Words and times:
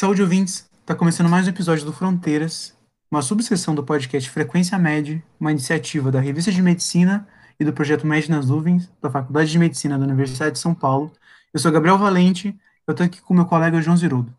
Saúde 0.00 0.22
ouvintes, 0.22 0.66
está 0.80 0.94
começando 0.94 1.28
mais 1.28 1.46
um 1.46 1.50
episódio 1.50 1.84
do 1.84 1.92
Fronteiras, 1.92 2.74
uma 3.10 3.20
subseção 3.20 3.74
do 3.74 3.84
podcast 3.84 4.30
Frequência 4.30 4.78
Med, 4.78 5.22
uma 5.38 5.50
iniciativa 5.50 6.10
da 6.10 6.18
Revista 6.18 6.50
de 6.50 6.62
Medicina 6.62 7.28
e 7.60 7.66
do 7.66 7.72
projeto 7.74 8.06
Med 8.06 8.30
nas 8.30 8.48
Nuvens, 8.48 8.90
da 9.02 9.10
Faculdade 9.10 9.50
de 9.50 9.58
Medicina 9.58 9.98
da 9.98 10.06
Universidade 10.06 10.52
de 10.52 10.58
São 10.58 10.74
Paulo. 10.74 11.12
Eu 11.52 11.60
sou 11.60 11.70
Gabriel 11.70 11.98
Valente, 11.98 12.58
eu 12.86 12.92
estou 12.92 13.04
aqui 13.04 13.20
com 13.20 13.34
meu 13.34 13.44
colega 13.44 13.82
João 13.82 13.94
Zirudo. 13.94 14.34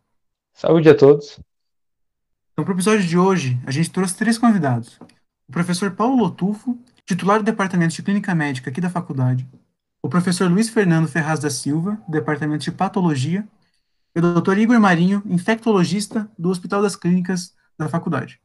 Saúde 0.52 0.88
a 0.88 0.96
todos. 0.96 1.38
Então, 2.52 2.64
para 2.64 2.72
o 2.72 2.74
episódio 2.74 3.06
de 3.06 3.16
hoje, 3.16 3.56
a 3.64 3.70
gente 3.70 3.88
trouxe 3.88 4.16
três 4.16 4.36
convidados. 4.36 4.98
O 5.48 5.52
professor 5.52 5.92
Paulo 5.92 6.16
Lotufo, 6.16 6.76
titular 7.06 7.38
do 7.38 7.44
Departamento 7.44 7.94
de 7.94 8.02
Clínica 8.02 8.34
Médica 8.34 8.68
aqui 8.68 8.80
da 8.80 8.90
faculdade. 8.90 9.48
O 10.02 10.08
professor 10.08 10.50
Luiz 10.50 10.68
Fernando 10.68 11.06
Ferraz 11.06 11.38
da 11.38 11.50
Silva, 11.50 12.02
do 12.08 12.10
Departamento 12.10 12.64
de 12.64 12.72
Patologia. 12.72 13.46
E 14.14 14.18
o 14.18 14.22
doutor 14.22 14.58
Igor 14.58 14.78
Marinho, 14.78 15.22
infectologista 15.24 16.30
do 16.38 16.50
Hospital 16.50 16.82
das 16.82 16.94
Clínicas 16.94 17.54
da 17.78 17.88
faculdade. 17.88 18.38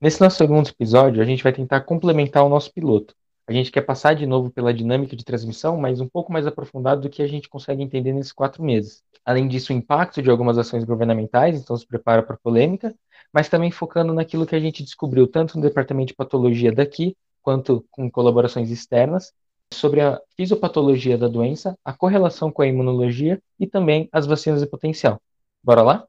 Nesse 0.00 0.20
nosso 0.20 0.36
segundo 0.36 0.68
episódio, 0.68 1.20
a 1.20 1.24
gente 1.24 1.42
vai 1.42 1.52
tentar 1.52 1.80
complementar 1.80 2.44
o 2.44 2.48
nosso 2.48 2.72
piloto. 2.72 3.12
A 3.48 3.52
gente 3.52 3.72
quer 3.72 3.80
passar 3.80 4.14
de 4.14 4.24
novo 4.24 4.52
pela 4.52 4.72
dinâmica 4.72 5.16
de 5.16 5.24
transmissão, 5.24 5.76
mas 5.76 6.00
um 6.00 6.06
pouco 6.06 6.32
mais 6.32 6.46
aprofundado 6.46 7.00
do 7.00 7.10
que 7.10 7.22
a 7.22 7.26
gente 7.26 7.48
consegue 7.48 7.82
entender 7.82 8.12
nesses 8.12 8.30
quatro 8.30 8.62
meses. 8.62 9.02
Além 9.24 9.48
disso, 9.48 9.72
o 9.72 9.76
impacto 9.76 10.22
de 10.22 10.30
algumas 10.30 10.56
ações 10.56 10.84
governamentais, 10.84 11.58
então 11.58 11.76
se 11.76 11.84
prepara 11.84 12.22
para 12.22 12.36
polêmica, 12.36 12.94
mas 13.32 13.48
também 13.48 13.72
focando 13.72 14.14
naquilo 14.14 14.46
que 14.46 14.54
a 14.54 14.60
gente 14.60 14.84
descobriu 14.84 15.26
tanto 15.26 15.56
no 15.56 15.62
departamento 15.62 16.08
de 16.08 16.14
patologia 16.14 16.70
daqui, 16.70 17.16
quanto 17.42 17.84
com 17.90 18.08
colaborações 18.08 18.70
externas, 18.70 19.32
sobre 19.72 20.00
a 20.00 20.20
fisiopatologia 20.36 21.18
da 21.18 21.28
doença, 21.28 21.76
a 21.84 21.92
correlação 21.92 22.50
com 22.50 22.62
a 22.62 22.66
imunologia 22.66 23.40
e 23.58 23.66
também 23.66 24.08
as 24.12 24.26
vacinas 24.26 24.60
de 24.60 24.66
potencial. 24.66 25.20
Bora 25.62 25.82
lá? 25.82 26.06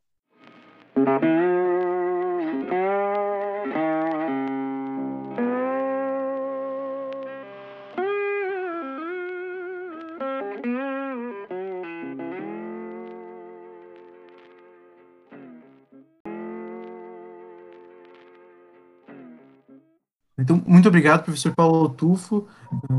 Muito 20.79 20.87
obrigado, 20.87 21.23
professor 21.23 21.53
Paulo 21.53 21.89
Tufo, 21.89 22.47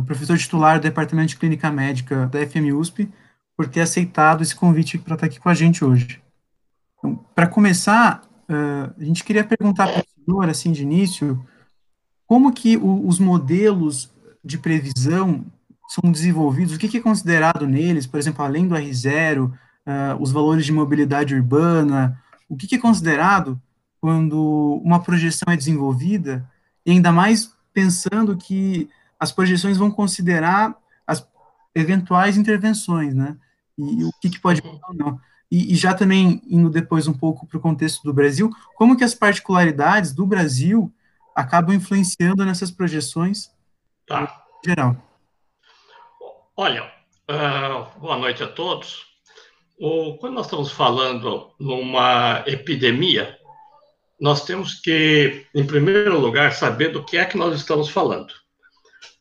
professor 0.05 0.37
titular 0.37 0.79
do 0.79 0.83
Departamento 0.83 1.31
de 1.31 1.37
Clínica 1.37 1.71
Médica 1.71 2.27
da 2.27 2.47
FMUSP, 2.47 3.11
por 3.57 3.67
ter 3.69 3.81
aceitado 3.81 4.43
esse 4.43 4.55
convite 4.55 4.99
para 4.99 5.15
estar 5.15 5.27
aqui 5.27 5.41
com 5.41 5.49
a 5.49 5.55
gente 5.55 5.83
hoje. 5.83 6.23
Então, 6.99 7.25
para 7.35 7.47
começar, 7.47 8.23
uh, 8.51 8.95
a 9.01 9.03
gente 9.03 9.25
queria 9.25 9.43
perguntar 9.43 9.89
para 9.89 10.03
o 10.03 10.25
senhor, 10.25 10.49
assim, 10.51 10.73
de 10.73 10.83
início, 10.83 11.43
como 12.27 12.53
que 12.53 12.77
o, 12.77 13.07
os 13.09 13.19
modelos 13.19 14.13
de 14.45 14.59
previsão 14.59 15.47
são 15.89 16.13
desenvolvidos, 16.13 16.75
o 16.75 16.79
que, 16.79 16.87
que, 16.87 16.99
é 16.99 17.03
considerado 17.03 17.67
neles, 17.67 18.07
por 18.07 18.21
exemplo, 18.21 18.45
além 18.45 18.69
do 18.69 18.75
R0, 18.75 19.47
uh, 19.47 19.53
os 20.21 20.31
valores 20.31 20.67
de 20.67 20.73
mobilidade 20.73 21.35
urbana, 21.35 22.21
o 22.47 22.57
que, 22.57 22.67
que 22.67 22.75
é 22.75 22.79
considerado 22.79 23.59
quando 24.03 24.83
uma 24.85 25.01
projeção 25.01 25.51
é 25.51 25.57
desenvolvida? 25.57 26.47
E 26.85 26.91
ainda 26.91 27.11
mais 27.11 27.59
pensando 27.73 28.37
que 28.37 28.89
as 29.19 29.31
projeções 29.33 29.77
vão 29.77 29.91
considerar 29.91 30.77
as 31.07 31.27
eventuais 31.75 32.37
intervenções, 32.37 33.15
né? 33.15 33.37
E, 33.77 34.01
e 34.01 34.05
o 34.05 34.11
que, 34.21 34.31
que 34.31 34.41
pode 34.41 34.63
ou 34.65 34.95
não. 34.95 35.21
E, 35.51 35.73
e, 35.73 35.77
já 35.77 35.93
também 35.93 36.41
indo 36.47 36.71
depois 36.71 37.09
um 37.09 37.13
pouco 37.13 37.47
para 37.47 37.59
o 37.59 37.61
contexto 37.61 38.03
do 38.05 38.13
Brasil, 38.15 38.51
como 38.77 38.97
que 38.97 39.03
as 39.03 39.15
particularidades 39.15 40.13
do 40.13 40.25
Brasil 40.25 40.93
acabam 41.35 41.75
influenciando 41.75 42.45
nessas 42.45 42.71
projeções 42.71 43.51
tá. 44.07 44.45
geral? 44.65 44.97
Olha, 46.57 46.85
uh, 47.29 47.99
boa 47.99 48.17
noite 48.17 48.43
a 48.45 48.47
todos. 48.47 49.07
O, 49.79 50.19
quando 50.19 50.35
nós 50.35 50.47
estamos 50.47 50.71
falando 50.71 51.51
numa 51.59 52.45
epidemia, 52.47 53.40
nós 54.21 54.45
temos 54.45 54.75
que, 54.75 55.47
em 55.55 55.67
primeiro 55.67 56.19
lugar, 56.19 56.53
saber 56.53 56.89
do 56.89 57.03
que 57.03 57.17
é 57.17 57.25
que 57.25 57.39
nós 57.39 57.55
estamos 57.55 57.89
falando. 57.89 58.31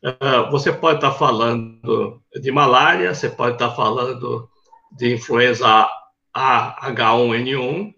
Uh, 0.03 0.51
você 0.51 0.73
pode 0.73 0.97
estar 0.97 1.11
falando 1.13 2.21
de 2.41 2.51
malária, 2.51 3.13
você 3.13 3.29
pode 3.29 3.53
estar 3.53 3.71
falando 3.71 4.49
de 4.91 5.13
influenza 5.13 5.89
A, 6.33 6.91
H1N1, 6.91 7.93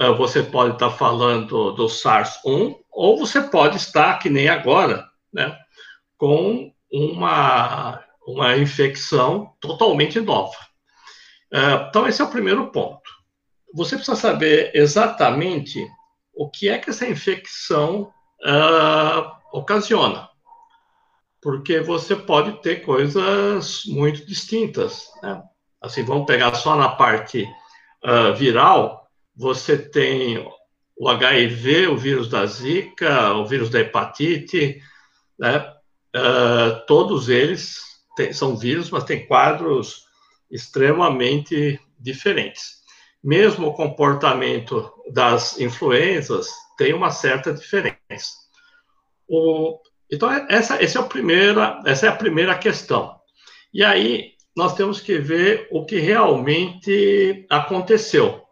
uh, 0.00 0.14
você 0.16 0.42
pode 0.42 0.74
estar 0.74 0.90
falando 0.90 1.72
do 1.72 1.86
SARS-1, 1.88 2.76
ou 2.90 3.18
você 3.18 3.42
pode 3.42 3.76
estar, 3.76 4.18
que 4.18 4.30
nem 4.30 4.48
agora, 4.48 5.06
né, 5.32 5.56
com 6.16 6.72
uma, 6.90 8.02
uma 8.26 8.56
infecção 8.56 9.52
totalmente 9.60 10.20
nova. 10.20 10.56
Uh, 11.52 11.88
então, 11.88 12.06
esse 12.06 12.22
é 12.22 12.24
o 12.24 12.30
primeiro 12.30 12.70
ponto. 12.70 13.02
Você 13.74 13.96
precisa 13.96 14.16
saber 14.16 14.70
exatamente 14.74 15.86
o 16.34 16.48
que 16.50 16.68
é 16.68 16.78
que 16.78 16.90
essa 16.90 17.06
infecção 17.06 18.12
uh, 18.44 19.30
ocasiona. 19.52 20.28
Porque 21.40 21.80
você 21.80 22.16
pode 22.16 22.60
ter 22.62 22.82
coisas 22.82 23.82
muito 23.86 24.24
distintas. 24.26 25.08
Né? 25.22 25.42
Assim, 25.80 26.02
vamos 26.02 26.26
pegar 26.26 26.54
só 26.54 26.76
na 26.76 26.88
parte 26.88 27.46
uh, 28.04 28.34
viral, 28.34 29.08
você 29.36 29.76
tem 29.76 30.38
o 30.96 31.08
HIV, 31.08 31.88
o 31.88 31.96
vírus 31.96 32.28
da 32.28 32.46
Zika, 32.46 33.34
o 33.34 33.46
vírus 33.46 33.68
da 33.68 33.80
hepatite, 33.80 34.80
né? 35.38 35.72
Uh, 36.16 36.86
todos 36.86 37.28
eles 37.28 37.82
são 38.32 38.56
vírus, 38.56 38.88
mas 38.90 39.02
têm 39.02 39.26
quadros 39.26 40.04
extremamente 40.48 41.80
diferentes 41.98 42.84
mesmo 43.24 43.68
o 43.68 43.74
comportamento 43.74 44.92
das 45.12 45.58
influenzas 45.58 46.48
tem 46.76 46.92
uma 46.94 47.10
certa 47.10 47.52
diferença. 47.52 48.32
O, 49.28 49.78
então, 50.10 50.30
é, 50.30 50.46
essa, 50.48 50.82
essa, 50.82 50.98
é 50.98 51.02
a 51.02 51.04
primeira, 51.04 51.82
essa 51.84 52.06
é 52.06 52.08
a 52.08 52.16
primeira 52.16 52.56
questão. 52.56 53.14
E 53.72 53.82
aí, 53.82 54.32
nós 54.56 54.74
temos 54.74 55.00
que 55.00 55.18
ver 55.18 55.68
o 55.70 55.84
que 55.84 55.98
realmente 55.98 57.46
aconteceu. 57.50 58.42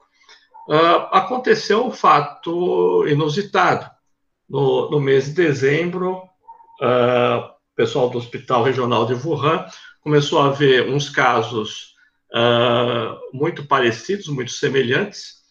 Uh, 0.69 1.09
aconteceu 1.13 1.87
um 1.87 1.91
fato 1.91 3.07
inusitado. 3.07 3.91
No, 4.49 4.91
no 4.91 5.01
mês 5.01 5.27
de 5.27 5.33
dezembro, 5.33 6.17
uh, 6.81 7.39
o 7.39 7.75
pessoal 7.75 8.11
do 8.11 8.19
Hospital 8.19 8.63
Regional 8.63 9.07
de 9.07 9.15
Wuhan 9.15 9.65
começou 10.03 10.41
a 10.41 10.51
ver 10.51 10.89
uns 10.89 11.09
casos 11.09 11.95
uh, 12.35 13.19
muito 13.33 13.65
parecidos, 13.67 14.29
muito 14.29 14.51
semelhantes. 14.51 15.42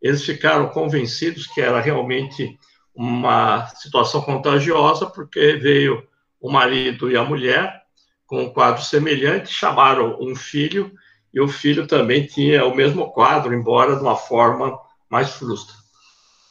Eles 0.00 0.24
ficaram 0.24 0.68
convencidos 0.68 1.46
que 1.46 1.60
era 1.60 1.80
realmente 1.80 2.58
uma 2.94 3.66
situação 3.68 4.22
contagiosa, 4.22 5.06
porque 5.06 5.56
veio 5.56 6.06
o 6.40 6.50
marido 6.50 7.10
e 7.10 7.16
a 7.16 7.24
mulher 7.24 7.82
com 8.26 8.42
um 8.42 8.52
quadro 8.52 8.82
semelhante, 8.82 9.52
chamaram 9.52 10.18
um 10.20 10.34
filho, 10.34 10.92
e 11.32 11.40
o 11.40 11.46
filho 11.46 11.86
também 11.86 12.26
tinha 12.26 12.64
o 12.64 12.74
mesmo 12.74 13.12
quadro, 13.12 13.54
embora 13.54 13.94
de 13.94 14.02
uma 14.02 14.16
forma 14.16 14.78
mais 15.08 15.30
frustra. 15.30 15.76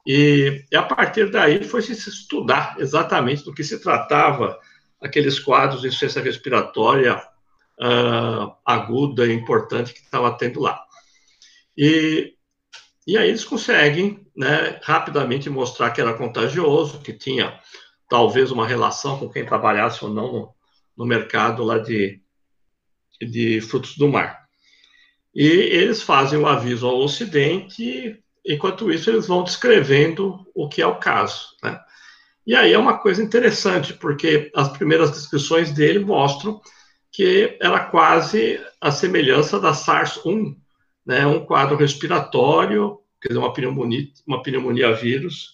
E, 0.05 0.63
e 0.71 0.75
a 0.75 0.83
partir 0.83 1.31
daí 1.31 1.63
foi 1.63 1.81
se 1.81 1.91
estudar 1.93 2.75
exatamente 2.77 3.43
do 3.43 3.53
que 3.53 3.63
se 3.63 3.81
tratava 3.81 4.57
aqueles 5.01 5.39
quadros 5.39 5.81
de 5.81 5.87
insuficiência 5.87 6.21
respiratória 6.21 7.17
uh, 7.17 8.53
aguda 8.63 9.25
e 9.25 9.33
importante 9.33 9.93
que 9.93 9.99
estava 9.99 10.31
tendo 10.37 10.61
lá. 10.61 10.81
E, 11.75 12.34
e 13.07 13.17
aí 13.17 13.29
eles 13.29 13.43
conseguem 13.43 14.25
né, 14.35 14.79
rapidamente 14.83 15.49
mostrar 15.49 15.91
que 15.91 16.01
era 16.01 16.13
contagioso, 16.13 16.99
que 16.99 17.13
tinha 17.13 17.59
talvez 18.09 18.51
uma 18.51 18.67
relação 18.67 19.19
com 19.19 19.29
quem 19.29 19.45
trabalhasse 19.45 20.03
ou 20.03 20.11
não 20.11 20.31
no, 20.31 20.55
no 20.97 21.05
mercado 21.05 21.63
lá 21.63 21.77
de, 21.77 22.21
de 23.21 23.61
frutos 23.61 23.95
do 23.97 24.07
mar. 24.07 24.45
E 25.33 25.45
eles 25.45 26.01
fazem 26.01 26.39
o 26.39 26.47
aviso 26.47 26.87
ao 26.87 26.97
Ocidente, 26.97 28.23
enquanto 28.45 28.91
isso 28.91 29.09
eles 29.09 29.27
vão 29.27 29.43
descrevendo 29.43 30.45
o 30.55 30.67
que 30.67 30.81
é 30.81 30.87
o 30.87 30.97
caso. 30.97 31.55
Né? 31.61 31.79
E 32.47 32.55
aí 32.55 32.73
é 32.73 32.77
uma 32.77 32.97
coisa 32.97 33.21
interessante, 33.21 33.93
porque 33.93 34.51
as 34.55 34.69
primeiras 34.69 35.11
descrições 35.11 35.71
dele 35.71 35.99
mostram 35.99 36.61
que 37.11 37.57
era 37.61 37.85
quase 37.85 38.59
a 38.79 38.91
semelhança 38.91 39.59
da 39.59 39.73
SARS-1, 39.73 40.55
né, 41.05 41.25
um 41.25 41.45
quadro 41.45 41.77
respiratório, 41.77 42.99
quer 43.21 43.29
dizer, 43.29 43.39
uma 43.39 43.53
pneumonia, 43.53 44.07
uma 44.25 44.41
pneumonia 44.41 44.93
vírus, 44.93 45.53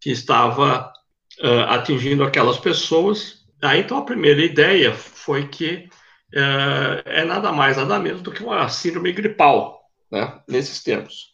que 0.00 0.10
estava 0.10 0.92
uh, 1.40 1.60
atingindo 1.68 2.24
aquelas 2.24 2.58
pessoas. 2.58 3.46
Aí, 3.62 3.80
então, 3.80 3.98
a 3.98 4.04
primeira 4.04 4.42
ideia 4.42 4.92
foi 4.92 5.48
que 5.48 5.88
uh, 6.34 7.02
é 7.04 7.24
nada 7.24 7.52
mais, 7.52 7.76
nada 7.76 7.98
menos 7.98 8.22
do 8.22 8.32
que 8.32 8.42
uma 8.42 8.68
síndrome 8.68 9.12
gripal, 9.12 9.80
né, 10.10 10.40
nesses 10.48 10.82
termos. 10.82 11.30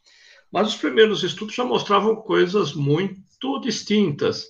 Mas 0.52 0.68
os 0.68 0.76
primeiros 0.76 1.22
estudos 1.22 1.54
já 1.54 1.64
mostravam 1.64 2.16
coisas 2.16 2.72
muito 2.72 3.60
distintas 3.60 4.44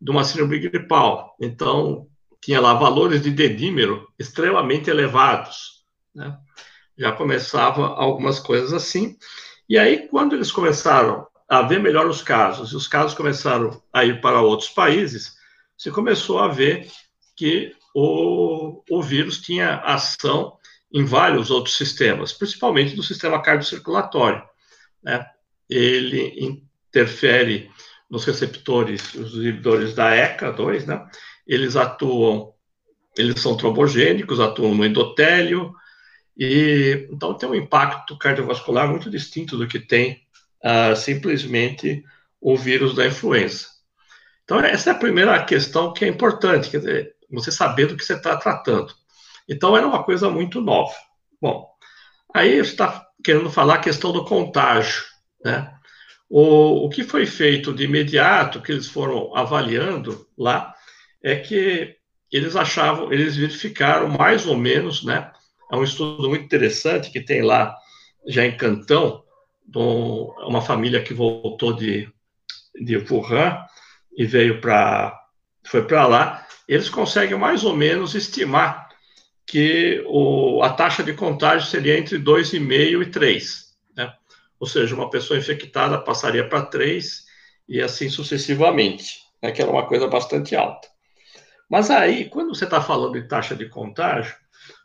de 0.00 0.10
uma 0.10 0.24
síndrome 0.24 0.58
gripal. 0.58 1.36
Então, 1.40 2.06
tinha 2.40 2.60
lá 2.60 2.74
valores 2.74 3.22
de 3.22 3.30
dedímero 3.30 4.08
extremamente 4.18 4.88
elevados. 4.88 5.84
Né? 6.14 6.36
Já 7.00 7.12
começava 7.12 7.86
algumas 7.86 8.38
coisas 8.38 8.74
assim. 8.74 9.16
E 9.66 9.78
aí, 9.78 10.06
quando 10.08 10.36
eles 10.36 10.52
começaram 10.52 11.26
a 11.48 11.62
ver 11.62 11.80
melhor 11.80 12.06
os 12.06 12.22
casos, 12.22 12.72
e 12.72 12.76
os 12.76 12.86
casos 12.86 13.16
começaram 13.16 13.82
a 13.90 14.04
ir 14.04 14.20
para 14.20 14.42
outros 14.42 14.68
países, 14.68 15.34
se 15.78 15.90
começou 15.90 16.40
a 16.40 16.48
ver 16.48 16.86
que 17.34 17.74
o, 17.94 18.82
o 18.90 19.02
vírus 19.02 19.40
tinha 19.40 19.76
ação 19.76 20.58
em 20.92 21.02
vários 21.02 21.50
outros 21.50 21.74
sistemas, 21.74 22.34
principalmente 22.34 22.94
no 22.94 23.02
sistema 23.02 23.40
cardiocirculatório. 23.40 24.42
Né? 25.02 25.24
Ele 25.70 26.60
interfere 26.90 27.70
nos 28.10 28.26
receptores, 28.26 29.14
os 29.14 29.36
inibidores 29.36 29.94
da 29.94 30.10
ECA2, 30.10 30.84
né? 30.84 31.02
Eles 31.46 31.76
atuam, 31.76 32.52
eles 33.16 33.40
são 33.40 33.56
trombogênicos, 33.56 34.38
atuam 34.38 34.74
no 34.74 34.84
endotélio, 34.84 35.72
e 36.40 37.06
então 37.12 37.34
tem 37.34 37.46
um 37.46 37.54
impacto 37.54 38.16
cardiovascular 38.16 38.88
muito 38.88 39.10
distinto 39.10 39.58
do 39.58 39.68
que 39.68 39.78
tem 39.78 40.22
uh, 40.64 40.96
simplesmente 40.96 42.02
o 42.40 42.56
vírus 42.56 42.94
da 42.94 43.06
influenza. 43.06 43.66
Então, 44.42 44.58
essa 44.58 44.88
é 44.88 44.92
a 44.94 44.98
primeira 44.98 45.44
questão 45.44 45.92
que 45.92 46.02
é 46.02 46.08
importante, 46.08 46.70
quer 46.70 46.78
dizer, 46.78 47.14
você 47.30 47.52
saber 47.52 47.86
do 47.86 47.96
que 47.96 48.04
você 48.04 48.14
está 48.14 48.36
tratando. 48.38 48.92
Então, 49.46 49.76
era 49.76 49.86
uma 49.86 50.02
coisa 50.02 50.30
muito 50.30 50.62
nova. 50.62 50.94
Bom, 51.40 51.68
aí 52.34 52.56
está 52.56 53.06
querendo 53.22 53.50
falar 53.50 53.74
a 53.74 53.80
questão 53.80 54.10
do 54.10 54.24
contágio, 54.24 55.04
né? 55.44 55.72
O, 56.28 56.86
o 56.86 56.88
que 56.88 57.04
foi 57.04 57.26
feito 57.26 57.74
de 57.74 57.84
imediato, 57.84 58.62
que 58.62 58.72
eles 58.72 58.86
foram 58.86 59.36
avaliando 59.36 60.26
lá, 60.38 60.74
é 61.22 61.36
que 61.36 61.96
eles 62.32 62.56
achavam, 62.56 63.12
eles 63.12 63.36
verificaram 63.36 64.08
mais 64.08 64.46
ou 64.46 64.56
menos, 64.56 65.04
né? 65.04 65.30
É 65.70 65.76
um 65.76 65.84
estudo 65.84 66.28
muito 66.28 66.44
interessante 66.44 67.10
que 67.10 67.20
tem 67.20 67.42
lá, 67.42 67.76
já 68.26 68.44
em 68.44 68.56
Cantão, 68.56 69.22
uma 69.74 70.60
família 70.60 71.02
que 71.02 71.14
voltou 71.14 71.72
de, 71.72 72.08
de 72.74 72.96
Wuhan 72.96 73.64
e 74.16 74.26
veio 74.26 74.60
para, 74.60 75.16
foi 75.64 75.84
para 75.86 76.06
lá, 76.06 76.46
eles 76.66 76.90
conseguem 76.90 77.38
mais 77.38 77.64
ou 77.64 77.76
menos 77.76 78.14
estimar 78.14 78.88
que 79.46 80.02
o, 80.06 80.62
a 80.62 80.70
taxa 80.70 81.02
de 81.02 81.12
contágio 81.12 81.68
seria 81.68 81.98
entre 81.98 82.18
2,5 82.18 83.02
e 83.02 83.06
3 83.06 83.70
ou 84.60 84.66
seja, 84.66 84.94
uma 84.94 85.08
pessoa 85.08 85.38
infectada 85.38 85.98
passaria 85.98 86.46
para 86.46 86.66
3 86.66 87.24
e 87.66 87.80
assim 87.80 88.10
sucessivamente, 88.10 89.22
né, 89.42 89.50
que 89.50 89.62
era 89.62 89.70
uma 89.70 89.86
coisa 89.86 90.06
bastante 90.06 90.54
alta. 90.54 90.86
Mas 91.68 91.88
aí, 91.90 92.28
quando 92.28 92.54
você 92.54 92.64
está 92.64 92.82
falando 92.82 93.14
de 93.14 93.26
taxa 93.26 93.56
de 93.56 93.66
contágio, 93.70 94.36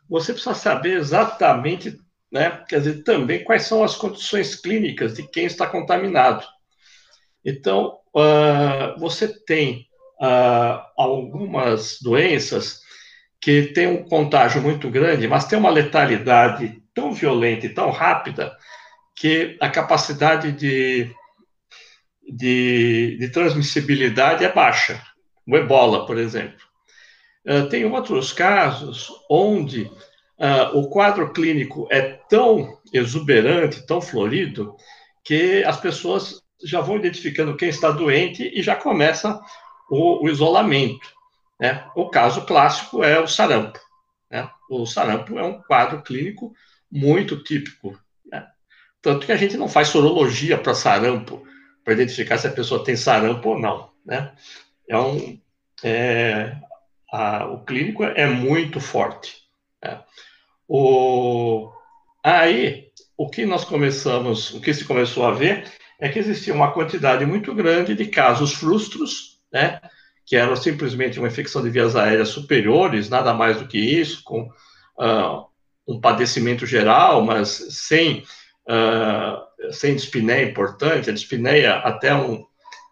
você 0.08 0.32
precisa 0.32 0.54
saber 0.54 0.96
exatamente, 0.96 1.98
né, 2.30 2.62
quer 2.68 2.78
dizer, 2.78 3.02
também 3.02 3.44
quais 3.44 3.62
são 3.62 3.82
as 3.82 3.94
condições 3.96 4.54
clínicas 4.54 5.14
de 5.14 5.26
quem 5.28 5.46
está 5.46 5.66
contaminado. 5.66 6.44
Então, 7.44 7.98
uh, 8.14 8.98
você 8.98 9.28
tem 9.28 9.86
uh, 10.20 10.82
algumas 10.96 11.98
doenças 12.00 12.80
que 13.40 13.64
têm 13.68 13.86
um 13.86 14.04
contágio 14.04 14.60
muito 14.60 14.90
grande, 14.90 15.28
mas 15.28 15.46
tem 15.46 15.58
uma 15.58 15.70
letalidade 15.70 16.82
tão 16.92 17.12
violenta 17.12 17.66
e 17.66 17.74
tão 17.74 17.90
rápida 17.90 18.56
que 19.14 19.56
a 19.60 19.68
capacidade 19.68 20.52
de, 20.52 21.14
de, 22.28 23.16
de 23.18 23.28
transmissibilidade 23.30 24.44
é 24.44 24.52
baixa. 24.52 25.00
O 25.46 25.56
ebola, 25.56 26.04
por 26.06 26.18
exemplo. 26.18 26.65
Uh, 27.46 27.68
tem 27.68 27.84
outros 27.84 28.32
casos 28.32 29.08
onde 29.30 29.82
uh, 30.38 30.76
o 30.76 30.88
quadro 30.88 31.32
clínico 31.32 31.86
é 31.90 32.02
tão 32.28 32.78
exuberante, 32.92 33.86
tão 33.86 34.00
florido, 34.00 34.74
que 35.24 35.62
as 35.64 35.78
pessoas 35.78 36.42
já 36.64 36.80
vão 36.80 36.96
identificando 36.96 37.56
quem 37.56 37.68
está 37.68 37.90
doente 37.90 38.42
e 38.42 38.62
já 38.62 38.74
começa 38.74 39.40
o, 39.90 40.24
o 40.24 40.28
isolamento. 40.28 41.08
Né? 41.60 41.84
O 41.94 42.08
caso 42.08 42.44
clássico 42.46 43.04
é 43.04 43.20
o 43.20 43.28
sarampo. 43.28 43.78
Né? 44.30 44.48
O 44.68 44.84
sarampo 44.86 45.38
é 45.38 45.42
um 45.42 45.62
quadro 45.62 46.02
clínico 46.02 46.52
muito 46.90 47.42
típico 47.42 47.96
tanto 49.06 49.24
que 49.24 49.30
a 49.30 49.36
gente 49.36 49.56
não 49.56 49.68
faz 49.68 49.86
sorologia 49.86 50.58
para 50.58 50.74
sarampo, 50.74 51.46
para 51.84 51.94
identificar 51.94 52.38
se 52.38 52.48
a 52.48 52.50
pessoa 52.50 52.82
tem 52.82 52.96
sarampo 52.96 53.50
ou 53.50 53.56
não. 53.56 53.88
Né? 54.04 54.32
É 54.88 54.98
um, 54.98 55.40
é, 55.84 56.56
a, 57.12 57.46
o 57.46 57.64
clínico 57.64 58.04
é 58.04 58.26
muito 58.26 58.80
forte. 58.80 59.36
Né? 59.82 60.00
O, 60.68 61.70
aí, 62.22 62.88
o 63.16 63.28
que 63.28 63.46
nós 63.46 63.64
começamos, 63.64 64.52
o 64.54 64.60
que 64.60 64.74
se 64.74 64.84
começou 64.84 65.24
a 65.24 65.32
ver 65.32 65.70
é 66.00 66.08
que 66.08 66.18
existia 66.18 66.54
uma 66.54 66.72
quantidade 66.72 67.24
muito 67.24 67.54
grande 67.54 67.94
de 67.94 68.06
casos 68.06 68.52
frustros, 68.52 69.40
né? 69.52 69.80
que 70.24 70.36
eram 70.36 70.56
simplesmente 70.56 71.18
uma 71.18 71.28
infecção 71.28 71.62
de 71.62 71.70
vias 71.70 71.94
aéreas 71.94 72.28
superiores, 72.28 73.08
nada 73.08 73.32
mais 73.32 73.58
do 73.58 73.68
que 73.68 73.78
isso, 73.78 74.22
com 74.24 74.42
uh, 74.42 75.46
um 75.86 76.00
padecimento 76.00 76.66
geral, 76.66 77.22
mas 77.22 77.48
sem 77.70 78.24
uh, 78.68 79.46
sem 79.72 79.94
dispneia 79.94 80.44
é 80.44 80.50
importante, 80.50 81.10
a 81.10 81.12
dispneia 81.12 81.76
até 81.76 82.14
um, 82.14 82.44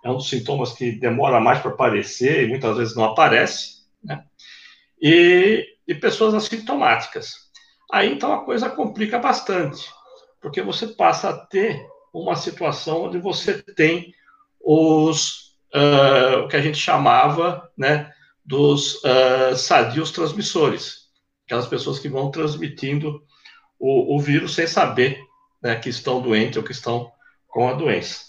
é 0.04 0.10
um 0.10 0.16
dos 0.16 0.28
sintomas 0.28 0.72
que 0.72 0.92
demora 0.92 1.40
mais 1.40 1.60
para 1.60 1.70
aparecer 1.70 2.44
e 2.44 2.48
muitas 2.48 2.76
vezes 2.76 2.96
não 2.96 3.04
aparece, 3.04 3.73
né? 4.04 4.24
E, 5.00 5.66
e 5.86 5.94
pessoas 5.94 6.34
assintomáticas. 6.34 7.34
Aí 7.92 8.12
então 8.12 8.32
a 8.32 8.44
coisa 8.44 8.70
complica 8.70 9.18
bastante, 9.18 9.88
porque 10.40 10.62
você 10.62 10.88
passa 10.88 11.30
a 11.30 11.46
ter 11.46 11.86
uma 12.12 12.36
situação 12.36 13.04
onde 13.04 13.18
você 13.18 13.62
tem 13.62 14.12
os 14.60 15.44
uh, 15.74 16.44
o 16.44 16.48
que 16.48 16.56
a 16.56 16.60
gente 16.60 16.78
chamava, 16.78 17.70
né, 17.76 18.12
dos 18.44 19.02
uh, 19.04 19.56
sadios 19.56 20.10
transmissores, 20.10 21.08
aquelas 21.44 21.66
pessoas 21.66 21.98
que 21.98 22.08
vão 22.08 22.30
transmitindo 22.30 23.22
o, 23.78 24.16
o 24.16 24.20
vírus 24.20 24.54
sem 24.54 24.66
saber 24.66 25.18
né, 25.62 25.76
que 25.76 25.88
estão 25.88 26.20
doentes 26.20 26.56
ou 26.56 26.62
que 26.62 26.72
estão 26.72 27.10
com 27.48 27.68
a 27.68 27.74
doença. 27.74 28.20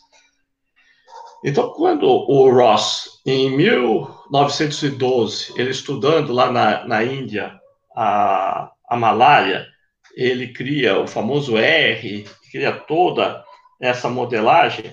Então, 1.47 1.69
quando 1.69 2.07
o 2.07 2.49
Ross, 2.49 3.21
em 3.23 3.55
1912, 3.55 5.53
ele 5.55 5.69
estudando 5.69 6.33
lá 6.33 6.51
na, 6.51 6.83
na 6.87 7.03
Índia 7.03 7.61
a, 7.95 8.71
a 8.89 8.97
malária, 8.97 9.67
ele 10.15 10.51
cria 10.51 10.99
o 10.99 11.07
famoso 11.07 11.55
R, 11.55 12.25
cria 12.51 12.71
toda 12.71 13.45
essa 13.79 14.09
modelagem, 14.09 14.87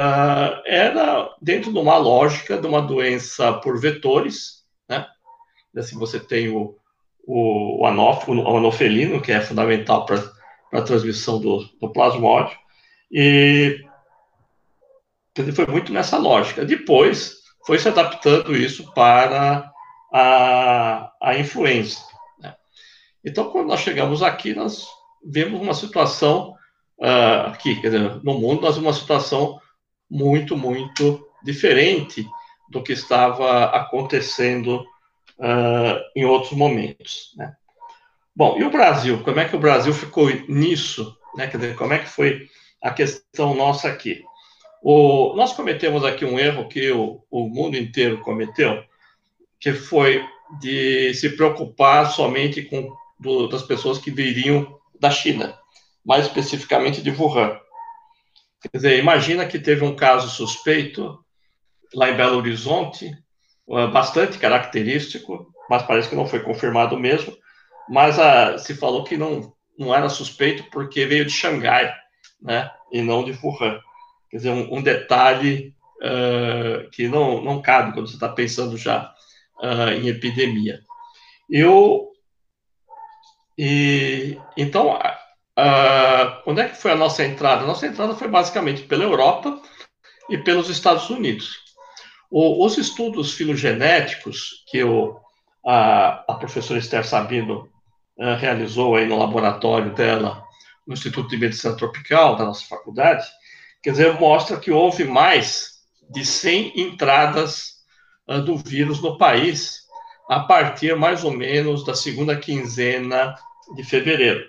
uh, 0.00 0.62
era 0.64 1.28
dentro 1.42 1.70
de 1.70 1.78
uma 1.78 1.98
lógica 1.98 2.56
de 2.56 2.66
uma 2.66 2.80
doença 2.80 3.52
por 3.52 3.78
vetores, 3.78 4.64
né? 4.88 5.06
Assim, 5.76 5.98
você 5.98 6.18
tem 6.18 6.48
o, 6.48 6.74
o, 7.26 7.84
anófilo, 7.84 8.50
o 8.50 8.56
anofelino, 8.56 9.20
que 9.20 9.30
é 9.30 9.42
fundamental 9.42 10.06
para 10.06 10.24
a 10.72 10.80
transmissão 10.80 11.38
do, 11.38 11.68
do 11.78 11.92
plasmódio. 11.92 12.56
E 13.12 13.86
foi 15.52 15.66
muito 15.66 15.92
nessa 15.92 16.18
lógica. 16.18 16.64
Depois 16.64 17.38
foi 17.66 17.78
se 17.78 17.88
adaptando 17.88 18.56
isso 18.56 18.92
para 18.94 19.70
a, 20.12 21.12
a 21.20 21.38
influenza. 21.38 21.98
Né? 22.40 22.54
Então, 23.24 23.50
quando 23.50 23.68
nós 23.68 23.80
chegamos 23.80 24.22
aqui, 24.22 24.54
nós 24.54 24.86
vemos 25.24 25.60
uma 25.60 25.74
situação 25.74 26.54
uh, 26.98 27.48
aqui, 27.48 27.80
dizer, 27.80 28.22
no 28.22 28.34
mundo, 28.34 28.62
nós 28.62 28.76
vimos 28.76 28.88
uma 28.88 29.00
situação 29.00 29.58
muito, 30.10 30.56
muito 30.56 31.26
diferente 31.42 32.26
do 32.70 32.82
que 32.82 32.92
estava 32.92 33.64
acontecendo 33.66 34.80
uh, 35.38 36.00
em 36.16 36.24
outros 36.24 36.52
momentos. 36.52 37.32
Né? 37.36 37.54
Bom, 38.34 38.58
e 38.58 38.64
o 38.64 38.70
Brasil? 38.70 39.22
Como 39.22 39.40
é 39.40 39.48
que 39.48 39.56
o 39.56 39.60
Brasil 39.60 39.92
ficou 39.92 40.28
nisso? 40.48 41.16
Né? 41.34 41.46
Quer 41.46 41.58
dizer, 41.58 41.76
como 41.76 41.92
é 41.92 41.98
que 41.98 42.08
foi 42.08 42.46
a 42.82 42.90
questão 42.90 43.54
nossa 43.54 43.88
aqui? 43.88 44.22
O, 44.82 45.34
nós 45.34 45.52
cometemos 45.52 46.04
aqui 46.04 46.24
um 46.24 46.38
erro 46.38 46.68
que 46.68 46.90
o, 46.90 47.22
o 47.30 47.48
mundo 47.48 47.76
inteiro 47.76 48.20
cometeu, 48.20 48.82
que 49.58 49.72
foi 49.72 50.24
de 50.60 51.12
se 51.14 51.30
preocupar 51.30 52.10
somente 52.10 52.62
com 52.62 52.94
do, 53.18 53.48
das 53.48 53.62
pessoas 53.62 53.98
que 53.98 54.10
viriam 54.10 54.78
da 54.98 55.10
China, 55.10 55.58
mais 56.04 56.26
especificamente 56.26 57.02
de 57.02 57.10
Wuhan. 57.10 57.58
Quer 58.62 58.78
dizer, 58.78 58.98
imagina 58.98 59.46
que 59.46 59.58
teve 59.58 59.84
um 59.84 59.94
caso 59.94 60.28
suspeito 60.28 61.18
lá 61.94 62.10
em 62.10 62.16
Belo 62.16 62.38
Horizonte, 62.38 63.12
bastante 63.92 64.38
característico, 64.38 65.52
mas 65.68 65.82
parece 65.82 66.08
que 66.08 66.16
não 66.16 66.26
foi 66.26 66.40
confirmado 66.40 66.98
mesmo, 66.98 67.36
mas 67.88 68.18
a, 68.18 68.54
ah, 68.54 68.58
se 68.58 68.74
falou 68.74 69.04
que 69.04 69.16
não, 69.16 69.52
não 69.78 69.94
era 69.94 70.08
suspeito 70.08 70.64
porque 70.70 71.06
veio 71.06 71.24
de 71.24 71.32
Xangai, 71.32 71.94
né, 72.40 72.70
e 72.92 73.02
não 73.02 73.24
de 73.24 73.32
Wuhan. 73.32 73.80
Quer 74.30 74.36
dizer, 74.38 74.50
um, 74.50 74.78
um 74.78 74.82
detalhe 74.82 75.74
uh, 76.02 76.88
que 76.90 77.08
não, 77.08 77.42
não 77.42 77.62
cabe 77.62 77.92
quando 77.92 78.08
você 78.08 78.14
está 78.14 78.28
pensando 78.28 78.76
já 78.76 79.12
uh, 79.62 79.90
em 79.90 80.08
epidemia. 80.08 80.80
Eu, 81.50 82.08
e, 83.56 84.38
então, 84.56 84.94
uh, 84.96 86.42
onde 86.46 86.60
é 86.60 86.68
que 86.68 86.76
foi 86.76 86.92
a 86.92 86.96
nossa 86.96 87.24
entrada? 87.24 87.62
A 87.62 87.66
nossa 87.66 87.86
entrada 87.86 88.14
foi 88.14 88.28
basicamente 88.28 88.82
pela 88.82 89.04
Europa 89.04 89.60
e 90.28 90.36
pelos 90.36 90.68
Estados 90.68 91.08
Unidos. 91.08 91.56
O, 92.30 92.64
os 92.64 92.76
estudos 92.76 93.32
filogenéticos 93.32 94.64
que 94.70 94.84
o, 94.84 95.18
a, 95.66 96.24
a 96.28 96.34
professora 96.34 96.78
Esther 96.78 97.06
Sabino 97.06 97.68
uh, 98.18 98.34
realizou 98.38 98.96
aí 98.96 99.06
no 99.06 99.18
laboratório 99.18 99.94
dela, 99.94 100.44
no 100.86 100.92
Instituto 100.92 101.28
de 101.30 101.38
Medicina 101.38 101.76
Tropical 101.76 102.36
da 102.36 102.44
nossa 102.44 102.66
faculdade, 102.66 103.26
quer 103.82 103.92
dizer, 103.92 104.18
mostra 104.18 104.58
que 104.58 104.70
houve 104.70 105.04
mais 105.04 105.78
de 106.10 106.24
100 106.24 106.80
entradas 106.80 107.74
uh, 108.28 108.40
do 108.40 108.56
vírus 108.56 109.00
no 109.00 109.18
país 109.18 109.86
a 110.28 110.40
partir 110.40 110.94
mais 110.96 111.24
ou 111.24 111.30
menos 111.30 111.84
da 111.84 111.94
segunda 111.94 112.36
quinzena 112.36 113.34
de 113.74 113.82
fevereiro. 113.82 114.44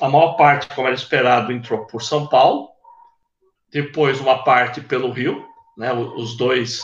A 0.00 0.08
maior 0.08 0.34
parte, 0.34 0.74
como 0.74 0.86
era 0.86 0.96
esperado, 0.96 1.52
entrou 1.52 1.86
por 1.86 2.02
São 2.02 2.26
Paulo, 2.26 2.68
depois 3.70 4.20
uma 4.20 4.44
parte 4.44 4.80
pelo 4.80 5.10
Rio, 5.10 5.44
né, 5.76 5.92
os 5.92 6.36
dois 6.36 6.80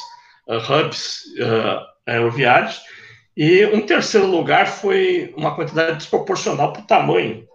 uh, 0.48 0.58
hubs 0.58 1.22
uh, 1.38 1.80
aeroviários, 2.06 2.82
e 3.36 3.64
um 3.66 3.84
terceiro 3.84 4.26
lugar 4.26 4.66
foi 4.66 5.34
uma 5.36 5.54
quantidade 5.54 5.96
desproporcional 5.96 6.72
para 6.72 6.82
o 6.82 6.86
tamanho, 6.86 7.46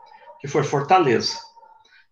que 0.41 0.47
foi 0.47 0.63
Fortaleza. 0.63 1.37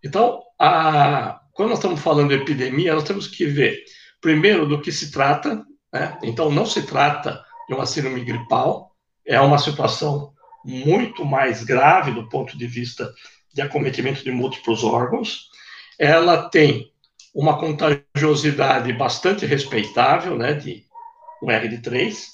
Então, 0.03 0.41
a, 0.59 1.41
quando 1.57 1.69
nós 1.69 1.79
estamos 1.79 1.99
falando 1.99 2.29
de 2.29 2.35
epidemia, 2.35 2.93
nós 2.93 3.03
temos 3.03 3.27
que 3.27 3.43
ver, 3.47 3.83
primeiro, 4.21 4.67
do 4.67 4.79
que 4.79 4.91
se 4.91 5.11
trata. 5.11 5.65
Né? 5.91 6.15
Então, 6.21 6.51
não 6.51 6.67
se 6.67 6.83
trata 6.83 7.43
de 7.67 7.73
uma 7.73 7.87
síndrome 7.87 8.23
gripal, 8.23 8.95
é 9.25 9.41
uma 9.41 9.57
situação 9.57 10.31
muito 10.63 11.25
mais 11.25 11.63
grave 11.63 12.11
do 12.11 12.29
ponto 12.29 12.55
de 12.55 12.67
vista 12.67 13.11
de 13.51 13.59
acometimento 13.63 14.23
de 14.23 14.29
múltiplos 14.29 14.83
órgãos. 14.83 15.49
Ela 15.97 16.47
tem 16.47 16.91
uma 17.33 17.57
contagiosidade 17.57 18.93
bastante 18.93 19.43
respeitável, 19.43 20.37
né, 20.37 20.53
de 20.53 20.85
um 21.41 21.49
R 21.49 21.67
de 21.67 21.79
3, 21.79 22.27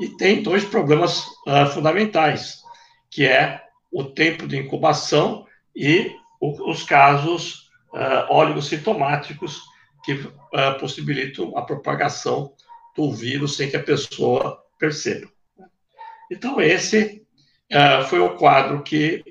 e 0.00 0.08
tem 0.08 0.42
dois 0.42 0.64
problemas 0.64 1.24
uh, 1.46 1.68
fundamentais, 1.72 2.62
que 3.08 3.24
é 3.24 3.62
o 3.92 4.02
tempo 4.02 4.48
de 4.48 4.56
incubação 4.56 5.46
e 5.74 6.10
o, 6.40 6.68
os 6.68 6.82
casos 6.82 7.65
uh, 7.92 8.32
oligosintomáticos 8.32 9.60
que 10.04 10.12
uh, 10.12 10.78
possibilitam 10.78 11.56
a 11.56 11.62
propagação 11.62 12.52
do 12.96 13.12
vírus 13.12 13.56
sem 13.56 13.68
que 13.68 13.76
a 13.76 13.82
pessoa 13.82 14.62
perceba. 14.78 15.28
Então, 16.30 16.60
esse 16.60 17.26
uh, 17.72 18.04
foi 18.06 18.20
o 18.20 18.36
quadro 18.36 18.82
que 18.82 19.22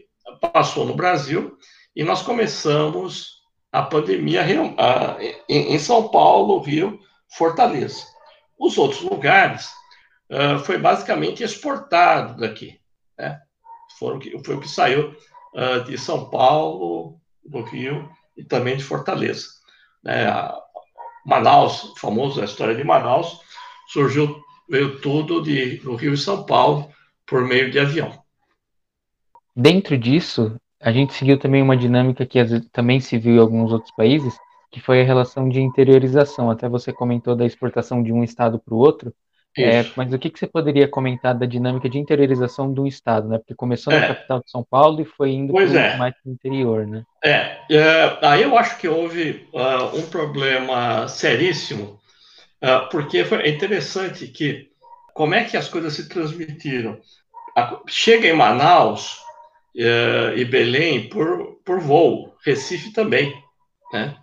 passou 0.53 0.85
no 0.85 0.95
Brasil 0.95 1.57
e 1.95 2.03
nós 2.03 2.21
começamos 2.21 3.41
a 3.71 3.81
pandemia 3.81 4.41
uh, 4.43 5.43
em, 5.49 5.77
São 5.79 6.09
Paulo, 6.09 6.59
Rio, 6.59 6.99
Fortaleza. 7.29 8.03
Os 8.57 8.77
outros 8.77 9.01
lugares 9.01 9.69
uh, 10.29 10.59
foi 10.59 10.77
basicamente 10.77 11.43
exportado 11.43 12.39
daqui. 12.39 12.79
Né? 13.17 13.39
Foram, 13.97 14.19
foi 14.45 14.55
o 14.55 14.61
que 14.61 14.69
saiu 14.69 15.15
de 15.87 15.97
São 15.97 16.29
Paulo, 16.29 17.17
do 17.45 17.61
Rio 17.61 18.09
e 18.37 18.43
também 18.43 18.77
de 18.77 18.83
Fortaleza. 18.83 19.47
Né? 20.03 20.27
Manaus, 21.25 21.93
famoso 21.97 22.41
a 22.41 22.45
história 22.45 22.75
de 22.75 22.83
Manaus, 22.83 23.39
surgiu 23.87 24.43
veio 24.69 24.99
tudo 24.99 25.41
de, 25.41 25.77
do 25.77 25.95
Rio 25.95 26.13
e 26.13 26.17
São 26.17 26.43
Paulo 26.45 26.89
por 27.25 27.43
meio 27.43 27.71
de 27.71 27.79
avião. 27.79 28.11
Dentro 29.55 29.97
disso, 29.97 30.55
a 30.81 30.91
gente 30.91 31.13
seguiu 31.13 31.39
também 31.39 31.61
uma 31.61 31.77
dinâmica 31.77 32.25
que 32.25 32.39
também 32.71 32.99
se 32.99 33.17
viu 33.17 33.35
em 33.35 33.39
alguns 33.39 33.71
outros 33.71 33.93
países, 33.95 34.37
que 34.71 34.81
foi 34.81 35.01
a 35.01 35.05
relação 35.05 35.47
de 35.47 35.61
interiorização. 35.61 36.51
Até 36.51 36.67
você 36.67 36.91
comentou 36.91 37.35
da 37.35 37.45
exportação 37.45 38.03
de 38.03 38.11
um 38.11 38.23
estado 38.23 38.59
para 38.59 38.73
o 38.73 38.77
outro. 38.77 39.13
É, 39.57 39.85
mas 39.95 40.11
o 40.11 40.19
que, 40.19 40.29
que 40.29 40.37
você 40.37 40.47
poderia 40.47 40.87
comentar 40.87 41.33
da 41.33 41.45
dinâmica 41.45 41.89
de 41.89 41.97
interiorização 41.97 42.71
do 42.71 42.85
estado, 42.85 43.29
né? 43.29 43.37
Porque 43.37 43.55
começou 43.55 43.93
na 43.93 43.99
é. 43.99 44.07
capital 44.07 44.39
de 44.39 44.51
São 44.51 44.63
Paulo 44.63 45.01
e 45.01 45.05
foi 45.05 45.31
indo 45.31 45.53
para 45.53 45.63
é. 45.63 45.97
mais 45.97 46.13
para 46.13 46.29
o 46.29 46.33
interior, 46.33 46.85
né? 46.85 47.03
É, 47.23 47.57
é, 47.71 48.17
aí 48.21 48.43
eu 48.43 48.57
acho 48.57 48.77
que 48.77 48.87
houve 48.87 49.47
uh, 49.53 49.97
um 49.97 50.03
problema 50.07 51.07
seríssimo 51.07 51.99
ah, 52.67 52.87
porque 52.91 53.23
foi 53.23 53.47
interessante 53.47 54.27
que 54.27 54.71
como 55.13 55.35
é 55.35 55.43
que 55.43 55.55
as 55.55 55.67
coisas 55.67 55.93
se 55.93 56.09
transmitiram. 56.09 56.99
Chega 57.87 58.27
em 58.27 58.33
Manaus 58.33 59.19
uh, 59.75 60.35
e 60.35 60.43
Belém 60.43 61.07
por, 61.07 61.59
por 61.63 61.79
voo, 61.79 62.35
Recife 62.43 62.91
também, 62.91 63.33
né? 63.93 64.17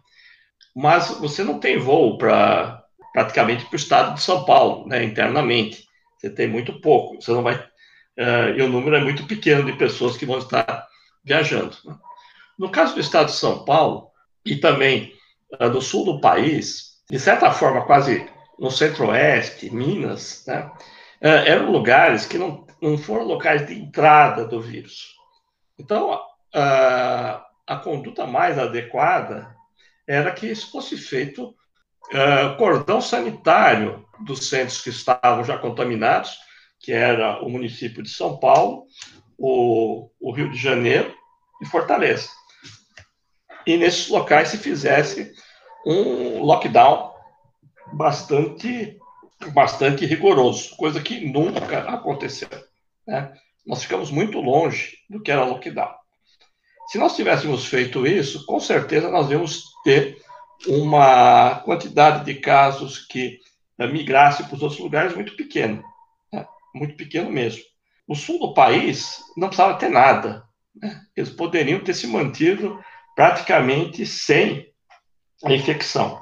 Mas 0.75 1.17
você 1.19 1.45
não 1.45 1.61
tem 1.61 1.79
voo 1.79 2.19
para 2.19 2.82
praticamente 3.13 3.65
para 3.67 3.75
o 3.75 3.77
estado 3.77 4.15
de 4.15 4.23
São 4.23 4.45
Paulo, 4.45 4.87
né, 4.89 5.05
internamente. 5.05 5.87
Você 6.17 6.31
tem 6.31 6.47
muito 6.47 6.81
pouco. 6.81 7.21
Você 7.21 7.31
não 7.33 7.43
vai 7.43 7.57
uh, 7.57 8.57
e 8.57 8.63
o 8.63 8.69
número 8.69 8.97
é 8.97 9.01
muito 9.01 9.27
pequeno 9.27 9.65
de 9.65 9.73
pessoas 9.75 10.17
que 10.17 10.27
vão 10.27 10.39
estar 10.39 10.87
viajando. 11.25 11.77
Né? 11.85 11.95
No 12.59 12.71
caso 12.71 12.95
do 12.95 13.01
estado 13.01 13.27
de 13.27 13.33
São 13.33 13.65
Paulo 13.65 14.09
e 14.45 14.57
também 14.57 15.13
uh, 15.61 15.69
do 15.69 15.81
sul 15.81 16.05
do 16.05 16.21
país, 16.21 17.03
de 17.11 17.19
certa 17.19 17.51
forma, 17.51 17.85
quase 17.85 18.27
no 18.59 18.71
centro-oeste, 18.71 19.75
Minas, 19.75 20.45
né, 20.47 20.71
é, 21.21 21.51
eram 21.51 21.71
lugares 21.71 22.27
que 22.27 22.39
não, 22.39 22.67
não 22.81 22.97
foram 22.97 23.25
locais 23.25 23.67
de 23.67 23.75
entrada 23.75 24.47
do 24.47 24.61
vírus. 24.61 25.17
Então, 25.79 26.21
a 26.55 27.77
conduta 27.83 28.27
mais 28.27 28.59
adequada 28.59 29.57
era 30.07 30.31
que 30.33 30.47
isso 30.47 30.71
fosse 30.71 30.97
feito 30.97 31.55
uh, 32.13 32.57
cordão 32.57 33.01
sanitário 33.01 34.07
dos 34.21 34.49
centros 34.49 34.81
que 34.81 34.91
estavam 34.91 35.45
já 35.45 35.59
contaminados, 35.59 36.39
que 36.81 36.93
era 36.93 37.43
o 37.43 37.49
município 37.49 38.03
de 38.03 38.11
São 38.11 38.39
Paulo, 38.39 38.87
o, 39.39 40.11
o 40.21 40.33
Rio 40.33 40.51
de 40.51 40.59
Janeiro 40.59 41.15
e 41.61 41.67
Fortaleza. 41.67 42.29
E 43.67 43.77
nesses 43.77 44.09
locais 44.09 44.49
se 44.49 44.59
fizesse 44.59 45.33
um 45.87 46.41
lockdown 46.43 47.13
bastante, 47.93 48.99
bastante 49.53 50.05
rigoroso, 50.07 50.77
coisa 50.77 51.01
que 51.01 51.27
nunca 51.27 51.81
aconteceu. 51.81 52.49
Né? 53.07 53.33
Nós 53.67 53.83
ficamos 53.83 54.11
muito 54.11 54.41
longe 54.41 54.97
do 55.09 55.21
que 55.23 55.31
era 55.31 55.45
lockdown. 55.45 55.95
Se 56.89 56.99
nós 56.99 57.15
tivéssemos 57.15 57.65
feito 57.67 58.07
isso, 58.07 58.45
com 58.45 58.59
certeza 58.61 59.11
nós 59.11 59.31
íamos 59.31 59.65
ter 59.85 60.22
uma 60.67 61.57
quantidade 61.65 62.25
de 62.25 62.35
casos 62.41 62.99
que 63.07 63.41
eh, 63.79 63.87
migrasse 63.87 64.45
para 64.45 64.55
os 64.55 64.63
outros 64.63 64.81
lugares 64.81 65.15
muito 65.15 65.37
pequeno, 65.37 65.83
né? 66.33 66.47
muito 66.75 66.97
pequeno 66.97 67.31
mesmo. 67.31 67.63
O 68.07 68.15
sul 68.15 68.39
do 68.39 68.55
país 68.55 69.19
não 69.37 69.49
precisava 69.49 69.79
ter 69.79 69.89
nada. 69.89 70.45
Né? 70.75 71.01
Eles 71.17 71.31
poderiam 71.31 71.81
ter 71.81 71.95
se 71.95 72.07
mantido 72.07 72.79
praticamente 73.15 74.07
sem 74.07 74.73
a 75.45 75.53
infecção. 75.53 76.21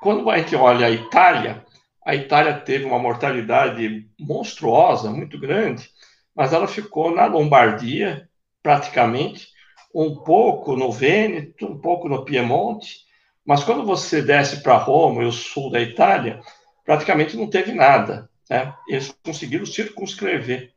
Quando 0.00 0.28
a 0.30 0.38
gente 0.38 0.54
olha 0.54 0.86
a 0.86 0.90
Itália, 0.90 1.64
a 2.04 2.14
Itália 2.14 2.60
teve 2.60 2.84
uma 2.84 2.98
mortalidade 2.98 4.06
monstruosa, 4.18 5.10
muito 5.10 5.38
grande, 5.38 5.88
mas 6.34 6.52
ela 6.52 6.68
ficou 6.68 7.14
na 7.14 7.26
Lombardia, 7.26 8.28
praticamente, 8.62 9.48
um 9.94 10.16
pouco 10.16 10.76
no 10.76 10.90
Vêneto, 10.90 11.66
um 11.66 11.80
pouco 11.80 12.08
no 12.08 12.24
Piemonte, 12.24 13.03
mas 13.46 13.62
quando 13.62 13.84
você 13.84 14.22
desce 14.22 14.62
para 14.62 14.76
Roma 14.76 15.22
e 15.22 15.26
o 15.26 15.32
sul 15.32 15.70
da 15.70 15.80
Itália, 15.80 16.40
praticamente 16.84 17.36
não 17.36 17.48
teve 17.48 17.72
nada. 17.72 18.28
Né? 18.48 18.74
Eles 18.88 19.14
conseguiram 19.24 19.66
circunscrever 19.66 20.72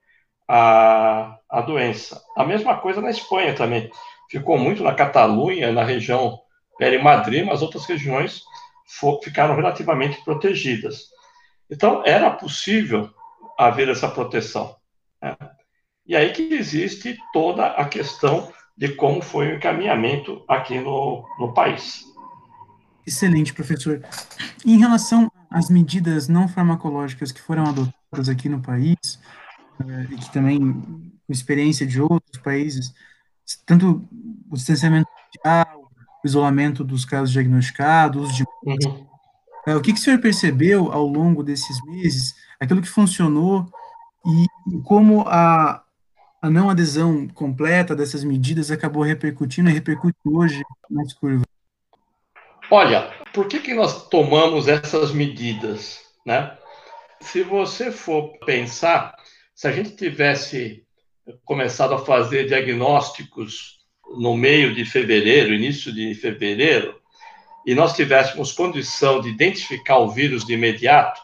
a, 0.47 1.37
a 1.49 1.61
doença. 1.61 2.21
A 2.35 2.43
mesma 2.43 2.77
coisa 2.77 3.01
na 3.01 3.09
Espanha 3.09 3.53
também. 3.53 3.89
Ficou 4.29 4.57
muito 4.57 4.83
na 4.83 4.93
Catalunha, 4.93 5.71
na 5.71 5.83
região 5.83 6.39
Peri-Madrid, 6.77 7.45
mas 7.45 7.61
outras 7.61 7.85
regiões 7.85 8.41
for, 8.85 9.21
ficaram 9.23 9.55
relativamente 9.55 10.21
protegidas. 10.23 11.05
Então, 11.69 12.03
era 12.05 12.29
possível 12.29 13.09
haver 13.57 13.89
essa 13.89 14.09
proteção. 14.09 14.75
Né? 15.21 15.35
E 16.05 16.15
aí 16.15 16.31
que 16.31 16.53
existe 16.53 17.17
toda 17.31 17.67
a 17.67 17.85
questão 17.85 18.51
de 18.77 18.89
como 18.89 19.21
foi 19.21 19.47
o 19.47 19.55
encaminhamento 19.55 20.43
aqui 20.47 20.79
no, 20.79 21.25
no 21.39 21.53
país. 21.53 22.05
Excelente, 23.07 23.53
professor. 23.53 24.03
Em 24.65 24.77
relação 24.77 25.31
às 25.49 25.69
medidas 25.69 26.27
não 26.27 26.45
farmacológicas 26.45 27.31
que 27.31 27.39
foram 27.39 27.63
adotadas 27.63 28.27
aqui 28.27 28.49
no 28.49 28.61
país, 28.61 28.97
eh, 29.79 30.07
e 30.11 30.15
que 30.17 30.29
também, 30.33 30.59
com 30.59 31.31
experiência 31.31 31.87
de 31.87 32.01
outros 32.01 32.41
países, 32.43 32.93
tanto 33.65 34.05
o 34.51 34.55
distanciamento 34.55 35.07
social, 35.33 35.89
o 36.21 36.27
isolamento 36.27 36.83
dos 36.83 37.05
casos 37.05 37.31
diagnosticados, 37.31 38.35
de... 38.35 38.43
Uhum. 38.65 39.07
É, 39.65 39.75
o 39.75 39.81
que, 39.81 39.93
que 39.93 39.99
o 39.99 40.01
senhor 40.01 40.19
percebeu 40.19 40.91
ao 40.91 41.05
longo 41.05 41.43
desses 41.43 41.81
meses, 41.85 42.35
aquilo 42.59 42.81
que 42.81 42.89
funcionou 42.89 43.69
e 44.25 44.79
como 44.83 45.21
a, 45.27 45.83
a 46.41 46.49
não 46.49 46.69
adesão 46.69 47.27
completa 47.27 47.95
dessas 47.95 48.23
medidas 48.23 48.69
acabou 48.69 49.03
repercutindo 49.03 49.69
e 49.69 49.73
repercute 49.73 50.17
hoje 50.25 50.61
nas 50.89 51.13
curvas? 51.13 51.46
Olha, 52.69 53.13
por 53.33 53.47
que, 53.47 53.59
que 53.59 53.73
nós 53.73 54.09
tomamos 54.09 54.67
essas 54.67 55.13
medidas? 55.13 56.01
Né? 56.25 56.51
Se 57.21 57.41
você 57.41 57.91
for 57.91 58.37
pensar, 58.45 59.15
se 59.55 59.69
a 59.69 59.71
gente 59.71 59.95
tivesse 59.95 60.83
começado 61.45 61.93
a 61.93 62.05
fazer 62.05 62.45
diagnósticos 62.45 63.77
no 64.19 64.35
meio 64.35 64.75
de 64.75 64.83
fevereiro, 64.83 65.53
início 65.53 65.93
de 65.93 66.13
fevereiro, 66.13 66.99
e 67.65 67.73
nós 67.73 67.95
tivéssemos 67.95 68.51
condição 68.51 69.21
de 69.21 69.29
identificar 69.29 69.99
o 69.99 70.09
vírus 70.09 70.45
de 70.45 70.53
imediato, 70.53 71.21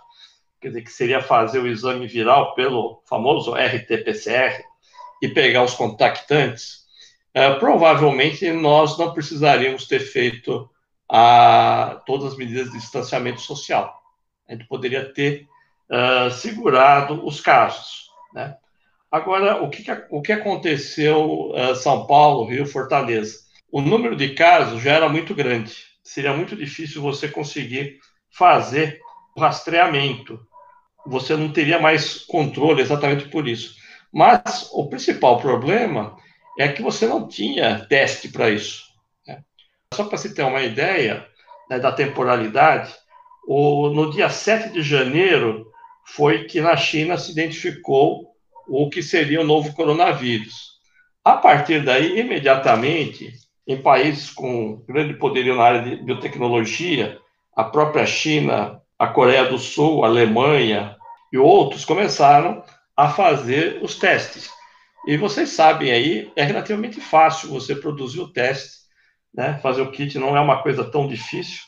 quer 0.61 0.69
dizer, 0.69 0.81
que 0.81 0.91
seria 0.91 1.21
fazer 1.21 1.59
o 1.59 1.67
exame 1.67 2.07
viral 2.07 2.55
pelo 2.55 3.01
famoso 3.05 3.53
RT-PCR 3.53 4.63
e 5.21 5.27
pegar 5.27 5.63
os 5.63 5.73
contactantes, 5.73 6.85
uh, 7.35 7.59
provavelmente 7.59 8.49
nós 8.51 8.97
não 8.97 9.13
precisaríamos 9.13 9.87
ter 9.87 9.99
feito 9.99 10.69
a, 11.15 12.01
todas 12.07 12.33
as 12.33 12.37
medidas 12.37 12.71
de 12.71 12.79
distanciamento 12.79 13.39
social. 13.39 14.01
A 14.49 14.53
gente 14.53 14.65
poderia 14.65 15.13
ter 15.13 15.47
uh, 15.87 16.31
segurado 16.31 17.23
os 17.23 17.39
casos. 17.39 18.09
Né? 18.33 18.57
Agora, 19.11 19.61
o 19.61 19.69
que, 19.69 19.85
o 20.09 20.23
que 20.23 20.31
aconteceu 20.31 21.51
uh, 21.51 21.75
São 21.75 22.07
Paulo, 22.07 22.45
Rio, 22.45 22.65
Fortaleza? 22.65 23.41
O 23.71 23.79
número 23.79 24.15
de 24.15 24.33
casos 24.33 24.81
já 24.81 24.93
era 24.93 25.07
muito 25.07 25.35
grande. 25.35 25.75
Seria 26.03 26.33
muito 26.33 26.55
difícil 26.55 26.99
você 26.99 27.27
conseguir 27.27 27.99
fazer 28.31 28.99
rastreamento. 29.37 30.39
Você 31.05 31.35
não 31.35 31.53
teria 31.53 31.79
mais 31.79 32.25
controle 32.25 32.81
exatamente 32.81 33.29
por 33.29 33.47
isso. 33.47 33.75
Mas 34.11 34.67
o 34.73 34.87
principal 34.89 35.37
problema 35.37 36.17
é 36.57 36.67
que 36.67 36.81
você 36.81 37.05
não 37.05 37.27
tinha 37.27 37.85
teste 37.85 38.29
para 38.29 38.49
isso. 38.49 38.92
Só 39.93 40.05
para 40.05 40.17
se 40.17 40.33
ter 40.33 40.43
uma 40.43 40.61
ideia 40.61 41.25
né, 41.69 41.79
da 41.79 41.91
temporalidade, 41.91 42.93
o, 43.47 43.89
no 43.89 44.11
dia 44.11 44.29
7 44.29 44.73
de 44.73 44.81
janeiro 44.81 45.67
foi 46.05 46.45
que 46.45 46.59
na 46.59 46.75
China 46.75 47.17
se 47.17 47.31
identificou 47.31 48.33
o 48.67 48.89
que 48.89 49.01
seria 49.01 49.41
o 49.41 49.45
novo 49.45 49.73
coronavírus. 49.73 50.73
A 51.23 51.33
partir 51.33 51.83
daí, 51.83 52.19
imediatamente, 52.19 53.33
em 53.67 53.81
países 53.81 54.29
com 54.29 54.83
grande 54.87 55.13
poderio 55.13 55.55
na 55.55 55.63
área 55.63 55.81
de 55.81 55.95
biotecnologia, 56.03 57.19
a 57.55 57.63
própria 57.63 58.05
China, 58.05 58.81
a 58.97 59.07
Coreia 59.07 59.45
do 59.45 59.57
Sul, 59.57 60.03
a 60.03 60.07
Alemanha 60.07 60.95
e 61.31 61.37
outros 61.37 61.85
começaram 61.85 62.63
a 62.95 63.09
fazer 63.09 63.79
os 63.81 63.95
testes. 63.95 64.49
E 65.07 65.17
vocês 65.17 65.49
sabem 65.49 65.91
aí, 65.91 66.31
é 66.35 66.43
relativamente 66.43 66.99
fácil 67.01 67.49
você 67.49 67.75
produzir 67.75 68.21
o 68.21 68.31
teste 68.31 68.82
né? 69.33 69.59
Fazer 69.61 69.81
o 69.81 69.91
kit 69.91 70.17
não 70.19 70.37
é 70.37 70.39
uma 70.39 70.61
coisa 70.61 70.83
tão 70.83 71.07
difícil, 71.07 71.61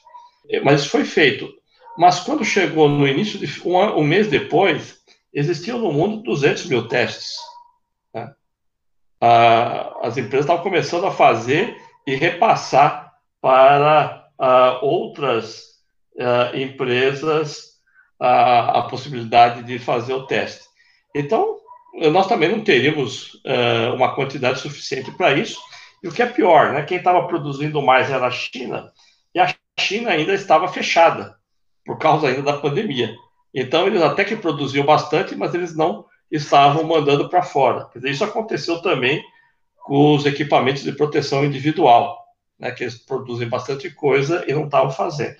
é, 0.49 0.59
mas 0.61 0.81
isso 0.81 0.89
foi 0.89 1.03
feito. 1.03 1.51
Mas 1.97 2.19
quando 2.19 2.43
chegou 2.43 2.89
no 2.89 3.07
início 3.07 3.39
de 3.39 3.67
um, 3.67 3.77
um 3.77 4.03
mês 4.03 4.27
depois, 4.27 4.99
existiam 5.33 5.79
no 5.79 5.91
mundo 5.91 6.23
200 6.23 6.65
mil 6.65 6.87
testes. 6.87 7.35
Né? 8.13 8.33
Ah, 9.21 9.93
as 10.01 10.17
empresas 10.17 10.45
estavam 10.45 10.63
começando 10.63 11.05
a 11.05 11.11
fazer 11.11 11.77
e 12.05 12.15
repassar 12.15 13.13
para 13.41 14.27
ah, 14.37 14.79
outras 14.81 15.63
ah, 16.19 16.51
empresas 16.53 17.75
a, 18.19 18.79
a 18.79 18.81
possibilidade 18.83 19.63
de 19.63 19.79
fazer 19.79 20.13
o 20.13 20.25
teste. 20.25 20.65
Então, 21.13 21.59
nós 22.11 22.27
também 22.27 22.49
não 22.49 22.61
teríamos 22.61 23.41
uma 23.95 24.13
quantidade 24.13 24.59
suficiente 24.59 25.11
para 25.11 25.31
isso, 25.31 25.61
e 26.01 26.07
o 26.07 26.11
que 26.11 26.21
é 26.21 26.25
pior, 26.25 26.73
né? 26.73 26.83
Quem 26.83 26.97
estava 26.97 27.27
produzindo 27.27 27.81
mais 27.81 28.09
era 28.11 28.27
a 28.27 28.31
China, 28.31 28.91
e 29.33 29.39
a 29.39 29.53
China 29.79 30.11
ainda 30.11 30.33
estava 30.33 30.67
fechada, 30.67 31.35
por 31.85 31.97
causa 31.97 32.27
ainda 32.27 32.41
da 32.41 32.57
pandemia. 32.57 33.15
Então, 33.53 33.87
eles 33.87 34.01
até 34.01 34.23
que 34.23 34.35
produziam 34.35 34.85
bastante, 34.85 35.35
mas 35.35 35.53
eles 35.53 35.75
não 35.75 36.05
estavam 36.29 36.83
mandando 36.83 37.29
para 37.29 37.41
fora. 37.41 37.89
Dizer, 37.95 38.09
isso 38.09 38.23
aconteceu 38.23 38.81
também 38.81 39.23
com 39.83 40.15
os 40.15 40.25
equipamentos 40.25 40.83
de 40.83 40.91
proteção 40.91 41.45
individual, 41.45 42.17
né, 42.59 42.71
que 42.71 42.83
eles 42.83 42.97
produzem 42.97 43.47
bastante 43.47 43.89
coisa 43.89 44.43
e 44.47 44.53
não 44.53 44.65
estavam 44.65 44.91
fazendo. 44.91 45.37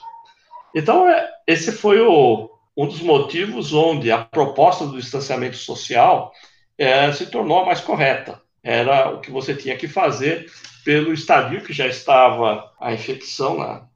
Então, 0.74 1.10
é, 1.10 1.30
esse 1.48 1.72
foi 1.72 2.00
o, 2.00 2.50
um 2.78 2.88
dos 2.88 3.02
motivos 3.02 3.74
onde 3.74 4.12
a 4.12 4.24
proposta 4.24 4.86
do 4.86 5.00
distanciamento 5.00 5.58
social 5.58 6.32
é, 6.78 7.12
se 7.12 7.26
tornou 7.28 7.62
a 7.62 7.66
mais 7.66 7.82
correta 7.82 8.45
era 8.66 9.12
o 9.12 9.22
que 9.22 9.30
você 9.30 9.54
tinha 9.54 9.78
que 9.78 9.88
fazer 9.88 10.52
pelo 10.84 11.14
estadio 11.14 11.64
que 11.64 11.72
já 11.72 11.86
estava 11.86 12.74
a 12.82 12.92
infecção 12.92 13.58
lá. 13.58 13.88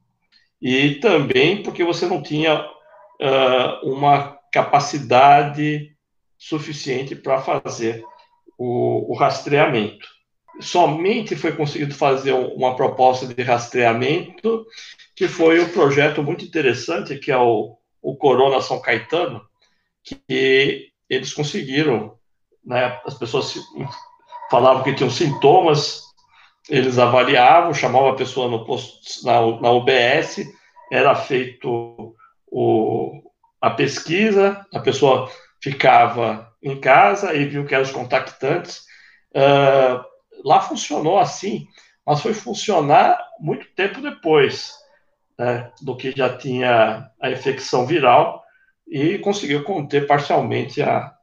E 0.62 0.96
também 0.96 1.64
porque 1.64 1.84
você 1.84 2.06
não 2.06 2.22
tinha 2.22 2.62
uh, 2.62 3.90
uma 3.90 4.38
capacidade 4.54 5.92
suficiente 6.38 7.16
para 7.16 7.42
fazer 7.42 8.04
o, 8.58 9.12
o, 9.12 9.18
rastreamento. 9.18 10.08
Somente 10.62 11.36
foi 11.36 11.54
conseguido 11.54 11.96
fazer 11.96 12.34
uma 12.34 12.76
proposta 12.76 13.26
de 13.26 13.42
rastreamento, 13.42 14.66
que 15.16 15.28
foi 15.28 15.60
um 15.62 15.70
projeto 15.70 16.22
muito 16.22 16.46
interessante, 16.46 17.18
que 17.18 17.32
é 17.32 17.38
o, 17.38 17.76
o 18.02 18.16
Corona 18.16 18.62
São 18.62 18.80
Caetano, 18.80 19.42
que 20.04 20.90
eles 21.10 21.34
conseguiram, 21.34 22.18
né, 22.64 23.00
as 23.06 23.16
pessoas 23.16 23.56
falavam 24.50 24.84
que 24.84 24.94
tinham 24.94 25.10
sintomas, 25.10 26.04
eles 26.70 27.00
avaliavam, 27.00 27.74
chamavam 27.74 28.10
a 28.10 28.16
pessoa 28.16 28.50
no 28.50 28.66
posto, 28.66 29.26
na, 29.26 29.42
na 29.60 29.72
UBS, 29.72 30.48
era 30.92 31.16
feito 31.16 32.16
o, 32.48 33.22
a 33.62 33.70
pesquisa, 33.70 34.66
a 34.74 34.80
pessoa 34.80 35.30
ficava 35.62 36.52
em 36.62 36.80
casa 36.80 37.34
e 37.34 37.46
viu 37.46 37.66
que 37.66 37.74
eram 37.74 37.84
os 37.84 37.92
contactantes. 37.92 38.84
Uh, 39.32 40.04
lá 40.44 40.62
funcionou 40.62 41.20
assim, 41.20 41.68
mas 42.06 42.22
foi 42.22 42.34
funcionar 42.34 43.20
muito 43.40 43.68
tempo 43.76 44.02
depois 44.02 44.74
né, 45.38 45.72
do 45.82 45.96
que 45.96 46.12
já 46.12 46.36
tinha 46.38 47.10
a 47.22 47.30
infecção 47.30 47.86
viral 47.86 48.44
e 48.88 49.20
conseguiu 49.20 49.64
conter 49.64 50.08
parcialmente 50.08 50.82
a, 50.82 51.14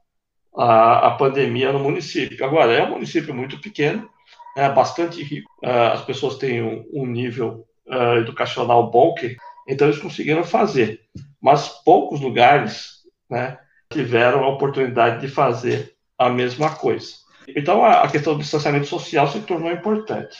a, 0.56 1.08
a 1.08 1.10
pandemia 1.12 1.72
no 1.72 1.78
município. 1.78 2.44
Agora, 2.44 2.72
é 2.72 2.82
um 2.82 2.90
município 2.90 3.34
muito 3.34 3.60
pequeno, 3.60 4.08
é 4.56 4.68
bastante 4.70 5.22
rico, 5.22 5.50
uh, 5.62 5.92
as 5.92 6.02
pessoas 6.04 6.36
têm 6.36 6.62
um, 6.62 6.84
um 6.92 7.06
nível 7.06 7.66
uh, 7.86 8.18
educacional 8.18 8.90
bom, 8.90 9.14
que, 9.14 9.36
então 9.68 9.86
eles 9.86 10.00
conseguiram 10.00 10.42
fazer. 10.44 11.00
Mas 11.40 11.68
poucos 11.84 12.20
lugares 12.20 13.02
né, 13.30 13.58
tiveram 13.90 14.44
a 14.44 14.48
oportunidade 14.48 15.20
de 15.20 15.28
fazer 15.28 15.94
a 16.18 16.30
mesma 16.30 16.70
coisa. 16.70 17.12
Então, 17.48 17.84
a, 17.84 18.02
a 18.02 18.10
questão 18.10 18.32
do 18.34 18.40
distanciamento 18.40 18.86
social 18.86 19.28
se 19.28 19.40
tornou 19.40 19.70
importante. 19.70 20.36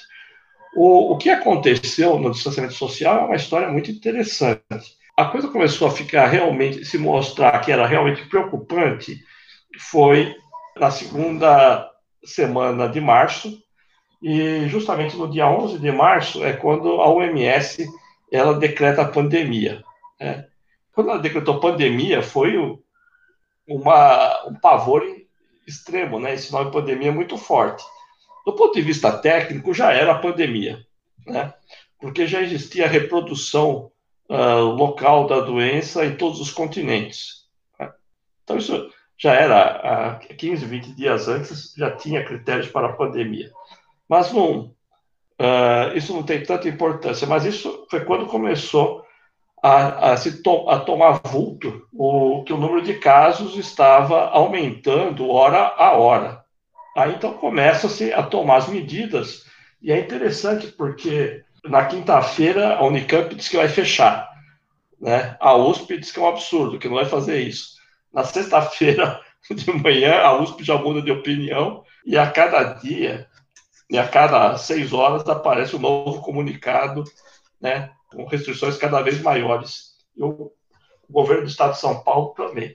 O, 0.74 1.12
o 1.12 1.18
que 1.18 1.30
aconteceu 1.30 2.18
no 2.18 2.30
distanciamento 2.30 2.74
social 2.74 3.18
é 3.18 3.24
uma 3.26 3.36
história 3.36 3.68
muito 3.68 3.90
interessante. 3.90 4.96
A 5.16 5.26
coisa 5.26 5.48
começou 5.48 5.88
a 5.88 5.90
ficar 5.90 6.26
realmente, 6.26 6.84
se 6.84 6.98
mostrar 6.98 7.58
que 7.60 7.72
era 7.72 7.86
realmente 7.86 8.26
preocupante 8.28 9.18
foi 9.78 10.34
na 10.76 10.90
segunda 10.90 11.90
semana 12.24 12.88
de 12.88 13.00
março, 13.00 13.62
e 14.22 14.66
justamente 14.68 15.16
no 15.16 15.30
dia 15.30 15.48
11 15.48 15.78
de 15.78 15.92
março 15.92 16.44
é 16.44 16.52
quando 16.52 17.00
a 17.00 17.08
OMS 17.08 17.86
ela 18.32 18.58
decreta 18.58 19.02
a 19.02 19.08
pandemia. 19.08 19.84
Né? 20.20 20.46
Quando 20.92 21.10
ela 21.10 21.18
decretou 21.18 21.60
pandemia, 21.60 22.22
foi 22.22 22.56
uma, 23.68 24.46
um 24.46 24.54
pavor 24.54 25.04
extremo, 25.66 26.18
né? 26.18 26.34
Esse 26.34 26.52
nome 26.52 26.70
pandemia 26.70 27.08
é 27.08 27.12
muito 27.12 27.36
forte. 27.36 27.84
Do 28.44 28.54
ponto 28.54 28.74
de 28.74 28.82
vista 28.82 29.16
técnico, 29.16 29.74
já 29.74 29.92
era 29.92 30.18
pandemia, 30.18 30.84
né? 31.26 31.52
Porque 31.98 32.26
já 32.26 32.40
existia 32.40 32.86
a 32.86 32.88
reprodução 32.88 33.90
uh, 34.28 34.60
local 34.60 35.26
da 35.26 35.40
doença 35.40 36.04
em 36.04 36.16
todos 36.16 36.40
os 36.40 36.50
continentes. 36.50 37.46
Né? 37.78 37.92
Então, 38.44 38.56
isso 38.56 38.90
já 39.18 39.34
era 39.34 40.10
há 40.12 40.14
15, 40.16 40.64
20 40.64 40.94
dias 40.94 41.28
antes, 41.28 41.74
já 41.76 41.90
tinha 41.90 42.24
critérios 42.24 42.68
para 42.68 42.88
a 42.88 42.92
pandemia. 42.92 43.50
Mas 44.08 44.32
não, 44.32 44.74
uh, 45.40 45.96
isso 45.96 46.12
não 46.12 46.22
tem 46.22 46.42
tanta 46.42 46.68
importância, 46.68 47.26
mas 47.26 47.44
isso 47.44 47.86
foi 47.90 48.04
quando 48.04 48.26
começou 48.26 49.04
a, 49.62 50.12
a 50.12 50.16
se 50.16 50.42
to 50.42 50.68
a 50.68 50.78
tomar 50.78 51.20
vulto, 51.24 51.86
o, 51.92 52.44
que 52.44 52.52
o 52.52 52.58
número 52.58 52.82
de 52.82 52.94
casos 52.94 53.56
estava 53.56 54.28
aumentando 54.28 55.28
hora 55.28 55.74
a 55.76 55.92
hora. 55.92 56.44
Aí 56.96 57.14
então 57.14 57.34
começa-se 57.34 58.12
a 58.12 58.22
tomar 58.22 58.56
as 58.56 58.68
medidas, 58.68 59.44
e 59.82 59.92
é 59.92 59.98
interessante 59.98 60.68
porque 60.68 61.42
na 61.64 61.84
quinta-feira 61.84 62.76
a 62.76 62.84
Unicamp 62.84 63.34
diz 63.34 63.48
que 63.48 63.56
vai 63.56 63.68
fechar, 63.68 64.28
né? 65.00 65.36
A 65.40 65.54
USP 65.54 65.98
diz 65.98 66.12
que 66.12 66.18
é 66.18 66.22
um 66.22 66.28
absurdo, 66.28 66.78
que 66.78 66.88
não 66.88 66.96
vai 66.96 67.04
fazer 67.04 67.40
isso. 67.40 67.75
Na 68.16 68.24
sexta-feira 68.24 69.20
de 69.54 69.70
manhã 69.74 70.22
a 70.22 70.40
USP 70.40 70.64
já 70.64 70.78
muda 70.78 71.02
de 71.02 71.12
opinião 71.12 71.84
e 72.06 72.16
a 72.16 72.30
cada 72.30 72.62
dia, 72.62 73.28
e 73.90 73.98
a 73.98 74.08
cada 74.08 74.56
seis 74.56 74.90
horas 74.94 75.28
aparece 75.28 75.76
um 75.76 75.80
novo 75.80 76.22
comunicado, 76.22 77.04
né? 77.60 77.92
Com 78.10 78.24
restrições 78.24 78.78
cada 78.78 79.02
vez 79.02 79.20
maiores. 79.20 79.96
E 80.16 80.24
o 80.24 80.50
governo 81.10 81.42
do 81.42 81.50
Estado 81.50 81.72
de 81.72 81.78
São 81.78 82.02
Paulo 82.02 82.32
também. 82.34 82.74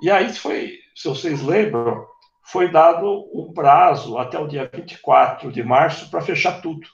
E 0.00 0.10
aí 0.10 0.32
foi, 0.32 0.78
se 0.94 1.06
vocês 1.06 1.42
lembram, 1.42 2.06
foi 2.42 2.72
dado 2.72 3.28
um 3.34 3.52
prazo 3.52 4.16
até 4.16 4.38
o 4.38 4.48
dia 4.48 4.70
24 4.72 5.52
de 5.52 5.62
março 5.62 6.10
para 6.10 6.22
fechar 6.22 6.62
tudo. 6.62 6.88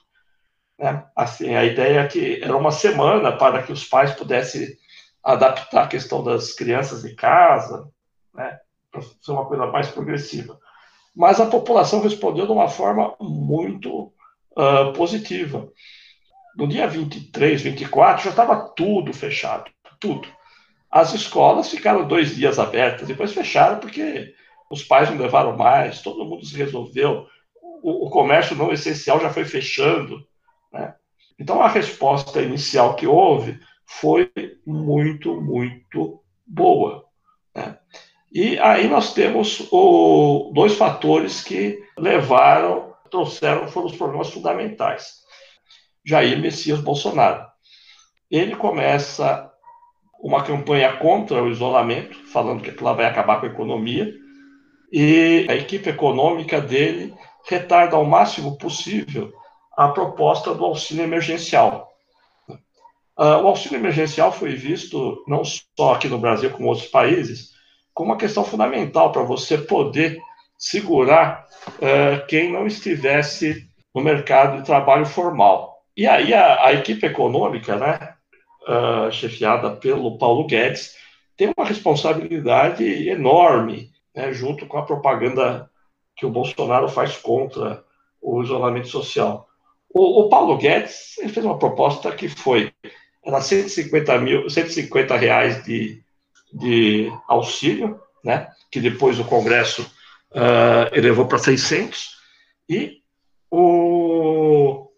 Né? 0.77 1.05
Assim, 1.15 1.55
a 1.55 1.63
ideia 1.63 2.01
é 2.01 2.07
que 2.07 2.43
era 2.43 2.57
uma 2.57 2.71
semana 2.71 3.31
para 3.31 3.63
que 3.63 3.71
os 3.71 3.85
pais 3.85 4.11
pudessem 4.11 4.67
adaptar 5.23 5.83
a 5.83 5.87
questão 5.87 6.23
das 6.23 6.53
crianças 6.53 7.05
em 7.05 7.15
casa, 7.15 7.87
né? 8.33 8.59
para 8.91 9.01
ser 9.01 9.31
uma 9.31 9.45
coisa 9.45 9.65
mais 9.67 9.87
progressiva. 9.87 10.59
Mas 11.15 11.39
a 11.39 11.45
população 11.45 12.01
respondeu 12.01 12.45
de 12.45 12.51
uma 12.51 12.67
forma 12.67 13.15
muito 13.19 14.11
uh, 14.51 14.93
positiva. 14.95 15.69
No 16.55 16.67
dia 16.67 16.87
23, 16.87 17.61
24, 17.61 18.25
já 18.25 18.29
estava 18.31 18.69
tudo 18.75 19.13
fechado, 19.13 19.71
tudo. 19.99 20.27
As 20.91 21.13
escolas 21.13 21.69
ficaram 21.69 22.07
dois 22.07 22.35
dias 22.35 22.59
abertas, 22.59 23.07
depois 23.07 23.33
fecharam 23.33 23.79
porque 23.79 24.33
os 24.69 24.83
pais 24.83 25.09
não 25.09 25.17
levaram 25.17 25.55
mais, 25.57 26.01
todo 26.01 26.25
mundo 26.25 26.45
se 26.45 26.55
resolveu, 26.55 27.27
o, 27.81 28.07
o 28.07 28.09
comércio 28.09 28.55
não 28.55 28.71
essencial 28.71 29.19
já 29.19 29.29
foi 29.31 29.45
fechando. 29.45 30.25
Né? 30.71 30.93
Então, 31.39 31.61
a 31.61 31.67
resposta 31.67 32.41
inicial 32.41 32.95
que 32.95 33.07
houve 33.07 33.59
foi 33.99 34.31
muito, 34.65 35.39
muito 35.39 36.21
boa. 36.45 37.05
Né? 37.55 37.77
E 38.31 38.57
aí 38.59 38.87
nós 38.87 39.13
temos 39.13 39.67
o, 39.71 40.51
dois 40.53 40.75
fatores 40.75 41.43
que 41.43 41.79
levaram, 41.97 42.93
trouxeram, 43.11 43.67
foram 43.67 43.87
os 43.87 43.95
problemas 43.95 44.29
fundamentais. 44.31 45.21
Jair 46.03 46.39
Messias 46.39 46.81
Bolsonaro. 46.81 47.45
Ele 48.29 48.55
começa 48.55 49.51
uma 50.19 50.43
campanha 50.43 50.97
contra 50.97 51.43
o 51.43 51.49
isolamento, 51.49 52.17
falando 52.27 52.63
que 52.63 52.71
aquilo 52.71 52.95
vai 52.95 53.05
acabar 53.05 53.39
com 53.39 53.45
a 53.45 53.49
economia, 53.49 54.11
e 54.91 55.45
a 55.49 55.55
equipe 55.55 55.89
econômica 55.89 56.59
dele 56.59 57.13
retarda 57.47 57.95
ao 57.95 58.05
máximo 58.05 58.57
possível 58.57 59.31
a 59.77 59.89
proposta 59.89 60.53
do 60.53 60.65
auxílio 60.65 61.03
emergencial. 61.03 61.92
Uh, 63.17 63.43
o 63.43 63.47
auxílio 63.47 63.77
emergencial 63.77 64.31
foi 64.31 64.55
visto, 64.55 65.23
não 65.27 65.43
só 65.43 65.93
aqui 65.93 66.07
no 66.07 66.17
Brasil, 66.17 66.49
como 66.49 66.67
outros 66.67 66.87
países, 66.87 67.51
como 67.93 68.11
uma 68.11 68.17
questão 68.17 68.43
fundamental 68.43 69.11
para 69.11 69.21
você 69.21 69.57
poder 69.57 70.19
segurar 70.57 71.45
uh, 71.67 72.25
quem 72.27 72.51
não 72.51 72.65
estivesse 72.65 73.67
no 73.93 74.01
mercado 74.01 74.57
de 74.57 74.65
trabalho 74.65 75.05
formal. 75.05 75.83
E 75.95 76.07
aí 76.07 76.33
a, 76.33 76.65
a 76.65 76.73
equipe 76.73 77.05
econômica, 77.05 77.75
né, 77.75 78.15
uh, 78.67 79.11
chefiada 79.11 79.75
pelo 79.75 80.17
Paulo 80.17 80.47
Guedes, 80.47 80.95
tem 81.37 81.51
uma 81.55 81.67
responsabilidade 81.67 82.83
enorme 83.09 83.91
né, 84.15 84.33
junto 84.33 84.65
com 84.65 84.77
a 84.77 84.85
propaganda 84.85 85.69
que 86.15 86.25
o 86.25 86.29
Bolsonaro 86.29 86.87
faz 86.87 87.17
contra 87.17 87.83
o 88.21 88.41
isolamento 88.41 88.87
social. 88.87 89.47
O, 89.93 90.21
o 90.21 90.29
Paulo 90.29 90.57
Guedes 90.57 91.15
fez 91.31 91.45
uma 91.45 91.59
proposta 91.59 92.11
que 92.11 92.27
foi 92.27 92.73
era 93.25 93.41
150 93.41 94.17
mil, 94.19 94.49
150 94.49 95.15
reais 95.17 95.63
de, 95.63 96.01
de 96.53 97.11
auxílio, 97.27 97.99
né, 98.23 98.49
que 98.71 98.79
depois 98.79 99.19
o 99.19 99.25
Congresso 99.25 99.81
uh, 100.31 100.93
elevou 100.93 101.27
para 101.27 101.37
600 101.37 102.17
e 102.69 103.01
o, 103.49 104.89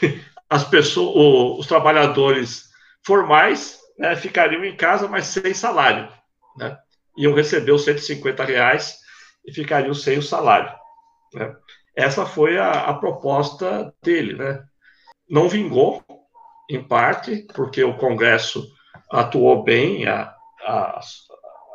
as 0.50 0.64
pessoas, 0.64 1.16
o, 1.16 1.58
os 1.58 1.66
trabalhadores 1.66 2.64
formais 3.04 3.78
né, 3.98 4.14
ficariam 4.16 4.64
em 4.64 4.76
casa, 4.76 5.08
mas 5.08 5.26
sem 5.26 5.54
salário, 5.54 6.08
né? 6.56 6.76
iam 7.16 7.34
receber 7.34 7.72
os 7.72 7.84
150 7.84 8.44
reais 8.44 8.98
e 9.46 9.52
ficariam 9.52 9.94
sem 9.94 10.18
o 10.18 10.22
salário. 10.22 10.72
Né? 11.32 11.54
Essa 11.94 12.26
foi 12.26 12.58
a, 12.58 12.70
a, 12.70 12.94
proposta 12.94 13.94
dele. 14.02 14.34
Né? 14.34 14.62
Não 15.28 15.48
vingou, 15.48 16.04
em 16.68 16.82
parte, 16.82 17.46
porque 17.54 17.82
o 17.82 17.96
Congresso 17.96 18.66
atuou 19.10 19.62
bem, 19.62 20.06
a, 20.06 20.34
a, 20.62 21.00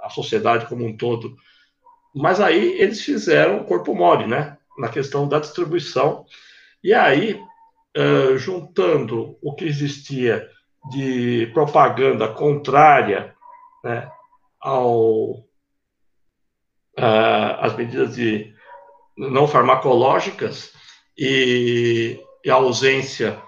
a 0.04 0.10
sociedade 0.10 0.66
como 0.66 0.86
um 0.86 0.96
todo, 0.96 1.36
mas 2.14 2.42
aí 2.42 2.80
eles 2.80 3.02
fizeram 3.02 3.64
corpo 3.64 3.96
mole, 3.96 4.28
né? 4.28 4.58
na 4.78 4.90
questão 4.90 5.28
da 5.28 5.40
distribuição. 5.40 6.26
E 6.84 6.94
aí, 6.94 7.40
uh, 7.98 8.38
juntando 8.38 9.38
o 9.42 9.54
que 9.54 9.66
existia 9.66 10.50
de 10.90 11.48
propaganda 11.54 12.28
contrária 12.28 13.36
né, 13.84 14.10
ao, 14.60 15.32
uh, 16.98 17.54
as 17.60 17.76
medidas 17.76 18.16
de 18.16 18.54
não 19.16 19.48
farmacológicas 19.48 20.74
e, 21.18 22.20
e 22.44 22.50
a 22.50 22.56
ausência 22.56 23.40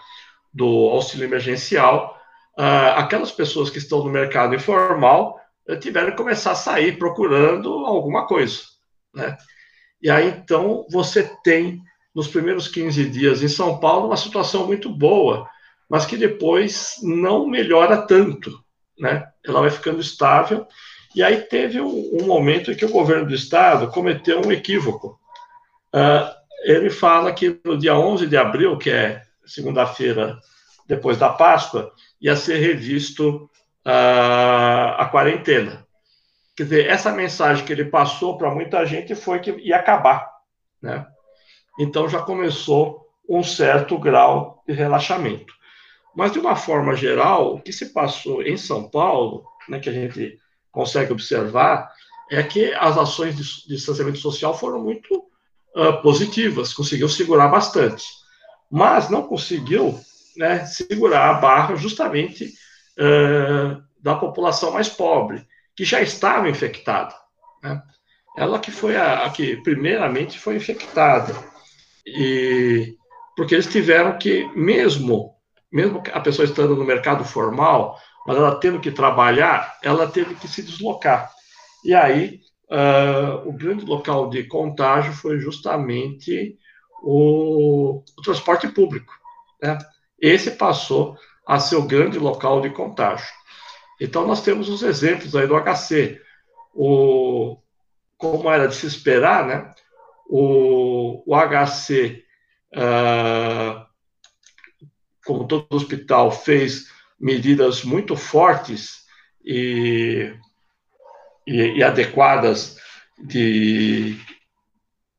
do 0.53 0.89
auxílio 0.89 1.25
emergencial, 1.25 2.17
uh, 2.57 2.97
aquelas 2.97 3.31
pessoas 3.31 3.69
que 3.69 3.77
estão 3.77 4.03
no 4.03 4.11
mercado 4.11 4.53
informal 4.53 5.39
uh, 5.67 5.77
tiveram 5.77 6.11
que 6.11 6.17
começar 6.17 6.51
a 6.51 6.55
sair 6.55 6.97
procurando 6.97 7.71
alguma 7.85 8.27
coisa, 8.27 8.61
né? 9.13 9.37
E 10.01 10.09
aí, 10.09 10.27
então, 10.27 10.85
você 10.91 11.23
tem, 11.43 11.81
nos 12.13 12.27
primeiros 12.27 12.67
15 12.67 13.09
dias 13.09 13.41
em 13.41 13.47
São 13.47 13.79
Paulo, 13.79 14.07
uma 14.07 14.17
situação 14.17 14.67
muito 14.67 14.89
boa, 14.89 15.49
mas 15.89 16.05
que 16.05 16.17
depois 16.17 16.95
não 17.01 17.47
melhora 17.47 18.05
tanto, 18.05 18.51
né? 18.99 19.25
Ela 19.45 19.61
vai 19.61 19.69
ficando 19.69 20.01
estável 20.01 20.67
e 21.15 21.21
aí 21.21 21.41
teve 21.41 21.79
um, 21.79 22.21
um 22.21 22.25
momento 22.25 22.71
em 22.71 22.75
que 22.75 22.85
o 22.85 22.91
governo 22.91 23.27
do 23.27 23.33
estado 23.33 23.89
cometeu 23.91 24.41
um 24.45 24.51
equívoco. 24.51 25.19
Uh, 25.93 26.29
ele 26.63 26.89
fala 26.89 27.31
que 27.31 27.59
no 27.63 27.77
dia 27.77 27.95
11 27.95 28.25
de 28.27 28.35
abril, 28.35 28.77
que 28.77 28.89
é 28.89 29.21
segunda-feira 29.45 30.37
depois 30.87 31.17
da 31.17 31.29
Páscoa, 31.29 31.93
ia 32.19 32.35
ser 32.35 32.57
revisto 32.57 33.49
uh, 33.85 34.95
a 34.97 35.07
quarentena. 35.11 35.85
Quer 36.55 36.63
dizer, 36.63 36.87
essa 36.87 37.11
mensagem 37.11 37.65
que 37.65 37.71
ele 37.71 37.85
passou 37.85 38.37
para 38.37 38.53
muita 38.53 38.85
gente 38.85 39.15
foi 39.15 39.39
que 39.39 39.51
ia 39.51 39.77
acabar, 39.77 40.29
né? 40.81 41.05
Então 41.79 42.07
já 42.07 42.21
começou 42.21 43.07
um 43.27 43.41
certo 43.41 43.97
grau 43.97 44.63
de 44.67 44.73
relaxamento. 44.73 45.53
Mas 46.15 46.31
de 46.31 46.39
uma 46.39 46.55
forma 46.55 46.95
geral, 46.95 47.55
o 47.55 47.61
que 47.61 47.73
se 47.73 47.91
passou 47.91 48.43
em 48.43 48.55
São 48.55 48.87
Paulo, 48.87 49.43
né, 49.67 49.79
que 49.79 49.89
a 49.89 49.93
gente 49.93 50.37
consegue 50.71 51.11
observar 51.11 51.91
é 52.29 52.43
que 52.43 52.73
as 52.73 52.97
ações 52.97 53.35
de 53.35 53.67
distanciamento 53.67 54.19
social 54.19 54.57
foram 54.57 54.81
muito 54.83 55.25
uh, 55.75 56.01
positivas, 56.03 56.73
conseguiu 56.73 57.09
segurar 57.09 57.47
bastante, 57.47 58.05
mas 58.73 59.07
não 59.07 59.21
conseguiu 59.21 59.99
né, 60.35 60.65
segurar 60.65 61.29
a 61.29 61.33
barra 61.35 61.75
justamente 61.75 62.51
uh, 62.97 63.79
da 64.01 64.15
população 64.15 64.71
mais 64.71 64.89
pobre, 64.89 65.45
que 65.75 65.85
já 65.85 66.01
estava 66.01 66.49
infectada. 66.49 67.13
Né? 67.61 67.79
Ela 68.35 68.57
que 68.57 68.71
foi 68.71 68.97
a, 68.97 69.25
a, 69.25 69.29
que 69.29 69.57
primeiramente 69.57 70.39
foi 70.39 70.55
infectada, 70.55 71.35
e 72.03 72.95
porque 73.37 73.53
eles 73.53 73.67
tiveram 73.67 74.17
que, 74.17 74.49
mesmo, 74.55 75.35
mesmo 75.71 76.01
a 76.11 76.19
pessoa 76.19 76.43
estando 76.43 76.75
no 76.75 76.83
mercado 76.83 77.23
formal, 77.23 77.95
mas 78.25 78.37
ela 78.37 78.59
tendo 78.59 78.79
que 78.79 78.89
trabalhar, 78.89 79.77
ela 79.83 80.07
teve 80.07 80.33
que 80.33 80.47
se 80.47 80.63
deslocar. 80.63 81.31
E 81.85 81.93
aí, 81.93 82.39
uh, 82.71 83.47
o 83.47 83.53
grande 83.53 83.85
local 83.85 84.31
de 84.31 84.45
contágio 84.45 85.13
foi 85.13 85.39
justamente 85.39 86.57
o, 87.03 88.01
o 88.17 88.21
transporte 88.23 88.67
público. 88.69 89.13
Né? 89.61 89.77
Esse 90.19 90.51
passou 90.51 91.17
a 91.45 91.59
ser 91.59 91.75
o 91.75 91.85
grande 91.85 92.17
local 92.17 92.61
de 92.61 92.69
contágio. 92.69 93.27
Então, 93.99 94.25
nós 94.25 94.41
temos 94.41 94.69
os 94.69 94.81
exemplos 94.81 95.35
aí 95.35 95.45
do 95.45 95.55
HC. 95.55 96.21
O, 96.73 97.57
como 98.17 98.49
era 98.49 98.67
de 98.67 98.75
se 98.75 98.87
esperar, 98.87 99.45
né? 99.45 99.73
o, 100.25 101.23
o 101.27 101.35
HC, 101.35 102.23
ah, 102.75 103.85
como 105.25 105.47
todo 105.47 105.67
hospital, 105.69 106.31
fez 106.31 106.87
medidas 107.19 107.83
muito 107.83 108.15
fortes 108.15 109.03
e, 109.45 110.33
e, 111.45 111.77
e 111.77 111.83
adequadas 111.83 112.77
de, 113.19 114.17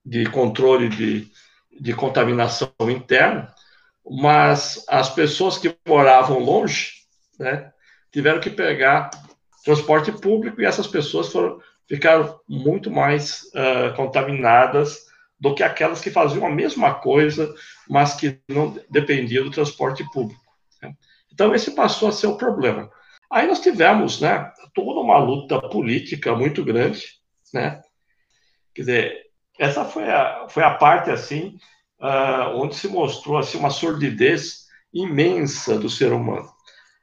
de 0.04 0.26
controle 0.26 0.88
de, 0.88 1.30
de 1.80 1.92
contaminação 1.94 2.70
interna, 2.80 3.52
mas 4.08 4.84
as 4.88 5.10
pessoas 5.10 5.58
que 5.58 5.74
moravam 5.86 6.38
longe, 6.38 6.92
né, 7.38 7.72
tiveram 8.12 8.40
que 8.40 8.50
pegar 8.50 9.10
transporte 9.64 10.12
público 10.12 10.60
e 10.60 10.64
essas 10.64 10.86
pessoas 10.86 11.32
foram 11.32 11.58
ficaram 11.86 12.40
muito 12.48 12.90
mais 12.90 13.42
uh, 13.54 13.94
contaminadas 13.94 15.04
do 15.38 15.54
que 15.54 15.62
aquelas 15.62 16.00
que 16.00 16.10
faziam 16.10 16.46
a 16.46 16.50
mesma 16.50 16.94
coisa, 16.94 17.54
mas 17.88 18.14
que 18.14 18.40
não 18.48 18.78
dependiam 18.88 19.44
do 19.44 19.50
transporte 19.50 20.02
público. 20.10 20.40
Né? 20.82 20.94
Então 21.32 21.54
esse 21.54 21.72
passou 21.72 22.08
a 22.08 22.12
ser 22.12 22.26
o 22.26 22.36
problema. 22.36 22.90
Aí 23.30 23.46
nós 23.46 23.60
tivemos, 23.60 24.20
né, 24.20 24.50
toda 24.74 25.00
uma 25.00 25.18
luta 25.18 25.60
política 25.60 26.34
muito 26.34 26.64
grande, 26.64 27.04
né? 27.52 27.82
Quer 28.74 28.82
dizer, 28.82 29.23
essa 29.58 29.84
foi 29.84 30.10
a, 30.10 30.46
foi 30.48 30.62
a 30.62 30.70
parte 30.74 31.10
assim 31.10 31.58
uh, 32.00 32.56
onde 32.56 32.74
se 32.74 32.88
mostrou 32.88 33.38
assim 33.38 33.58
uma 33.58 33.70
sordidez 33.70 34.64
imensa 34.92 35.78
do 35.78 35.88
ser 35.88 36.12
humano. 36.12 36.48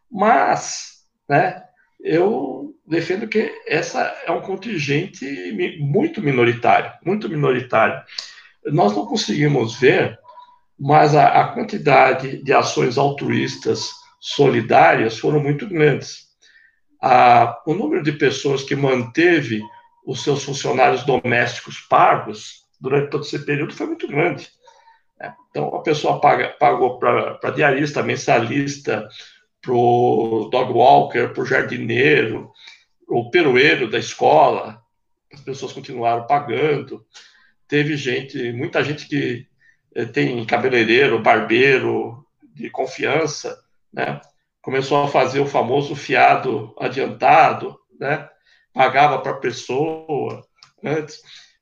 Mas, 0.09 1.03
né, 1.27 1.63
eu 1.99 2.73
defendo 2.85 3.27
que 3.27 3.51
essa 3.67 4.01
é 4.25 4.31
um 4.31 4.41
contingente 4.41 5.25
muito 5.79 6.21
minoritário, 6.21 6.91
muito 7.05 7.29
minoritário. 7.29 8.01
Nós 8.65 8.95
não 8.95 9.05
conseguimos 9.05 9.79
ver, 9.79 10.19
mas 10.79 11.15
a, 11.15 11.41
a 11.41 11.47
quantidade 11.53 12.43
de 12.43 12.53
ações 12.53 12.97
altruístas 12.97 13.91
solidárias 14.19 15.17
foram 15.17 15.39
muito 15.39 15.67
grandes. 15.67 16.29
A, 17.01 17.59
o 17.65 17.73
número 17.73 18.03
de 18.03 18.11
pessoas 18.11 18.63
que 18.63 18.75
manteve 18.75 19.61
os 20.05 20.23
seus 20.23 20.43
funcionários 20.43 21.03
domésticos 21.03 21.79
pagos 21.79 22.65
durante 22.79 23.09
todo 23.09 23.23
esse 23.23 23.39
período 23.39 23.73
foi 23.73 23.87
muito 23.87 24.07
grande. 24.07 24.49
Né? 25.19 25.33
Então, 25.49 25.67
a 25.75 25.81
pessoa 25.81 26.19
paga, 26.19 26.49
pagou 26.59 26.97
para 26.97 27.51
diarista, 27.51 28.01
mensalista, 28.01 29.07
para 29.61 29.73
o 29.73 30.49
dog 30.51 30.73
walker, 30.73 31.29
para 31.29 31.43
o 31.43 31.45
jardineiro, 31.45 32.51
o 33.07 33.29
peroeiro 33.29 33.89
da 33.89 33.99
escola, 33.99 34.81
as 35.31 35.41
pessoas 35.41 35.71
continuaram 35.71 36.25
pagando. 36.25 37.05
Teve 37.67 37.95
gente, 37.95 38.51
muita 38.51 38.83
gente 38.83 39.07
que 39.07 39.47
eh, 39.93 40.05
tem 40.05 40.43
cabeleireiro, 40.45 41.21
barbeiro 41.21 42.25
de 42.53 42.69
confiança, 42.69 43.57
né? 43.93 44.19
Começou 44.61 45.03
a 45.03 45.07
fazer 45.07 45.39
o 45.39 45.47
famoso 45.47 45.95
fiado 45.95 46.75
adiantado, 46.79 47.79
né? 47.99 48.29
Pagava 48.73 49.19
para 49.19 49.31
a 49.31 49.39
pessoa 49.39 50.45
antes. 50.83 51.17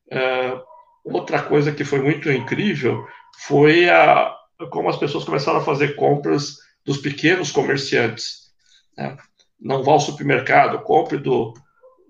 Uh, 0.07 0.61
outra 1.03 1.41
coisa 1.41 1.71
que 1.71 1.83
foi 1.83 1.99
muito 2.01 2.31
incrível 2.31 3.05
foi 3.45 3.89
a, 3.89 4.35
como 4.71 4.89
as 4.89 4.97
pessoas 4.97 5.23
começaram 5.23 5.59
a 5.59 5.63
fazer 5.63 5.95
compras 5.95 6.57
dos 6.85 6.97
pequenos 6.97 7.51
comerciantes. 7.51 8.51
Né? 8.97 9.17
Não 9.59 9.83
vá 9.83 9.93
ao 9.93 9.99
supermercado, 9.99 10.81
compre 10.83 11.17
do, 11.17 11.53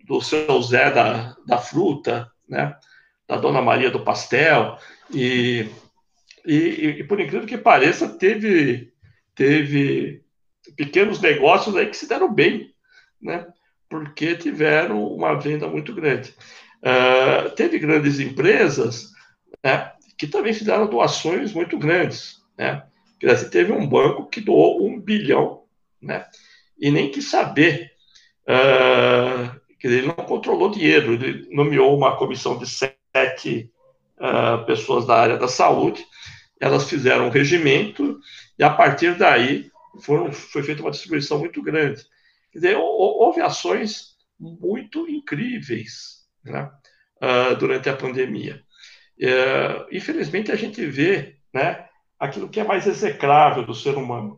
do 0.06 0.22
seu 0.22 0.62
Zé 0.62 0.92
da, 0.92 1.36
da 1.46 1.58
fruta, 1.58 2.32
né? 2.48 2.76
da 3.28 3.38
Dona 3.38 3.62
Maria 3.62 3.92
do 3.92 4.04
pastel, 4.04 4.78
e, 5.14 5.70
e, 6.46 6.56
e, 7.00 7.04
por 7.04 7.20
incrível 7.20 7.48
que 7.48 7.58
pareça, 7.58 8.10
teve, 8.10 8.92
teve 9.36 10.24
pequenos 10.76 11.22
negócios 11.22 11.76
aí 11.76 11.86
que 11.86 11.98
se 11.98 12.08
deram 12.08 12.34
bem, 12.34 12.74
né? 13.22 13.46
Porque 13.90 14.36
tiveram 14.36 15.04
uma 15.04 15.34
venda 15.34 15.68
muito 15.68 15.94
grande. 15.94 16.34
Uh, 16.82 17.50
teve 17.56 17.80
grandes 17.80 18.20
empresas 18.20 19.12
né, 19.64 19.92
que 20.18 20.28
também 20.28 20.54
fizeram 20.54 20.88
doações 20.88 21.54
muito 21.54 21.78
grandes. 21.78 22.38
Né? 22.58 22.84
Dizer, 23.20 23.50
teve 23.50 23.72
um 23.72 23.88
banco 23.88 24.28
que 24.28 24.40
doou 24.40 24.86
um 24.86 25.00
bilhão, 25.00 25.64
né? 26.02 26.26
e 26.80 26.92
nem 26.92 27.12
quis 27.12 27.30
saber. 27.30 27.92
Uh, 28.48 29.60
ele 29.84 30.08
não 30.08 30.14
controlou 30.14 30.72
dinheiro, 30.72 31.14
ele 31.14 31.48
nomeou 31.52 31.98
uma 31.98 32.16
comissão 32.18 32.58
de 32.58 32.68
sete 32.68 33.72
uh, 34.20 34.66
pessoas 34.66 35.06
da 35.06 35.16
área 35.16 35.38
da 35.38 35.48
saúde, 35.48 36.06
elas 36.60 36.90
fizeram 36.90 37.28
um 37.28 37.32
regimento, 37.32 38.20
e 38.58 38.64
a 38.64 38.70
partir 38.70 39.18
daí 39.18 39.72
foram, 40.02 40.32
foi 40.32 40.64
feita 40.64 40.82
uma 40.82 40.92
distribuição 40.92 41.40
muito 41.40 41.62
grande. 41.62 42.04
Quer 42.52 42.60
dizer, 42.60 42.78
houve 42.78 43.42
ações 43.42 44.16
muito 44.40 45.08
incríveis 45.10 46.26
né, 46.44 46.72
uh, 47.22 47.56
durante 47.56 47.90
a 47.90 47.96
pandemia. 47.96 48.64
Uh, 49.20 49.86
infelizmente, 49.92 50.52
a 50.52 50.56
gente 50.56 50.86
vê 50.86 51.36
né, 51.54 51.86
aquilo 52.18 52.50
que 52.50 52.60
é 52.60 52.64
mais 52.64 52.88
execrável 52.88 53.66
do 53.66 53.76
ser 53.76 53.96
humano. 53.96 54.38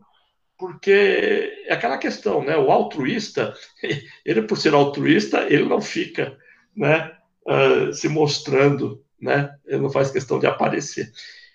Porque 0.58 1.64
é 1.66 1.74
aquela 1.74 1.98
questão, 1.98 2.44
né? 2.44 2.56
O 2.56 2.70
altruísta, 2.70 3.54
ele 4.24 4.42
por 4.42 4.56
ser 4.56 4.74
altruísta, 4.74 5.46
ele 5.52 5.64
não 5.64 5.80
fica, 5.80 6.38
né, 6.76 7.16
uh, 7.46 7.92
se 7.92 8.08
mostrando, 8.08 9.04
né? 9.20 9.52
Ele 9.66 9.82
não 9.82 9.90
faz 9.90 10.10
questão 10.10 10.38
de 10.38 10.46
aparecer. 10.46 11.10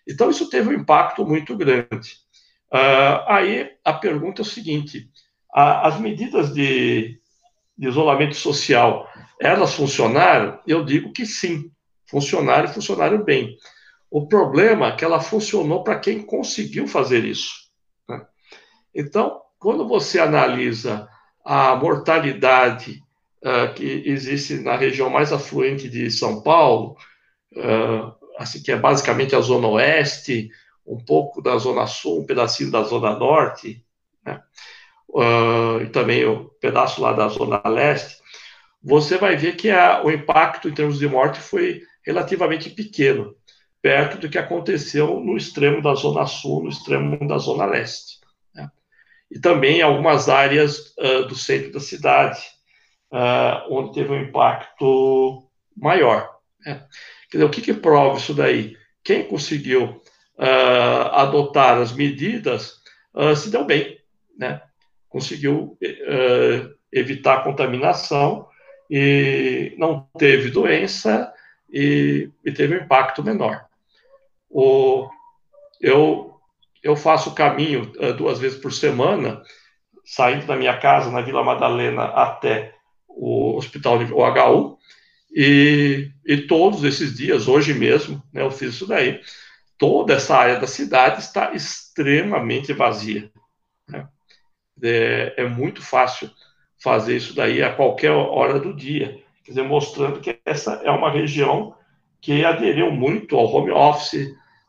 Então 0.07 0.29
isso 0.29 0.49
teve 0.49 0.69
um 0.69 0.73
impacto 0.73 1.25
muito 1.25 1.55
grande. 1.55 2.17
Uh, 2.71 3.23
aí 3.27 3.71
a 3.83 3.93
pergunta 3.93 4.41
é 4.41 4.43
o 4.43 4.45
seguinte: 4.45 5.09
a, 5.53 5.87
as 5.87 5.99
medidas 5.99 6.53
de, 6.53 7.19
de 7.77 7.87
isolamento 7.87 8.35
social, 8.35 9.07
elas 9.39 9.73
funcionaram? 9.73 10.59
Eu 10.65 10.83
digo 10.83 11.11
que 11.11 11.25
sim, 11.25 11.71
funcionaram 12.09 12.65
e 12.65 12.73
funcionaram 12.73 13.23
bem. 13.23 13.55
O 14.09 14.27
problema 14.27 14.87
é 14.87 14.95
que 14.95 15.03
ela 15.03 15.19
funcionou 15.19 15.83
para 15.83 15.99
quem 15.99 16.23
conseguiu 16.23 16.87
fazer 16.87 17.25
isso. 17.25 17.53
Né? 18.07 18.25
Então, 18.95 19.41
quando 19.59 19.87
você 19.87 20.19
analisa 20.19 21.07
a 21.43 21.75
mortalidade 21.75 23.03
uh, 23.43 23.73
que 23.73 24.03
existe 24.05 24.55
na 24.55 24.75
região 24.75 25.09
mais 25.09 25.33
afluente 25.33 25.89
de 25.89 26.09
São 26.09 26.41
Paulo, 26.41 26.95
uh, 27.53 28.13
assim 28.37 28.61
que 28.61 28.71
é 28.71 28.77
basicamente 28.77 29.35
a 29.35 29.41
zona 29.41 29.67
oeste, 29.67 30.49
um 30.85 31.03
pouco 31.03 31.41
da 31.41 31.57
zona 31.57 31.85
sul, 31.85 32.21
um 32.21 32.25
pedacinho 32.25 32.71
da 32.71 32.83
zona 32.83 33.17
norte, 33.17 33.83
né? 34.25 34.41
Uh, 35.09 35.81
e 35.81 35.89
também 35.89 36.25
o 36.25 36.45
pedaço 36.61 37.01
lá 37.01 37.13
da 37.13 37.27
zona 37.27 37.61
leste, 37.65 38.17
você 38.83 39.17
vai 39.17 39.35
ver 39.35 39.55
que 39.55 39.69
a, 39.69 40.03
o 40.03 40.11
impacto 40.11 40.69
em 40.69 40.73
termos 40.73 40.99
de 40.99 41.07
morte 41.07 41.39
foi 41.39 41.81
relativamente 42.05 42.69
pequeno 42.69 43.35
perto 43.81 44.17
do 44.17 44.29
que 44.29 44.37
aconteceu 44.37 45.19
no 45.19 45.37
extremo 45.37 45.81
da 45.81 45.93
Zona 45.93 46.25
Sul, 46.25 46.63
no 46.63 46.69
extremo 46.69 47.27
da 47.27 47.37
Zona 47.37 47.65
Leste. 47.65 48.19
Né? 48.53 48.69
E 49.31 49.39
também 49.39 49.81
algumas 49.81 50.29
áreas 50.29 50.93
uh, 50.97 51.25
do 51.27 51.35
centro 51.35 51.71
da 51.71 51.79
cidade, 51.79 52.39
uh, 53.11 53.73
onde 53.73 53.93
teve 53.93 54.11
um 54.11 54.21
impacto 54.21 55.47
maior. 55.75 56.29
Né? 56.65 56.85
Quer 57.29 57.37
dizer, 57.37 57.45
o 57.45 57.49
que, 57.49 57.61
que 57.61 57.73
prova 57.73 58.17
isso 58.17 58.33
daí? 58.33 58.75
Quem 59.03 59.23
conseguiu 59.23 60.01
uh, 60.37 61.07
adotar 61.13 61.77
as 61.77 61.91
medidas 61.91 62.75
se 63.35 63.49
deu 63.49 63.65
bem, 63.65 63.97
né? 64.37 64.61
Conseguiu 65.09 65.77
evitar 66.91 67.37
a 67.37 67.41
contaminação 67.41 68.47
e 68.89 69.75
não 69.77 70.07
teve 70.17 70.49
doença 70.49 71.31
e, 71.69 72.29
e 72.43 72.51
teve 72.51 72.75
um 72.75 72.83
impacto 72.83 73.23
menor. 73.23 73.65
O, 74.49 75.09
eu, 75.81 76.39
eu 76.81 76.95
faço 76.95 77.29
o 77.29 77.35
caminho 77.35 77.91
uh, 77.97 78.13
duas 78.13 78.39
vezes 78.39 78.57
por 78.57 78.71
semana, 78.71 79.41
saindo 80.05 80.45
da 80.45 80.55
minha 80.55 80.77
casa 80.77 81.11
na 81.11 81.21
Vila 81.21 81.43
Madalena 81.43 82.05
até 82.05 82.73
o 83.07 83.57
Hospital 83.57 83.99
OHU, 84.11 84.77
e, 85.31 86.09
e 86.25 86.37
todos 86.47 86.83
esses 86.83 87.15
dias, 87.15 87.47
hoje 87.47 87.73
mesmo, 87.73 88.23
né, 88.33 88.41
eu 88.41 88.49
fiz 88.49 88.75
isso 88.75 88.87
daí, 88.87 89.19
toda 89.77 90.13
essa 90.13 90.35
área 90.35 90.59
da 90.59 90.67
cidade 90.67 91.19
está 91.19 91.53
extremamente 91.53 92.71
vazia. 92.73 93.29
Né? 93.87 94.07
É, 94.83 95.33
é, 95.37 95.47
muito 95.47 95.81
fácil 95.81 96.29
fazer 96.81 97.17
isso 97.17 97.35
daí 97.35 97.63
a 97.63 97.73
qualquer 97.73 98.11
hora 98.11 98.59
do 98.59 98.73
dia, 98.73 99.19
quer 99.43 99.51
dizer, 99.51 99.63
mostrando 99.63 100.19
que 100.19 100.37
essa 100.45 100.81
é 100.83 100.91
uma 100.91 101.11
região 101.11 101.75
que 102.21 102.45
aderiu 102.45 102.91
muito 102.91 103.35
ao 103.35 103.51
home 103.51 103.71
office, 103.71 104.27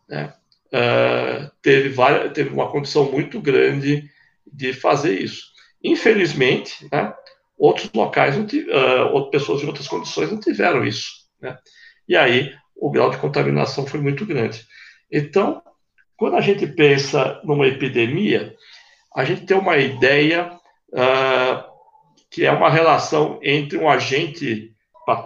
né? 0.08 0.32
uh, 0.68 1.50
teve, 1.62 1.90
várias, 1.90 2.32
teve 2.32 2.50
uma 2.50 2.70
condição 2.70 3.10
muito 3.10 3.40
grande 3.40 4.08
de 4.50 4.72
fazer 4.72 5.20
isso. 5.20 5.48
Infelizmente, 5.82 6.88
né, 6.90 7.12
outros 7.56 7.90
locais, 7.92 8.36
uh, 8.36 9.12
outras 9.12 9.30
pessoas 9.30 9.62
em 9.62 9.66
outras 9.66 9.88
condições 9.88 10.30
não 10.30 10.40
tiveram 10.40 10.84
isso. 10.84 11.10
Né? 11.40 11.56
E 12.08 12.16
aí 12.16 12.52
o 12.74 12.90
grau 12.90 13.10
de 13.10 13.18
contaminação 13.18 13.86
foi 13.86 14.00
muito 14.00 14.24
grande. 14.24 14.64
Então, 15.10 15.62
quando 16.16 16.36
a 16.36 16.40
gente 16.40 16.66
pensa 16.66 17.40
numa 17.44 17.66
epidemia, 17.66 18.54
a 19.14 19.24
gente 19.24 19.46
tem 19.46 19.56
uma 19.56 19.76
ideia 19.76 20.58
uh, 20.92 21.68
que 22.30 22.44
é 22.44 22.52
uma 22.52 22.70
relação 22.70 23.38
entre 23.42 23.78
um 23.78 23.88
agente, 23.88 24.74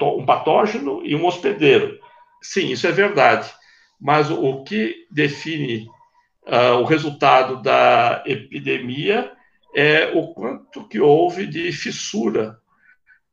um 0.03 0.25
patógeno 0.25 1.05
e 1.05 1.14
um 1.16 1.27
hospedeiro. 1.27 1.99
Sim, 2.40 2.71
isso 2.71 2.87
é 2.87 2.92
verdade. 2.92 3.53
Mas 4.01 4.31
o, 4.31 4.62
que 4.64 5.07
define 5.11 5.87
uh, 6.47 6.81
o 6.81 6.85
resultado 6.85 7.62
da 7.62 8.23
epidemia 8.27 9.33
é 9.75 10.12
o 10.14 10.35
quanto 10.35 10.87
que 10.88 11.01
houve 11.01 11.47
de 11.47 11.73
fissura, 11.73 12.59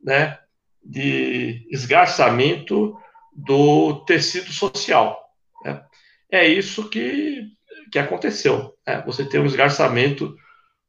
né, 0.02 0.40
de 0.84 1.68
esgarçamento 1.70 2.98
do 3.34 4.06
tecido 4.06 4.52
social. 4.52 5.20
Né? 5.64 5.84
É 6.32 6.48
isso 6.48 6.90
que, 6.90 7.48
que 7.92 8.00
aconteceu. 8.00 8.76
Né? 8.90 9.04
Você 9.06 9.24
tem 9.24 9.40
um 9.40 9.46
esgarçamento 9.46 10.36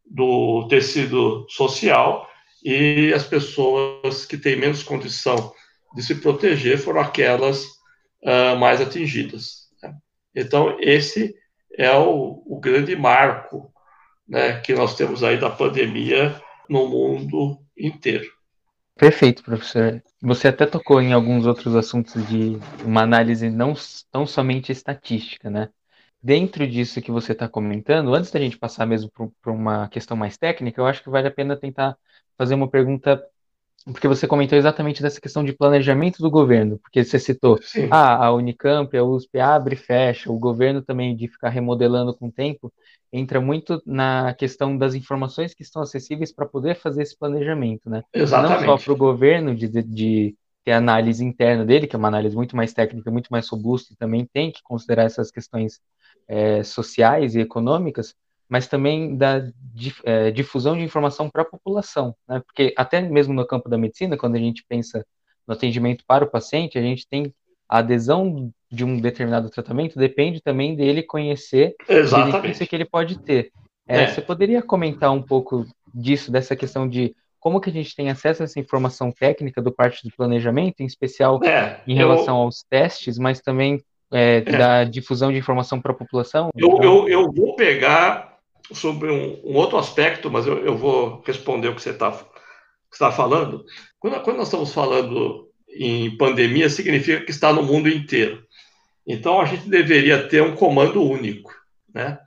do 0.07 0.67
tecido 0.69 1.47
social 1.51 2.27
e 2.65 3.13
as 3.15 3.25
pessoas 3.25 4.25
que 4.25 4.39
têm 4.39 4.57
menos 4.57 4.83
condição 4.83 5.53
de 5.95 6.03
se 6.03 6.15
proteger 6.15 6.79
foram 6.79 7.01
aquelas 7.01 7.65
uh, 8.25 8.57
mais 8.59 8.81
atingidas. 8.81 9.69
Né? 9.83 9.95
Então, 10.35 10.79
esse 10.81 11.35
é 11.77 11.95
o, 11.95 12.43
o 12.47 12.59
grande 12.59 12.97
marco 12.97 13.71
né, 14.27 14.61
que 14.61 14.73
nós 14.73 14.97
temos 14.97 15.23
aí 15.23 15.39
da 15.39 15.51
pandemia 15.51 16.41
no 16.69 16.89
mundo 16.89 17.59
inteiro. 17.77 18.31
Perfeito, 18.97 19.43
professor. 19.43 20.03
Você 20.23 20.49
até 20.49 20.67
tocou 20.67 21.01
em 21.01 21.13
alguns 21.13 21.47
outros 21.47 21.75
assuntos 21.75 22.27
de 22.29 22.59
uma 22.85 23.03
análise 23.03 23.51
não 23.51 23.75
tão 24.11 24.27
somente 24.27 24.73
estatística, 24.73 25.51
né? 25.51 25.71
Dentro 26.23 26.67
disso 26.67 27.01
que 27.01 27.11
você 27.11 27.33
está 27.33 27.49
comentando, 27.49 28.15
antes 28.15 28.31
da 28.31 28.39
gente 28.39 28.59
passar 28.59 28.87
mesmo 28.87 29.11
para 29.41 29.53
uma 29.53 29.89
questão 29.89 30.17
mais 30.17 30.37
técnica, 30.37 30.81
eu 30.81 30.87
acho 30.87 31.03
que 31.03 31.11
vale 31.11 31.29
a 31.29 31.31
pena 31.31 31.57
tentar 31.57 31.97
fazer 32.37 32.55
uma 32.55 32.69
pergunta 32.69 33.23
porque 33.87 34.07
você 34.07 34.27
comentou 34.27 34.59
exatamente 34.59 35.01
dessa 35.01 35.21
questão 35.21 35.43
de 35.43 35.55
planejamento 35.55 36.19
do 36.19 36.31
governo, 36.31 36.79
porque 36.79 37.03
você 37.03 37.19
citou, 37.19 37.59
Sim. 37.63 37.89
ah, 37.91 38.27
a 38.27 38.33
Unicamp, 38.33 38.95
a 38.97 39.03
USP 39.03 39.39
abre 39.41 39.75
e 39.75 39.79
fecha, 39.79 40.31
o 40.31 40.39
governo 40.39 40.83
também 40.83 41.17
de 41.17 41.29
ficar 41.29 41.49
remodelando 41.49 42.15
com 42.15 42.29
o 42.29 42.33
tempo, 42.33 42.73
entra 43.13 43.41
muito 43.41 43.83
na 43.87 44.35
questão 44.35 44.77
das 44.77 44.95
informações 44.95 45.55
que 45.55 45.63
estão 45.63 45.81
acessíveis 45.83 46.31
para 46.33 46.47
poder 46.47 46.77
fazer 46.77 47.03
esse 47.03 47.17
planejamento, 47.17 47.89
né? 47.89 48.03
Exatamente. 48.13 48.61
Não 48.61 48.79
só 48.79 48.85
para 48.85 48.93
o 48.93 48.97
governo 48.97 49.55
de, 49.55 49.67
de, 49.67 49.83
de 49.83 50.37
ter 50.63 50.73
análise 50.73 51.25
interna 51.25 51.65
dele, 51.65 51.87
que 51.87 51.97
é 51.97 51.99
uma 51.99 52.09
análise 52.09 52.37
muito 52.37 52.55
mais 52.55 52.75
técnica, 52.75 53.11
muito 53.11 53.29
mais 53.31 53.49
robusta, 53.49 53.93
e 53.93 53.97
também 53.97 54.29
tem 54.31 54.53
que 54.53 54.63
considerar 54.63 55.05
essas 55.05 55.31
questões 55.31 55.81
é, 56.29 56.63
sociais 56.63 57.35
e 57.35 57.41
econômicas, 57.41 58.15
mas 58.49 58.67
também 58.67 59.17
da 59.17 59.49
é, 60.05 60.31
difusão 60.31 60.77
de 60.77 60.83
informação 60.83 61.31
para 61.31 61.43
a 61.43 61.45
população, 61.45 62.15
né? 62.29 62.43
Porque 62.45 62.75
até 62.77 63.01
mesmo 63.01 63.33
no 63.33 63.47
campo 63.47 63.69
da 63.69 63.79
medicina, 63.79 64.17
quando 64.17 64.37
a 64.37 64.41
gente 64.41 64.65
pensa 64.69 65.05
no 65.47 65.55
atendimento 65.55 66.05
para 66.07 66.25
o 66.25 66.31
paciente, 66.31 66.79
a 66.79 66.83
gente 66.83 67.07
tem 67.09 67.33
a 67.69 67.79
adesão 67.79 68.53
de 68.71 68.85
um 68.85 69.01
determinado 69.01 69.49
tratamento 69.51 69.99
depende 69.99 70.41
também 70.41 70.75
dele 70.75 71.03
conhecer 71.03 71.75
Exatamente. 71.89 72.37
a 72.37 72.41
benefício 72.41 72.67
que 72.67 72.77
ele 72.77 72.85
pode 72.85 73.19
ter. 73.21 73.53
É, 73.87 74.03
é. 74.03 74.07
Você 74.09 74.21
poderia 74.21 74.63
comentar 74.63 75.11
um 75.13 75.23
pouco 75.23 75.65
disso, 75.93 76.31
dessa 76.31 76.55
questão 76.55 76.89
de 76.89 77.15
como 77.39 77.61
que 77.61 77.71
a 77.71 77.73
gente 77.73 77.95
tem 77.97 78.11
acesso 78.11 78.43
a 78.43 78.45
essa 78.45 78.61
informação 78.61 79.11
técnica 79.11 79.63
do 79.63 79.73
parte 79.73 80.07
do 80.07 80.15
planejamento, 80.15 80.81
em 80.81 80.87
especial 80.87 81.43
é, 81.43 81.81
em 81.87 81.95
relação 81.95 82.37
eu... 82.37 82.43
aos 82.43 82.63
testes, 82.63 83.19
mas 83.19 83.41
também 83.41 83.83
é, 84.13 84.37
é. 84.39 84.43
da 84.43 84.85
difusão 84.85 85.31
de 85.31 85.39
informação 85.39 85.81
para 85.81 85.93
a 85.93 85.97
população? 85.97 86.51
Eu, 86.57 86.69
então... 86.69 86.83
eu, 86.83 87.09
eu, 87.09 87.33
vou 87.33 87.55
pegar 87.55 88.39
sobre 88.73 89.11
um, 89.11 89.41
um 89.45 89.55
outro 89.55 89.79
aspecto, 89.79 90.31
mas 90.31 90.47
eu, 90.47 90.59
eu, 90.65 90.77
vou 90.77 91.23
responder 91.27 91.69
o 91.69 91.75
que 91.75 91.83
você 91.83 91.91
está 91.91 92.13
tá 92.99 93.13
falando. 93.13 93.65
Quando, 93.99 94.21
quando 94.23 94.37
nós 94.39 94.49
estamos 94.49 94.73
falando 94.73 95.49
em 95.69 96.17
pandemia, 96.17 96.69
significa 96.69 97.25
que 97.25 97.31
está 97.31 97.53
no 97.53 97.63
mundo 97.63 97.89
inteiro. 97.89 98.45
Então, 99.07 99.41
a 99.41 99.45
gente 99.45 99.69
deveria 99.69 100.29
ter 100.29 100.43
um 100.43 100.55
comando 100.55 101.03
único. 101.03 101.53
Né? 101.93 102.19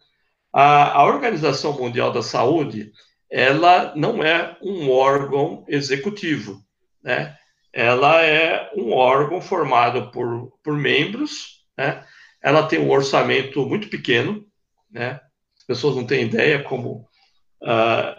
A, 0.51 0.99
a 0.99 1.05
Organização 1.05 1.73
Mundial 1.73 2.11
da 2.11 2.21
Saúde, 2.21 2.91
ela 3.29 3.93
não 3.95 4.23
é 4.23 4.57
um 4.61 4.89
órgão 4.91 5.63
executivo. 5.67 6.61
Né? 7.03 7.35
Ela 7.71 8.21
é 8.23 8.69
um 8.75 8.91
órgão 8.93 9.41
formado 9.41 10.11
por, 10.11 10.51
por 10.63 10.77
membros, 10.77 11.62
né? 11.77 12.03
ela 12.41 12.67
tem 12.67 12.79
um 12.79 12.91
orçamento 12.91 13.65
muito 13.65 13.87
pequeno, 13.87 14.45
né? 14.91 15.19
As 15.57 15.63
pessoas 15.65 15.95
não 15.95 16.05
têm 16.05 16.25
ideia 16.25 16.61
como, 16.61 17.07
uh, 17.61 18.15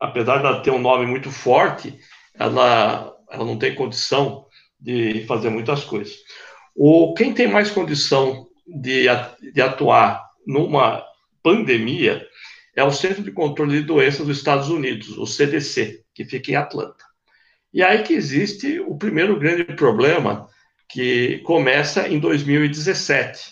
apesar 0.00 0.38
de 0.38 0.46
ela 0.46 0.62
ter 0.62 0.70
um 0.70 0.78
nome 0.78 1.06
muito 1.06 1.30
forte, 1.30 1.98
ela, 2.34 3.14
ela 3.30 3.44
não 3.44 3.58
tem 3.58 3.74
condição 3.74 4.46
de 4.80 5.24
fazer 5.26 5.50
muitas 5.50 5.84
coisas. 5.84 6.16
O, 6.74 7.12
quem 7.12 7.34
tem 7.34 7.46
mais 7.46 7.70
condição 7.70 8.46
de, 8.66 9.06
de 9.52 9.60
atuar 9.60 10.24
numa 10.46 11.04
pandemia 11.42 12.26
é 12.74 12.82
o 12.84 12.92
Centro 12.92 13.22
de 13.22 13.32
Controle 13.32 13.80
de 13.80 13.86
Doenças 13.86 14.26
dos 14.26 14.38
Estados 14.38 14.68
Unidos, 14.68 15.18
o 15.18 15.26
CDC, 15.26 16.04
que 16.14 16.24
fica 16.24 16.52
em 16.52 16.54
Atlanta. 16.54 17.04
E 17.72 17.82
aí 17.82 18.02
que 18.02 18.14
existe 18.14 18.80
o 18.80 18.96
primeiro 18.96 19.38
grande 19.38 19.64
problema, 19.64 20.48
que 20.88 21.38
começa 21.40 22.08
em 22.08 22.18
2017. 22.18 23.50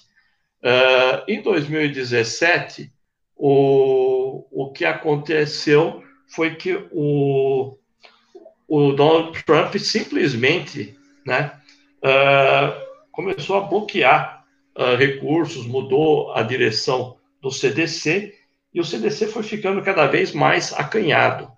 Uh, 0.62 0.68
ah, 0.68 1.24
em 1.28 1.42
2017, 1.42 2.90
o, 3.36 4.46
o 4.50 4.72
que 4.72 4.84
aconteceu 4.84 6.02
foi 6.28 6.56
que 6.56 6.74
o, 6.90 7.76
o 8.66 8.92
Donald 8.92 9.42
Trump 9.44 9.76
simplesmente 9.76 10.96
né, 11.26 11.52
uh, 11.98 12.86
começou 13.12 13.56
a 13.56 13.60
bloquear 13.60 14.44
uh, 14.76 14.96
recursos, 14.96 15.66
mudou 15.66 16.32
a 16.32 16.42
direção 16.42 17.18
do 17.40 17.50
CDC 17.50 18.34
e 18.72 18.80
o 18.80 18.84
CDC 18.84 19.28
foi 19.28 19.42
ficando 19.42 19.82
cada 19.82 20.06
vez 20.06 20.32
mais 20.32 20.72
acanhado. 20.72 21.48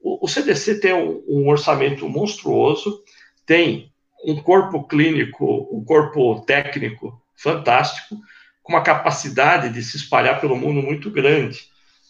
O, 0.00 0.26
o 0.26 0.28
CDC 0.28 0.80
tem 0.80 0.92
um, 0.92 1.24
um 1.28 1.48
orçamento 1.48 2.08
monstruoso, 2.08 3.00
tem 3.46 3.93
um 4.24 4.40
corpo 4.42 4.84
clínico, 4.84 5.68
um 5.70 5.84
corpo 5.84 6.40
técnico 6.46 7.20
fantástico, 7.36 8.16
com 8.62 8.72
uma 8.72 8.82
capacidade 8.82 9.68
de 9.68 9.82
se 9.82 9.96
espalhar 9.96 10.40
pelo 10.40 10.56
mundo 10.56 10.82
muito 10.82 11.10
grande. 11.10 11.60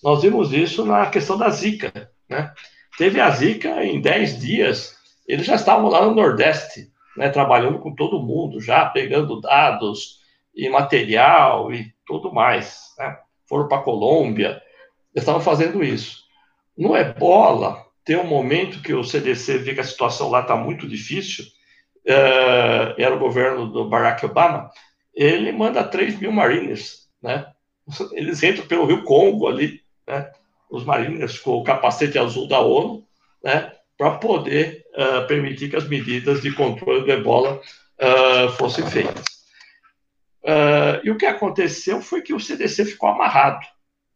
Nós 0.03 0.22
vimos 0.22 0.53
isso 0.53 0.85
na 0.85 1.07
questão 1.07 1.37
da 1.37 1.48
Zika. 1.50 2.11
Né? 2.29 2.53
Teve 2.96 3.20
a 3.20 3.29
Zika 3.31 3.85
em 3.85 4.00
10 4.00 4.40
dias, 4.40 4.96
eles 5.27 5.46
já 5.46 5.57
estavam 5.57 5.88
lá 5.88 6.05
no 6.05 6.14
Nordeste, 6.14 6.92
né, 7.16 7.29
trabalhando 7.29 7.79
com 7.79 7.94
todo 7.94 8.22
mundo, 8.22 8.61
já 8.61 8.87
pegando 8.87 9.40
dados 9.40 10.20
e 10.55 10.68
material 10.68 11.72
e 11.72 11.92
tudo 12.07 12.33
mais. 12.33 12.94
Né? 12.98 13.16
Foram 13.48 13.66
para 13.66 13.79
a 13.79 13.83
Colômbia, 13.83 14.61
estavam 15.14 15.40
fazendo 15.40 15.83
isso. 15.83 16.22
No 16.77 16.96
Ebola, 16.96 17.85
tem 18.05 18.16
um 18.16 18.27
momento 18.27 18.83
que 18.83 18.92
o 18.92 19.03
CDC 19.03 19.59
vê 19.59 19.74
que 19.74 19.81
a 19.81 19.85
situação 19.85 20.29
lá 20.29 20.40
está 20.40 20.55
muito 20.55 20.87
difícil, 20.87 21.44
era 22.06 23.14
o 23.14 23.18
governo 23.18 23.66
do 23.66 23.88
Barack 23.88 24.26
Obama, 24.26 24.70
ele 25.14 25.52
manda 25.52 25.84
3 25.84 26.18
mil 26.18 26.32
Mariners, 26.32 27.08
né? 27.22 27.46
Eles 28.12 28.42
entram 28.42 28.66
pelo 28.66 28.86
Rio 28.86 29.04
Congo 29.04 29.46
ali, 29.46 29.80
né? 30.06 30.30
Os 30.70 30.84
Mariners 30.84 31.38
com 31.38 31.52
o 31.52 31.64
capacete 31.64 32.18
azul 32.18 32.48
da 32.48 32.60
ONU, 32.60 33.06
né? 33.42 33.72
Para 33.96 34.18
poder 34.18 34.84
uh, 34.96 35.26
permitir 35.28 35.70
que 35.70 35.76
as 35.76 35.88
medidas 35.88 36.42
de 36.42 36.52
controle 36.52 37.04
do 37.04 37.12
ebola 37.12 37.60
uh, 37.60 38.50
fossem 38.56 38.84
feitas. 38.86 39.24
Uh, 40.42 41.00
e 41.04 41.10
o 41.10 41.16
que 41.16 41.26
aconteceu 41.26 42.00
foi 42.00 42.20
que 42.20 42.34
o 42.34 42.40
CDC 42.40 42.84
ficou 42.84 43.08
amarrado, 43.08 43.64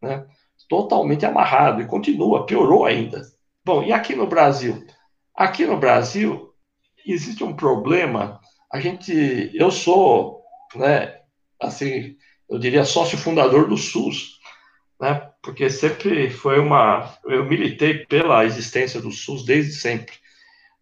né? 0.03 0.27
Totalmente 0.69 1.25
amarrado 1.25 1.81
e 1.81 1.87
continua, 1.87 2.45
piorou 2.45 2.85
ainda. 2.85 3.23
Bom, 3.65 3.83
e 3.83 3.93
aqui 3.93 4.15
no 4.15 4.27
Brasil? 4.27 4.85
Aqui 5.35 5.65
no 5.65 5.79
Brasil 5.79 6.48
existe 7.13 7.45
um 7.45 7.55
problema. 7.55 8.41
A 8.73 8.81
gente, 8.81 9.51
eu 9.55 9.71
sou 9.71 10.39
né, 10.75 11.21
assim, 11.61 12.17
eu 12.49 12.59
diria 12.59 12.85
sócio 12.85 13.17
fundador 13.17 13.69
do 13.69 13.77
SUS, 13.77 14.39
né, 15.01 15.31
porque 15.43 15.71
sempre 15.71 16.31
foi 16.31 16.59
uma, 16.59 17.17
eu 17.25 17.45
militei 17.45 18.07
pela 18.07 18.45
existência 18.45 19.01
do 19.01 19.11
SUS 19.11 19.45
desde 19.45 19.73
sempre, 19.73 20.15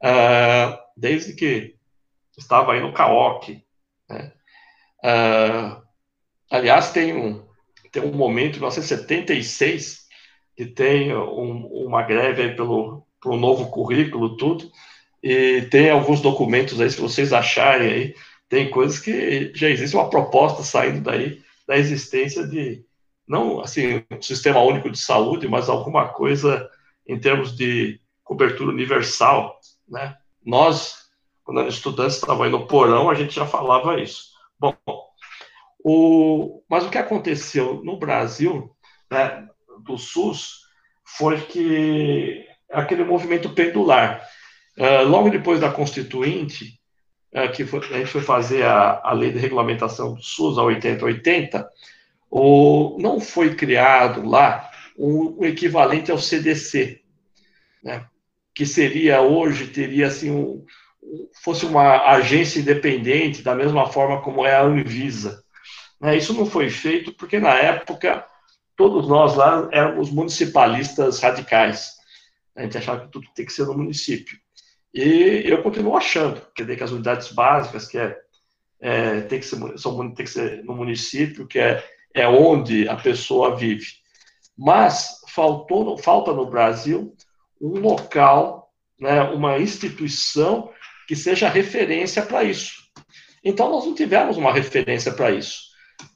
uh, 0.02 0.76
desde 0.96 1.34
que 1.34 1.76
estava 2.36 2.72
aí 2.72 2.80
no 2.80 2.92
CAOC, 2.92 3.62
né, 4.08 4.32
uh, 5.04 5.82
aliás, 6.50 6.92
tem 6.92 7.14
um, 7.14 7.46
tem 7.92 8.02
um 8.02 8.12
momento, 8.12 8.56
em 8.56 8.60
1976, 8.60 10.06
que 10.56 10.66
tem 10.66 11.14
um, 11.14 11.66
uma 11.66 12.02
greve 12.02 12.42
aí 12.42 12.56
pelo, 12.56 13.06
pelo 13.22 13.36
novo 13.36 13.70
currículo, 13.70 14.36
tudo, 14.36 14.70
e 15.28 15.62
tem 15.62 15.90
alguns 15.90 16.20
documentos 16.20 16.80
aí, 16.80 16.88
se 16.88 17.00
vocês 17.00 17.32
acharem 17.32 17.92
aí, 17.92 18.14
tem 18.48 18.70
coisas 18.70 19.00
que 19.00 19.50
já 19.56 19.68
existe 19.68 19.96
uma 19.96 20.08
proposta 20.08 20.62
saindo 20.62 21.00
daí 21.00 21.42
da 21.66 21.76
existência 21.76 22.46
de 22.46 22.84
não 23.26 23.60
assim 23.60 24.04
um 24.08 24.22
sistema 24.22 24.60
único 24.60 24.88
de 24.88 24.98
saúde, 24.98 25.48
mas 25.48 25.68
alguma 25.68 26.06
coisa 26.06 26.70
em 27.04 27.18
termos 27.18 27.56
de 27.56 28.00
cobertura 28.22 28.70
universal, 28.70 29.58
né? 29.88 30.16
Nós, 30.44 31.08
quando 31.42 31.66
estudantes 31.66 32.14
estavam 32.14 32.44
aí 32.44 32.50
no 32.50 32.68
porão, 32.68 33.10
a 33.10 33.14
gente 33.14 33.34
já 33.34 33.44
falava 33.44 34.00
isso. 34.00 34.30
Bom, 34.60 34.76
O, 35.82 36.62
mas 36.70 36.84
o 36.84 36.90
que 36.90 36.98
aconteceu 36.98 37.82
no 37.82 37.98
Brasil, 37.98 38.70
né, 39.10 39.48
do 39.84 39.98
SUS, 39.98 40.60
foi 41.04 41.40
que 41.40 42.46
aquele 42.70 43.02
movimento 43.02 43.50
pendular. 43.50 44.24
Uh, 44.78 45.08
logo 45.08 45.30
depois 45.30 45.60
da 45.60 45.70
Constituinte, 45.70 46.78
uh, 47.32 47.50
que 47.52 47.64
foi, 47.64 47.80
a 47.80 47.98
gente 47.98 48.10
foi 48.10 48.20
fazer 48.20 48.64
a, 48.64 49.00
a 49.02 49.12
lei 49.12 49.32
de 49.32 49.38
regulamentação 49.38 50.14
do 50.14 50.22
SUS, 50.22 50.58
a 50.58 50.62
8080, 50.62 51.68
o, 52.30 52.98
não 53.00 53.20
foi 53.20 53.54
criado 53.54 54.26
lá 54.26 54.70
o 54.96 55.44
equivalente 55.44 56.10
ao 56.10 56.18
CDC, 56.18 57.00
né? 57.82 58.06
que 58.54 58.64
seria 58.64 59.20
hoje, 59.20 59.68
teria 59.68 60.06
assim, 60.06 60.30
um, 60.30 60.64
fosse 61.42 61.66
uma 61.66 62.06
agência 62.10 62.58
independente, 62.58 63.42
da 63.42 63.54
mesma 63.54 63.86
forma 63.86 64.22
como 64.22 64.44
é 64.44 64.54
a 64.54 64.62
Anvisa. 64.62 65.44
Né? 66.00 66.16
Isso 66.16 66.34
não 66.34 66.46
foi 66.46 66.70
feito 66.70 67.12
porque, 67.12 67.38
na 67.38 67.54
época, 67.54 68.24
todos 68.74 69.08
nós 69.08 69.34
lá 69.34 69.68
éramos 69.72 70.10
municipalistas 70.10 71.20
radicais. 71.20 71.96
A 72.56 72.62
gente 72.62 72.78
achava 72.78 73.04
que 73.04 73.12
tudo 73.12 73.26
tem 73.34 73.44
que 73.44 73.52
ser 73.52 73.66
no 73.66 73.76
município. 73.76 74.38
E 74.96 75.42
eu 75.44 75.62
continuo 75.62 75.94
achando, 75.94 76.40
dizer, 76.56 76.74
que 76.74 76.82
as 76.82 76.90
unidades 76.90 77.30
básicas, 77.30 77.86
que 77.86 77.98
é, 77.98 78.18
é 78.80 79.20
tem, 79.20 79.38
que 79.38 79.44
ser, 79.44 79.78
são, 79.78 80.10
tem 80.14 80.24
que 80.24 80.32
ser 80.32 80.64
no 80.64 80.74
município, 80.74 81.46
que 81.46 81.58
é, 81.58 81.84
é 82.14 82.26
onde 82.26 82.88
a 82.88 82.96
pessoa 82.96 83.54
vive. 83.54 83.84
Mas 84.56 85.20
faltou, 85.28 85.98
falta 85.98 86.32
no 86.32 86.46
Brasil 86.46 87.14
um 87.60 87.78
local, 87.78 88.72
né, 88.98 89.20
uma 89.24 89.58
instituição 89.58 90.72
que 91.06 91.14
seja 91.14 91.46
referência 91.46 92.22
para 92.22 92.42
isso. 92.42 92.86
Então, 93.44 93.70
nós 93.70 93.84
não 93.84 93.94
tivemos 93.94 94.38
uma 94.38 94.50
referência 94.50 95.12
para 95.12 95.30
isso. 95.30 95.66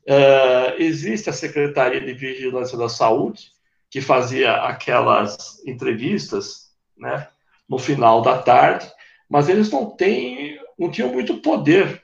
Uh, 0.09 0.81
existe 0.81 1.29
a 1.29 1.35
Secretaria 1.35 2.01
de 2.01 2.15
Vigilância 2.15 2.79
da 2.79 2.89
Saúde, 2.89 3.51
que 3.91 4.01
fazia 4.01 4.55
aquelas 4.55 5.63
entrevistas, 5.67 6.71
né, 6.97 7.29
no 7.71 7.79
final 7.79 8.21
da 8.21 8.37
tarde, 8.43 8.91
mas 9.29 9.49
eles 9.49 9.71
não 9.71 9.89
têm, 9.89 10.59
não 10.77 10.91
tinham 10.91 11.13
muito 11.13 11.37
poder 11.37 12.03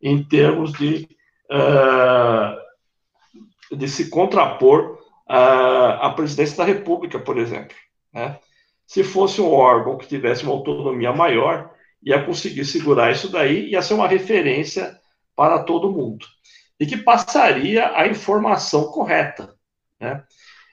em 0.00 0.22
termos 0.22 0.72
de, 0.74 1.08
uh, 1.50 2.56
de 3.76 3.88
se 3.88 4.08
contrapor 4.08 4.96
uh, 5.28 5.98
à 6.00 6.12
presidência 6.14 6.56
da 6.56 6.64
República, 6.64 7.18
por 7.18 7.36
exemplo. 7.36 7.76
Né? 8.14 8.38
Se 8.86 9.02
fosse 9.02 9.40
um 9.40 9.52
órgão 9.52 9.98
que 9.98 10.06
tivesse 10.06 10.44
uma 10.44 10.52
autonomia 10.52 11.12
maior, 11.12 11.74
ia 12.00 12.22
conseguir 12.22 12.64
segurar 12.64 13.10
isso 13.10 13.28
daí, 13.28 13.70
ia 13.70 13.82
ser 13.82 13.94
uma 13.94 14.06
referência 14.06 14.96
para 15.34 15.64
todo 15.64 15.90
mundo. 15.90 16.24
E 16.78 16.86
que 16.86 16.96
passaria 16.96 17.90
a 17.96 18.06
informação 18.06 18.92
correta. 18.92 19.52
Né? 20.00 20.22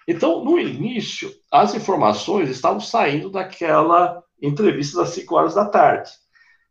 Então, 0.08 0.46
no 0.46 0.60
início, 0.60 1.32
as 1.52 1.74
informações 1.74 2.48
estavam 2.48 2.80
saindo 2.80 3.32
daquela 3.32 4.24
entrevista 4.48 4.98
das 4.98 5.10
5 5.10 5.36
horas 5.36 5.56
da 5.56 5.66
tarde. 5.66 6.12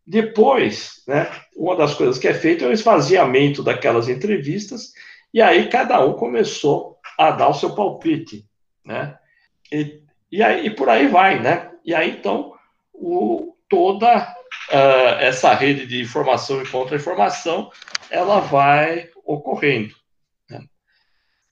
Depois, 0.07 1.03
né, 1.09 1.31
uma 1.57 1.77
das 1.77 1.95
coisas 1.95 2.19
que 2.19 2.29
é 2.29 2.35
feita 2.35 2.65
é 2.65 2.69
o 2.69 2.73
esvaziamento 2.73 3.63
daquelas 3.63 4.09
entrevistas, 4.09 4.93
e 5.33 5.41
aí 5.41 5.69
cada 5.69 6.05
um 6.05 6.13
começou 6.13 6.99
a 7.19 7.31
dar 7.31 7.49
o 7.49 7.55
seu 7.55 7.75
palpite. 7.75 8.47
Né? 8.85 9.17
E, 9.73 10.03
e, 10.31 10.43
aí, 10.43 10.67
e 10.67 10.71
por 10.71 10.89
aí 10.89 11.09
vai, 11.09 11.41
né? 11.41 11.71
E 11.85 11.95
aí, 11.95 12.11
então, 12.11 12.53
o, 12.93 13.57
toda 13.69 14.35
uh, 14.71 15.21
essa 15.21 15.55
rede 15.55 15.87
de 15.87 16.03
informação 16.03 16.63
e 16.63 16.69
contra-informação, 16.69 17.71
ela 18.11 18.41
vai 18.41 19.09
ocorrendo. 19.25 19.95
Né? 20.49 20.61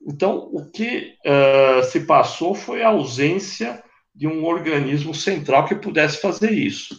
Então, 0.07 0.49
o 0.51 0.69
que 0.69 1.15
uh, 1.25 1.83
se 1.83 2.01
passou 2.01 2.53
foi 2.53 2.83
a 2.83 2.89
ausência 2.89 3.83
de 4.13 4.27
um 4.27 4.45
organismo 4.45 5.13
central 5.13 5.65
que 5.65 5.75
pudesse 5.75 6.21
fazer 6.21 6.51
isso. 6.51 6.95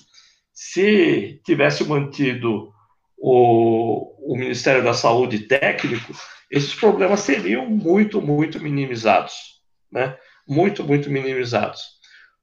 Se 0.53 1.41
tivesse 1.45 1.85
mantido 1.85 2.73
o, 3.17 4.33
o 4.33 4.37
Ministério 4.37 4.83
da 4.83 4.95
Saúde 4.95 5.41
técnico, 5.41 6.12
esses 6.51 6.75
problemas 6.75 7.21
seriam 7.21 7.67
muito, 7.67 8.21
muito 8.21 8.61
minimizados. 8.61 9.61
Né? 9.91 10.17
Muito, 10.47 10.85
muito 10.85 11.11
minimizados. 11.11 11.83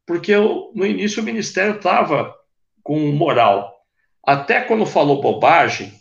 Porque 0.06 0.36
no 0.36 0.86
início 0.86 1.22
o 1.22 1.26
Ministério 1.26 1.76
estava 1.76 2.36
com 2.84 3.00
moral. 3.12 3.74
Até 4.26 4.62
quando 4.62 4.86
falou 4.86 5.22
bobagem, 5.22 5.94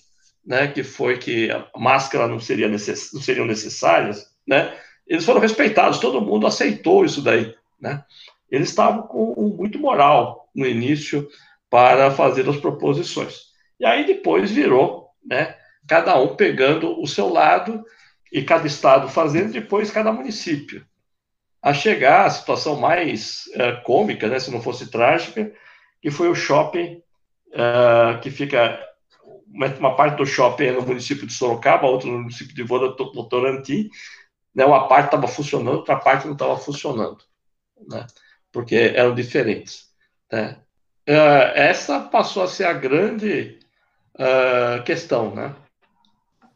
né, 0.45 0.68
que 0.68 0.83
foi 0.83 1.18
que 1.18 1.51
a 1.51 1.79
máscara 1.79 2.27
não, 2.27 2.41
seria 2.41 2.68
necess, 2.68 3.12
não 3.12 3.21
seriam 3.21 3.47
necessárias, 3.47 4.27
né, 4.47 4.77
eles 5.07 5.25
foram 5.25 5.41
respeitados, 5.41 5.99
todo 5.99 6.21
mundo 6.21 6.47
aceitou 6.47 7.05
isso 7.05 7.23
daí. 7.23 7.55
Né? 7.81 8.03
Eles 8.51 8.69
estavam 8.69 9.03
com 9.03 9.35
muito 9.57 9.79
moral 9.79 10.49
no 10.55 10.67
início 10.67 11.29
para 11.69 12.11
fazer 12.11 12.49
as 12.49 12.57
proposições. 12.57 13.51
E 13.79 13.87
aí 13.87 14.05
depois 14.05 14.51
virou, 14.51 15.09
né, 15.25 15.57
cada 15.89 16.19
um 16.21 16.35
pegando 16.35 17.01
o 17.01 17.07
seu 17.07 17.29
lado 17.29 17.85
e 18.33 18.43
cada 18.43 18.67
estado 18.67 19.09
fazendo, 19.09 19.53
depois 19.53 19.91
cada 19.91 20.13
município. 20.13 20.85
A 21.63 21.73
chegar 21.73 22.27
à 22.27 22.31
situação 22.31 22.77
mais 22.77 23.45
uh, 23.55 23.83
cômica, 23.85 24.29
né, 24.29 24.39
se 24.39 24.51
não 24.51 24.63
fosse 24.63 24.91
trágica, 24.91 25.53
que 26.01 26.11
foi 26.11 26.29
o 26.29 26.35
shopping 26.35 27.03
uh, 27.49 28.21
que 28.21 28.31
fica 28.31 28.79
uma, 29.53 29.97
parte 29.97 30.17
do 30.17 30.27
shopping 30.27 30.65
é 30.65 30.73
no 30.73 30.83
município 30.83 31.27
de 31.27 31.33
Sorocaba, 31.33 31.87
outra 31.87 32.09
no 32.09 32.21
município 32.21 32.55
de 32.55 32.63
Votorantim, 32.63 33.91
né, 34.55 34.65
uma 34.65 34.89
parte 34.89 35.07
estava 35.07 35.27
funcionando, 35.27 35.79
outra 35.79 35.97
parte 35.97 36.27
não 36.27 36.35
estava 36.35 36.57
funcionando, 36.57 37.19
né, 37.89 38.07
porque 38.53 38.75
eram 38.75 39.15
diferentes. 39.15 39.87
Né. 40.31 40.57
Uh, 41.09 41.53
essa 41.55 42.01
passou 42.01 42.43
a 42.43 42.49
ser 42.49 42.65
a 42.65 42.73
grande 42.73 43.59
uh, 44.15 44.83
questão, 44.85 45.35
né. 45.35 45.55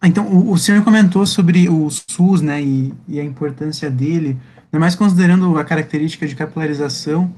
Então, 0.03 0.27
o, 0.27 0.53
o, 0.53 0.59
senhor 0.59 0.85
comentou 0.85 1.25
sobre 1.25 1.69
o 1.69 1.89
SUS, 1.91 2.43
né, 2.43 2.63
e, 2.63 2.95
e 3.09 3.19
a 3.19 3.25
importância 3.25 3.91
dele, 3.91 4.39
ainda 4.65 4.79
mais 4.79 4.95
considerando 4.95 5.57
a 5.59 5.65
característica 5.65 6.27
de 6.27 6.37
capilarização, 6.37 7.35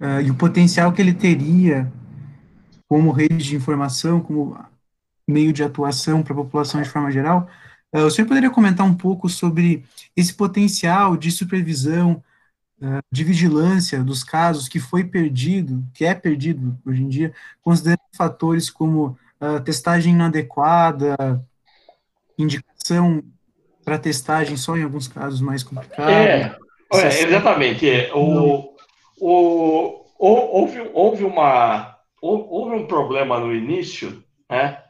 uh, 0.00 0.20
e 0.24 0.30
o 0.30 0.34
potencial 0.34 0.92
que 0.92 1.02
ele 1.02 1.12
teria 1.12 1.92
como 2.88 3.10
rede 3.10 3.38
de 3.38 3.56
informação, 3.56 4.20
como 4.20 4.56
meio 5.28 5.52
de 5.52 5.64
atuação 5.64 6.22
para 6.22 6.32
a 6.32 6.36
população 6.36 6.80
de 6.80 6.88
forma 6.88 7.10
geral, 7.10 7.48
o 7.92 8.10
senhor 8.10 8.28
poderia 8.28 8.50
comentar 8.50 8.86
um 8.86 8.94
pouco 8.94 9.28
sobre 9.28 9.84
esse 10.14 10.32
potencial 10.32 11.16
de 11.16 11.30
supervisão, 11.30 12.22
de 13.10 13.24
vigilância 13.24 14.04
dos 14.04 14.22
casos 14.22 14.68
que 14.68 14.78
foi 14.78 15.02
perdido, 15.02 15.82
que 15.94 16.04
é 16.04 16.14
perdido 16.14 16.78
hoje 16.84 17.02
em 17.02 17.08
dia, 17.08 17.32
considerando 17.62 18.00
fatores 18.14 18.68
como 18.68 19.18
testagem 19.64 20.12
inadequada, 20.12 21.42
indicação 22.38 23.22
para 23.84 23.98
testagem 23.98 24.56
só 24.56 24.76
em 24.76 24.82
alguns 24.82 25.08
casos 25.08 25.40
mais 25.40 25.62
complicados. 25.62 26.12
É, 26.12 26.56
é 26.92 27.22
exatamente. 27.22 27.88
É, 27.88 28.10
o, 28.12 28.74
o, 29.20 30.04
houve, 30.18 30.90
houve, 30.92 31.24
uma, 31.24 31.96
houve 32.20 32.74
um 32.74 32.86
problema 32.86 33.38
no 33.38 33.54
início, 33.54 34.22
né, 34.50 34.82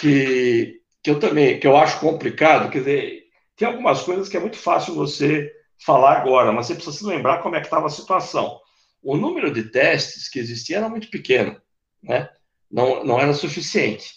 que, 0.00 0.80
que 1.02 1.10
eu 1.10 1.18
também, 1.18 1.58
que 1.58 1.66
eu 1.66 1.76
acho 1.76 2.00
complicado, 2.00 2.70
quer 2.70 2.78
dizer, 2.78 3.24
tem 3.56 3.68
algumas 3.68 4.02
coisas 4.02 4.28
que 4.28 4.36
é 4.36 4.40
muito 4.40 4.56
fácil 4.56 4.94
você 4.94 5.52
falar 5.78 6.18
agora, 6.18 6.52
mas 6.52 6.66
você 6.66 6.74
precisa 6.74 6.96
se 6.96 7.04
lembrar 7.04 7.38
como 7.38 7.56
é 7.56 7.60
que 7.60 7.66
estava 7.66 7.86
a 7.86 7.90
situação. 7.90 8.58
O 9.02 9.16
número 9.16 9.52
de 9.52 9.64
testes 9.64 10.28
que 10.28 10.38
existia 10.38 10.78
era 10.78 10.88
muito 10.88 11.10
pequeno, 11.10 11.60
né? 12.02 12.28
Não, 12.70 13.04
não 13.04 13.20
era 13.20 13.32
suficiente. 13.34 14.12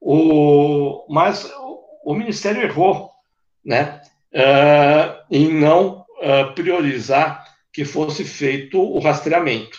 O, 0.00 1.06
mas 1.08 1.44
o, 1.44 1.84
o 2.04 2.14
Ministério 2.14 2.62
errou, 2.62 3.10
né? 3.64 4.02
Uh, 4.32 5.24
em 5.30 5.52
não 5.52 6.04
uh, 6.18 6.52
priorizar 6.54 7.44
que 7.72 7.84
fosse 7.84 8.24
feito 8.24 8.80
o 8.80 8.98
rastreamento. 8.98 9.78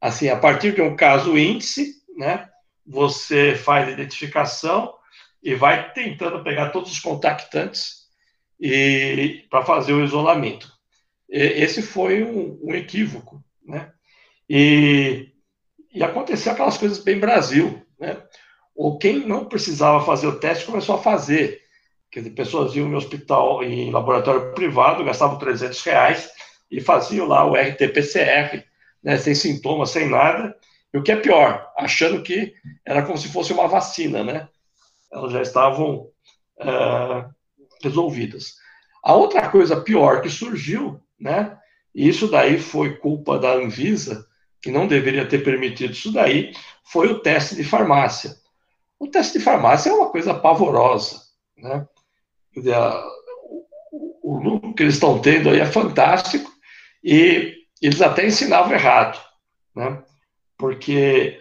Assim, 0.00 0.28
a 0.28 0.36
partir 0.36 0.74
de 0.74 0.82
um 0.82 0.94
caso 0.94 1.36
índice, 1.36 1.94
né, 2.16 2.48
você 2.86 3.56
faz 3.56 3.88
a 3.88 3.92
identificação 3.92 4.94
e 5.42 5.54
vai 5.54 5.92
tentando 5.92 6.42
pegar 6.44 6.70
todos 6.70 6.92
os 6.92 7.00
contactantes 7.00 7.97
e 8.60 9.44
para 9.50 9.64
fazer 9.64 9.92
o 9.92 10.04
isolamento. 10.04 10.72
Esse 11.28 11.82
foi 11.82 12.24
um, 12.24 12.58
um 12.62 12.74
equívoco, 12.74 13.42
né? 13.64 13.92
E, 14.48 15.28
e 15.92 16.02
aconteceu 16.02 16.52
aquelas 16.52 16.78
coisas 16.78 16.98
bem 16.98 17.18
Brasil, 17.18 17.82
né? 18.00 18.22
Ou 18.74 18.96
quem 18.96 19.26
não 19.26 19.44
precisava 19.44 20.04
fazer 20.04 20.26
o 20.26 20.38
teste 20.38 20.64
começou 20.64 20.94
a 20.94 21.02
fazer. 21.02 21.60
Quer 22.10 22.20
dizer, 22.20 22.30
pessoas 22.30 22.74
iam 22.74 22.88
em 22.88 22.94
hospital, 22.94 23.62
em 23.62 23.90
laboratório 23.90 24.54
privado, 24.54 25.04
gastavam 25.04 25.38
300 25.38 25.82
reais 25.82 26.30
e 26.70 26.80
faziam 26.80 27.26
lá 27.26 27.44
o 27.44 27.54
RT-PCR, 27.54 28.64
né, 29.02 29.18
sem 29.18 29.34
sintomas, 29.34 29.90
sem 29.90 30.08
nada, 30.08 30.56
e 30.92 30.98
o 30.98 31.02
que 31.02 31.12
é 31.12 31.16
pior, 31.16 31.70
achando 31.76 32.22
que 32.22 32.54
era 32.84 33.02
como 33.02 33.18
se 33.18 33.28
fosse 33.28 33.52
uma 33.52 33.68
vacina, 33.68 34.24
né? 34.24 34.48
Elas 35.12 35.32
já 35.32 35.42
estavam 35.42 36.08
uh, 36.60 37.34
resolvidas. 37.82 38.54
A 39.02 39.14
outra 39.14 39.48
coisa 39.48 39.80
pior 39.80 40.20
que 40.20 40.28
surgiu, 40.28 41.00
né, 41.18 41.56
e 41.94 42.08
isso 42.08 42.28
daí 42.28 42.58
foi 42.58 42.96
culpa 42.96 43.38
da 43.38 43.54
Anvisa, 43.54 44.26
que 44.60 44.70
não 44.70 44.86
deveria 44.86 45.26
ter 45.26 45.42
permitido 45.42 45.92
isso 45.92 46.12
daí, 46.12 46.52
foi 46.84 47.08
o 47.08 47.20
teste 47.20 47.54
de 47.54 47.64
farmácia. 47.64 48.36
O 48.98 49.06
teste 49.06 49.38
de 49.38 49.44
farmácia 49.44 49.90
é 49.90 49.92
uma 49.92 50.10
coisa 50.10 50.34
pavorosa, 50.34 51.22
né? 51.56 51.86
O, 54.22 54.38
lucro 54.38 54.74
que 54.74 54.82
eles 54.82 54.94
estão 54.94 55.20
tendo 55.20 55.50
aí 55.50 55.60
é 55.60 55.66
fantástico 55.66 56.50
e 57.02 57.54
eles 57.80 58.02
até 58.02 58.26
ensinavam 58.26 58.72
errado, 58.72 59.20
né? 59.74 60.02
Porque 60.56 61.40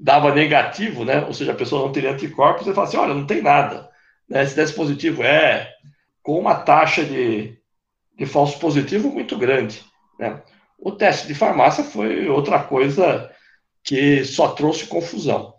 dava 0.00 0.34
negativo, 0.34 1.04
né? 1.04 1.24
Ou 1.24 1.32
seja, 1.32 1.52
a 1.52 1.56
pessoa 1.56 1.82
não 1.82 1.92
teria 1.92 2.12
anticorpos, 2.12 2.66
e 2.66 2.74
fala 2.74 2.86
assim, 2.86 2.96
olha, 2.96 3.14
não 3.14 3.26
tem 3.26 3.42
nada. 3.42 3.89
Né? 4.30 4.46
Se 4.46 4.54
desse 4.54 4.72
positivo, 4.72 5.24
é 5.24 5.74
com 6.22 6.38
uma 6.38 6.54
taxa 6.54 7.04
de, 7.04 7.58
de 8.16 8.24
falso 8.24 8.58
positivo 8.60 9.10
muito 9.10 9.36
grande, 9.36 9.84
né? 10.18 10.40
O 10.78 10.92
teste 10.92 11.26
de 11.26 11.34
farmácia 11.34 11.84
foi 11.84 12.28
outra 12.28 12.62
coisa 12.62 13.30
que 13.84 14.24
só 14.24 14.48
trouxe 14.48 14.86
confusão. 14.86 15.52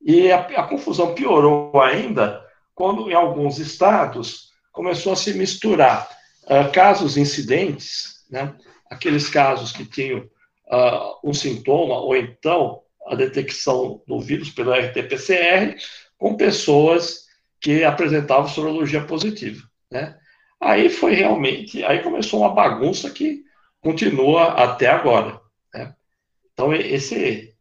E 0.00 0.32
a, 0.32 0.40
a 0.40 0.62
confusão 0.64 1.14
piorou 1.14 1.80
ainda 1.80 2.44
quando, 2.74 3.08
em 3.08 3.14
alguns 3.14 3.58
estados, 3.58 4.50
começou 4.72 5.12
a 5.12 5.16
se 5.16 5.32
misturar 5.34 6.08
uh, 6.44 6.72
casos 6.72 7.16
incidentes, 7.16 8.24
né? 8.28 8.52
aqueles 8.90 9.28
casos 9.28 9.70
que 9.70 9.84
tinham 9.84 10.20
uh, 10.20 11.20
um 11.22 11.32
sintoma, 11.32 12.00
ou 12.00 12.16
então 12.16 12.82
a 13.06 13.14
detecção 13.14 14.02
do 14.08 14.18
vírus 14.18 14.50
pelo 14.50 14.72
RT-PCR, 14.72 15.76
com 16.18 16.36
pessoas 16.36 17.23
que 17.64 17.82
apresentavam 17.82 18.46
sorologia 18.46 19.02
positiva. 19.02 19.66
Né? 19.90 20.14
Aí 20.60 20.90
foi 20.90 21.14
realmente, 21.14 21.82
aí 21.82 22.02
começou 22.02 22.40
uma 22.40 22.54
bagunça 22.54 23.08
que 23.08 23.42
continua 23.80 24.48
até 24.62 24.86
agora. 24.86 25.40
Né? 25.72 25.94
Então, 26.52 26.74
esse, 26.74 27.54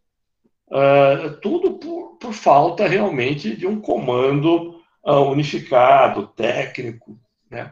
uh, 0.67 1.39
tudo 1.41 1.79
por, 1.79 2.17
por, 2.17 2.33
falta 2.33 2.85
realmente 2.85 3.55
de 3.55 3.65
um 3.65 3.79
comando 3.79 4.77
uh, 5.05 5.21
unificado, 5.31 6.27
técnico, 6.27 7.17
né? 7.49 7.71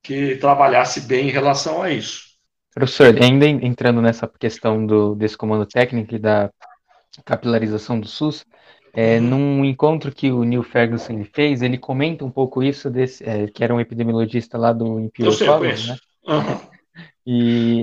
que 0.00 0.36
trabalhasse 0.36 1.00
bem 1.00 1.26
em 1.30 1.32
relação 1.32 1.82
a 1.82 1.90
isso. 1.90 2.30
Professor, 2.72 3.20
ainda 3.20 3.44
entrando 3.44 4.00
nessa 4.00 4.28
questão 4.28 4.86
do, 4.86 5.16
desse 5.16 5.36
comando 5.36 5.66
técnico 5.66 6.14
e 6.14 6.18
da 6.20 6.48
capilarização 7.24 7.98
do 7.98 8.06
SUS, 8.06 8.46
é, 8.92 9.18
uhum. 9.18 9.22
num 9.22 9.64
encontro 9.64 10.12
que 10.12 10.30
o 10.30 10.44
Neil 10.44 10.62
Ferguson 10.62 11.24
fez, 11.32 11.62
ele 11.62 11.78
comenta 11.78 12.24
um 12.24 12.30
pouco 12.30 12.62
isso, 12.62 12.90
desse, 12.90 13.24
é, 13.28 13.46
que 13.46 13.64
era 13.64 13.74
um 13.74 13.80
epidemiologista 13.80 14.58
lá 14.58 14.72
do 14.72 15.00
Imperial 15.00 15.36
College, 15.36 15.88
né? 15.88 15.96
Uhum. 16.26 16.60
E, 17.26 17.82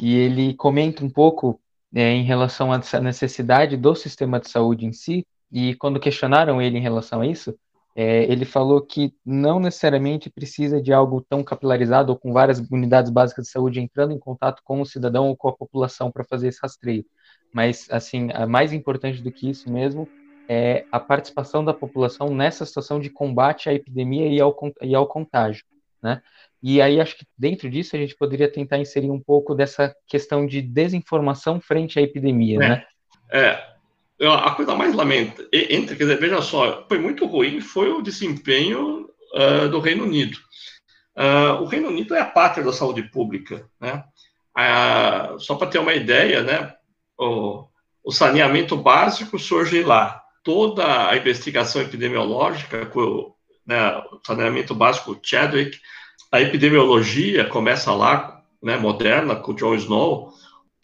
e 0.00 0.14
ele 0.14 0.54
comenta 0.54 1.04
um 1.04 1.10
pouco 1.10 1.60
é, 1.94 2.12
em 2.12 2.22
relação 2.22 2.72
à 2.72 2.78
necessidade 3.00 3.76
do 3.76 3.94
sistema 3.94 4.38
de 4.38 4.48
saúde 4.48 4.86
em 4.86 4.92
si, 4.92 5.26
e 5.50 5.74
quando 5.74 6.00
questionaram 6.00 6.60
ele 6.62 6.78
em 6.78 6.82
relação 6.82 7.20
a 7.20 7.26
isso, 7.26 7.56
é, 7.96 8.30
ele 8.30 8.44
falou 8.44 8.82
que 8.82 9.14
não 9.24 9.58
necessariamente 9.58 10.28
precisa 10.28 10.82
de 10.82 10.92
algo 10.92 11.24
tão 11.26 11.42
capilarizado 11.42 12.12
ou 12.12 12.18
com 12.18 12.30
várias 12.30 12.60
unidades 12.70 13.10
básicas 13.10 13.46
de 13.46 13.50
saúde 13.50 13.80
entrando 13.80 14.12
em 14.12 14.18
contato 14.18 14.60
com 14.62 14.82
o 14.82 14.86
cidadão 14.86 15.28
ou 15.28 15.36
com 15.36 15.48
a 15.48 15.56
população 15.56 16.12
para 16.12 16.22
fazer 16.22 16.48
esse 16.48 16.58
rastreio. 16.62 17.06
Mas, 17.52 17.86
assim, 17.90 18.28
a 18.32 18.46
mais 18.46 18.72
importante 18.72 19.22
do 19.22 19.32
que 19.32 19.48
isso 19.48 19.70
mesmo 19.70 20.08
é 20.48 20.84
a 20.92 21.00
participação 21.00 21.64
da 21.64 21.74
população 21.74 22.34
nessa 22.34 22.64
situação 22.64 23.00
de 23.00 23.10
combate 23.10 23.68
à 23.68 23.74
epidemia 23.74 24.28
e 24.28 24.40
ao, 24.40 24.56
e 24.82 24.94
ao 24.94 25.06
contágio, 25.06 25.64
né? 26.02 26.22
E 26.62 26.80
aí 26.80 27.00
acho 27.00 27.16
que 27.16 27.26
dentro 27.36 27.68
disso 27.68 27.94
a 27.94 27.98
gente 27.98 28.16
poderia 28.16 28.50
tentar 28.50 28.78
inserir 28.78 29.10
um 29.10 29.20
pouco 29.20 29.54
dessa 29.54 29.94
questão 30.06 30.46
de 30.46 30.62
desinformação 30.62 31.60
frente 31.60 31.98
à 31.98 32.02
epidemia, 32.02 32.56
é, 32.56 32.68
né? 32.68 32.86
É, 33.30 33.62
a 34.24 34.50
coisa 34.52 34.74
mais 34.74 34.94
lamenta, 34.94 35.46
entre, 35.52 35.96
quer 35.96 36.04
dizer, 36.04 36.18
veja 36.18 36.40
só, 36.40 36.84
foi 36.88 36.98
muito 36.98 37.26
ruim, 37.26 37.60
foi 37.60 37.90
o 37.90 38.00
desempenho 38.00 39.08
uh, 39.34 39.68
do 39.68 39.80
Reino 39.80 40.04
Unido. 40.04 40.38
Uh, 41.16 41.62
o 41.62 41.66
Reino 41.66 41.88
Unido 41.88 42.14
é 42.14 42.20
a 42.20 42.26
pátria 42.26 42.64
da 42.64 42.72
saúde 42.72 43.02
pública, 43.02 43.68
né? 43.80 44.04
Uh, 44.56 45.38
só 45.38 45.54
para 45.54 45.68
ter 45.68 45.78
uma 45.78 45.92
ideia, 45.92 46.42
né? 46.42 46.74
O, 47.18 47.64
o 48.04 48.12
saneamento 48.12 48.76
básico 48.76 49.38
surge 49.38 49.82
lá. 49.82 50.22
Toda 50.44 51.08
a 51.08 51.16
investigação 51.16 51.82
epidemiológica, 51.82 52.86
com 52.86 53.34
né, 53.66 53.96
o 54.12 54.20
saneamento 54.24 54.74
básico 54.74 55.18
Chadwick, 55.20 55.78
a 56.30 56.40
epidemiologia 56.40 57.44
começa 57.46 57.92
lá, 57.92 58.42
né, 58.62 58.76
moderna, 58.76 59.36
com 59.36 59.54
John 59.54 59.74
Snow, 59.74 60.32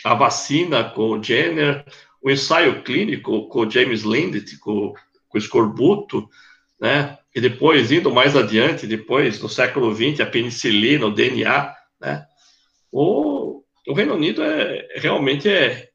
a 0.04 0.14
vacina 0.14 0.82
com 0.82 1.22
Jenner, 1.22 1.84
o 2.20 2.30
ensaio 2.30 2.82
clínico 2.82 3.48
com 3.48 3.70
James 3.70 4.02
Lindt, 4.02 4.58
com, 4.58 4.92
com 5.28 5.34
o 5.34 5.38
escorbuto, 5.38 6.28
né, 6.80 7.18
e 7.34 7.40
depois, 7.40 7.90
indo 7.92 8.12
mais 8.12 8.36
adiante, 8.36 8.86
depois, 8.86 9.40
no 9.40 9.48
século 9.48 9.94
XX, 9.94 10.20
a 10.20 10.26
penicilina, 10.26 11.06
o 11.06 11.14
DNA, 11.14 11.72
né, 12.00 12.24
o, 12.90 13.62
o 13.86 13.94
Reino 13.94 14.14
Unido 14.14 14.42
é, 14.42 14.88
realmente 14.96 15.48
é, 15.48 15.88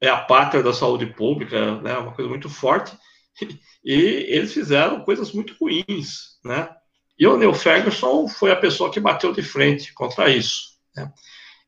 é 0.00 0.08
a 0.08 0.16
pátria 0.16 0.62
da 0.62 0.72
saúde 0.72 1.06
pública, 1.06 1.80
né, 1.80 1.96
uma 1.98 2.12
coisa 2.12 2.28
muito 2.28 2.48
forte, 2.48 2.96
e 3.84 3.94
eles 4.28 4.52
fizeram 4.52 5.04
coisas 5.04 5.32
muito 5.32 5.54
ruins, 5.60 6.38
né, 6.44 6.70
e 7.20 7.26
o 7.26 7.36
Neil 7.36 7.52
Ferguson 7.52 8.26
foi 8.26 8.50
a 8.50 8.56
pessoa 8.56 8.90
que 8.90 8.98
bateu 8.98 9.30
de 9.30 9.42
frente 9.42 9.92
contra 9.92 10.30
isso. 10.30 10.70
Né? 10.96 11.12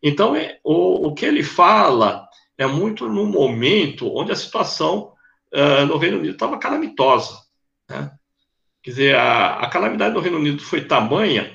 Então, 0.03 0.35
é, 0.35 0.59
o, 0.65 1.09
o 1.09 1.15
que 1.15 1.27
ele 1.27 1.43
fala 1.43 2.27
é 2.57 2.67
muito 2.67 3.07
no 3.07 3.27
momento 3.27 4.11
onde 4.17 4.33
a 4.33 4.37
situação 4.37 5.13
uh, 5.53 5.85
no 5.85 5.99
Reino 5.99 6.17
Unido 6.19 6.33
estava 6.33 6.59
calamitosa. 6.59 7.37
Né? 7.87 8.11
Quer 8.83 8.91
dizer, 8.91 9.17
a, 9.17 9.59
a 9.59 9.69
calamidade 9.69 10.15
do 10.15 10.21
Reino 10.21 10.39
Unido 10.39 10.63
foi 10.63 10.87
tamanha 10.87 11.55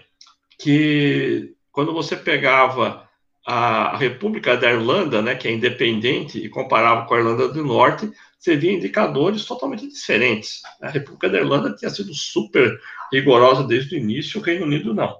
que 0.59 1.55
quando 1.71 1.91
você 1.91 2.15
pegava 2.15 3.06
a 3.49 3.95
República 3.95 4.57
da 4.57 4.69
Irlanda, 4.69 5.21
né, 5.21 5.33
que 5.33 5.47
é 5.47 5.53
independente, 5.53 6.37
e 6.37 6.49
comparava 6.49 7.05
com 7.05 7.13
a 7.13 7.17
Irlanda 7.17 7.47
do 7.47 7.63
Norte, 7.63 8.11
você 8.37 8.57
via 8.57 8.73
indicadores 8.73 9.45
totalmente 9.45 9.87
diferentes. 9.87 10.61
A 10.81 10.89
República 10.89 11.29
da 11.29 11.37
Irlanda 11.37 11.73
tinha 11.73 11.89
sido 11.89 12.13
super 12.13 12.77
rigorosa 13.09 13.63
desde 13.63 13.95
o 13.95 13.97
início, 13.97 14.41
o 14.41 14.43
Reino 14.43 14.65
Unido 14.65 14.93
não. 14.93 15.17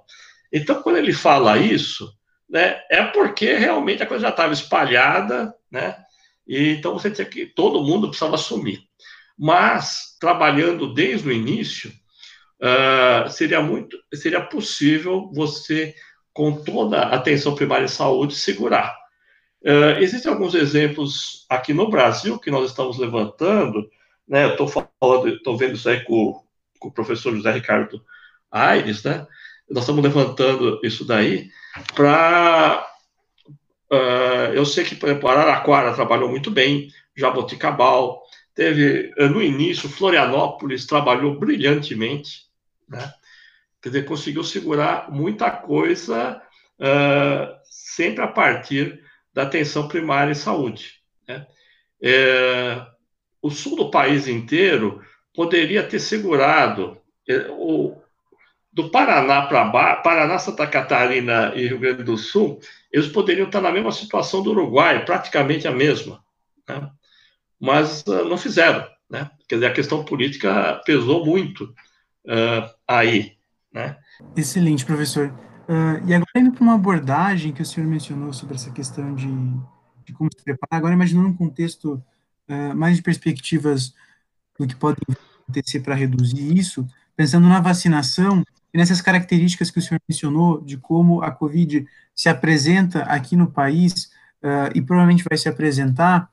Então, 0.52 0.82
quando 0.82 0.98
ele 0.98 1.14
fala 1.14 1.56
isso, 1.56 2.12
né, 2.46 2.82
é 2.90 3.02
porque 3.02 3.54
realmente 3.54 4.02
a 4.02 4.06
coisa 4.06 4.24
já 4.24 4.28
estava 4.28 4.52
espalhada, 4.52 5.54
né, 5.70 5.96
e 6.46 6.72
então 6.72 6.92
você 6.92 7.10
tinha 7.10 7.24
que, 7.24 7.46
todo 7.46 7.82
mundo 7.82 8.08
precisava 8.08 8.34
assumir. 8.34 8.80
Mas, 9.38 10.18
trabalhando 10.20 10.92
desde 10.92 11.28
o 11.28 11.32
início, 11.32 11.90
uh, 12.60 13.30
seria 13.30 13.62
muito, 13.62 13.96
seria 14.12 14.42
possível 14.42 15.30
você, 15.32 15.94
com 16.38 16.52
toda 16.52 17.00
a 17.00 17.16
atenção 17.16 17.52
primária 17.56 17.86
em 17.86 17.88
saúde, 17.88 18.36
segurar. 18.36 18.96
Uh, 19.60 19.98
existem 19.98 20.30
alguns 20.30 20.54
exemplos 20.54 21.44
aqui 21.48 21.74
no 21.74 21.90
Brasil 21.90 22.38
que 22.38 22.48
nós 22.48 22.70
estamos 22.70 22.96
levantando, 22.96 23.90
né? 24.26 24.44
Eu 24.44 24.50
estou 24.50 24.68
falando, 24.68 25.26
estou 25.26 25.56
vendo 25.56 25.74
isso 25.74 25.88
aí 25.88 26.04
com, 26.04 26.40
com, 26.78 26.88
o 26.90 26.92
professor 26.92 27.34
José 27.34 27.50
Ricardo 27.50 28.00
Aires, 28.52 29.02
né? 29.02 29.26
Nós 29.68 29.82
estamos 29.82 30.00
levantando 30.00 30.78
isso 30.84 31.04
daí 31.04 31.50
para. 31.96 32.86
Uh, 33.90 34.54
eu 34.54 34.64
sei 34.64 34.84
que, 34.84 34.94
por 34.94 35.08
exemplo, 35.08 35.28
Araraquara 35.28 35.92
trabalhou 35.92 36.28
muito 36.28 36.52
bem, 36.52 36.88
Jaboticabal, 37.16 38.22
teve, 38.54 39.12
no 39.16 39.42
início, 39.42 39.88
Florianópolis 39.88 40.86
trabalhou 40.86 41.36
brilhantemente, 41.36 42.42
né? 42.88 43.12
Quer 43.80 43.90
dizer, 43.90 44.04
conseguiu 44.04 44.42
segurar 44.42 45.10
muita 45.10 45.50
coisa, 45.50 46.42
uh, 46.80 47.58
sempre 47.64 48.24
a 48.24 48.28
partir 48.28 49.02
da 49.32 49.42
atenção 49.42 49.86
primária 49.86 50.32
em 50.32 50.34
saúde. 50.34 50.94
Né? 51.26 51.46
É, 52.02 52.84
o 53.40 53.50
sul 53.50 53.76
do 53.76 53.90
país 53.90 54.26
inteiro 54.26 55.00
poderia 55.32 55.82
ter 55.82 56.00
segurado 56.00 57.00
é, 57.28 57.46
o, 57.50 57.96
do 58.72 58.90
Paraná 58.90 59.42
para 59.42 59.96
Paraná, 59.96 60.38
Santa 60.38 60.66
Catarina 60.66 61.52
e 61.54 61.68
Rio 61.68 61.78
Grande 61.78 62.02
do 62.02 62.16
Sul, 62.16 62.60
eles 62.92 63.08
poderiam 63.08 63.46
estar 63.46 63.60
na 63.60 63.70
mesma 63.70 63.92
situação 63.92 64.42
do 64.42 64.50
Uruguai, 64.50 65.04
praticamente 65.04 65.68
a 65.68 65.72
mesma, 65.72 66.22
né? 66.68 66.90
mas 67.60 68.02
uh, 68.06 68.24
não 68.24 68.36
fizeram, 68.36 68.88
né? 69.08 69.30
Quer 69.48 69.56
dizer, 69.56 69.66
a 69.66 69.72
questão 69.72 70.04
política 70.04 70.80
pesou 70.84 71.24
muito 71.24 71.64
uh, 72.24 72.74
aí, 72.86 73.37
né? 73.78 73.96
Excelente, 74.36 74.84
professor. 74.84 75.28
Uh, 75.68 76.04
e 76.06 76.14
agora 76.14 76.30
indo 76.36 76.52
para 76.52 76.62
uma 76.62 76.74
abordagem 76.74 77.52
que 77.52 77.62
o 77.62 77.66
senhor 77.66 77.86
mencionou 77.86 78.32
sobre 78.32 78.56
essa 78.56 78.70
questão 78.70 79.14
de, 79.14 79.28
de 80.04 80.12
como 80.12 80.28
se 80.36 80.42
preparar, 80.42 80.78
agora 80.78 80.94
imaginando 80.94 81.28
um 81.28 81.34
contexto 81.34 82.02
uh, 82.48 82.74
mais 82.74 82.96
de 82.96 83.02
perspectivas 83.02 83.94
do 84.58 84.66
que 84.66 84.74
pode 84.74 84.98
acontecer 85.44 85.80
para 85.80 85.94
reduzir 85.94 86.56
isso, 86.56 86.86
pensando 87.14 87.48
na 87.48 87.60
vacinação, 87.60 88.42
e 88.74 88.76
nessas 88.76 89.00
características 89.00 89.70
que 89.70 89.78
o 89.78 89.82
senhor 89.82 90.00
mencionou, 90.08 90.60
de 90.60 90.76
como 90.76 91.22
a 91.22 91.30
Covid 91.30 91.86
se 92.14 92.28
apresenta 92.28 93.02
aqui 93.02 93.36
no 93.36 93.50
país, 93.50 94.10
uh, 94.42 94.74
e 94.74 94.82
provavelmente 94.82 95.24
vai 95.28 95.38
se 95.38 95.48
apresentar, 95.48 96.28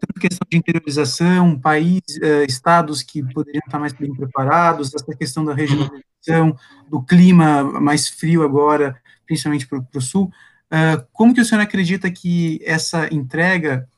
tanto 0.00 0.20
questão 0.20 0.46
de 0.50 0.56
interiorização, 0.56 1.58
país, 1.58 2.00
uh, 2.22 2.44
estados 2.46 3.02
que 3.02 3.22
poderiam 3.22 3.62
estar 3.66 3.78
mais 3.78 3.92
bem 3.92 4.14
preparados, 4.14 4.94
essa 4.94 5.16
questão 5.16 5.44
da 5.44 5.54
regionalização, 5.54 6.56
do 6.88 7.02
clima 7.02 7.62
mais 7.64 8.08
frio 8.08 8.42
agora, 8.42 9.00
principalmente 9.26 9.66
para 9.66 9.82
o 9.94 10.00
sul, 10.00 10.30
uh, 10.70 11.06
como 11.12 11.34
que 11.34 11.40
o 11.40 11.44
senhor 11.44 11.60
acredita 11.60 12.10
que 12.10 12.60
essa 12.64 13.12
entrega 13.12 13.88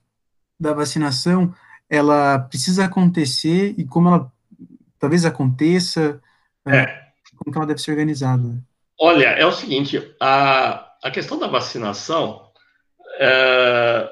da 0.59 0.72
vacinação, 0.72 1.55
ela 1.88 2.38
precisa 2.38 2.84
acontecer 2.84 3.74
e 3.78 3.84
como 3.84 4.09
ela 4.09 4.32
talvez 4.99 5.24
aconteça, 5.24 6.20
é. 6.66 6.86
como 7.36 7.53
que 7.53 7.59
ela 7.59 7.66
deve 7.66 7.80
ser 7.80 7.92
organizada? 7.92 8.59
Olha, 9.01 9.26
é 9.26 9.46
o 9.46 9.53
seguinte, 9.53 10.14
a, 10.20 10.92
a 11.03 11.11
questão 11.11 11.38
da 11.38 11.46
vacinação, 11.46 12.51
é, 13.20 14.11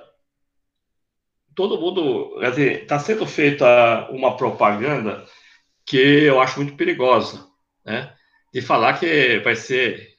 todo 1.56 1.80
mundo, 1.80 2.38
está 2.42 2.98
sendo 2.98 3.26
feita 3.26 4.08
uma 4.10 4.36
propaganda 4.36 5.24
que 5.86 5.96
eu 5.96 6.38
acho 6.38 6.60
muito 6.60 6.76
perigosa, 6.76 7.46
né? 7.84 8.12
De 8.52 8.60
falar 8.60 9.00
que 9.00 9.38
vai 9.38 9.56
ser, 9.56 10.14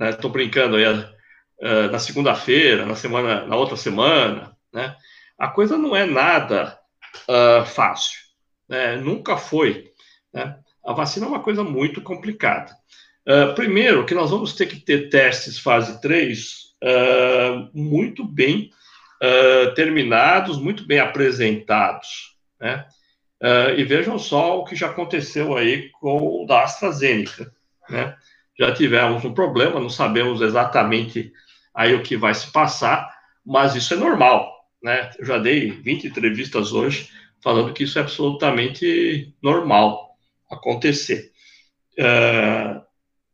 estou 0.00 0.30
né, 0.30 0.32
brincando 0.32 0.76
aí, 0.76 0.86
uh, 0.86 1.92
na 1.92 1.98
segunda-feira, 1.98 2.86
na 2.86 2.94
semana, 2.94 3.46
na 3.46 3.54
outra 3.54 3.76
semana, 3.76 4.56
né? 4.72 4.96
A 5.38 5.48
coisa 5.48 5.76
não 5.76 5.94
é 5.94 6.06
nada 6.06 6.78
uh, 7.28 7.66
fácil, 7.66 8.18
né? 8.66 8.96
Nunca 8.96 9.36
foi, 9.36 9.92
né? 10.32 10.58
A 10.84 10.94
vacina 10.94 11.26
é 11.26 11.28
uma 11.28 11.42
coisa 11.42 11.62
muito 11.62 12.00
complicada. 12.00 12.74
Uh, 13.28 13.54
primeiro, 13.54 14.06
que 14.06 14.14
nós 14.14 14.30
vamos 14.30 14.54
ter 14.54 14.66
que 14.66 14.80
ter 14.80 15.10
testes 15.10 15.58
fase 15.58 16.00
3 16.00 16.62
muito 17.72 18.24
bem 18.24 18.72
uh, 19.22 19.74
terminados, 19.74 20.58
muito 20.58 20.84
bem 20.84 20.98
apresentados, 20.98 22.36
né? 22.60 22.86
Uh, 23.40 23.74
e 23.76 23.84
vejam 23.84 24.18
só 24.18 24.60
o 24.60 24.64
que 24.64 24.76
já 24.76 24.88
aconteceu 24.88 25.56
aí 25.56 25.90
com 26.00 26.42
o 26.42 26.46
da 26.46 26.62
AstraZeneca, 26.62 27.52
né? 27.88 28.16
Já 28.58 28.72
tivemos 28.72 29.24
um 29.24 29.34
problema, 29.34 29.80
não 29.80 29.90
sabemos 29.90 30.40
exatamente 30.40 31.32
aí 31.74 31.94
o 31.94 32.02
que 32.02 32.16
vai 32.16 32.34
se 32.34 32.52
passar, 32.52 33.08
mas 33.44 33.74
isso 33.74 33.94
é 33.94 33.96
normal, 33.96 34.52
né? 34.82 35.10
Eu 35.18 35.24
já 35.24 35.38
dei 35.38 35.70
20 35.70 36.08
entrevistas 36.08 36.72
hoje 36.72 37.08
falando 37.42 37.72
que 37.72 37.84
isso 37.84 37.98
é 37.98 38.02
absolutamente 38.02 39.34
normal 39.42 40.16
acontecer. 40.50 41.32
Uh, 41.98 42.80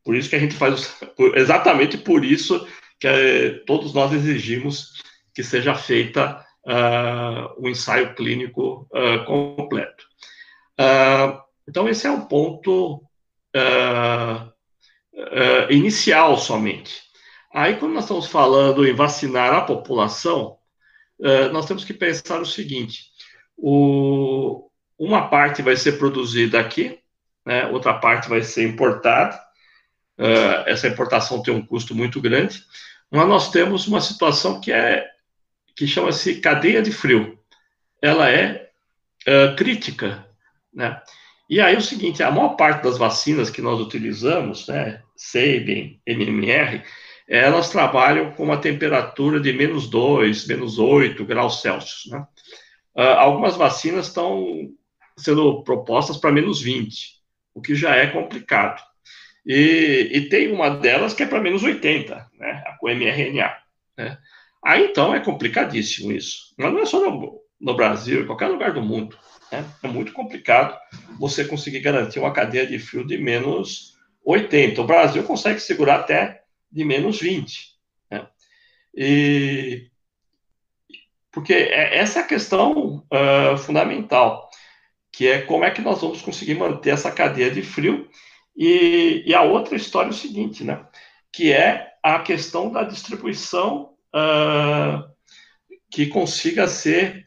por 0.02 0.16
isso 0.16 0.30
que 0.30 0.36
a 0.36 0.38
gente 0.38 0.54
faz, 0.54 0.96
exatamente 1.34 1.98
por 1.98 2.24
isso 2.24 2.66
que 2.98 3.06
uh, 3.06 3.64
todos 3.66 3.92
nós 3.92 4.12
exigimos 4.12 5.02
que 5.38 5.44
seja 5.44 5.72
feita 5.72 6.44
uh, 6.66 7.62
o 7.64 7.68
ensaio 7.68 8.12
clínico 8.16 8.88
uh, 8.90 9.24
completo. 9.24 10.04
Uh, 10.76 11.40
então, 11.68 11.88
esse 11.88 12.08
é 12.08 12.10
o 12.10 12.26
ponto 12.26 13.04
inicial 15.70 16.36
somente. 16.36 17.02
Aí, 17.54 17.76
quando 17.76 17.92
nós 17.92 18.02
estamos 18.02 18.26
falando 18.26 18.84
em 18.84 18.92
vacinar 18.92 19.54
a 19.54 19.60
população, 19.60 20.56
nós 21.52 21.66
temos 21.66 21.84
que 21.84 21.94
pensar 21.94 22.40
o 22.40 22.46
seguinte: 22.46 23.04
o, 23.56 24.68
uma 24.98 25.28
parte 25.28 25.62
vai 25.62 25.76
ser 25.76 25.98
produzida 25.98 26.58
aqui, 26.58 26.98
né, 27.46 27.66
outra 27.68 27.94
parte 27.94 28.28
vai 28.28 28.42
ser 28.42 28.68
importada. 28.68 29.40
essa 30.66 30.88
importação 30.88 31.42
tem 31.42 31.54
um 31.54 31.64
custo 31.64 31.94
muito 31.94 32.20
grande, 32.20 32.60
mas 33.10 33.28
nós 33.28 33.50
temos 33.50 33.86
uma 33.86 34.00
situação 34.00 34.60
que 34.60 34.72
é 34.72 35.06
que 35.78 35.86
chama-se 35.86 36.40
cadeia 36.40 36.82
de 36.82 36.90
frio. 36.90 37.38
Ela 38.02 38.28
é 38.28 38.68
uh, 39.28 39.54
crítica, 39.54 40.26
né? 40.74 41.00
E 41.48 41.60
aí 41.60 41.76
o 41.76 41.80
seguinte, 41.80 42.20
a 42.20 42.32
maior 42.32 42.56
parte 42.56 42.82
das 42.82 42.98
vacinas 42.98 43.48
que 43.48 43.62
nós 43.62 43.80
utilizamos, 43.80 44.66
né, 44.66 45.00
Sabin, 45.16 46.00
MMR, 46.04 46.82
elas 47.28 47.70
trabalham 47.70 48.32
com 48.32 48.42
uma 48.42 48.60
temperatura 48.60 49.38
de 49.38 49.52
menos 49.52 49.88
2, 49.88 50.48
menos 50.48 50.80
8 50.80 51.24
graus 51.24 51.62
Celsius, 51.62 52.10
né? 52.10 52.26
Uh, 52.96 53.14
algumas 53.16 53.56
vacinas 53.56 54.08
estão 54.08 54.68
sendo 55.16 55.62
propostas 55.62 56.16
para 56.16 56.32
menos 56.32 56.60
20, 56.60 57.20
o 57.54 57.62
que 57.62 57.76
já 57.76 57.94
é 57.94 58.08
complicado. 58.08 58.82
E, 59.46 60.10
e 60.12 60.28
tem 60.28 60.52
uma 60.52 60.70
delas 60.70 61.14
que 61.14 61.22
é 61.22 61.26
para 61.26 61.40
menos 61.40 61.62
80, 61.62 62.30
né, 62.36 62.64
com 62.80 62.88
mRNA, 62.88 63.56
né? 63.96 64.18
Aí 64.68 64.84
então 64.84 65.14
é 65.14 65.20
complicadíssimo 65.20 66.12
isso. 66.12 66.52
Mas 66.58 66.70
não 66.70 66.80
é 66.80 66.84
só 66.84 67.00
no, 67.00 67.40
no 67.58 67.74
Brasil, 67.74 68.20
em 68.20 68.26
qualquer 68.26 68.48
lugar 68.48 68.74
do 68.74 68.82
mundo. 68.82 69.18
Né? 69.50 69.64
É 69.82 69.88
muito 69.88 70.12
complicado 70.12 70.78
você 71.18 71.42
conseguir 71.42 71.80
garantir 71.80 72.18
uma 72.18 72.34
cadeia 72.34 72.66
de 72.66 72.78
frio 72.78 73.02
de 73.02 73.16
menos 73.16 73.96
80. 74.22 74.78
O 74.82 74.86
Brasil 74.86 75.24
consegue 75.24 75.58
segurar 75.58 76.00
até 76.00 76.42
de 76.70 76.84
menos 76.84 77.18
20. 77.18 77.78
Né? 78.10 78.28
E 78.94 79.90
porque 81.32 81.54
é, 81.54 81.96
essa 81.96 82.18
é 82.18 82.22
a 82.22 82.26
questão 82.26 83.06
uh, 83.10 83.56
fundamental, 83.56 84.50
que 85.10 85.28
é 85.28 85.40
como 85.40 85.64
é 85.64 85.70
que 85.70 85.80
nós 85.80 86.02
vamos 86.02 86.20
conseguir 86.20 86.56
manter 86.56 86.90
essa 86.90 87.10
cadeia 87.10 87.50
de 87.50 87.62
frio. 87.62 88.06
E, 88.54 89.22
e 89.24 89.34
a 89.34 89.40
outra 89.40 89.76
história 89.76 90.08
é 90.08 90.10
o 90.10 90.14
seguinte, 90.14 90.62
né? 90.62 90.86
Que 91.32 91.52
é 91.52 91.94
a 92.02 92.18
questão 92.18 92.70
da 92.70 92.82
distribuição 92.82 93.96
uh, 94.14 95.08
que 95.90 96.06
consiga 96.06 96.68
ser 96.68 97.26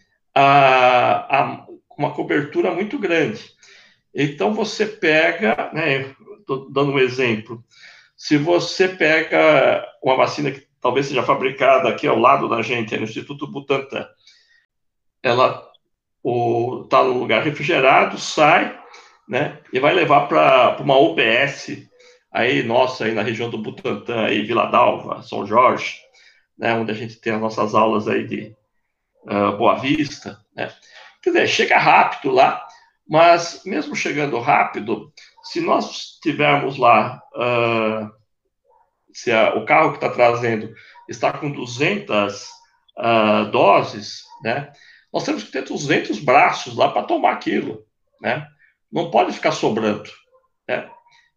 uma 1.97 2.13
cobertura 2.13 2.73
muito 2.73 2.97
grande. 2.97 3.43
Então, 4.13 4.53
você 4.53 4.85
pega, 4.85 5.71
né, 5.73 6.13
dando 6.71 6.91
um 6.93 6.99
exemplo, 6.99 7.63
se 8.15 8.37
você 8.37 8.87
pega 8.87 9.85
uma 10.01 10.15
vacina 10.15 10.51
que 10.51 10.65
talvez 10.79 11.07
seja 11.07 11.23
fabricada 11.23 11.89
aqui 11.89 12.07
ao 12.07 12.17
lado 12.17 12.49
da 12.49 12.61
gente, 12.61 12.95
no 12.97 13.03
Instituto 13.03 13.47
Butantan, 13.47 14.07
ela 15.23 15.69
está 16.83 17.03
no 17.03 17.13
lugar 17.13 17.43
refrigerado, 17.43 18.17
sai, 18.17 18.79
né, 19.27 19.59
e 19.71 19.79
vai 19.79 19.93
levar 19.93 20.27
para 20.27 20.77
uma 20.79 20.97
UBS, 20.97 21.87
aí, 22.31 22.63
nossa, 22.63 23.05
aí 23.05 23.13
na 23.13 23.21
região 23.21 23.49
do 23.49 23.57
Butantã, 23.57 24.25
aí, 24.25 24.41
Vila 24.43 24.67
Dalva, 24.67 25.21
São 25.21 25.45
Jorge, 25.45 25.99
né, 26.61 26.75
onde 26.75 26.91
a 26.91 26.93
gente 26.93 27.15
tem 27.15 27.33
as 27.33 27.41
nossas 27.41 27.73
aulas 27.73 28.07
aí 28.07 28.27
de 28.27 28.55
uh, 29.23 29.57
Boa 29.57 29.79
Vista, 29.79 30.39
né? 30.55 30.71
Quer 31.19 31.31
dizer, 31.31 31.47
chega 31.47 31.77
rápido 31.79 32.31
lá, 32.31 32.67
mas 33.09 33.63
mesmo 33.65 33.95
chegando 33.95 34.39
rápido, 34.39 35.11
se 35.43 35.59
nós 35.59 36.19
tivermos 36.21 36.77
lá, 36.77 37.19
uh, 37.33 38.11
se 39.11 39.31
a, 39.31 39.55
o 39.55 39.65
carro 39.65 39.89
que 39.89 39.97
está 39.97 40.09
trazendo 40.09 40.71
está 41.09 41.33
com 41.33 41.51
200 41.51 42.41
uh, 42.41 42.47
ah, 42.97 43.43
doses, 43.51 44.23
né? 44.43 44.71
Nós 45.11 45.25
temos 45.25 45.43
que 45.43 45.51
ter 45.51 45.63
200 45.63 46.19
braços 46.19 46.75
lá 46.75 46.89
para 46.89 47.03
tomar 47.03 47.33
aquilo, 47.33 47.83
né? 48.21 48.47
Não 48.91 49.09
pode 49.09 49.33
ficar 49.33 49.51
sobrando, 49.51 50.09
né? 50.67 50.89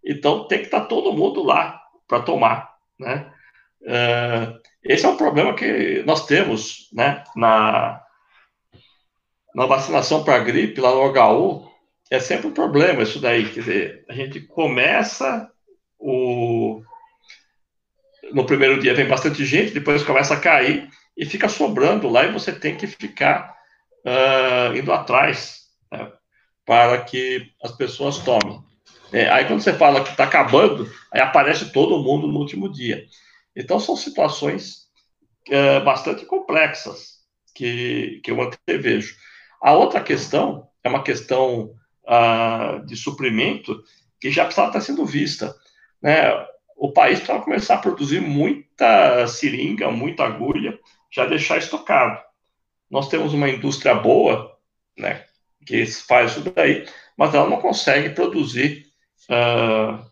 Então 0.05 0.47
tem 0.47 0.59
que 0.59 0.67
estar 0.67 0.83
tá 0.83 0.87
todo 0.87 1.15
mundo 1.15 1.43
lá 1.43 1.81
para 2.07 2.21
tomar, 2.21 2.75
né? 2.99 3.33
Uh, 3.83 4.64
esse 4.85 5.07
é 5.07 5.09
um 5.09 5.17
problema 5.17 5.55
que 5.55 6.03
nós 6.07 6.27
temos 6.27 6.91
né, 6.93 7.25
na, 7.35 8.03
na 9.55 9.67
vacinação 9.67 10.23
para 10.23 10.45
gripe, 10.45 10.81
lá 10.81 10.91
no 10.91 11.09
HU, 11.09 11.71
é 12.11 12.21
sempre 12.21 12.49
um 12.49 12.53
problema 12.53 13.03
isso 13.03 13.19
daí. 13.19 13.49
Quer 13.49 13.61
dizer, 13.61 14.05
a 14.09 14.13
gente 14.13 14.41
começa 14.41 15.51
o. 15.99 16.83
No 18.33 18.45
primeiro 18.45 18.81
dia 18.81 18.95
vem 18.95 19.07
bastante 19.07 19.45
gente, 19.45 19.73
depois 19.73 20.03
começa 20.03 20.35
a 20.35 20.41
cair 20.41 20.89
e 21.17 21.25
fica 21.25 21.49
sobrando 21.49 22.09
lá 22.09 22.25
e 22.25 22.33
você 22.33 22.53
tem 22.53 22.77
que 22.77 22.87
ficar 22.87 23.55
uh, 24.05 24.77
indo 24.77 24.93
atrás 24.93 25.63
né, 25.91 26.11
para 26.65 27.01
que 27.03 27.51
as 27.63 27.73
pessoas 27.73 28.19
tomem. 28.19 28.63
É, 29.13 29.31
aí 29.31 29.45
quando 29.45 29.61
você 29.61 29.73
fala 29.73 30.03
que 30.03 30.11
está 30.11 30.25
acabando, 30.25 30.91
aí 31.13 31.21
aparece 31.21 31.73
todo 31.73 32.03
mundo 32.03 32.27
no 32.27 32.39
último 32.39 32.71
dia. 32.71 33.07
Então, 33.57 33.79
são 33.79 33.97
situações 33.97 34.89
é, 35.49 35.81
bastante 35.81 36.25
complexas 36.25 37.19
que, 37.55 38.21
que 38.25 38.31
eu 38.31 38.41
antevejo. 38.41 39.15
A 39.63 39.73
outra 39.73 40.03
questão 40.03 40.69
é 40.83 40.89
uma 40.89 41.03
questão 41.03 41.75
ah, 42.07 42.83
de 42.85 42.97
suprimento 42.97 43.83
que 44.21 44.31
já 44.31 44.45
precisava 44.45 44.69
estar 44.69 44.81
sendo 44.81 45.07
vista. 45.07 45.55
Né? 46.03 46.31
O 46.77 46.93
país 46.93 47.19
precisava 47.19 47.45
começar 47.45 47.77
a 47.77 47.79
produzir 47.79 48.21
muita 48.21 49.27
seringa, 49.27 49.91
muita 49.91 50.25
agulha, 50.25 50.79
já 51.11 51.25
deixar 51.25 51.59
estocado. 51.59 52.21
Nós 52.91 53.09
temos 53.09 53.33
uma 53.33 53.49
indústria 53.49 53.95
boa, 53.95 54.55
né, 54.99 55.25
que 55.67 55.87
faz 55.87 56.33
isso 56.33 56.41
daí, 56.51 56.87
mas 57.17 57.35
ela 57.35 57.49
não 57.49 57.61
consegue 57.61 58.11
produzir 58.11 58.87
uh, 59.31 60.05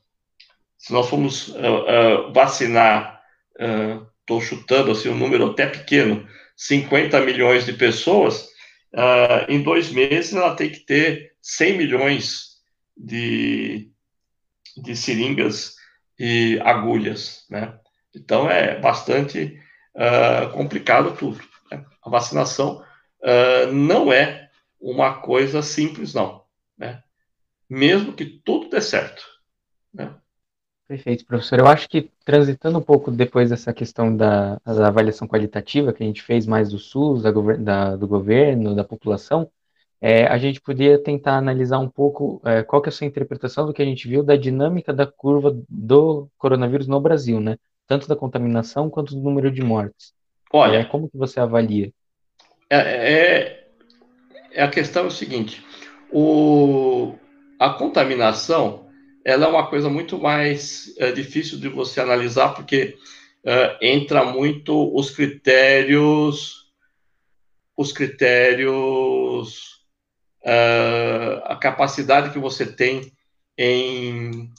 se 0.78 0.92
nós 0.92 1.08
formos 1.08 1.48
uh, 1.48 2.28
uh, 2.28 2.32
vacinar, 2.32 3.11
estou 3.58 4.40
chutando 4.40 4.90
assim 4.90 5.08
um 5.08 5.16
número 5.16 5.50
até 5.50 5.66
pequeno, 5.66 6.26
50 6.56 7.20
milhões 7.20 7.64
de 7.64 7.72
pessoas, 7.72 8.48
em 9.48 9.62
dois 9.62 9.90
meses 9.90 10.34
ela 10.34 10.54
tem 10.54 10.70
que 10.70 10.80
ter 10.80 11.32
100 11.40 11.78
milhões 11.78 12.58
de, 12.96 13.90
de 14.76 14.96
seringas 14.96 15.74
e 16.18 16.60
agulhas, 16.62 17.46
né? 17.50 17.78
Então 18.14 18.48
é 18.50 18.78
bastante 18.78 19.58
complicado 20.52 21.16
tudo. 21.16 21.40
Né? 21.70 21.84
A 22.04 22.10
vacinação 22.10 22.84
não 23.72 24.12
é 24.12 24.50
uma 24.80 25.20
coisa 25.20 25.62
simples, 25.62 26.12
não. 26.14 26.44
Né? 26.76 27.02
Mesmo 27.68 28.12
que 28.12 28.24
tudo 28.24 28.68
dê 28.68 28.80
certo. 28.80 29.24
Né? 29.92 30.14
Perfeito, 30.92 31.24
professor. 31.24 31.58
Eu 31.58 31.66
acho 31.68 31.88
que 31.88 32.10
transitando 32.22 32.78
um 32.78 32.82
pouco 32.82 33.10
depois 33.10 33.48
dessa 33.48 33.72
questão 33.72 34.14
da, 34.14 34.60
da 34.62 34.88
avaliação 34.88 35.26
qualitativa 35.26 35.90
que 35.90 36.02
a 36.02 36.06
gente 36.06 36.20
fez 36.20 36.46
mais 36.46 36.68
do 36.68 36.78
SUS, 36.78 37.22
da, 37.22 37.30
da, 37.30 37.96
do 37.96 38.06
governo, 38.06 38.74
da 38.74 38.84
população, 38.84 39.50
é, 40.02 40.26
a 40.26 40.36
gente 40.36 40.60
poderia 40.60 41.02
tentar 41.02 41.38
analisar 41.38 41.78
um 41.78 41.88
pouco 41.88 42.42
é, 42.44 42.62
qual 42.62 42.82
que 42.82 42.90
é 42.90 42.90
a 42.90 42.92
sua 42.92 43.06
interpretação 43.06 43.64
do 43.64 43.72
que 43.72 43.80
a 43.80 43.86
gente 43.86 44.06
viu 44.06 44.22
da 44.22 44.36
dinâmica 44.36 44.92
da 44.92 45.06
curva 45.06 45.58
do 45.66 46.28
coronavírus 46.36 46.86
no 46.86 47.00
Brasil, 47.00 47.40
né? 47.40 47.56
Tanto 47.86 48.06
da 48.06 48.14
contaminação 48.14 48.90
quanto 48.90 49.14
do 49.14 49.22
número 49.22 49.50
de 49.50 49.62
mortes. 49.62 50.12
Olha, 50.52 50.80
é, 50.80 50.84
como 50.84 51.08
que 51.08 51.16
você 51.16 51.40
avalia? 51.40 51.90
É, 52.68 52.76
é 52.76 53.64
é 54.52 54.62
a 54.62 54.68
questão 54.68 55.04
é 55.04 55.06
o 55.06 55.10
seguinte: 55.10 55.64
o, 56.12 57.14
a 57.58 57.70
contaminação 57.70 58.91
ela 59.24 59.46
é 59.46 59.48
uma 59.48 59.68
coisa 59.68 59.88
muito 59.88 60.18
mais 60.18 60.94
é, 60.98 61.12
difícil 61.12 61.58
de 61.58 61.68
você 61.68 62.00
analisar, 62.00 62.54
porque 62.54 62.96
é, 63.44 63.78
entra 63.80 64.24
muito 64.24 64.94
os 64.96 65.10
critérios, 65.10 66.70
os 67.76 67.92
critérios, 67.92 69.80
é, 70.44 71.42
a 71.44 71.56
capacidade 71.56 72.30
que 72.30 72.38
você 72.38 72.66
tem 72.66 73.12
em, 73.56 74.50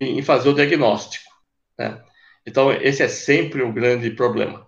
em 0.00 0.22
fazer 0.22 0.48
o 0.48 0.54
diagnóstico. 0.54 1.30
Né? 1.78 2.02
Então, 2.46 2.72
esse 2.72 3.02
é 3.02 3.08
sempre 3.08 3.62
um 3.62 3.72
grande 3.72 4.10
problema. 4.10 4.66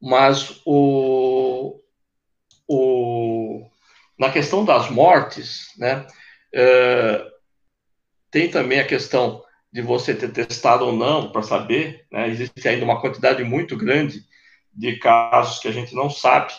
Mas 0.00 0.60
o, 0.64 1.80
o, 2.66 3.68
na 4.18 4.30
questão 4.30 4.64
das 4.64 4.90
mortes, 4.90 5.74
né, 5.76 6.06
tem 8.30 8.50
também 8.50 8.80
a 8.80 8.86
questão 8.86 9.42
de 9.72 9.82
você 9.82 10.14
ter 10.14 10.32
testado 10.32 10.86
ou 10.86 10.92
não 10.92 11.30
para 11.30 11.42
saber, 11.42 12.04
né, 12.10 12.28
existe 12.28 12.66
ainda 12.68 12.84
uma 12.84 13.00
quantidade 13.00 13.42
muito 13.44 13.76
grande 13.76 14.24
de 14.72 14.96
casos 14.96 15.58
que 15.58 15.68
a 15.68 15.72
gente 15.72 15.94
não 15.94 16.10
sabe, 16.10 16.52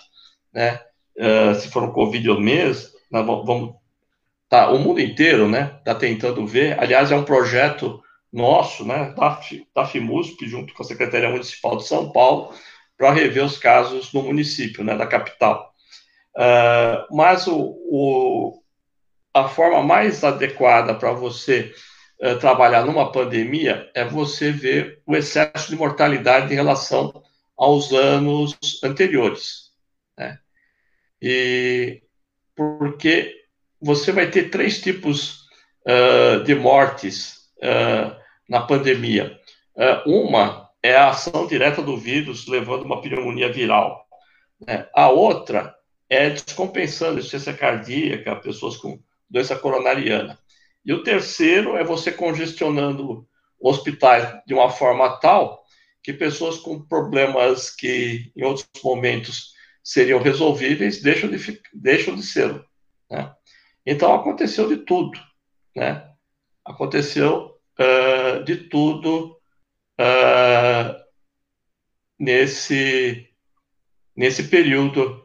né, 0.53 0.79
é, 1.17 1.53
se 1.55 1.69
foram 1.69 1.91
Covid 1.91 2.29
ou 2.29 2.39
mesmo, 2.39 2.89
nós 3.11 3.25
vamos, 3.25 3.75
tá, 4.47 4.69
o 4.71 4.79
mundo 4.79 5.01
inteiro, 5.01 5.47
né, 5.47 5.75
está 5.79 5.93
tentando 5.93 6.45
ver, 6.47 6.79
aliás, 6.79 7.11
é 7.11 7.15
um 7.15 7.25
projeto 7.25 8.01
nosso, 8.31 8.85
né, 8.85 9.13
da, 9.17 9.41
da 9.75 9.85
FIMUSP, 9.85 10.47
junto 10.47 10.73
com 10.73 10.83
a 10.83 10.85
Secretaria 10.85 11.29
Municipal 11.29 11.75
de 11.75 11.87
São 11.87 12.11
Paulo, 12.11 12.53
para 12.97 13.11
rever 13.11 13.43
os 13.43 13.57
casos 13.57 14.13
no 14.13 14.23
município, 14.23 14.83
né, 14.83 14.95
da 14.95 15.05
capital. 15.05 15.73
Uh, 16.35 17.13
mas 17.15 17.45
o, 17.47 17.57
o, 17.59 18.60
a 19.33 19.47
forma 19.47 19.81
mais 19.81 20.23
adequada 20.23 20.93
para 20.95 21.11
você 21.13 21.73
uh, 22.21 22.37
trabalhar 22.39 22.85
numa 22.85 23.11
pandemia 23.11 23.89
é 23.95 24.03
você 24.05 24.51
ver 24.51 25.01
o 25.05 25.15
excesso 25.15 25.69
de 25.69 25.75
mortalidade 25.75 26.51
em 26.51 26.55
relação 26.55 27.23
aos 27.57 27.91
anos 27.93 28.57
anteriores. 28.83 29.71
Né? 30.17 30.39
E 31.21 32.01
porque 32.55 33.35
você 33.79 34.11
vai 34.11 34.29
ter 34.29 34.49
três 34.49 34.81
tipos 34.81 35.45
uh, 35.87 36.43
de 36.43 36.55
mortes 36.55 37.39
na 38.49 38.61
pandemia. 38.61 39.39
uma 40.03 40.67
é 40.81 40.95
a 40.95 41.09
ação 41.09 41.45
direta 41.45 41.79
do 41.79 41.95
vírus 41.95 42.47
levando 42.47 42.85
uma 42.85 42.99
pneumonia 42.99 43.53
viral. 43.53 44.03
Né? 44.65 44.87
A 44.95 45.09
outra 45.09 45.75
é 46.09 46.29
descompensando 46.31 47.19
insuficiência 47.19 47.53
cardíaca, 47.53 48.35
pessoas 48.35 48.77
com 48.77 48.99
doença 49.31 49.55
coronariana. 49.55 50.37
E 50.85 50.93
o 50.93 51.03
terceiro 51.03 51.77
é 51.77 51.83
você 51.83 52.11
congestionando 52.11 53.27
hospitais 53.59 54.41
de 54.45 54.53
uma 54.53 54.69
forma 54.69 55.19
tal 55.19 55.63
que 56.03 56.11
pessoas 56.11 56.57
com 56.57 56.81
problemas 56.81 57.69
que 57.69 58.31
em 58.35 58.43
outros 58.43 58.67
momentos 58.83 59.53
seriam 59.83 60.19
resolvíveis 60.19 61.01
deixam 61.01 61.29
de, 61.29 61.61
deixam 61.73 62.15
de 62.15 62.23
ser. 62.23 62.63
Né? 63.09 63.33
Então 63.85 64.13
aconteceu 64.13 64.67
de 64.67 64.77
tudo. 64.77 65.17
Né? 65.75 66.07
Aconteceu 66.65 67.55
uh, 67.79 68.43
de 68.43 68.57
tudo 68.57 69.37
uh, 69.99 71.01
nesse, 72.19 73.29
nesse 74.15 74.43
período 74.49 75.23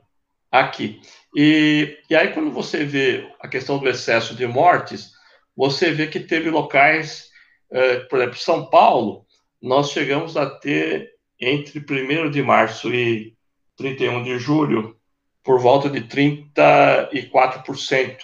aqui. 0.51 1.01
E, 1.39 1.99
e 2.09 2.17
aí, 2.17 2.33
quando 2.33 2.51
você 2.51 2.83
vê 2.83 3.31
a 3.39 3.47
questão 3.47 3.79
do 3.79 3.87
excesso 3.87 4.35
de 4.35 4.47
mortes, 4.47 5.11
você 5.55 5.91
vê 5.91 6.07
que 6.07 6.19
teve 6.19 6.49
locais, 6.49 7.29
eh, 7.71 7.99
por 8.09 8.19
exemplo, 8.19 8.39
São 8.39 8.71
Paulo, 8.71 9.27
nós 9.61 9.91
chegamos 9.91 10.35
a 10.35 10.49
ter 10.49 11.11
entre 11.39 11.79
1 11.79 12.31
de 12.31 12.43
março 12.43 12.91
e 12.95 13.37
31 13.77 14.25
de 14.25 14.39
julho, 14.39 14.97
por 15.45 15.61
volta 15.61 15.91
de 15.91 16.01
34% 16.01 18.17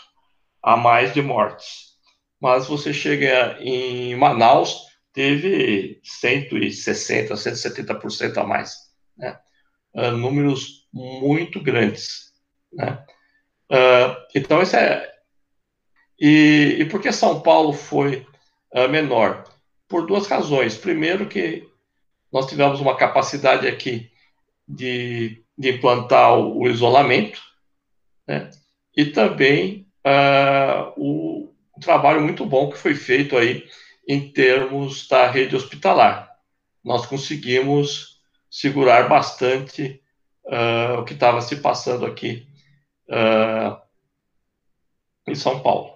a 0.62 0.74
mais 0.74 1.12
de 1.12 1.20
mortes. 1.20 1.98
Mas 2.40 2.66
você 2.66 2.94
chega 2.94 3.58
em 3.60 4.16
Manaus, 4.16 4.86
teve 5.12 6.00
160%, 6.24 7.34
170% 7.34 8.38
a 8.38 8.44
mais. 8.44 8.74
Né? 9.18 9.38
Uh, 9.94 10.12
números 10.12 10.88
muito 10.90 11.62
grandes. 11.62 12.31
Né? 12.72 13.04
Uh, 13.70 14.16
então, 14.34 14.62
isso 14.62 14.76
é. 14.76 15.10
E, 16.18 16.76
e 16.80 16.84
por 16.84 17.00
que 17.00 17.12
São 17.12 17.40
Paulo 17.40 17.72
foi 17.72 18.26
uh, 18.74 18.88
menor? 18.88 19.44
Por 19.88 20.06
duas 20.06 20.26
razões. 20.26 20.76
Primeiro, 20.76 21.26
que 21.26 21.68
nós 22.32 22.46
tivemos 22.46 22.80
uma 22.80 22.96
capacidade 22.96 23.66
aqui 23.66 24.10
de, 24.66 25.42
de 25.56 25.70
implantar 25.70 26.38
o, 26.38 26.62
o 26.62 26.68
isolamento, 26.68 27.40
né? 28.26 28.50
e 28.96 29.06
também 29.06 29.86
uh, 30.06 30.92
o, 30.96 31.52
trabalho 31.80 32.20
muito 32.20 32.46
bom 32.46 32.70
que 32.70 32.78
foi 32.78 32.94
feito 32.94 33.36
aí 33.36 33.66
em 34.08 34.32
termos 34.32 35.08
da 35.08 35.28
rede 35.28 35.56
hospitalar. 35.56 36.30
Nós 36.84 37.06
conseguimos 37.06 38.20
segurar 38.48 39.08
bastante 39.08 40.00
uh, 40.46 41.00
o 41.00 41.04
que 41.04 41.14
estava 41.14 41.40
se 41.40 41.56
passando 41.56 42.06
aqui 42.06 42.46
uh, 43.12 43.80
em 45.26 45.34
São 45.34 45.60
Paulo. 45.60 45.92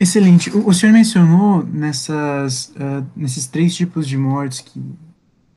Excelente. 0.00 0.50
O, 0.50 0.68
o 0.68 0.74
senhor 0.74 0.92
mencionou 0.92 1.62
nessas, 1.64 2.68
uh, 2.70 3.06
nesses 3.14 3.46
três 3.46 3.74
tipos 3.74 4.08
de 4.08 4.16
mortes 4.16 4.60
que 4.60 4.80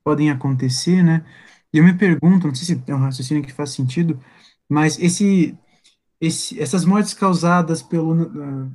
podem 0.04 0.30
acontecer, 0.30 1.04
né? 1.04 1.26
E 1.74 1.80
eu 1.80 1.84
me 1.84 1.94
pergunto, 1.94 2.48
não 2.48 2.56
sei 2.56 2.76
se 2.76 2.84
é 2.88 2.96
um 2.96 3.00
raciocínio 3.00 3.44
que 3.44 3.52
faz 3.52 3.72
sentido, 3.72 4.20
mas 4.70 4.98
esse, 5.00 5.58
esse, 6.22 6.60
essas 6.62 6.86
mortes 6.86 7.14
causadas 7.14 7.82
pelo 7.82 8.72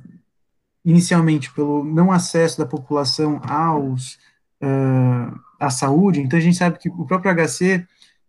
inicialmente 0.85 1.51
pelo 1.53 1.83
não 1.83 2.11
acesso 2.11 2.57
da 2.57 2.65
população 2.65 3.41
aos 3.43 4.15
uh, 4.61 5.39
à 5.59 5.69
saúde, 5.69 6.19
então 6.19 6.37
a 6.37 6.41
gente 6.41 6.57
sabe 6.57 6.77
que 6.77 6.89
o 6.89 7.05
próprio 7.05 7.33
HC 7.33 7.87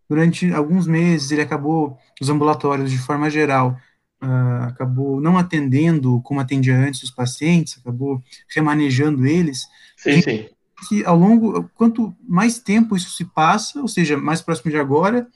durante 0.08 0.52
alguns 0.52 0.86
meses 0.86 1.30
ele 1.30 1.42
acabou, 1.42 1.98
os 2.20 2.28
ambulatórios 2.28 2.90
de 2.90 2.98
forma 2.98 3.30
geral, 3.30 3.76
uh, 4.22 4.64
acabou 4.64 5.20
não 5.20 5.38
atendendo 5.38 6.20
como 6.22 6.40
atendia 6.40 6.76
antes 6.76 7.02
os 7.02 7.10
pacientes, 7.10 7.78
acabou 7.78 8.22
remanejando 8.54 9.26
eles. 9.26 9.66
Sim, 9.96 10.20
sim. 10.22 10.48
Que 10.88 11.04
ao 11.04 11.16
longo, 11.16 11.70
quanto 11.74 12.14
mais 12.28 12.58
tempo 12.58 12.96
isso 12.96 13.10
se 13.10 13.24
passa, 13.24 13.80
ou 13.80 13.88
seja, 13.88 14.16
mais 14.16 14.42
próximo 14.42 14.70
de 14.70 14.76
agora, 14.76 15.26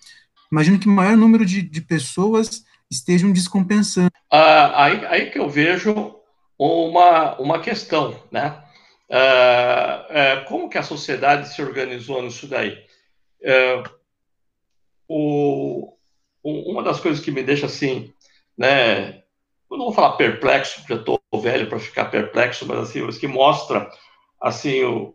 imagino 0.50 0.78
que 0.78 0.88
maior 0.88 1.16
número 1.16 1.44
de, 1.46 1.62
de 1.62 1.80
pessoas 1.80 2.64
estejam 2.90 3.32
descompensando. 3.32 4.10
Uh, 4.32 4.72
aí, 4.74 5.06
aí 5.06 5.30
que 5.30 5.38
eu 5.38 5.48
vejo 5.48 6.16
uma, 6.58 7.38
uma 7.38 7.60
questão, 7.60 8.20
né? 8.30 8.62
Uh, 9.08 10.42
uh, 10.42 10.44
como 10.48 10.68
que 10.68 10.76
a 10.76 10.82
sociedade 10.82 11.54
se 11.54 11.62
organizou 11.62 12.22
nisso 12.22 12.46
daí? 12.46 12.78
Uh, 13.40 13.97
o, 15.09 15.94
uma 16.42 16.82
das 16.82 17.00
coisas 17.00 17.24
que 17.24 17.30
me 17.30 17.42
deixa 17.42 17.66
assim, 17.66 18.12
né, 18.56 19.22
eu 19.70 19.76
não 19.76 19.86
vou 19.86 19.92
falar 19.92 20.16
perplexo, 20.16 20.80
porque 20.80 20.92
eu 20.92 20.98
estou 20.98 21.18
velho 21.40 21.68
para 21.68 21.78
ficar 21.78 22.06
perplexo, 22.06 22.66
mas 22.66 22.78
assim, 22.78 23.02
mas 23.02 23.18
que 23.18 23.26
mostra 23.26 23.90
assim 24.40 24.82
o, 24.84 25.14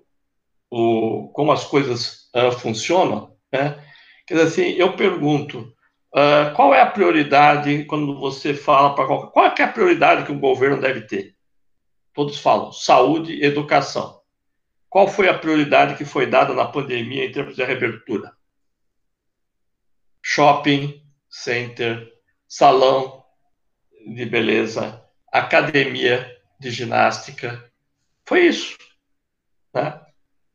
o 0.69 1.29
como 1.33 1.51
as 1.51 1.63
coisas 1.63 2.29
uh, 2.35 2.51
funcionam, 2.51 3.35
né? 3.51 3.83
Quer 4.25 4.35
dizer, 4.35 4.47
assim, 4.47 4.69
eu 4.77 4.95
pergunto, 4.95 5.73
uh, 6.15 6.53
qual 6.55 6.73
é 6.73 6.81
a 6.81 6.89
prioridade 6.89 7.83
quando 7.85 8.17
você 8.19 8.53
fala 8.53 8.95
para 8.95 9.05
qual, 9.05 9.31
qual 9.31 9.45
é, 9.45 9.53
é 9.57 9.63
a 9.63 9.71
prioridade 9.71 10.25
que 10.25 10.31
o 10.31 10.39
governo 10.39 10.79
deve 10.79 11.01
ter? 11.01 11.35
Todos 12.13 12.39
falam 12.39 12.71
saúde 12.71 13.43
educação. 13.43 14.21
Qual 14.89 15.07
foi 15.07 15.27
a 15.27 15.37
prioridade 15.37 15.95
que 15.95 16.05
foi 16.05 16.27
dada 16.27 16.53
na 16.53 16.67
pandemia 16.67 17.25
em 17.25 17.31
termos 17.31 17.55
de 17.55 17.63
reabertura? 17.63 18.31
Shopping, 20.23 21.03
center, 21.29 22.11
salão 22.47 23.23
de 24.15 24.25
beleza, 24.25 25.03
academia 25.31 26.33
de 26.59 26.71
ginástica. 26.71 27.71
Foi 28.25 28.47
isso. 28.47 28.77
Né? 29.73 29.99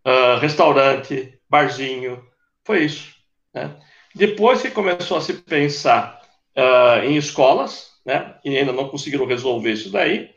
Uh, 0.07 0.39
restaurante, 0.41 1.39
barzinho, 1.49 2.25
foi 2.65 2.85
isso. 2.85 3.15
Né? 3.53 3.77
Depois 4.15 4.63
que 4.63 4.71
começou 4.71 5.19
a 5.19 5.21
se 5.21 5.35
pensar 5.35 6.23
uh, 6.57 7.05
em 7.05 7.17
escolas, 7.17 7.93
né? 8.07 8.37
e 8.45 8.57
ainda 8.57 8.73
não 8.73 8.89
conseguiram 8.89 9.27
resolver 9.27 9.73
isso 9.73 9.91
daí, 9.91 10.31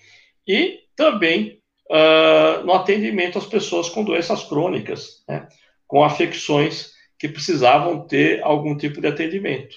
e 0.47 0.79
também 0.95 1.61
uh, 1.89 2.65
no 2.65 2.73
atendimento 2.73 3.37
às 3.37 3.45
pessoas 3.45 3.87
com 3.87 4.03
doenças 4.03 4.43
crônicas, 4.43 5.23
né? 5.27 5.47
com 5.87 6.03
afecções 6.03 6.90
que 7.21 7.29
precisavam 7.29 8.07
ter 8.07 8.41
algum 8.41 8.75
tipo 8.75 8.99
de 8.99 9.05
atendimento. 9.05 9.75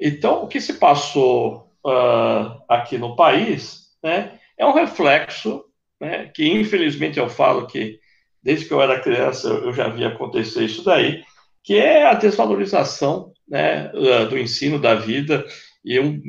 Então, 0.00 0.42
o 0.42 0.48
que 0.48 0.60
se 0.60 0.74
passou 0.74 1.72
uh, 1.86 2.60
aqui 2.68 2.98
no 2.98 3.14
país 3.14 3.96
né, 4.02 4.40
é 4.58 4.66
um 4.66 4.72
reflexo 4.72 5.64
né, 6.00 6.26
que, 6.34 6.44
infelizmente, 6.44 7.20
eu 7.20 7.28
falo 7.28 7.68
que 7.68 8.00
desde 8.42 8.66
que 8.66 8.74
eu 8.74 8.82
era 8.82 8.98
criança 8.98 9.46
eu 9.46 9.72
já 9.72 9.88
vi 9.88 10.04
acontecer 10.04 10.64
isso 10.64 10.82
daí, 10.82 11.22
que 11.62 11.76
é 11.76 12.04
a 12.04 12.14
desvalorização 12.14 13.32
né, 13.46 13.86
do 14.28 14.36
ensino 14.36 14.80
da 14.80 14.96
vida 14.96 15.46
e 15.84 16.00
um, 16.00 16.20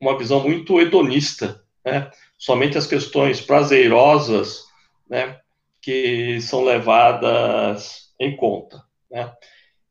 uma 0.00 0.18
visão 0.18 0.42
muito 0.42 0.80
hedonista, 0.80 1.62
né? 1.84 2.10
somente 2.36 2.76
as 2.76 2.88
questões 2.88 3.40
prazerosas 3.40 4.64
né, 5.08 5.38
que 5.80 6.40
são 6.40 6.64
levadas 6.64 8.12
em 8.18 8.36
conta. 8.36 8.84
Né? 9.10 9.32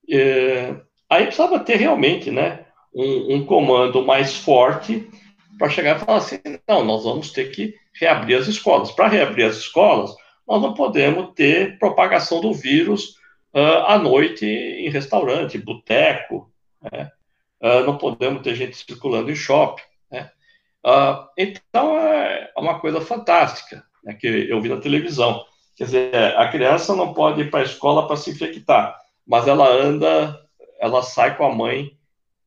E, 0.07 0.75
aí 1.09 1.25
precisava 1.25 1.59
ter 1.59 1.77
realmente 1.77 2.31
né, 2.31 2.65
um, 2.93 3.35
um 3.35 3.45
comando 3.45 4.05
mais 4.05 4.35
forte 4.35 5.09
para 5.57 5.69
chegar 5.69 5.95
e 5.95 5.99
falar 5.99 6.17
assim: 6.17 6.39
não, 6.67 6.83
nós 6.83 7.03
vamos 7.03 7.31
ter 7.31 7.51
que 7.51 7.75
reabrir 7.93 8.37
as 8.37 8.47
escolas. 8.47 8.91
Para 8.91 9.07
reabrir 9.07 9.45
as 9.45 9.57
escolas, 9.57 10.15
nós 10.47 10.61
não 10.61 10.73
podemos 10.73 11.33
ter 11.33 11.79
propagação 11.79 12.41
do 12.41 12.53
vírus 12.53 13.15
uh, 13.53 13.85
à 13.87 13.97
noite 13.97 14.45
em 14.45 14.89
restaurante, 14.89 15.57
boteco, 15.57 16.51
né? 16.81 17.11
uh, 17.61 17.85
não 17.85 17.97
podemos 17.97 18.41
ter 18.41 18.55
gente 18.55 18.77
circulando 18.77 19.31
em 19.31 19.35
shopping. 19.35 19.83
Uh, 20.85 21.25
então 21.35 21.97
é 21.97 22.51
uma 22.55 22.79
coisa 22.79 23.01
fantástica 23.01 23.83
né, 24.03 24.13
que 24.13 24.27
eu 24.27 24.61
vi 24.61 24.69
na 24.69 24.77
televisão. 24.77 25.43
Quer 25.75 25.85
dizer, 25.85 26.15
a 26.37 26.47
criança 26.47 26.95
não 26.95 27.11
pode 27.11 27.41
ir 27.41 27.49
para 27.49 27.61
a 27.61 27.63
escola 27.63 28.05
para 28.05 28.15
se 28.15 28.29
infectar, 28.29 28.95
mas 29.27 29.47
ela 29.47 29.67
anda, 29.69 30.39
ela 30.79 31.01
sai 31.01 31.35
com 31.37 31.45
a 31.45 31.53
mãe 31.53 31.97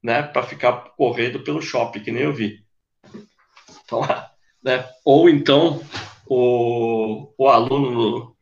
né, 0.02 0.22
para 0.22 0.42
ficar 0.42 0.72
correndo 0.96 1.40
pelo 1.40 1.62
shopping, 1.62 2.00
que 2.00 2.12
nem 2.12 2.22
eu 2.22 2.32
vi. 2.32 2.64
Então, 3.84 4.02
né, 4.62 4.88
ou 5.04 5.28
então 5.28 5.82
o, 6.26 7.32
o 7.36 7.48
aluno 7.48 8.36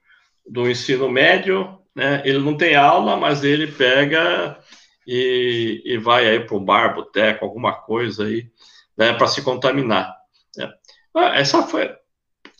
do 0.46 0.70
ensino 0.70 1.08
médio 1.08 1.76
né? 1.96 2.20
Ele 2.26 2.38
não 2.38 2.54
tem 2.54 2.76
aula, 2.76 3.16
mas 3.16 3.42
ele 3.42 3.72
pega 3.72 4.60
e, 5.06 5.80
e 5.82 5.96
vai 5.96 6.28
aí 6.28 6.40
para 6.40 6.54
um 6.54 6.62
bar, 6.62 6.94
boteco, 6.94 7.42
alguma 7.42 7.72
coisa 7.72 8.26
aí, 8.26 8.50
né, 8.98 9.14
para 9.14 9.26
se 9.26 9.40
contaminar. 9.40 10.14
Né? 10.54 10.70
Essa 11.34 11.62
foi, 11.62 11.90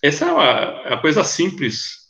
essa 0.03 0.25
é 0.25 0.33
uma, 0.33 0.45
é 0.45 0.89
uma, 0.89 1.01
coisa 1.03 1.23
simples, 1.23 2.07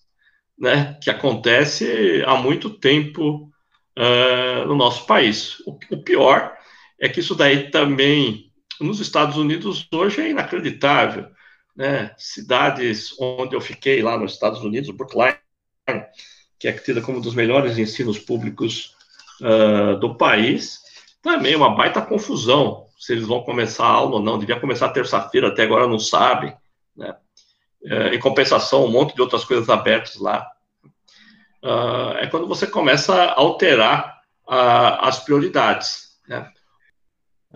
né, 0.57 0.97
que 1.03 1.11
acontece 1.11 2.23
há 2.25 2.37
muito 2.37 2.71
tempo 2.71 3.51
uh, 3.99 4.67
no 4.67 4.75
nosso 4.75 5.07
país. 5.07 5.61
O, 5.67 5.79
o 5.91 6.03
pior 6.03 6.57
é 7.01 7.09
que 7.09 7.21
isso 7.21 7.35
daí 7.35 7.71
também 7.71 8.53
nos 8.81 9.01
Estados 9.01 9.37
Unidos 9.37 9.87
hoje 9.93 10.21
é 10.21 10.31
inacreditável, 10.31 11.29
né? 11.75 12.15
Cidades 12.17 13.15
onde 13.19 13.55
eu 13.55 13.61
fiquei 13.61 14.03
lá 14.03 14.19
nos 14.19 14.33
Estados 14.33 14.63
Unidos, 14.63 14.91
Brookline, 14.91 15.37
que 16.59 16.69
é 16.69 16.73
tida 16.73 17.01
como 17.01 17.19
um 17.19 17.21
dos 17.21 17.35
melhores 17.35 17.79
ensinos 17.79 18.19
públicos 18.19 18.95
uh, 19.41 19.99
do 19.99 20.17
país, 20.17 20.81
também 21.23 21.55
uma 21.55 21.75
baita 21.75 22.01
confusão 22.01 22.87
se 22.99 23.13
eles 23.13 23.27
vão 23.27 23.43
começar 23.43 23.85
a 23.85 23.91
aula 23.91 24.17
ou 24.17 24.23
não. 24.23 24.39
Devia 24.39 24.59
começar 24.59 24.89
terça-feira, 24.89 25.49
até 25.49 25.65
agora 25.65 25.87
não 25.87 25.99
sabem. 25.99 26.55
Né? 26.97 27.15
Uh, 27.83 28.15
em 28.15 28.19
compensação, 28.19 28.85
um 28.85 28.91
monte 28.91 29.15
de 29.15 29.21
outras 29.21 29.45
coisas 29.45 29.69
abertas 29.69 30.17
lá. 30.17 30.47
Uh, 31.63 32.17
é 32.19 32.27
quando 32.27 32.47
você 32.47 32.67
começa 32.67 33.15
a 33.15 33.39
alterar 33.39 34.17
as 34.49 35.19
prioridades. 35.21 36.19
Né? 36.29 36.49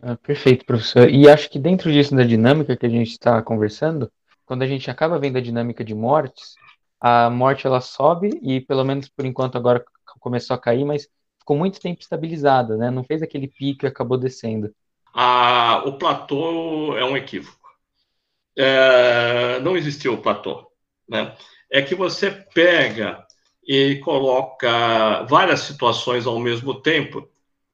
Ah, 0.03 0.17
perfeito, 0.17 0.65
professor. 0.65 1.09
E 1.09 1.29
acho 1.29 1.49
que 1.49 1.59
dentro 1.59 1.93
disso, 1.93 2.15
da 2.15 2.25
dinâmica 2.25 2.77
que 2.77 2.87
a 2.87 2.91
gente 2.91 3.11
está 3.13 3.41
conversando, 3.43 4.11
quando 4.45 4.63
a 4.63 4.67
gente 4.67 4.91
acaba 4.91 5.19
vendo 5.19 5.39
a 5.39 5.41
dinâmica 5.41 5.85
de 5.85 5.95
mortes, 5.95 6.55
a 7.01 7.31
morte 7.31 7.67
ela 7.67 7.81
sobe 7.81 8.39
e 8.43 8.61
pelo 8.61 8.85
menos 8.85 9.09
por 9.09 9.25
enquanto 9.25 9.57
agora 9.57 9.85
começou 10.19 10.55
a 10.55 10.59
cair, 10.59 10.85
mas 10.85 11.09
ficou 11.39 11.57
muito 11.57 11.81
tempo 11.81 12.01
estabilizada, 12.01 12.77
né? 12.77 12.91
Não 12.91 13.05
fez 13.05 13.23
aquele 13.23 13.49
pico 13.49 13.87
e 13.87 13.89
acabou 13.89 14.19
descendo. 14.19 14.75
Ah, 15.15 15.83
o 15.87 15.99
platô 15.99 16.97
é 16.97 17.05
um 17.05 17.17
equívoco. 17.17 17.59
É, 18.57 19.61
não 19.61 19.77
existiu 19.77 20.15
o 20.15 20.19
platô, 20.19 20.71
né? 21.09 21.35
É 21.71 21.81
que 21.81 21.95
você 21.95 22.31
pega 22.31 23.25
e 23.67 23.97
coloca 23.97 25.23
várias 25.25 25.61
situações 25.61 26.27
ao 26.27 26.39
mesmo 26.39 26.81
tempo, 26.81 27.29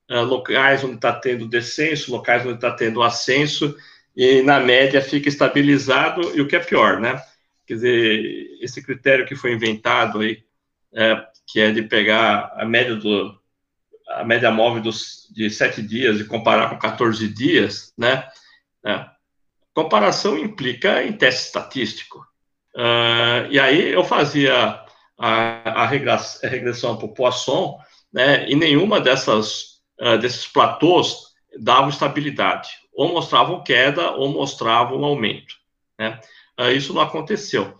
é, 0.08 0.20
locais 0.20 0.84
onde 0.84 0.96
está 0.96 1.12
tendo 1.12 1.48
descenso, 1.48 2.12
locais 2.12 2.44
onde 2.44 2.56
está 2.56 2.70
tendo 2.72 3.02
ascenso, 3.02 3.76
e 4.14 4.42
na 4.42 4.60
média 4.60 5.00
fica 5.00 5.28
estabilizado, 5.28 6.36
e 6.36 6.40
o 6.40 6.46
que 6.46 6.56
é 6.56 6.60
pior, 6.60 7.00
né? 7.00 7.22
Quer 7.66 7.74
dizer, 7.74 8.58
esse 8.60 8.82
critério 8.82 9.26
que 9.26 9.36
foi 9.36 9.52
inventado 9.52 10.20
aí, 10.20 10.42
é, 10.94 11.26
que 11.46 11.60
é 11.60 11.70
de 11.70 11.82
pegar 11.82 12.52
a 12.56 12.64
média 12.64 12.96
do 12.96 13.38
a 14.08 14.24
média 14.24 14.50
móvel 14.52 14.82
dos, 14.82 15.28
de 15.34 15.50
sete 15.50 15.82
dias 15.82 16.20
e 16.20 16.24
comparar 16.24 16.70
com 16.70 16.78
14 16.78 17.28
dias, 17.28 17.92
né? 17.98 18.26
É, 18.84 19.04
comparação 19.74 20.38
implica 20.38 21.04
em 21.04 21.12
teste 21.12 21.46
estatístico. 21.46 22.26
Uh, 22.74 23.50
e 23.50 23.58
aí 23.58 23.92
eu 23.92 24.04
fazia 24.04 24.85
a, 25.18 25.82
a, 25.82 25.86
regressão 25.86 26.96
por 26.96 27.08
Poisson, 27.08 27.78
né? 28.12 28.48
E 28.48 28.54
nenhuma 28.54 29.00
dessas 29.00 29.80
uh, 30.00 30.18
desses 30.18 30.46
platôs 30.46 31.34
dava 31.58 31.88
estabilidade, 31.88 32.68
ou 32.94 33.12
mostravam 33.12 33.62
queda 33.62 34.10
ou 34.12 34.28
mostravam 34.28 35.04
aumento, 35.04 35.54
né? 35.98 36.20
uh, 36.60 36.70
isso 36.70 36.92
não 36.92 37.02
aconteceu. 37.02 37.76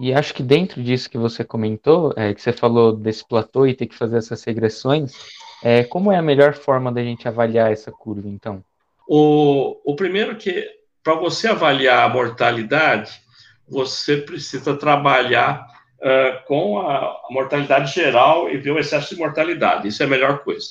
E 0.00 0.12
acho 0.12 0.34
que 0.34 0.42
dentro 0.42 0.82
disso 0.82 1.08
que 1.08 1.16
você 1.16 1.44
comentou, 1.44 2.12
é, 2.16 2.34
que 2.34 2.42
você 2.42 2.52
falou 2.52 2.96
desse 2.96 3.26
platô 3.26 3.64
e 3.64 3.74
ter 3.74 3.86
que 3.86 3.94
fazer 3.94 4.16
essas 4.16 4.42
regressões, 4.42 5.12
é, 5.62 5.84
como 5.84 6.10
é 6.10 6.16
a 6.16 6.22
melhor 6.22 6.54
forma 6.54 6.90
da 6.90 7.02
gente 7.02 7.28
avaliar 7.28 7.70
essa 7.70 7.92
curva, 7.92 8.28
então? 8.28 8.62
O, 9.06 9.80
o 9.84 9.94
primeiro 9.94 10.36
que, 10.36 10.68
para 11.02 11.14
você 11.14 11.46
avaliar 11.46 12.04
a 12.04 12.12
mortalidade, 12.12 13.12
você 13.68 14.16
precisa 14.16 14.76
trabalhar 14.76 15.64
uh, 16.00 16.44
com 16.46 16.78
a, 16.80 17.20
mortalidade 17.30 17.92
geral 17.92 18.50
e 18.50 18.56
ver 18.56 18.70
o 18.70 18.78
excesso 18.78 19.14
de 19.14 19.20
mortalidade. 19.20 19.88
Isso 19.88 20.02
é 20.02 20.06
a 20.06 20.08
melhor 20.08 20.40
coisa. 20.44 20.66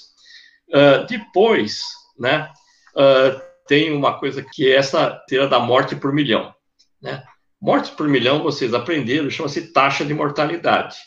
Uh, 0.70 1.06
depois, 1.08 1.84
né, 2.18 2.50
uh, 2.96 3.42
tem 3.68 3.92
uma 3.92 4.20
coisa 4.20 4.44
que 4.44 4.72
é 4.72 4.76
essa 4.76 5.12
teira 5.28 5.48
da 5.48 5.60
morte 5.60 5.96
por 5.96 6.14
milhão. 6.14 6.54
Né? 7.02 7.24
Mortes 7.62 7.92
por 7.92 8.08
milhão, 8.08 8.44
vocês 8.44 8.74
aprenderam, 8.74 9.30
chama-se 9.30 9.72
taxa 9.72 10.04
de 10.06 10.14
mortalidade. 10.14 10.98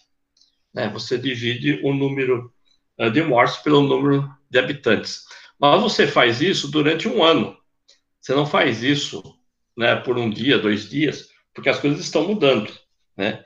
Né? 0.73 0.89
Você 0.91 1.19
divide 1.19 1.81
o 1.83 1.93
número 1.93 2.53
de 3.13 3.23
mortes 3.23 3.59
pelo 3.59 3.83
número 3.83 4.27
de 4.51 4.59
habitantes. 4.59 5.25
Mas 5.59 5.83
você 5.83 6.07
faz 6.07 6.41
isso 6.41 6.71
durante 6.71 7.09
um 7.09 7.23
ano. 7.23 7.57
Você 8.21 8.35
não 8.35 8.47
faz 8.47 8.83
isso 8.83 9.23
né, 9.77 9.97
por 9.97 10.19
um 10.19 10.31
dia, 10.31 10.59
dois 10.59 10.89
dias, 10.89 11.29
porque 11.55 11.69
as 11.69 11.79
coisas 11.79 12.01
estão 12.01 12.27
mudando. 12.27 12.73
Né? 13.17 13.45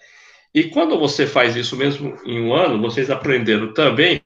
E 0.55 0.65
quando 0.65 0.99
você 0.99 1.27
faz 1.27 1.55
isso 1.55 1.77
mesmo 1.77 2.19
em 2.25 2.41
um 2.41 2.53
ano, 2.53 2.81
vocês 2.81 3.11
aprenderam 3.11 3.73
também 3.73 4.21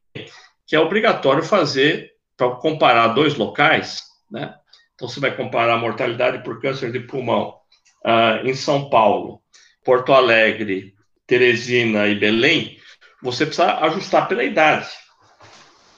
que 0.67 0.75
é 0.75 0.81
obrigatório 0.81 1.43
fazer, 1.43 2.13
para 2.37 2.51
comparar 2.57 3.09
dois 3.09 3.35
locais, 3.35 4.03
né? 4.31 4.55
Então, 4.95 5.09
você 5.09 5.21
vai 5.21 5.37
comparar 5.37 5.75
a 5.75 5.79
mortalidade 5.79 6.43
por 6.43 6.61
câncer 6.61 6.93
de 6.93 7.01
pulmão 7.01 7.57
uh, 8.05 8.47
em 8.47 8.55
São 8.55 8.89
Paulo, 8.89 9.43
Porto 9.85 10.13
Alegre 10.13 10.95
Teresina 11.27 12.07
e 12.07 12.15
Belém, 12.15 12.79
você 13.23 13.47
precisa 13.47 13.79
ajustar 13.81 14.29
pela 14.29 14.45
idade. 14.45 14.89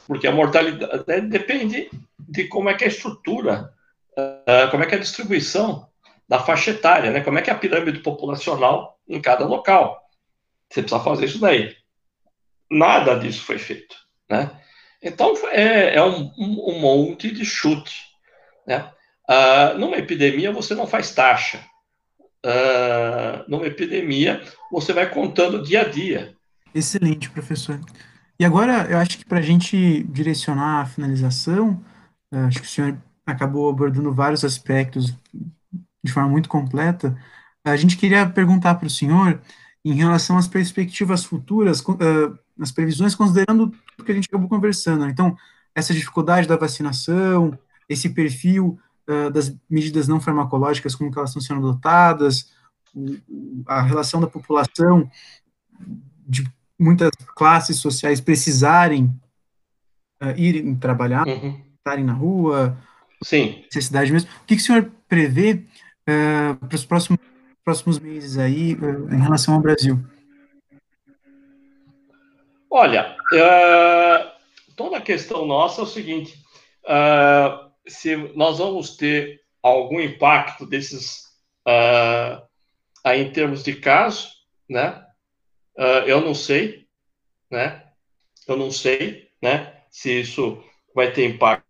Porque 0.06 0.26
a 0.26 0.32
mortalidade 0.32 1.28
depende 1.28 1.90
de 2.18 2.44
como 2.44 2.70
é 2.70 2.74
que 2.74 2.84
é 2.84 2.86
a 2.86 2.90
estrutura, 2.90 3.70
uh, 4.16 4.70
como 4.70 4.82
é 4.82 4.86
que 4.86 4.94
é 4.94 4.98
a 4.98 5.00
distribuição 5.00 5.88
da 6.28 6.38
faixa 6.38 6.70
etária, 6.70 7.10
né? 7.10 7.20
Como 7.20 7.38
é 7.38 7.42
que 7.42 7.50
é 7.50 7.52
a 7.52 7.58
pirâmide 7.58 8.00
populacional 8.00 8.98
em 9.08 9.20
cada 9.20 9.44
local. 9.44 10.05
Você 10.70 10.82
precisa 10.82 11.02
fazer 11.02 11.26
isso 11.26 11.38
daí. 11.38 11.74
Nada 12.70 13.14
disso 13.18 13.42
foi 13.42 13.58
feito, 13.58 13.94
né? 14.28 14.50
Então, 15.02 15.34
é, 15.50 15.96
é 15.96 16.04
um, 16.04 16.32
um, 16.36 16.80
monte 16.80 17.30
de 17.30 17.44
chute, 17.44 18.02
né? 18.66 18.90
Uh, 19.28 19.78
numa 19.78 19.96
epidemia, 19.98 20.52
você 20.52 20.74
não 20.74 20.86
faz 20.86 21.12
taxa. 21.12 21.64
Uh, 22.44 23.48
numa 23.48 23.66
epidemia, 23.66 24.42
você 24.70 24.92
vai 24.92 25.08
contando 25.08 25.62
dia 25.62 25.82
a 25.82 25.88
dia. 25.88 26.34
Excelente, 26.74 27.30
professor. 27.30 27.80
E 28.38 28.44
agora, 28.44 28.86
eu 28.90 28.98
acho 28.98 29.18
que 29.18 29.24
para 29.24 29.38
a 29.38 29.42
gente 29.42 30.02
direcionar 30.04 30.82
a 30.82 30.86
finalização, 30.86 31.84
uh, 32.32 32.46
acho 32.46 32.60
que 32.60 32.66
o 32.66 32.70
senhor 32.70 32.98
acabou 33.24 33.68
abordando 33.68 34.12
vários 34.12 34.44
aspectos 34.44 35.14
de 36.04 36.12
forma 36.12 36.28
muito 36.28 36.48
completa. 36.48 37.16
A 37.64 37.76
gente 37.76 37.96
queria 37.96 38.28
perguntar 38.28 38.76
para 38.76 38.86
o 38.86 38.90
senhor 38.90 39.40
em 39.87 39.95
relação 39.95 40.37
às 40.37 40.49
perspectivas 40.49 41.24
futuras, 41.24 41.78
uh, 41.80 42.37
as 42.61 42.72
previsões, 42.72 43.14
considerando 43.14 43.72
o 43.97 44.03
que 44.03 44.11
a 44.11 44.14
gente 44.16 44.26
acabou 44.26 44.49
conversando. 44.49 45.05
Né? 45.05 45.12
Então, 45.12 45.37
essa 45.72 45.95
dificuldade 45.95 46.49
da 46.49 46.57
vacinação, 46.57 47.57
esse 47.89 48.09
perfil 48.09 48.80
uh, 49.09 49.30
das 49.30 49.55
medidas 49.70 50.09
não 50.09 50.20
farmacológicas, 50.20 50.97
como 50.97 51.12
elas 51.14 51.30
estão 51.30 51.41
sendo 51.41 51.68
adotadas, 51.68 52.51
a 53.64 53.80
relação 53.82 54.20
da 54.20 54.26
população 54.26 55.09
de 56.26 56.45
muitas 56.76 57.12
classes 57.37 57.76
sociais 57.76 58.20
precisarem 58.20 59.05
uh, 60.20 60.37
irem 60.37 60.74
trabalhar, 60.74 61.28
uhum. 61.28 61.61
estarem 61.76 62.05
na 62.05 62.12
rua, 62.12 62.76
Sim. 63.22 63.62
necessidade 63.66 64.11
mesmo. 64.11 64.28
O 64.43 64.47
que, 64.47 64.57
que 64.57 64.62
o 64.62 64.64
senhor 64.64 64.91
prevê 65.07 65.64
para 66.05 66.74
os 66.74 66.84
próximos, 66.84 67.20
próximos 67.66 67.98
meses 67.98 68.38
aí 68.38 68.74
uh, 68.74 69.12
em 69.12 69.20
relação 69.20 69.54
ao 69.54 69.60
Brasil? 69.60 69.98
Olha, 72.70 73.16
toda 74.76 74.98
a 74.98 75.00
questão 75.00 75.46
nossa 75.46 75.80
é 75.80 75.84
o 75.84 75.86
seguinte: 75.86 76.38
se 77.86 78.16
nós 78.36 78.58
vamos 78.58 78.96
ter 78.96 79.40
algum 79.62 80.00
impacto 80.00 80.66
desses 80.66 81.24
aí 83.02 83.22
em 83.22 83.32
termos 83.32 83.64
de 83.64 83.74
casos, 83.76 84.44
né? 84.68 85.02
eu 86.06 86.20
não 86.20 86.34
sei, 86.34 86.86
né? 87.50 87.82
Eu 88.46 88.56
não 88.56 88.70
sei, 88.70 89.30
né, 89.42 89.82
se 89.90 90.20
isso 90.20 90.62
vai 90.94 91.10
ter 91.12 91.24
impacto 91.24 91.64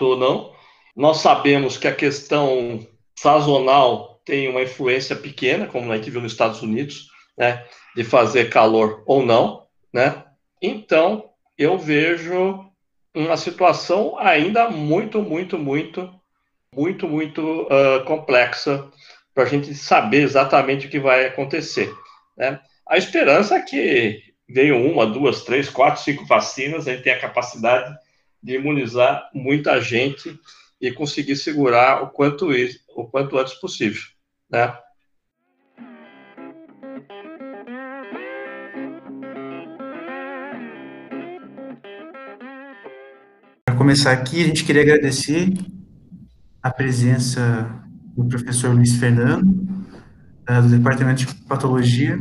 ou 0.00 0.16
não. 0.16 0.54
Nós 0.94 1.18
sabemos 1.18 1.76
que 1.76 1.88
a 1.88 1.94
questão 1.94 2.86
sazonal 3.18 4.13
tem 4.24 4.48
uma 4.48 4.62
influência 4.62 5.14
pequena, 5.14 5.66
como 5.66 5.90
a 5.92 5.96
gente 5.96 6.10
viu 6.10 6.20
nos 6.20 6.32
Estados 6.32 6.62
Unidos, 6.62 7.08
né, 7.36 7.64
de 7.94 8.04
fazer 8.04 8.48
calor 8.48 9.02
ou 9.06 9.24
não, 9.24 9.66
né? 9.92 10.24
Então, 10.60 11.30
eu 11.58 11.78
vejo 11.78 12.64
uma 13.14 13.36
situação 13.36 14.18
ainda 14.18 14.70
muito, 14.70 15.22
muito, 15.22 15.58
muito, 15.58 16.12
muito, 16.74 17.08
muito 17.08 17.62
uh, 17.62 18.04
complexa 18.04 18.90
para 19.32 19.44
a 19.44 19.46
gente 19.46 19.74
saber 19.74 20.22
exatamente 20.22 20.86
o 20.86 20.90
que 20.90 20.98
vai 20.98 21.26
acontecer. 21.26 21.94
Né? 22.36 22.58
A 22.88 22.96
esperança 22.96 23.56
é 23.56 23.62
que 23.62 24.22
veio 24.48 24.76
uma, 24.76 25.06
duas, 25.06 25.42
três, 25.42 25.68
quatro, 25.68 26.02
cinco 26.02 26.24
vacinas, 26.24 26.86
a 26.86 26.92
gente 26.92 27.04
tem 27.04 27.12
a 27.12 27.20
capacidade 27.20 27.96
de 28.42 28.54
imunizar 28.54 29.30
muita 29.32 29.80
gente 29.80 30.38
e 30.80 30.92
conseguir 30.92 31.36
segurar 31.36 32.02
o 32.02 32.10
quanto, 32.10 32.48
o 32.94 33.06
quanto 33.06 33.38
antes 33.38 33.54
possível, 33.54 34.02
né? 34.50 34.74
Para 43.64 43.76
começar 43.76 44.12
aqui, 44.12 44.42
a 44.42 44.46
gente 44.46 44.64
queria 44.64 44.82
agradecer 44.82 45.52
a 46.62 46.70
presença 46.70 47.82
do 48.16 48.24
professor 48.26 48.74
Luiz 48.74 48.96
Fernando, 48.96 49.66
eh, 50.48 50.60
do 50.60 50.68
Departamento 50.68 51.26
de 51.26 51.34
Patologia 51.44 52.18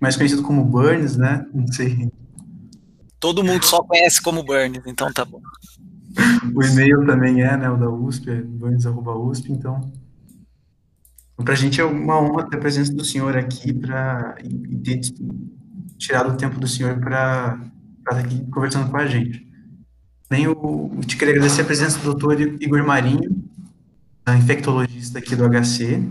mais 0.00 0.16
conhecido 0.16 0.42
como 0.42 0.64
Burns, 0.64 1.16
né? 1.16 1.44
Não 1.52 1.66
sei. 1.68 2.10
Todo 3.18 3.42
mundo 3.42 3.64
só 3.64 3.82
conhece 3.82 4.22
como 4.22 4.44
Burns, 4.44 4.80
então 4.86 5.12
tá 5.12 5.24
bom. 5.24 5.40
o 6.54 6.62
e-mail 6.62 7.04
também 7.04 7.42
é, 7.42 7.56
né? 7.56 7.68
O 7.68 7.76
da 7.76 7.90
USP, 7.90 8.30
é 8.30 8.42
burns.usp, 8.42 9.50
então. 9.52 9.92
Para 11.44 11.54
a 11.54 11.56
gente 11.56 11.80
é 11.80 11.84
uma 11.84 12.20
honra 12.20 12.48
ter 12.48 12.56
a 12.56 12.60
presença 12.60 12.92
do 12.92 13.04
senhor 13.04 13.36
aqui 13.36 13.72
para 13.72 14.36
ter 14.84 15.00
tirado 15.96 16.32
o 16.32 16.36
tempo 16.36 16.58
do 16.58 16.66
senhor 16.66 16.98
para 16.98 17.58
estar 17.98 18.18
aqui 18.18 18.44
conversando 18.50 18.90
com 18.90 18.96
a 18.96 19.06
gente. 19.06 19.46
Nem 20.30 20.48
o, 20.48 20.90
te 21.06 21.16
queria 21.16 21.34
agradecer 21.34 21.62
a 21.62 21.64
presença 21.64 21.98
do 21.98 22.04
doutor 22.04 22.40
Igor 22.40 22.84
Marinho, 22.84 23.42
infectologista 24.36 25.18
aqui 25.18 25.34
do 25.34 25.48
HC, 25.48 26.02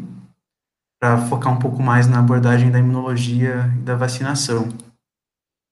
para 1.00 1.20
focar 1.28 1.54
um 1.54 1.60
pouco 1.60 1.84
mais 1.84 2.08
na 2.08 2.20
abordagem 2.20 2.72
da 2.72 2.80
imunologia 2.80 3.72
e 3.78 3.82
da 3.82 3.96
vacinação. 3.96 4.70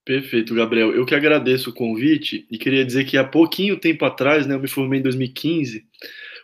Perfeito, 0.05 0.53
Gabriel. 0.53 0.93
Eu 0.93 1.05
que 1.05 1.15
agradeço 1.15 1.71
o 1.71 1.73
convite 1.73 2.45
e 2.51 2.59
queria 2.59 2.85
dizer 2.85 3.05
que 3.05 3.17
há 3.17 3.23
pouquinho 3.23 3.79
tempo 3.79 4.05
atrás, 4.05 4.45
né, 4.45 4.53
eu 4.53 4.59
me 4.59 4.67
formei 4.67 4.99
em 4.99 5.03
2015, 5.03 5.83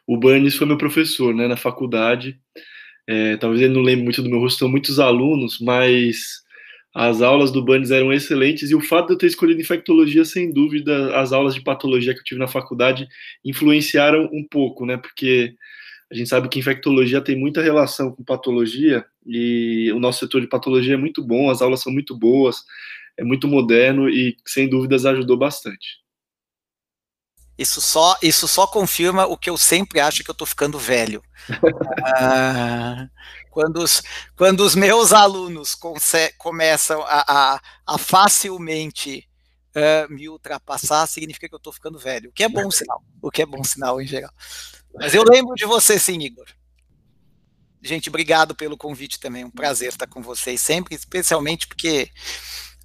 o 0.07 0.18
Burns 0.18 0.55
foi 0.55 0.66
meu 0.66 0.78
professor, 0.78 1.36
né, 1.36 1.47
na 1.47 1.55
faculdade. 1.55 2.39
É, 3.08 3.38
talvez 3.38 3.62
ele 3.62 3.74
não 3.74 3.82
lembre 3.82 4.04
muito 4.04 4.22
do 4.22 4.30
meu 4.30 4.39
rosto, 4.39 4.60
são 4.60 4.70
muitos 4.70 4.99
alunos, 4.99 5.60
mas 5.60 6.41
as 6.93 7.22
aulas 7.22 7.52
do 7.52 7.64
Burns 7.64 7.91
eram 7.91 8.12
excelentes 8.12 8.70
e 8.72 8.76
o 8.76 8.82
fato 8.82 9.08
de 9.08 9.14
eu 9.14 9.18
ter 9.18 9.28
escolhido 9.28 9.62
infectologia, 9.62 10.26
sem 10.26 10.52
dúvida, 10.54 11.18
as 11.18 11.32
aulas 11.32 11.56
de 11.56 11.62
patologia 11.64 12.14
que 12.14 12.20
eu 12.20 12.24
tive 12.24 12.39
na 12.39 12.47
faculdade 12.47 13.08
influenciaram 13.45 14.30
um 14.34 14.45
pouco, 14.49 14.86
né, 14.86 14.97
porque 14.97 15.56
a 16.12 16.16
gente 16.16 16.30
sabe 16.30 16.49
que 16.49 16.60
infectologia 16.60 17.22
tem 17.22 17.38
muita 17.38 17.62
relação 17.62 18.12
com 18.14 18.24
patologia 18.24 19.06
e 19.26 19.91
o 19.93 19.99
nosso 19.99 20.20
setor 20.20 20.41
de 20.41 20.47
patologia 20.47 20.95
é 20.95 20.97
muito 20.97 21.24
bom, 21.24 21.49
as 21.49 21.62
aulas 21.62 21.82
são 21.82 21.93
muito 21.93 22.18
boas, 22.18 22.58
é 23.18 23.24
muito 23.24 23.47
moderno 23.47 24.10
e 24.10 24.36
sem 24.45 24.70
dúvidas 24.70 25.06
ajudou 25.06 25.38
bastante. 25.38 26.01
Isso 27.62 27.80
só, 27.80 28.18
isso 28.24 28.47
só 28.47 28.66
confirma 28.66 29.28
o 29.28 29.38
que 29.38 29.47
eu 29.47 29.55
sempre 29.55 29.99
acho 29.99 30.24
que 30.24 30.32
eu 30.32 30.34
estou 30.34 30.47
ficando 30.47 30.80
velho. 30.80 31.22
ah, 32.03 33.07
quando, 33.51 33.84
os, 33.84 34.01
quando 34.36 34.62
os 34.62 34.74
meus 34.74 35.14
alunos 35.14 35.78
começam 36.39 37.03
a, 37.03 37.24
a, 37.28 37.62
a 37.86 37.97
facilmente 37.99 39.30
uh, 39.76 40.12
me 40.12 40.28
ultrapassar, 40.28 41.05
significa 41.05 41.47
que 41.47 41.53
eu 41.53 41.57
estou 41.57 41.72
ficando 41.72 41.99
velho, 41.99 42.32
o 42.32 42.34
que 42.34 42.43
é 42.43 42.49
bom 42.49 42.72
sinal, 42.72 43.03
o 43.22 43.30
que 43.30 43.43
é 43.43 43.45
bom 43.45 43.64
sinal 43.64 44.01
em 44.01 44.07
geral. 44.07 44.32
Mas 44.95 45.14
eu 45.14 45.24
lembro 45.24 45.53
de 45.53 45.66
você 45.66 45.99
sim, 45.99 46.18
Igor. 46.20 46.47
Gente, 47.80 48.09
obrigado 48.09 48.55
pelo 48.55 48.76
convite 48.76 49.20
também. 49.20 49.45
Um 49.45 49.51
prazer 49.51 49.89
estar 49.89 50.07
com 50.07 50.24
vocês 50.24 50.59
sempre, 50.62 50.95
especialmente 50.95 51.68
porque 51.68 52.09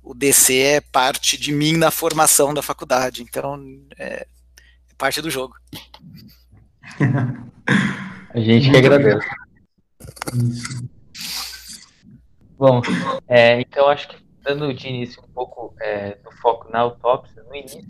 o 0.03 0.13
DC 0.13 0.55
é 0.55 0.81
parte 0.83 1.39
de 1.39 1.51
mim 1.51 1.79
na 1.79 1.91
formação 1.91 2.53
da 2.53 2.61
faculdade. 2.61 3.23
Então, 3.23 3.59
é, 3.99 4.27
é 4.27 4.36
parte 4.97 5.21
do 5.23 5.31
jogo. 5.31 5.55
A 8.35 8.41
gente 8.41 8.71
que 8.71 8.77
agradece. 8.77 9.27
Bom, 12.59 12.81
é, 13.29 13.61
então 13.61 13.89
acho 13.89 14.09
que 14.09 14.17
dando 14.43 14.73
de 14.75 14.89
início 14.89 15.23
um 15.23 15.33
pouco 15.33 15.75
é, 15.81 16.17
do 16.17 16.31
foco 16.33 16.71
na 16.71 16.81
autópsia, 16.81 17.43
no 17.45 17.55
início, 17.55 17.83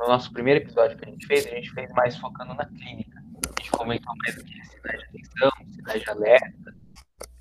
no 0.00 0.08
nosso 0.08 0.32
primeiro 0.32 0.60
episódio 0.60 0.96
que 0.96 1.04
a 1.04 1.08
gente 1.08 1.26
fez, 1.26 1.46
a 1.46 1.50
gente 1.50 1.70
fez 1.70 1.90
mais 1.92 2.16
focando 2.16 2.54
na 2.54 2.64
clínica 2.64 3.18
a 3.58 3.60
gente 3.60 3.70
comentou 3.70 4.14
mais 4.24 4.38
aqui 4.38 4.64
sinais 4.64 4.98
de 4.98 5.04
atenção, 5.06 5.50
sinais 5.74 6.02
de 6.02 6.10
alerta, 6.10 6.76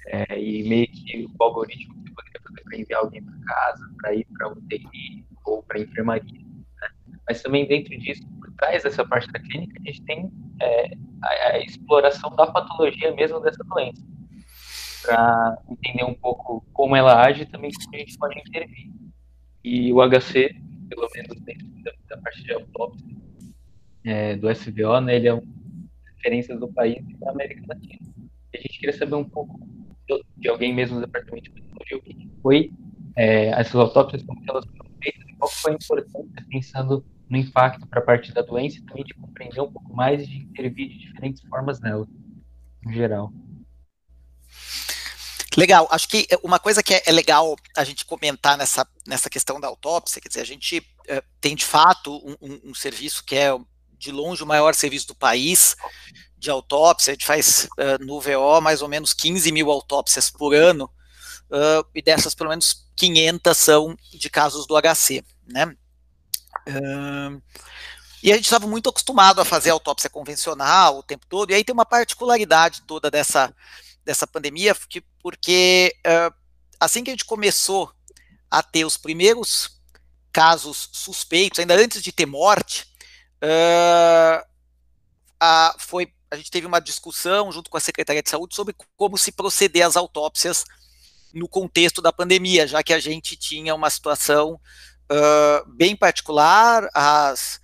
é, 0.08 0.40
e 0.40 0.68
meio 0.68 0.88
que 0.88 1.26
o 1.26 1.44
algoritmo 1.44 2.04
que 2.04 2.12
poderia 2.14 2.42
fazer 2.42 2.64
para 2.64 2.78
enviar 2.78 3.00
alguém 3.02 3.24
para 3.24 3.40
casa, 3.46 3.94
para 4.02 4.16
ir 4.16 4.26
para 4.38 4.52
UTI 4.52 5.26
ou 5.46 5.64
para 5.64 5.80
enfermaria. 5.80 6.47
Mas 7.28 7.42
também 7.42 7.68
dentro 7.68 7.98
disso, 7.98 8.26
por 8.40 8.52
trás 8.54 8.84
dessa 8.84 9.06
parte 9.06 9.32
da 9.32 9.40
clínica, 9.40 9.80
a 9.80 9.88
gente 9.88 10.02
tem 10.04 10.32
é, 10.62 10.92
a, 11.22 11.30
a, 11.54 11.60
exploração 11.60 12.34
da 12.36 12.48
patologia 12.48 13.12
mesmo 13.14 13.40
dessa 13.42 13.64
doença, 13.64 14.02
para 15.04 15.58
entender 15.70 16.04
um 16.04 16.14
pouco 16.14 16.66
como 16.74 16.96
ela 16.96 17.26
age 17.26 17.44
e 17.44 17.46
também 17.46 17.72
como 17.72 17.96
a 17.96 18.00
gente 18.00 18.18
pode 18.18 18.40
intervir. 18.40 18.90
E 19.64 19.92
o 19.92 19.98
HC, 20.02 20.56
pelo 20.90 21.08
menos 21.14 21.42
dentro 21.42 21.68
da, 21.84 21.92
da 22.10 22.22
parte 22.22 22.44
de 22.44 22.54
autópsia 22.54 23.08
é, 24.06 24.36
do 24.36 24.50
SVO, 24.54 25.02
né, 25.02 25.16
ele 25.18 25.28
é 25.28 25.34
um 25.34 25.58
referências 26.18 26.60
do 26.60 26.68
país 26.68 26.98
e 27.08 27.18
da 27.18 27.32
América 27.32 27.62
Latina. 27.68 28.00
A 28.54 28.58
gente 28.58 28.80
queria 28.80 28.98
saber 28.98 29.16
um 29.16 29.24
pouco 29.24 29.60
de 30.38 30.50
alguém 30.50 30.74
mesmo 30.74 31.00
do 31.00 31.06
departamento 31.06 31.50
de 31.50 31.62
tecnologia, 31.62 31.98
o 31.98 32.02
que 32.02 32.30
foi 32.42 32.72
é, 33.16 33.48
essas 33.50 33.76
autópsias 33.76 34.24
como 34.24 34.42
elas 34.48 34.66
foram 34.66 34.87
qual 35.38 35.50
foi 35.50 35.72
a 35.72 35.76
importância 35.76 36.46
pensando 36.50 37.06
no 37.30 37.38
impacto 37.38 37.86
para 37.88 38.00
a 38.00 38.04
parte 38.04 38.34
da 38.34 38.42
doença 38.42 38.78
e 38.78 38.82
também 38.82 39.04
de 39.04 39.14
compreender 39.14 39.62
um 39.62 39.72
pouco 39.72 39.94
mais 39.94 40.22
e 40.22 40.28
de 40.28 40.38
intervir 40.38 40.90
de 40.90 41.00
diferentes 41.00 41.42
formas 41.48 41.80
nela, 41.80 42.08
em 42.86 42.94
geral. 42.94 43.32
Legal, 45.58 45.88
acho 45.90 46.08
que 46.08 46.28
uma 46.44 46.60
coisa 46.60 46.84
que 46.84 46.94
é, 46.94 47.02
é, 47.06 47.12
legal 47.12 47.56
a 47.76 47.84
gente 47.84 48.06
comentar 48.06 48.56
nessa, 48.58 48.88
nessa 49.08 49.28
questão 49.28 49.60
da 49.60 49.68
autópsia, 49.68 50.22
quer 50.22 50.28
dizer, 50.30 50.42
a 50.42 50.46
gente 50.46 50.86
é, 51.08 51.24
tem 51.42 51.56
de 51.56 51.66
fato 51.66 52.16
um, 52.18 52.36
um, 52.40 52.60
um, 52.66 52.74
serviço 52.76 53.24
que 53.26 53.36
é 53.36 53.50
de 53.98 54.12
longe 54.12 54.44
o 54.44 54.48
maior 54.48 54.76
serviço 54.76 55.08
do 55.08 55.16
país 55.16 55.76
de 56.38 56.52
autópsia, 56.52 57.12
a 57.12 57.14
gente 57.16 57.26
faz 57.26 57.68
uh, 57.80 58.06
no 58.06 58.22
VO 58.22 58.62
mais 58.62 58.84
ou 58.84 58.88
menos 58.88 59.16
15 59.16 59.52
mil 59.52 59.72
autópsias 59.72 60.30
por 60.30 60.54
ano, 60.54 60.86
uh, 61.50 61.84
e 61.96 62.04
dessas 62.04 62.36
pelo 62.36 62.52
menos 62.52 62.87
500 62.98 63.58
são 63.58 63.98
de 64.12 64.30
casos 64.30 64.68
do 64.68 64.76
HC, 64.76 65.24
né? 65.48 65.66
Uh, 66.68 67.42
e 68.22 68.32
a 68.32 68.36
gente 68.36 68.46
estava 68.46 68.68
muito 68.68 68.90
acostumado 68.90 69.40
a 69.40 69.46
fazer 69.46 69.70
autópsia 69.70 70.10
convencional 70.10 70.98
o 70.98 71.04
tempo 71.04 71.26
todo, 71.28 71.52
e 71.52 71.54
aí 71.54 71.64
tem 71.64 71.74
uma 71.74 71.86
particularidade 71.86 72.82
toda 72.82 73.10
dessa, 73.10 73.56
dessa 74.04 74.28
pandemia, 74.28 74.76
que, 74.90 75.02
porque 75.22 75.96
assim 76.80 77.04
que 77.04 77.12
a 77.12 77.14
gente 77.14 77.26
começou 77.26 77.94
a 78.52 78.62
ter 78.62 78.84
os 78.84 78.98
primeiros 78.98 79.80
casos 80.34 80.90
suspeitos, 80.92 81.60
ainda 81.60 81.76
antes 81.76 82.02
de 82.02 82.12
ter 82.12 82.26
morte, 82.26 82.88
Uh, 83.38 84.44
a, 85.40 85.76
foi, 85.78 86.12
a 86.32 86.36
gente 86.36 86.50
teve 86.50 86.66
uma 86.66 86.80
discussão 86.80 87.52
junto 87.52 87.70
com 87.70 87.78
a 87.78 87.82
Secretaria 87.82 88.24
de 88.24 88.30
Saúde 88.30 88.56
sobre 88.56 88.76
como 88.96 89.18
se 89.18 89.32
proceder 89.32 89.86
às 89.86 89.96
autópsias 89.96 90.66
no 91.34 91.48
contexto 91.48 92.02
da 92.02 92.14
pandemia, 92.14 92.68
já 92.68 92.84
que 92.84 92.94
a 92.94 93.00
gente 93.00 93.36
tinha 93.36 93.74
uma 93.74 93.90
situação 93.90 94.60
uh, 95.12 95.70
bem 95.74 95.96
particular, 95.96 96.90
as, 96.94 97.60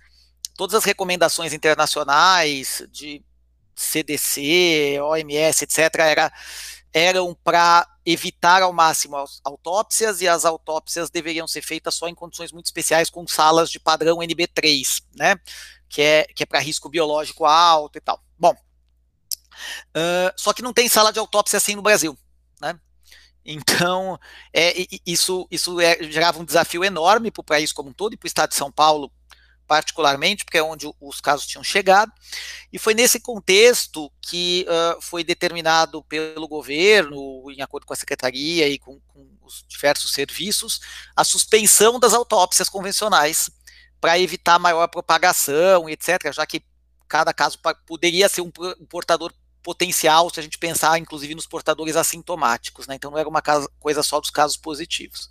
todas 0.56 0.74
as 0.74 0.84
recomendações 0.84 1.52
internacionais 1.52 2.82
de 2.90 3.22
CDC, 3.74 4.98
OMS, 5.02 5.64
etc., 5.64 5.78
era, 5.98 6.32
eram 6.92 7.36
para 7.42 7.88
evitar 8.06 8.62
ao 8.62 8.72
máximo 8.72 9.16
as 9.16 9.40
autópsias 9.42 10.20
e 10.20 10.28
as 10.28 10.44
autópsias 10.44 11.10
deveriam 11.10 11.48
ser 11.48 11.62
feitas 11.62 11.94
só 11.94 12.06
em 12.06 12.14
condições 12.14 12.52
muito 12.52 12.66
especiais 12.66 13.10
com 13.10 13.26
salas 13.26 13.70
de 13.70 13.80
padrão 13.80 14.18
NB3, 14.18 15.02
né? 15.16 15.36
Que 15.88 16.02
é, 16.02 16.24
que 16.24 16.42
é 16.42 16.46
para 16.46 16.58
risco 16.60 16.88
biológico 16.88 17.44
alto 17.44 17.98
e 17.98 18.00
tal. 18.00 18.22
Bom, 18.38 18.52
uh, 18.52 20.32
só 20.36 20.52
que 20.52 20.62
não 20.62 20.72
tem 20.72 20.88
sala 20.88 21.12
de 21.12 21.18
autópsia 21.18 21.56
assim 21.56 21.74
no 21.74 21.82
Brasil? 21.82 22.16
Então, 23.44 24.18
é, 24.52 24.72
isso, 25.06 25.46
isso 25.50 25.80
é, 25.80 26.02
gerava 26.04 26.40
um 26.40 26.44
desafio 26.44 26.82
enorme 26.82 27.30
para 27.30 27.42
o 27.42 27.44
país 27.44 27.72
como 27.72 27.90
um 27.90 27.92
todo 27.92 28.14
e 28.14 28.16
para 28.16 28.26
o 28.26 28.28
estado 28.28 28.50
de 28.50 28.56
São 28.56 28.72
Paulo 28.72 29.12
particularmente, 29.66 30.44
porque 30.44 30.58
é 30.58 30.62
onde 30.62 30.86
os 31.00 31.20
casos 31.20 31.46
tinham 31.46 31.64
chegado, 31.64 32.12
e 32.72 32.78
foi 32.78 32.94
nesse 32.94 33.18
contexto 33.18 34.12
que 34.20 34.66
uh, 34.68 35.00
foi 35.00 35.24
determinado 35.24 36.02
pelo 36.04 36.46
governo, 36.46 37.50
em 37.50 37.62
acordo 37.62 37.86
com 37.86 37.92
a 37.92 37.96
secretaria 37.96 38.68
e 38.68 38.78
com, 38.78 39.00
com 39.08 39.26
os 39.42 39.64
diversos 39.66 40.12
serviços, 40.12 40.80
a 41.16 41.24
suspensão 41.24 41.98
das 41.98 42.12
autópsias 42.12 42.68
convencionais 42.68 43.50
para 44.00 44.18
evitar 44.18 44.58
maior 44.58 44.86
propagação, 44.88 45.88
etc., 45.88 46.32
já 46.32 46.46
que 46.46 46.62
cada 47.08 47.32
caso 47.32 47.58
poderia 47.86 48.28
ser 48.28 48.42
um, 48.42 48.50
portador 48.50 49.32
potencial 49.64 50.28
se 50.30 50.38
a 50.38 50.42
gente 50.42 50.58
pensar, 50.58 50.98
inclusive, 50.98 51.34
nos 51.34 51.46
portadores 51.46 51.96
assintomáticos, 51.96 52.86
né? 52.86 52.94
Então 52.94 53.10
não 53.10 53.18
era 53.18 53.28
uma 53.28 53.42
coisa 53.80 54.02
só 54.02 54.20
dos 54.20 54.30
casos 54.30 54.56
positivos. 54.56 55.30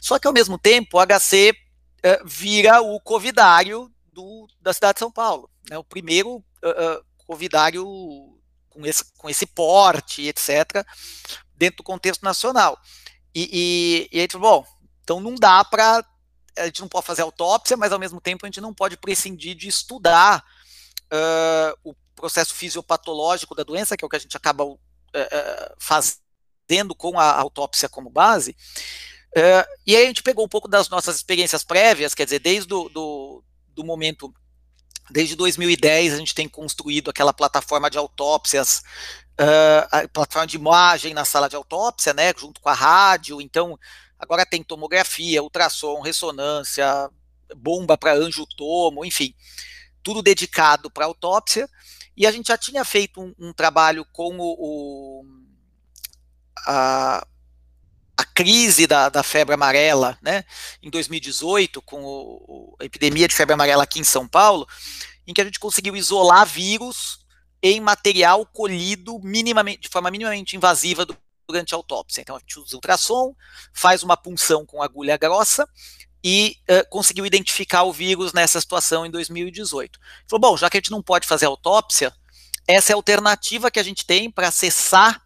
Só 0.00 0.18
que 0.18 0.26
ao 0.26 0.32
mesmo 0.32 0.58
tempo, 0.58 0.98
o 0.98 1.06
HC 1.06 1.52
uh, 1.52 2.26
vira 2.26 2.80
o 2.80 2.98
covidário 2.98 3.92
do, 4.12 4.48
da 4.60 4.72
cidade 4.72 4.94
de 4.94 5.00
São 5.00 5.12
Paulo. 5.12 5.48
Né, 5.70 5.78
o 5.78 5.84
primeiro 5.84 6.36
uh, 6.38 7.04
covidário 7.18 7.86
com 8.70 8.84
esse, 8.86 9.04
com 9.16 9.28
esse 9.28 9.46
porte, 9.46 10.22
etc., 10.22 10.84
dentro 11.54 11.78
do 11.78 11.82
contexto 11.84 12.22
nacional. 12.22 12.80
E, 13.34 14.08
e, 14.10 14.16
e 14.16 14.18
a 14.18 14.22
gente 14.22 14.32
falou, 14.32 14.62
bom, 14.62 14.68
então 15.02 15.20
não 15.20 15.34
dá 15.34 15.64
para. 15.64 16.04
A 16.58 16.66
gente 16.66 16.80
não 16.80 16.88
pode 16.88 17.06
fazer 17.06 17.22
autópsia, 17.22 17.76
mas 17.76 17.92
ao 17.92 17.98
mesmo 17.98 18.20
tempo 18.20 18.44
a 18.44 18.48
gente 18.48 18.60
não 18.60 18.74
pode 18.74 18.96
prescindir 18.96 19.54
de 19.54 19.68
estudar 19.68 20.44
uh, 21.12 21.78
o 21.82 21.94
processo 22.22 22.54
fisiopatológico 22.54 23.54
da 23.54 23.64
doença, 23.64 23.96
que 23.96 24.04
é 24.04 24.06
o 24.06 24.08
que 24.08 24.16
a 24.16 24.20
gente 24.20 24.36
acaba 24.36 24.64
uh, 24.64 24.78
fazendo 25.78 26.94
com 26.96 27.18
a 27.18 27.32
autópsia 27.32 27.88
como 27.88 28.08
base, 28.08 28.56
Uh, 29.32 29.64
e 29.86 29.96
aí 29.96 30.04
a 30.04 30.06
gente 30.06 30.22
pegou 30.22 30.44
um 30.44 30.48
pouco 30.48 30.68
das 30.68 30.90
nossas 30.90 31.16
experiências 31.16 31.64
prévias, 31.64 32.14
quer 32.14 32.24
dizer, 32.24 32.38
desde 32.38 32.68
do, 32.68 32.90
do, 32.90 33.42
do 33.68 33.82
momento, 33.82 34.32
desde 35.10 35.34
2010 35.34 36.12
a 36.12 36.18
gente 36.18 36.34
tem 36.34 36.46
construído 36.46 37.08
aquela 37.08 37.32
plataforma 37.32 37.88
de 37.88 37.96
autópsias, 37.96 38.82
uh, 39.40 39.88
a 39.90 40.08
plataforma 40.08 40.46
de 40.46 40.56
imagem 40.56 41.14
na 41.14 41.24
sala 41.24 41.48
de 41.48 41.56
autópsia, 41.56 42.12
né, 42.12 42.34
junto 42.36 42.60
com 42.60 42.68
a 42.68 42.74
rádio, 42.74 43.40
então 43.40 43.78
agora 44.18 44.44
tem 44.44 44.62
tomografia, 44.62 45.42
ultrassom, 45.42 46.02
ressonância, 46.02 47.08
bomba 47.56 47.96
para 47.96 48.14
anjo-tomo, 48.14 49.02
enfim, 49.02 49.34
tudo 50.02 50.20
dedicado 50.20 50.90
para 50.90 51.06
autópsia, 51.06 51.66
e 52.16 52.26
a 52.26 52.32
gente 52.32 52.48
já 52.48 52.58
tinha 52.58 52.84
feito 52.84 53.20
um, 53.20 53.34
um 53.38 53.52
trabalho 53.52 54.04
com 54.12 54.38
o, 54.38 54.56
o 54.58 55.24
a, 56.66 57.26
a 58.16 58.24
crise 58.24 58.86
da, 58.86 59.08
da, 59.08 59.22
febre 59.22 59.54
amarela, 59.54 60.18
né, 60.22 60.44
em 60.82 60.90
2018, 60.90 61.80
com 61.82 62.02
o, 62.04 62.76
a 62.80 62.84
epidemia 62.84 63.26
de 63.26 63.34
febre 63.34 63.54
amarela 63.54 63.84
aqui 63.84 63.98
em 63.98 64.04
São 64.04 64.28
Paulo, 64.28 64.66
em 65.26 65.32
que 65.32 65.40
a 65.40 65.44
gente 65.44 65.58
conseguiu 65.58 65.96
isolar 65.96 66.46
vírus 66.46 67.20
em 67.62 67.80
material 67.80 68.44
colhido 68.44 69.18
minimamente, 69.20 69.82
de 69.82 69.88
forma 69.88 70.10
minimamente 70.10 70.56
invasiva 70.56 71.06
durante 71.46 71.74
a 71.74 71.76
autópsia. 71.76 72.20
Então 72.20 72.36
a 72.36 72.38
gente 72.40 72.58
usa 72.58 72.74
ultrassom, 72.74 73.34
faz 73.72 74.02
uma 74.02 74.16
punção 74.16 74.66
com 74.66 74.82
agulha 74.82 75.16
grossa 75.16 75.68
e 76.22 76.56
uh, 76.70 76.88
conseguiu 76.88 77.26
identificar 77.26 77.82
o 77.82 77.92
vírus 77.92 78.32
nessa 78.32 78.60
situação 78.60 79.04
em 79.04 79.10
2018. 79.10 79.98
Falou, 80.28 80.40
bom, 80.40 80.56
já 80.56 80.70
que 80.70 80.76
a 80.76 80.80
gente 80.80 80.90
não 80.90 81.02
pode 81.02 81.26
fazer 81.26 81.46
autópsia, 81.46 82.12
essa 82.66 82.92
é 82.92 82.94
a 82.94 82.96
alternativa 82.96 83.70
que 83.70 83.80
a 83.80 83.82
gente 83.82 84.06
tem 84.06 84.30
para 84.30 84.48
acessar 84.48 85.20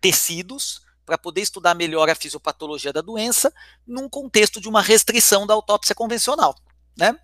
tecidos 0.00 0.82
para 1.04 1.18
poder 1.18 1.42
estudar 1.42 1.74
melhor 1.74 2.08
a 2.08 2.14
fisiopatologia 2.14 2.92
da 2.92 3.00
doença 3.00 3.52
num 3.86 4.08
contexto 4.08 4.60
de 4.60 4.68
uma 4.68 4.82
restrição 4.82 5.46
da 5.46 5.54
autópsia 5.54 5.94
convencional, 5.94 6.56
né? 6.96 7.16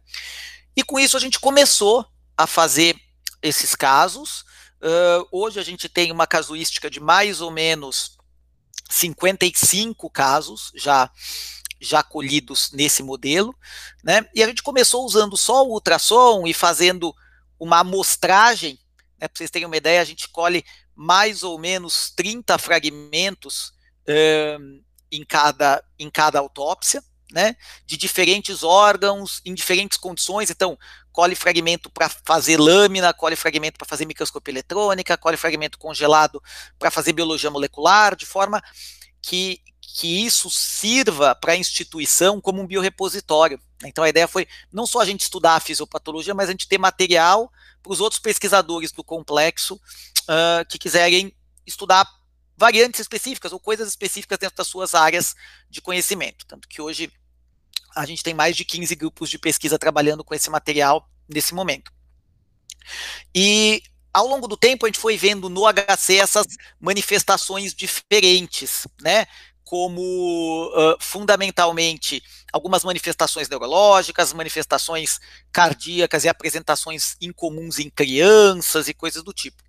E 0.76 0.82
com 0.82 0.98
isso 0.98 1.16
a 1.16 1.20
gente 1.20 1.40
começou 1.40 2.06
a 2.36 2.46
fazer 2.46 2.96
esses 3.42 3.74
casos. 3.74 4.42
Uh, 4.82 5.26
hoje 5.32 5.58
a 5.58 5.62
gente 5.62 5.88
tem 5.88 6.12
uma 6.12 6.26
casuística 6.26 6.90
de 6.90 7.00
mais 7.00 7.40
ou 7.40 7.50
menos 7.50 8.18
55 8.88 10.10
casos 10.10 10.72
já 10.74 11.10
já 11.80 12.02
colhidos 12.02 12.70
nesse 12.72 13.02
modelo, 13.02 13.54
né? 14.04 14.26
E 14.34 14.42
a 14.42 14.46
gente 14.46 14.62
começou 14.62 15.04
usando 15.04 15.36
só 15.36 15.64
o 15.64 15.72
ultrassom 15.72 16.46
e 16.46 16.52
fazendo 16.52 17.14
uma 17.58 17.80
amostragem, 17.80 18.78
né? 19.18 19.28
Para 19.28 19.38
vocês 19.38 19.50
terem 19.50 19.66
uma 19.66 19.76
ideia, 19.76 20.00
a 20.00 20.04
gente 20.04 20.28
colhe 20.28 20.64
mais 20.94 21.42
ou 21.42 21.58
menos 21.58 22.10
30 22.10 22.58
fragmentos 22.58 23.72
um, 24.06 24.82
em, 25.10 25.24
cada, 25.24 25.82
em 25.98 26.10
cada 26.10 26.38
autópsia, 26.38 27.02
né, 27.32 27.56
de 27.86 27.96
diferentes 27.96 28.62
órgãos, 28.62 29.40
em 29.44 29.54
diferentes 29.54 29.96
condições. 29.96 30.50
Então, 30.50 30.76
colhe 31.12 31.34
fragmento 31.34 31.88
para 31.90 32.08
fazer 32.08 32.58
lâmina, 32.58 33.14
colhe 33.14 33.36
fragmento 33.36 33.78
para 33.78 33.86
fazer 33.86 34.04
microscopia 34.04 34.52
eletrônica, 34.52 35.16
colhe 35.16 35.36
fragmento 35.36 35.78
congelado 35.78 36.42
para 36.78 36.90
fazer 36.90 37.12
biologia 37.12 37.50
molecular, 37.50 38.16
de 38.16 38.26
forma 38.26 38.62
que, 39.22 39.60
que 39.94 40.24
isso 40.24 40.50
sirva 40.50 41.34
para 41.34 41.52
a 41.52 41.56
instituição 41.56 42.40
como 42.40 42.62
um 42.62 42.66
biorepositório. 42.66 43.60
Então, 43.84 44.04
a 44.04 44.08
ideia 44.08 44.28
foi 44.28 44.46
não 44.72 44.86
só 44.86 45.00
a 45.00 45.04
gente 45.04 45.22
estudar 45.22 45.56
a 45.56 45.60
fisiopatologia, 45.60 46.34
mas 46.34 46.48
a 46.48 46.52
gente 46.52 46.68
ter 46.68 46.78
material 46.78 47.50
para 47.82 47.92
os 47.92 48.00
outros 48.00 48.20
pesquisadores 48.20 48.92
do 48.92 49.02
complexo 49.02 49.74
uh, 49.74 50.64
que 50.68 50.78
quiserem 50.78 51.34
estudar 51.66 52.06
variantes 52.56 53.00
específicas 53.00 53.52
ou 53.52 53.58
coisas 53.58 53.88
específicas 53.88 54.38
dentro 54.38 54.56
das 54.56 54.68
suas 54.68 54.94
áreas 54.94 55.34
de 55.68 55.80
conhecimento. 55.80 56.44
Tanto 56.46 56.68
que 56.68 56.80
hoje 56.80 57.10
a 57.96 58.04
gente 58.04 58.22
tem 58.22 58.34
mais 58.34 58.56
de 58.56 58.64
15 58.64 58.94
grupos 58.94 59.30
de 59.30 59.38
pesquisa 59.38 59.78
trabalhando 59.78 60.22
com 60.22 60.34
esse 60.34 60.50
material 60.50 61.08
nesse 61.28 61.54
momento. 61.54 61.90
E 63.34 63.82
ao 64.12 64.26
longo 64.26 64.46
do 64.46 64.56
tempo 64.56 64.84
a 64.84 64.88
gente 64.88 64.98
foi 64.98 65.16
vendo 65.16 65.48
no 65.48 65.62
HC 65.62 66.16
essas 66.18 66.46
manifestações 66.78 67.74
diferentes, 67.74 68.86
né? 69.00 69.26
Como 69.70 70.66
uh, 70.74 70.96
fundamentalmente 70.98 72.20
algumas 72.52 72.82
manifestações 72.82 73.48
neurológicas, 73.48 74.32
manifestações 74.32 75.20
cardíacas 75.52 76.24
e 76.24 76.28
apresentações 76.28 77.14
incomuns 77.20 77.78
em 77.78 77.88
crianças 77.88 78.88
e 78.88 78.92
coisas 78.92 79.22
do 79.22 79.32
tipo. 79.32 79.62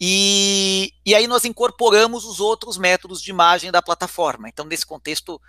e, 0.00 0.94
e 1.04 1.16
aí 1.16 1.26
nós 1.26 1.44
incorporamos 1.44 2.24
os 2.24 2.38
outros 2.38 2.78
métodos 2.78 3.20
de 3.20 3.30
imagem 3.30 3.72
da 3.72 3.82
plataforma. 3.82 4.48
Então, 4.48 4.64
nesse 4.64 4.86
contexto, 4.86 5.40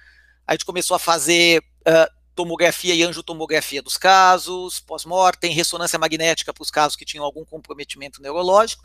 a 0.47 0.53
gente 0.53 0.65
começou 0.65 0.95
a 0.95 0.99
fazer 0.99 1.61
uh, 1.87 2.11
tomografia 2.33 2.95
e 2.95 3.03
angiotomografia 3.03 3.83
dos 3.83 3.99
casos, 3.99 4.79
pós-mortem, 4.79 5.53
ressonância 5.53 5.99
magnética 5.99 6.51
para 6.51 6.63
os 6.63 6.71
casos 6.71 6.95
que 6.95 7.05
tinham 7.05 7.23
algum 7.23 7.45
comprometimento 7.45 8.19
neurológico, 8.19 8.81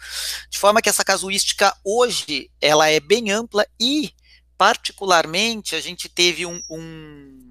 de 0.51 0.59
forma 0.59 0.83
que 0.83 0.91
essa 0.91 1.03
casuística 1.03 1.75
hoje 1.83 2.51
ela 2.61 2.91
é 2.91 3.01
bem 3.01 3.31
ampla 3.31 3.65
e, 3.81 4.13
particularmente, 4.57 5.75
a 5.75 5.81
gente 5.81 6.09
teve 6.09 6.47
um, 6.47 6.61
um, 6.71 7.51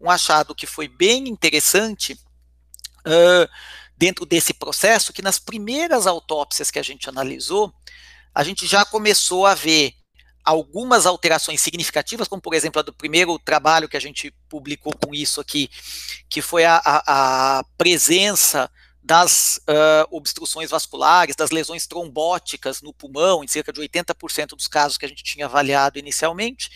um 0.00 0.10
achado 0.10 0.54
que 0.54 0.66
foi 0.66 0.88
bem 0.88 1.28
interessante 1.28 2.12
uh, 3.06 3.48
dentro 3.96 4.26
desse 4.26 4.54
processo, 4.54 5.12
que 5.12 5.22
nas 5.22 5.38
primeiras 5.38 6.06
autópsias 6.06 6.70
que 6.70 6.78
a 6.78 6.82
gente 6.82 7.08
analisou, 7.08 7.72
a 8.34 8.44
gente 8.44 8.66
já 8.66 8.84
começou 8.84 9.46
a 9.46 9.54
ver 9.54 9.94
algumas 10.44 11.06
alterações 11.06 11.60
significativas, 11.60 12.28
como 12.28 12.40
por 12.40 12.54
exemplo 12.54 12.78
a 12.78 12.82
do 12.82 12.92
primeiro 12.92 13.36
trabalho 13.38 13.88
que 13.88 13.96
a 13.96 14.00
gente 14.00 14.32
publicou 14.48 14.92
com 14.92 15.12
isso 15.12 15.40
aqui, 15.40 15.68
que 16.28 16.40
foi 16.40 16.64
a, 16.64 16.80
a, 16.84 17.58
a 17.58 17.64
presença 17.76 18.70
das 19.06 19.60
uh, 19.68 20.08
obstruções 20.10 20.68
vasculares, 20.68 21.36
das 21.36 21.52
lesões 21.52 21.86
trombóticas 21.86 22.82
no 22.82 22.92
pulmão, 22.92 23.44
em 23.44 23.46
cerca 23.46 23.72
de 23.72 23.80
80% 23.80 24.56
dos 24.56 24.66
casos 24.66 24.98
que 24.98 25.06
a 25.06 25.08
gente 25.08 25.22
tinha 25.22 25.46
avaliado 25.46 25.96
inicialmente. 25.96 26.68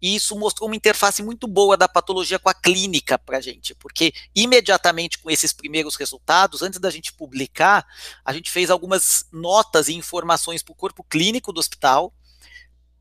E 0.00 0.14
isso 0.14 0.38
mostrou 0.38 0.68
uma 0.68 0.76
interface 0.76 1.24
muito 1.24 1.48
boa 1.48 1.76
da 1.76 1.88
patologia 1.88 2.38
com 2.38 2.48
a 2.48 2.54
clínica 2.54 3.18
para 3.18 3.38
a 3.38 3.40
gente, 3.40 3.74
porque 3.74 4.14
imediatamente 4.34 5.18
com 5.18 5.28
esses 5.28 5.52
primeiros 5.52 5.96
resultados, 5.96 6.62
antes 6.62 6.78
da 6.78 6.88
gente 6.88 7.12
publicar, 7.12 7.84
a 8.24 8.32
gente 8.32 8.50
fez 8.50 8.70
algumas 8.70 9.26
notas 9.32 9.88
e 9.88 9.94
informações 9.94 10.62
para 10.62 10.72
o 10.72 10.76
corpo 10.76 11.02
clínico 11.02 11.52
do 11.52 11.58
hospital, 11.58 12.14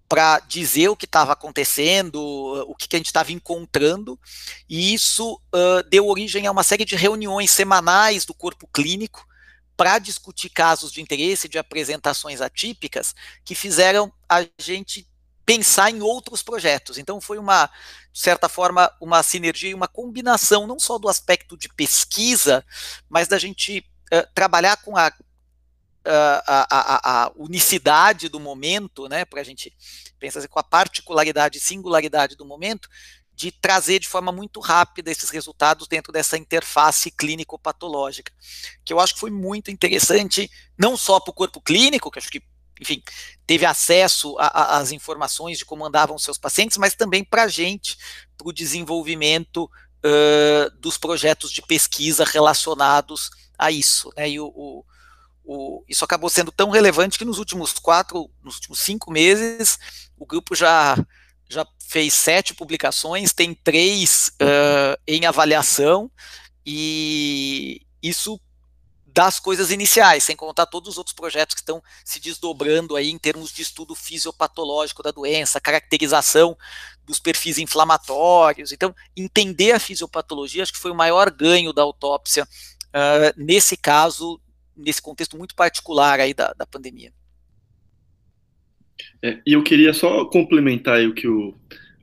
para 0.10 0.40
dizer 0.40 0.90
o 0.90 0.96
que 0.96 1.06
estava 1.06 1.34
acontecendo, 1.34 2.18
o 2.68 2.76
que, 2.76 2.88
que 2.88 2.96
a 2.96 3.00
gente 3.00 3.06
estava 3.06 3.32
encontrando, 3.32 4.20
e 4.68 4.92
isso 4.92 5.40
uh, 5.54 5.88
deu 5.88 6.08
origem 6.08 6.48
a 6.48 6.52
uma 6.52 6.64
série 6.64 6.84
de 6.84 6.96
reuniões 6.96 7.52
semanais 7.52 8.26
do 8.26 8.34
corpo 8.34 8.68
clínico 8.74 9.24
para 9.78 10.00
discutir 10.00 10.50
casos 10.50 10.92
de 10.92 11.00
interesse, 11.00 11.48
de 11.48 11.60
apresentações 11.60 12.42
atípicas, 12.42 13.14
que 13.46 13.54
fizeram 13.54 14.12
a 14.28 14.44
gente 14.60 15.08
pensar 15.46 15.92
em 15.92 16.02
outros 16.02 16.42
projetos. 16.42 16.98
Então 16.98 17.22
foi 17.22 17.38
uma, 17.38 17.70
de 18.12 18.20
certa 18.20 18.50
forma, 18.50 18.92
uma 19.00 19.22
sinergia 19.22 19.70
e 19.70 19.76
uma 19.76 19.88
combinação 19.88 20.66
não 20.66 20.80
só 20.80 20.98
do 20.98 21.08
aspecto 21.08 21.56
de 21.56 21.70
pesquisa, 21.70 22.66
mas 23.08 23.28
da 23.28 23.38
gente 23.38 23.86
uh, 24.12 24.28
trabalhar 24.34 24.78
com 24.78 24.98
a 24.98 25.14
a, 26.06 26.68
a, 26.70 27.26
a, 27.26 27.32
unicidade 27.36 28.30
do 28.30 28.40
momento, 28.40 29.08
né, 29.08 29.26
para 29.26 29.42
a 29.42 29.44
gente 29.44 29.76
pensar 30.20 30.40
assim, 30.40 30.48
com 30.48 30.60
a 30.60 30.64
particularidade 30.64 31.58
e 31.58 31.62
singularidade 31.62 32.36
do 32.36 32.46
momento, 32.46 32.90
de 33.40 33.52
trazer 33.52 34.00
de 34.00 34.08
forma 34.08 34.34
muito 34.34 34.60
rápida 34.60 35.10
esses 35.10 35.30
resultados 35.30 35.88
dentro 35.88 36.12
dessa 36.12 36.38
interface 36.38 37.10
clínico-patológica, 37.10 38.34
que 38.84 38.92
eu 38.92 39.00
acho 39.00 39.14
que 39.14 39.20
foi 39.20 39.32
muito 39.32 39.72
interessante, 39.72 40.52
não 40.78 40.98
só 40.98 41.22
para 41.22 41.32
o 41.32 41.34
corpo 41.34 41.62
clínico, 41.62 42.12
que 42.12 42.20
acho 42.20 42.30
que, 42.30 42.44
enfim, 42.82 43.02
teve 43.48 43.66
acesso 43.66 44.36
às 44.40 44.92
informações 44.92 45.58
de 45.58 45.64
como 45.64 45.86
andavam 45.86 46.20
seus 46.20 46.38
pacientes, 46.38 46.78
mas 46.78 46.96
também 46.96 47.24
para 47.24 47.44
a 47.44 47.48
gente, 47.48 47.98
para 48.38 48.50
o 48.50 48.54
desenvolvimento 48.54 49.72
uh, 50.04 50.70
dos 50.78 50.98
projetos 50.98 51.50
de 51.50 51.62
pesquisa 51.62 52.26
relacionados 52.26 53.30
a 53.58 53.72
isso. 53.72 54.12
Né, 54.18 54.32
e 54.32 54.40
o, 54.42 54.48
o 54.48 54.86
o, 55.52 55.84
isso 55.90 56.06
acabou 56.06 56.30
sendo 56.30 56.52
tão 56.52 56.70
relevante 56.70 57.18
que 57.18 57.26
nos 57.26 57.40
últimos 57.40 57.74
quatro, 57.74 58.30
nos 58.44 58.58
últimos 58.58 58.80
cinco 58.82 59.10
meses, 59.10 59.80
o 60.16 60.24
grupo 60.24 60.56
já, 60.56 60.96
já 61.50 61.66
fez 61.88 62.14
sete 62.14 62.54
publicações, 62.54 63.34
tem 63.34 63.56
três 63.56 64.32
uh, 64.40 65.02
em 65.08 65.26
avaliação, 65.26 66.12
e 66.64 67.82
isso 68.00 68.40
das 69.08 69.40
coisas 69.40 69.72
iniciais, 69.72 70.24
sem 70.24 70.36
contar 70.36 70.68
todos 70.68 70.92
os 70.92 70.98
outros 71.00 71.16
projetos 71.16 71.56
que 71.56 71.62
estão 71.62 71.82
se 72.06 72.20
desdobrando 72.20 72.96
aí 72.96 73.10
em 73.10 73.18
termos 73.18 73.52
de 73.52 73.64
estudo 73.64 73.96
fisiopatológico 73.96 75.02
da 75.02 75.10
doença, 75.10 75.60
caracterização 75.60 76.56
dos 77.04 77.20
perfis 77.20 77.58
inflamatórios. 77.58 78.72
Então, 78.72 78.94
entender 79.18 79.72
a 79.72 79.80
fisiopatologia 79.80 80.62
acho 80.62 80.74
que 80.74 80.78
foi 80.80 80.92
o 80.92 80.96
maior 80.96 81.32
ganho 81.32 81.74
da 81.74 81.82
autópsia 81.82 82.48
uh, 82.90 83.34
nesse 83.36 83.76
caso 83.76 84.40
nesse 84.80 85.02
contexto 85.02 85.38
muito 85.38 85.56
particular 85.56 86.20
aí 86.20 86.34
da, 86.34 86.54
da 86.54 86.66
pandemia. 86.66 87.12
É, 89.22 89.40
e 89.46 89.54
eu 89.54 89.64
queria 89.64 89.94
só 89.94 90.26
complementar 90.26 91.04
o 91.06 91.14
que 91.14 91.28
o, 91.28 91.54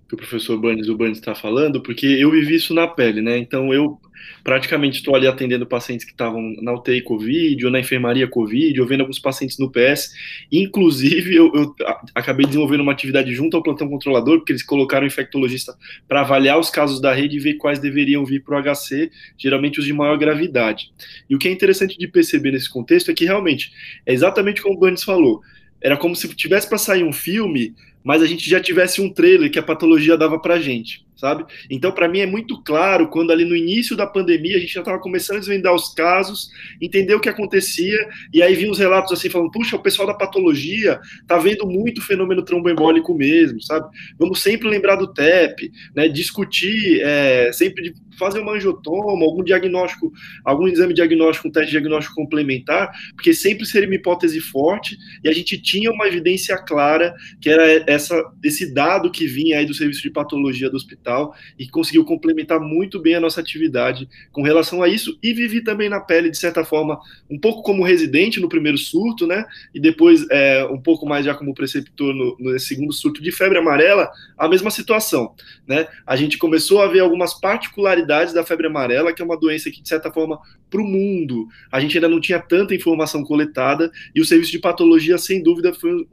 que 0.09 0.15
o 0.15 0.17
professor 0.17 0.59
Burns 0.59 0.87
está 1.13 1.35
falando, 1.35 1.83
porque 1.83 2.07
eu 2.07 2.31
vivi 2.31 2.55
isso 2.55 2.75
na 2.75 2.87
pele, 2.87 3.21
né? 3.21 3.39
Então 3.39 3.73
eu 3.73 4.01
praticamente 4.43 4.99
estou 4.99 5.15
ali 5.15 5.27
atendendo 5.27 5.67
pacientes 5.67 6.05
que 6.05 6.13
estavam 6.13 6.55
na 6.63 6.73
UTI 6.73 7.03
Covid 7.03 7.65
ou 7.65 7.71
na 7.71 7.81
enfermaria 7.81 8.27
Covid, 8.27 8.81
ou 8.81 8.87
vendo 8.87 9.01
alguns 9.01 9.19
pacientes 9.19 9.59
no 9.59 9.71
PS. 9.71 10.13
Inclusive, 10.51 11.35
eu, 11.35 11.53
eu 11.55 11.75
acabei 12.15 12.47
desenvolvendo 12.47 12.81
uma 12.81 12.93
atividade 12.93 13.35
junto 13.35 13.57
ao 13.57 13.63
plantão 13.63 13.89
controlador, 13.89 14.39
porque 14.39 14.53
eles 14.53 14.63
colocaram 14.63 15.05
um 15.05 15.07
infectologista 15.07 15.75
para 16.09 16.21
avaliar 16.21 16.59
os 16.59 16.71
casos 16.71 17.01
da 17.01 17.13
rede 17.13 17.37
e 17.37 17.41
ver 17.41 17.55
quais 17.55 17.79
deveriam 17.79 18.25
vir 18.25 18.43
para 18.43 18.59
o 18.59 18.63
HC, 18.63 19.11
geralmente 19.37 19.81
os 19.81 19.85
de 19.85 19.93
maior 19.93 20.17
gravidade. 20.17 20.91
E 21.29 21.35
o 21.35 21.39
que 21.39 21.49
é 21.49 21.51
interessante 21.51 21.99
de 21.99 22.07
perceber 22.07 22.53
nesse 22.53 22.71
contexto 22.71 23.11
é 23.11 23.15
que 23.15 23.25
realmente 23.25 23.73
é 24.05 24.13
exatamente 24.13 24.63
como 24.63 24.77
o 24.77 24.79
Burns 24.79 25.03
falou. 25.03 25.41
Era 25.81 25.97
como 25.97 26.17
se 26.17 26.29
tivesse 26.35 26.69
para 26.69 26.79
sair 26.79 27.05
um 27.05 27.13
filme, 27.13 27.75
mas 28.07 28.23
a 28.23 28.27
gente 28.27 28.49
já 28.49 28.61
tivesse 28.61 29.01
um 29.01 29.13
trailer 29.13 29.51
que 29.51 29.59
a 29.59 29.63
patologia 29.63 30.17
dava 30.17 30.39
para 30.39 30.61
gente 30.61 31.05
sabe? 31.17 31.45
Então, 31.71 31.91
para 31.91 32.09
mim 32.09 32.21
é 32.21 32.27
muito 32.27 32.63
claro 32.63 33.09
quando 33.09 33.33
ali 33.33 33.45
no 33.45 33.57
início 33.57 33.97
da 33.97 34.07
pandemia 34.07 34.57
a 34.57 34.61
gente 34.61 34.75
já 34.75 34.81
estava 34.81 34.99
começando 34.99 35.39
a 35.39 35.41
desvendar 35.41 35.75
os 35.75 35.95
casos, 35.95 36.51
entender 36.81 37.15
o 37.15 37.21
que 37.21 37.29
acontecia, 37.29 37.99
e 38.33 38.43
aí 38.43 38.55
vinha 38.55 38.71
os 38.71 38.79
relatos 38.79 39.13
assim 39.13 39.31
falando: 39.31 39.51
puxa, 39.51 39.77
o 39.77 39.83
pessoal 39.83 40.07
da 40.07 40.15
patologia 40.15 41.01
tá 41.27 41.39
vendo 41.39 41.67
muito 41.67 42.03
fenômeno 42.03 42.45
tromboembólico 42.45 43.15
mesmo, 43.15 43.61
sabe? 43.63 43.89
Vamos 44.19 44.43
sempre 44.43 44.69
lembrar 44.69 44.97
do 44.97 45.13
TEP, 45.13 45.73
né? 45.95 46.07
Discutir 46.07 47.01
é, 47.03 47.51
sempre 47.53 47.95
fazer 48.19 48.41
uma 48.41 48.53
angiotoma, 48.53 49.25
algum 49.25 49.45
diagnóstico, 49.45 50.11
algum 50.45 50.67
exame 50.67 50.95
diagnóstico, 50.95 51.49
um 51.49 51.51
teste 51.51 51.71
diagnóstico 51.71 52.15
complementar, 52.15 52.91
porque 53.15 53.35
sempre 53.35 53.67
seria 53.67 53.89
uma 53.89 53.95
hipótese 53.95 54.41
forte 54.41 54.97
e 55.23 55.29
a 55.29 55.33
gente 55.33 55.61
tinha 55.61 55.91
uma 55.91 56.07
evidência 56.07 56.57
clara 56.57 57.15
que 57.41 57.51
era 57.51 57.85
essa, 57.97 58.33
esse 58.43 58.73
dado 58.73 59.11
que 59.11 59.27
vinha 59.27 59.59
aí 59.59 59.67
do 59.67 59.75
serviço 59.75 60.03
de 60.03 60.11
patologia 60.11 60.71
do 60.71 60.77
hospital 60.77 61.35
e 61.59 61.69
conseguiu 61.69 62.05
complementar 62.05 62.61
muito 62.61 63.01
bem 63.01 63.15
a 63.15 63.21
nossa 63.21 63.41
atividade 63.41 64.09
com 64.31 64.43
relação 64.43 64.83
a 64.83 64.89
isso 64.89 65.19
e 65.23 65.33
vivi 65.33 65.63
também 65.63 65.89
na 65.89 66.01
pele, 66.01 66.31
de 66.31 66.39
certa 66.39 66.65
forma, 66.65 66.99
um 67.29 67.39
pouco 67.39 67.63
como 67.63 67.83
residente 67.83 68.41
no 68.41 68.49
primeiro 68.49 68.79
surto, 68.79 69.27
né, 69.27 69.45
e 69.75 69.81
depois 69.81 70.27
é, 70.31 70.65
um 70.67 70.81
pouco 70.81 71.07
mais 71.07 71.25
já 71.25 71.35
como 71.35 71.55
preceptor 71.55 72.15
no, 72.15 72.37
no 72.39 72.59
segundo 72.59 72.93
surto 72.93 73.21
de 73.23 73.33
febre 73.33 73.59
amarela, 73.59 74.11
a 74.39 74.49
mesma 74.49 74.71
situação, 74.71 75.35
né, 75.67 75.89
a 76.07 76.15
gente 76.17 76.39
começou 76.39 76.81
a 76.81 76.87
ver 76.87 77.01
algumas 77.01 77.35
particularidades 77.35 78.33
da 78.33 78.45
febre 78.45 78.67
amarela, 78.67 79.13
que 79.13 79.23
é 79.23 79.25
uma 79.25 79.39
doença 79.39 79.71
que, 79.71 79.83
de 79.83 79.89
certa 79.89 80.13
forma, 80.13 80.39
para 80.71 80.81
o 80.81 80.85
mundo, 80.85 81.47
a 81.71 81.81
gente 81.81 81.97
ainda 81.97 82.09
não 82.09 82.21
tinha 82.21 82.39
tanta 82.39 82.75
informação 82.75 83.25
coletada, 83.25 83.91
e 84.15 84.21
o 84.21 84.25
serviço 84.25 84.53
de 84.53 84.59
patologia, 84.59 85.19
sem 85.19 85.43
dúvida, 85.43 85.73
foi 85.73 85.93
um 85.95 86.07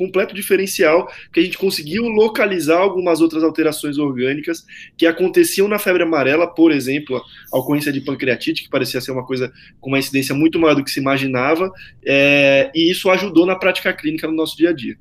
completo 0.00 0.34
diferencial, 0.34 1.12
que 1.30 1.40
a 1.40 1.42
gente 1.42 1.58
conseguiu 1.58 2.04
localizar 2.08 2.78
algumas 2.78 3.20
outras 3.20 3.42
alterações 3.42 3.98
orgânicas 3.98 4.64
que 4.96 5.06
aconteciam 5.06 5.68
na 5.68 5.78
febre 5.78 6.04
amarela, 6.04 6.46
por 6.46 6.72
exemplo, 6.72 7.22
a 7.52 7.58
ocorrência 7.58 7.92
de 7.92 8.00
pancreatite, 8.00 8.62
que 8.62 8.70
parecia 8.70 8.98
ser 8.98 9.10
uma 9.12 9.26
coisa 9.26 9.52
com 9.78 9.90
uma 9.90 9.98
incidência 9.98 10.34
muito 10.34 10.58
maior 10.58 10.74
do 10.74 10.82
que 10.82 10.90
se 10.90 11.00
imaginava, 11.00 11.70
é, 12.02 12.70
e 12.74 12.90
isso 12.90 13.10
ajudou 13.10 13.44
na 13.44 13.56
prática 13.56 13.92
clínica 13.92 14.26
no 14.26 14.32
nosso 14.32 14.56
dia 14.56 14.70
a 14.70 14.72
dia. 14.72 14.96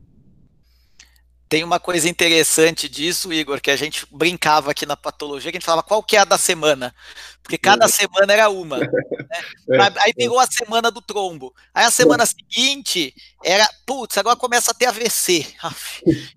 Tem 1.50 1.64
uma 1.64 1.80
coisa 1.80 2.08
interessante 2.08 2.88
disso, 2.88 3.34
Igor, 3.34 3.60
que 3.60 3.72
a 3.72 3.76
gente 3.76 4.06
brincava 4.12 4.70
aqui 4.70 4.86
na 4.86 4.96
patologia, 4.96 5.52
que 5.52 5.58
a 5.58 5.60
gente 5.60 5.66
falava 5.66 5.82
qual 5.82 6.04
que 6.04 6.16
é 6.16 6.20
a 6.20 6.26
da 6.26 6.38
semana, 6.38 6.94
porque 7.42 7.58
cada 7.58 7.86
é. 7.86 7.88
semana 7.88 8.32
era 8.32 8.50
uma. 8.50 8.78
Né? 8.78 8.88
É. 9.72 9.78
Aí 10.02 10.14
pegou 10.16 10.40
a 10.40 10.48
semana 10.48 10.90
do 10.90 11.04
trombo. 11.04 11.54
Aí 11.72 11.86
a 11.86 11.92
semana 11.92 12.26
seguinte 12.26 13.14
era, 13.44 13.70
putz, 13.86 14.18
agora 14.18 14.36
começa 14.36 14.72
a 14.72 14.74
ter 14.74 14.88
AVC. 14.88 15.46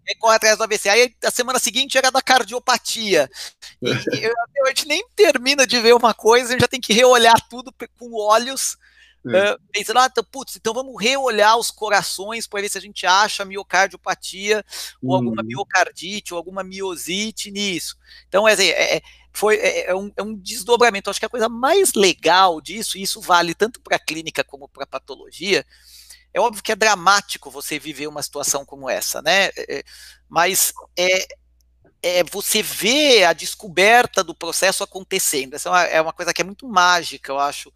Aí 0.06 0.14
corre 0.18 0.36
atrás 0.36 0.58
do 0.58 0.64
AVC. 0.64 0.90
Aí 0.90 1.14
a 1.24 1.30
semana 1.30 1.58
seguinte 1.58 1.96
era 1.96 2.10
da 2.10 2.20
cardiopatia. 2.20 3.30
E, 3.80 3.88
e 3.88 4.26
a 4.26 4.68
gente 4.68 4.86
nem 4.86 5.02
termina 5.16 5.66
de 5.66 5.80
ver 5.80 5.94
uma 5.94 6.12
coisa, 6.12 6.48
a 6.48 6.52
gente 6.52 6.60
já 6.60 6.68
tem 6.68 6.82
que 6.82 6.92
reolhar 6.92 7.40
tudo 7.48 7.72
com 7.98 8.14
olhos 8.14 8.76
Uh, 9.24 9.56
pensando, 9.70 10.00
ah, 10.00 10.08
então, 10.10 10.24
putz, 10.24 10.56
então 10.56 10.74
vamos 10.74 11.00
reolhar 11.00 11.56
os 11.56 11.70
corações 11.70 12.46
para 12.46 12.60
ver 12.60 12.68
se 12.68 12.78
a 12.78 12.80
gente 12.80 13.06
acha 13.06 13.44
miocardiopatia, 13.44 14.64
uhum. 15.00 15.10
ou 15.10 15.16
alguma 15.16 15.42
uhum. 15.42 15.48
miocardite, 15.48 16.34
ou 16.34 16.38
alguma 16.38 16.64
miosite 16.64 17.50
nisso. 17.50 17.96
Então, 18.26 18.48
é, 18.48 18.54
é, 18.54 19.00
foi, 19.32 19.56
é, 19.56 19.90
é, 19.90 19.94
um, 19.94 20.12
é 20.16 20.22
um 20.22 20.34
desdobramento. 20.34 21.08
Acho 21.08 21.20
que 21.20 21.26
a 21.26 21.30
coisa 21.30 21.48
mais 21.48 21.94
legal 21.94 22.60
disso, 22.60 22.98
e 22.98 23.02
isso 23.02 23.20
vale 23.20 23.54
tanto 23.54 23.80
para 23.80 23.96
a 23.96 24.00
clínica 24.00 24.42
como 24.42 24.68
para 24.68 24.84
a 24.84 24.88
patologia, 24.88 25.64
é 26.34 26.40
óbvio 26.40 26.62
que 26.62 26.72
é 26.72 26.76
dramático 26.76 27.50
você 27.50 27.78
viver 27.78 28.06
uma 28.06 28.22
situação 28.22 28.64
como 28.64 28.88
essa, 28.88 29.20
né? 29.22 29.50
É, 29.56 29.84
mas 30.28 30.72
é, 30.96 31.26
é 32.02 32.24
você 32.24 32.62
vê 32.62 33.24
a 33.24 33.32
descoberta 33.32 34.24
do 34.24 34.34
processo 34.34 34.82
acontecendo. 34.82 35.54
Essa 35.54 35.68
é 35.68 35.72
uma, 35.72 35.82
é 35.84 36.02
uma 36.02 36.12
coisa 36.12 36.32
que 36.32 36.40
é 36.40 36.44
muito 36.44 36.66
mágica, 36.66 37.30
eu 37.30 37.38
acho, 37.38 37.72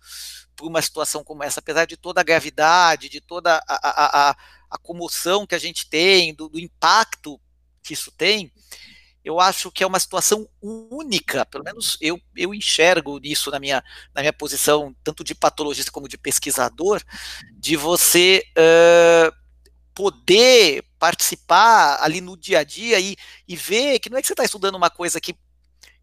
para 0.56 0.66
uma 0.66 0.80
situação 0.80 1.22
como 1.22 1.44
essa, 1.44 1.60
apesar 1.60 1.84
de 1.84 1.96
toda 1.96 2.20
a 2.20 2.24
gravidade, 2.24 3.10
de 3.10 3.20
toda 3.20 3.62
a, 3.68 3.74
a, 3.74 4.30
a, 4.30 4.36
a 4.70 4.78
comoção 4.78 5.46
que 5.46 5.54
a 5.54 5.58
gente 5.58 5.88
tem, 5.88 6.34
do, 6.34 6.48
do 6.48 6.58
impacto 6.58 7.38
que 7.82 7.92
isso 7.92 8.10
tem, 8.10 8.50
eu 9.26 9.40
acho 9.40 9.72
que 9.72 9.82
é 9.82 9.86
uma 9.86 9.98
situação 9.98 10.48
única, 10.62 11.44
pelo 11.46 11.64
menos 11.64 11.98
eu, 12.00 12.20
eu 12.36 12.54
enxergo 12.54 13.18
isso 13.24 13.50
na 13.50 13.58
minha, 13.58 13.82
na 14.14 14.22
minha 14.22 14.32
posição, 14.32 14.94
tanto 15.02 15.24
de 15.24 15.34
patologista 15.34 15.90
como 15.90 16.08
de 16.08 16.16
pesquisador, 16.16 17.02
de 17.52 17.76
você 17.76 18.44
uh, 18.56 19.36
poder 19.92 20.84
participar 20.96 21.98
ali 22.00 22.20
no 22.20 22.36
dia 22.36 22.60
a 22.60 22.64
dia 22.64 23.00
e, 23.00 23.16
e 23.48 23.56
ver 23.56 23.98
que 23.98 24.08
não 24.08 24.16
é 24.16 24.20
que 24.20 24.28
você 24.28 24.32
está 24.32 24.44
estudando 24.44 24.76
uma 24.76 24.90
coisa 24.90 25.20
que 25.20 25.34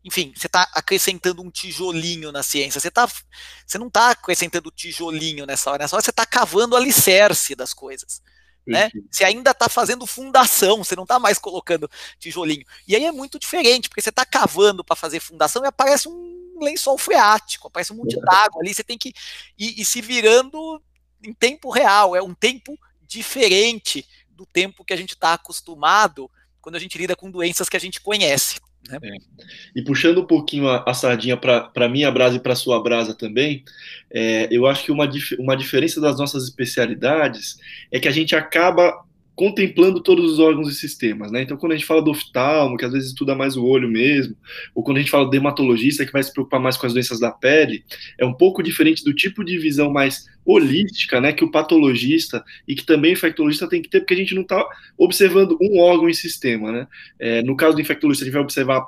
enfim, 0.03 0.33
você 0.35 0.47
está 0.47 0.67
acrescentando 0.73 1.41
um 1.41 1.49
tijolinho 1.49 2.31
na 2.31 2.43
ciência. 2.43 2.79
Você, 2.79 2.91
tá, 2.91 3.09
você 3.65 3.77
não 3.77 3.87
está 3.87 4.11
acrescentando 4.11 4.69
tijolinho 4.69 5.45
nessa 5.45 5.71
hora. 5.71 5.83
Nessa 5.83 5.95
hora 5.95 6.03
você 6.03 6.09
está 6.09 6.25
cavando 6.25 6.75
o 6.75 6.77
alicerce 6.77 7.55
das 7.55 7.73
coisas 7.73 8.21
né? 8.65 8.89
Você 9.11 9.23
ainda 9.23 9.51
está 9.51 9.67
fazendo 9.67 10.07
fundação, 10.07 10.83
você 10.83 10.95
não 10.95 11.03
está 11.03 11.19
mais 11.19 11.37
colocando 11.37 11.89
tijolinho. 12.17 12.65
E 12.87 12.95
aí 12.95 13.05
é 13.05 13.11
muito 13.11 13.37
diferente, 13.37 13.89
porque 13.89 14.01
você 14.01 14.09
está 14.09 14.25
cavando 14.25 14.83
para 14.83 14.95
fazer 14.95 15.19
fundação 15.19 15.63
e 15.63 15.67
aparece 15.67 16.07
um 16.07 16.57
lençol 16.61 16.97
freático, 16.97 17.67
aparece 17.67 17.91
um 17.91 17.97
monte 17.97 18.19
d'água 18.19 18.61
ali, 18.61 18.73
você 18.73 18.83
tem 18.83 18.97
que 18.97 19.13
ir, 19.57 19.81
ir 19.81 19.85
se 19.85 20.01
virando 20.01 20.81
em 21.21 21.33
tempo 21.33 21.69
real, 21.69 22.15
é 22.15 22.21
um 22.21 22.33
tempo 22.33 22.77
diferente 23.01 24.07
do 24.29 24.45
tempo 24.45 24.83
que 24.83 24.93
a 24.93 24.97
gente 24.97 25.13
está 25.13 25.33
acostumado 25.33 26.29
quando 26.61 26.75
a 26.75 26.79
gente 26.79 26.97
lida 26.97 27.15
com 27.15 27.29
doenças 27.29 27.67
que 27.67 27.77
a 27.77 27.79
gente 27.79 27.99
conhece. 27.99 28.59
Né? 28.89 28.99
É. 29.01 29.17
E 29.75 29.83
puxando 29.83 30.21
um 30.21 30.25
pouquinho 30.25 30.67
a, 30.67 30.83
a 30.87 30.93
sardinha 30.93 31.37
para 31.37 31.89
minha 31.89 32.11
brasa 32.11 32.37
e 32.37 32.39
para 32.39 32.55
sua 32.55 32.81
brasa 32.81 33.13
também, 33.13 33.63
é, 34.11 34.47
eu 34.51 34.65
acho 34.65 34.85
que 34.85 34.91
uma, 34.91 35.07
dif 35.07 35.35
uma 35.39 35.55
diferença 35.55 36.01
das 36.01 36.17
nossas 36.17 36.43
especialidades 36.43 37.57
é 37.91 37.99
que 37.99 38.07
a 38.07 38.11
gente 38.11 38.35
acaba 38.35 39.03
contemplando 39.35 39.99
todos 39.99 40.33
os 40.33 40.39
órgãos 40.39 40.69
e 40.69 40.75
sistemas, 40.75 41.31
né? 41.31 41.41
Então, 41.41 41.57
quando 41.57 41.71
a 41.71 41.75
gente 41.75 41.87
fala 41.87 42.01
do 42.01 42.11
oftalmo, 42.11 42.77
que 42.77 42.85
às 42.85 42.91
vezes 42.91 43.09
estuda 43.09 43.33
mais 43.33 43.57
o 43.57 43.65
olho 43.65 43.89
mesmo, 43.89 44.35
ou 44.75 44.83
quando 44.83 44.97
a 44.97 44.99
gente 44.99 45.09
fala 45.09 45.25
do 45.25 45.31
dermatologista, 45.31 46.05
que 46.05 46.11
vai 46.11 46.21
se 46.21 46.31
preocupar 46.31 46.59
mais 46.59 46.77
com 46.77 46.85
as 46.85 46.93
doenças 46.93 47.19
da 47.19 47.31
pele, 47.31 47.83
é 48.19 48.25
um 48.25 48.33
pouco 48.33 48.61
diferente 48.61 49.03
do 49.03 49.13
tipo 49.13 49.43
de 49.43 49.57
visão 49.57 49.91
mais 49.91 50.27
holística, 50.45 51.19
né, 51.19 51.31
que 51.31 51.43
o 51.43 51.49
patologista 51.49 52.43
e 52.67 52.75
que 52.75 52.85
também 52.85 53.11
o 53.11 53.13
infectologista 53.13 53.67
tem 53.67 53.81
que 53.81 53.89
ter, 53.89 54.01
porque 54.01 54.13
a 54.13 54.17
gente 54.17 54.35
não 54.35 54.43
está 54.43 54.63
observando 54.97 55.57
um 55.59 55.79
órgão 55.79 56.09
e 56.09 56.13
sistema, 56.13 56.71
né? 56.71 56.87
É, 57.17 57.41
no 57.41 57.55
caso 57.55 57.75
do 57.75 57.81
infectologista, 57.81 58.25
a 58.25 58.27
gente 58.27 58.33
vai 58.33 58.43
observar 58.43 58.85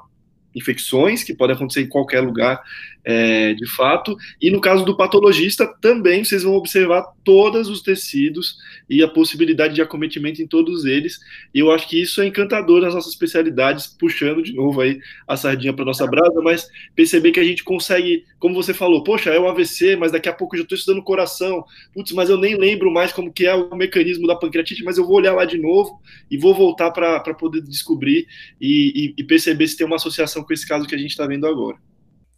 infecções 0.53 1.23
que 1.23 1.33
podem 1.33 1.55
acontecer 1.55 1.81
em 1.81 1.89
qualquer 1.89 2.21
lugar, 2.21 2.61
é, 3.05 3.53
de 3.53 3.67
fato. 3.67 4.17
E 4.41 4.49
no 4.49 4.59
caso 4.59 4.83
do 4.83 4.97
patologista, 4.97 5.67
também 5.79 6.23
vocês 6.23 6.41
vão 6.41 6.55
observar 6.55 7.05
todos 7.23 7.69
os 7.69 7.81
tecidos 7.81 8.57
e 8.89 9.03
a 9.03 9.07
possibilidade 9.07 9.75
de 9.75 9.81
acometimento 9.81 10.41
em 10.41 10.47
todos 10.47 10.85
eles. 10.85 11.19
E 11.53 11.59
eu 11.59 11.71
acho 11.71 11.87
que 11.87 12.01
isso 12.01 12.19
é 12.21 12.25
encantador 12.25 12.81
nas 12.81 12.95
nossas 12.95 13.11
especialidades, 13.11 13.85
puxando 13.85 14.41
de 14.41 14.53
novo 14.53 14.81
aí 14.81 14.99
a 15.27 15.37
sardinha 15.37 15.73
para 15.73 15.85
nossa 15.85 16.07
brasa, 16.07 16.41
mas 16.41 16.67
perceber 16.95 17.31
que 17.31 17.39
a 17.39 17.43
gente 17.43 17.63
consegue, 17.63 18.25
como 18.39 18.55
você 18.55 18.73
falou, 18.73 19.03
poxa, 19.03 19.29
é 19.29 19.39
o 19.39 19.47
AVC, 19.47 19.95
mas 19.95 20.11
daqui 20.11 20.27
a 20.27 20.33
pouco 20.33 20.55
eu 20.55 20.59
já 20.59 20.63
estou 20.63 20.77
estudando 20.77 21.03
coração. 21.03 21.63
Putz, 21.93 22.11
mas 22.11 22.29
eu 22.29 22.37
nem 22.37 22.57
lembro 22.57 22.91
mais 22.91 23.13
como 23.13 23.31
que 23.31 23.45
é 23.45 23.53
o 23.53 23.75
mecanismo 23.75 24.25
da 24.25 24.35
pancreatite, 24.35 24.83
mas 24.83 24.97
eu 24.97 25.05
vou 25.05 25.17
olhar 25.17 25.33
lá 25.33 25.45
de 25.45 25.59
novo 25.59 26.01
e 26.31 26.37
vou 26.37 26.55
voltar 26.55 26.89
para 26.89 27.33
poder 27.35 27.61
descobrir 27.61 28.25
e, 28.59 29.13
e, 29.15 29.21
e 29.21 29.23
perceber 29.23 29.67
se 29.67 29.77
tem 29.77 29.85
uma 29.85 29.97
associação 29.97 30.43
com 30.43 30.53
esse 30.53 30.67
caso 30.67 30.87
que 30.87 30.95
a 30.95 30.97
gente 30.97 31.11
está 31.11 31.27
vendo 31.27 31.45
agora. 31.45 31.77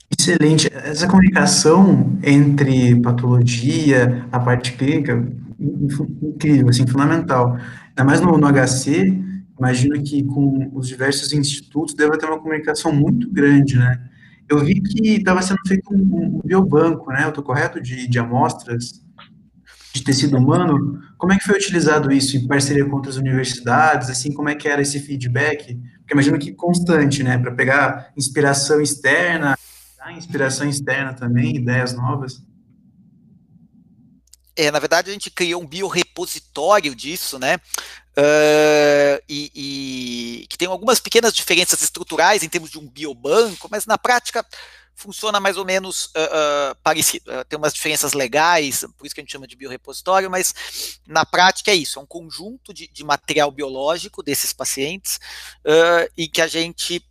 Excelente. 0.09 0.69
Essa 0.73 1.07
comunicação 1.07 2.17
entre 2.23 2.99
patologia, 3.01 4.25
a 4.31 4.39
parte 4.39 4.73
clínica, 4.73 5.27
incrível, 5.59 6.69
assim, 6.69 6.87
fundamental. 6.87 7.57
Ainda 7.89 8.03
mais 8.03 8.21
no, 8.21 8.37
no 8.37 8.47
HC, 8.47 9.21
imagino 9.57 10.01
que 10.01 10.23
com 10.23 10.71
os 10.73 10.87
diversos 10.87 11.33
institutos 11.33 11.93
deve 11.93 12.17
ter 12.17 12.25
uma 12.25 12.39
comunicação 12.39 12.93
muito 12.93 13.29
grande, 13.31 13.77
né? 13.77 13.99
Eu 14.49 14.59
vi 14.59 14.79
que 14.79 15.15
estava 15.15 15.41
sendo 15.41 15.59
feito 15.67 15.93
um, 15.93 16.37
um 16.37 16.41
biobanco, 16.45 17.11
né? 17.11 17.25
Eu 17.25 17.29
estou 17.29 17.43
correto? 17.43 17.81
De, 17.81 18.07
de 18.07 18.19
amostras 18.19 19.01
de 19.93 20.03
tecido 20.03 20.37
humano. 20.37 21.01
Como 21.17 21.33
é 21.33 21.37
que 21.37 21.43
foi 21.43 21.55
utilizado 21.55 22.11
isso 22.11 22.37
em 22.37 22.47
parceria 22.47 22.85
com 22.85 22.95
outras 22.95 23.17
universidades? 23.17 24.09
Assim, 24.09 24.31
como 24.31 24.47
é 24.47 24.55
que 24.55 24.67
era 24.67 24.81
esse 24.81 24.99
feedback? 24.99 25.75
Porque 25.99 26.13
imagino 26.13 26.39
que 26.39 26.53
constante, 26.53 27.23
né? 27.23 27.37
Para 27.37 27.51
pegar 27.51 28.11
inspiração 28.15 28.79
externa, 28.79 29.57
inspiração 30.13 30.67
externa 30.67 31.13
também, 31.13 31.55
ideias 31.55 31.93
novas. 31.93 32.41
É, 34.55 34.71
na 34.71 34.79
verdade, 34.79 35.11
a 35.11 35.13
gente 35.13 35.29
criou 35.29 35.61
um 35.61 35.67
biorepositório 35.67 36.95
disso, 36.95 37.37
né? 37.37 37.57
Uh, 38.17 39.21
e, 39.29 39.51
e, 39.53 40.47
que 40.47 40.57
tem 40.57 40.67
algumas 40.67 40.99
pequenas 40.99 41.31
diferenças 41.31 41.79
estruturais 41.83 42.41
em 42.41 42.49
termos 42.49 42.71
de 42.71 42.79
um 42.79 42.87
biobanco, 42.87 43.67
mas 43.69 43.85
na 43.85 43.95
prática 43.95 44.43
funciona 44.95 45.39
mais 45.39 45.57
ou 45.57 45.63
menos 45.63 46.05
uh, 46.05 46.71
uh, 46.71 46.75
parecido. 46.81 47.25
Tem 47.45 47.59
umas 47.59 47.75
diferenças 47.75 48.13
legais, 48.13 48.83
por 48.97 49.05
isso 49.05 49.13
que 49.13 49.21
a 49.21 49.23
gente 49.23 49.31
chama 49.31 49.45
de 49.45 49.55
biorepositório, 49.55 50.31
mas 50.31 50.99
na 51.07 51.23
prática 51.23 51.69
é 51.69 51.75
isso, 51.75 51.99
é 51.99 52.01
um 52.01 52.07
conjunto 52.07 52.73
de, 52.73 52.87
de 52.87 53.03
material 53.03 53.51
biológico 53.51 54.23
desses 54.23 54.51
pacientes 54.51 55.19
e 56.17 56.27
que 56.27 56.41
a 56.41 56.47
gente 56.47 57.05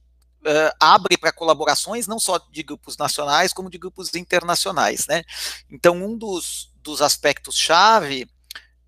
abre 0.80 1.16
para 1.16 1.32
colaborações 1.32 2.06
não 2.06 2.18
só 2.18 2.38
de 2.50 2.62
grupos 2.62 2.96
nacionais, 2.96 3.52
como 3.52 3.70
de 3.70 3.78
grupos 3.78 4.14
internacionais. 4.14 5.06
Né? 5.06 5.22
Então, 5.70 5.96
um 5.96 6.16
dos, 6.16 6.72
dos 6.82 7.02
aspectos-chave 7.02 8.28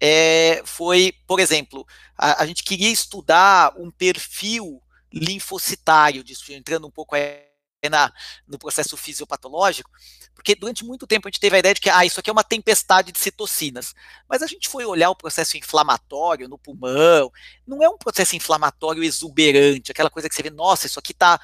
é, 0.00 0.62
foi, 0.64 1.12
por 1.26 1.40
exemplo, 1.40 1.86
a, 2.16 2.42
a 2.42 2.46
gente 2.46 2.62
queria 2.62 2.90
estudar 2.90 3.72
um 3.76 3.90
perfil 3.90 4.80
linfocitário 5.12 6.22
disso, 6.22 6.52
entrando 6.52 6.86
um 6.86 6.90
pouco 6.90 7.14
aí 7.14 7.47
na, 7.88 8.12
no 8.46 8.58
processo 8.58 8.96
fisiopatológico, 8.96 9.88
porque 10.34 10.56
durante 10.56 10.84
muito 10.84 11.06
tempo 11.06 11.28
a 11.28 11.30
gente 11.30 11.38
teve 11.38 11.54
a 11.54 11.58
ideia 11.60 11.74
de 11.74 11.80
que 11.80 11.88
ah, 11.88 12.04
isso 12.04 12.18
aqui 12.18 12.28
é 12.28 12.32
uma 12.32 12.42
tempestade 12.42 13.12
de 13.12 13.18
citocinas. 13.18 13.94
Mas 14.28 14.42
a 14.42 14.46
gente 14.48 14.68
foi 14.68 14.84
olhar 14.84 15.10
o 15.10 15.16
processo 15.16 15.56
inflamatório 15.56 16.48
no 16.48 16.58
pulmão, 16.58 17.30
não 17.66 17.82
é 17.82 17.88
um 17.88 17.98
processo 17.98 18.34
inflamatório 18.34 19.04
exuberante, 19.04 19.92
aquela 19.92 20.10
coisa 20.10 20.28
que 20.28 20.34
você 20.34 20.42
vê, 20.42 20.50
nossa, 20.50 20.86
isso 20.86 20.98
aqui 20.98 21.12
está 21.12 21.38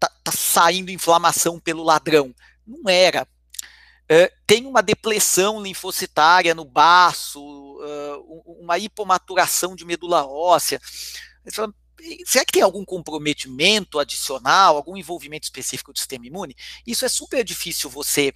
tá, 0.00 0.10
tá 0.24 0.32
saindo 0.32 0.90
inflamação 0.90 1.60
pelo 1.60 1.84
ladrão. 1.84 2.34
Não 2.66 2.90
era. 2.90 3.26
Tem 4.44 4.66
uma 4.66 4.82
depressão 4.82 5.62
linfocitária 5.62 6.52
no 6.56 6.64
baço, 6.64 7.40
uh, 7.40 8.42
uma 8.60 8.76
hipomaturação 8.76 9.76
de 9.76 9.84
medula 9.84 10.26
óssea. 10.26 10.80
Você 11.44 11.54
fala, 11.54 11.72
será 12.24 12.44
que 12.44 12.52
tem 12.52 12.62
algum 12.62 12.84
comprometimento 12.84 13.98
adicional, 13.98 14.76
algum 14.76 14.96
envolvimento 14.96 15.44
específico 15.44 15.92
do 15.92 15.98
sistema 15.98 16.26
imune? 16.26 16.56
Isso 16.86 17.04
é 17.04 17.08
super 17.08 17.44
difícil 17.44 17.90
você 17.90 18.34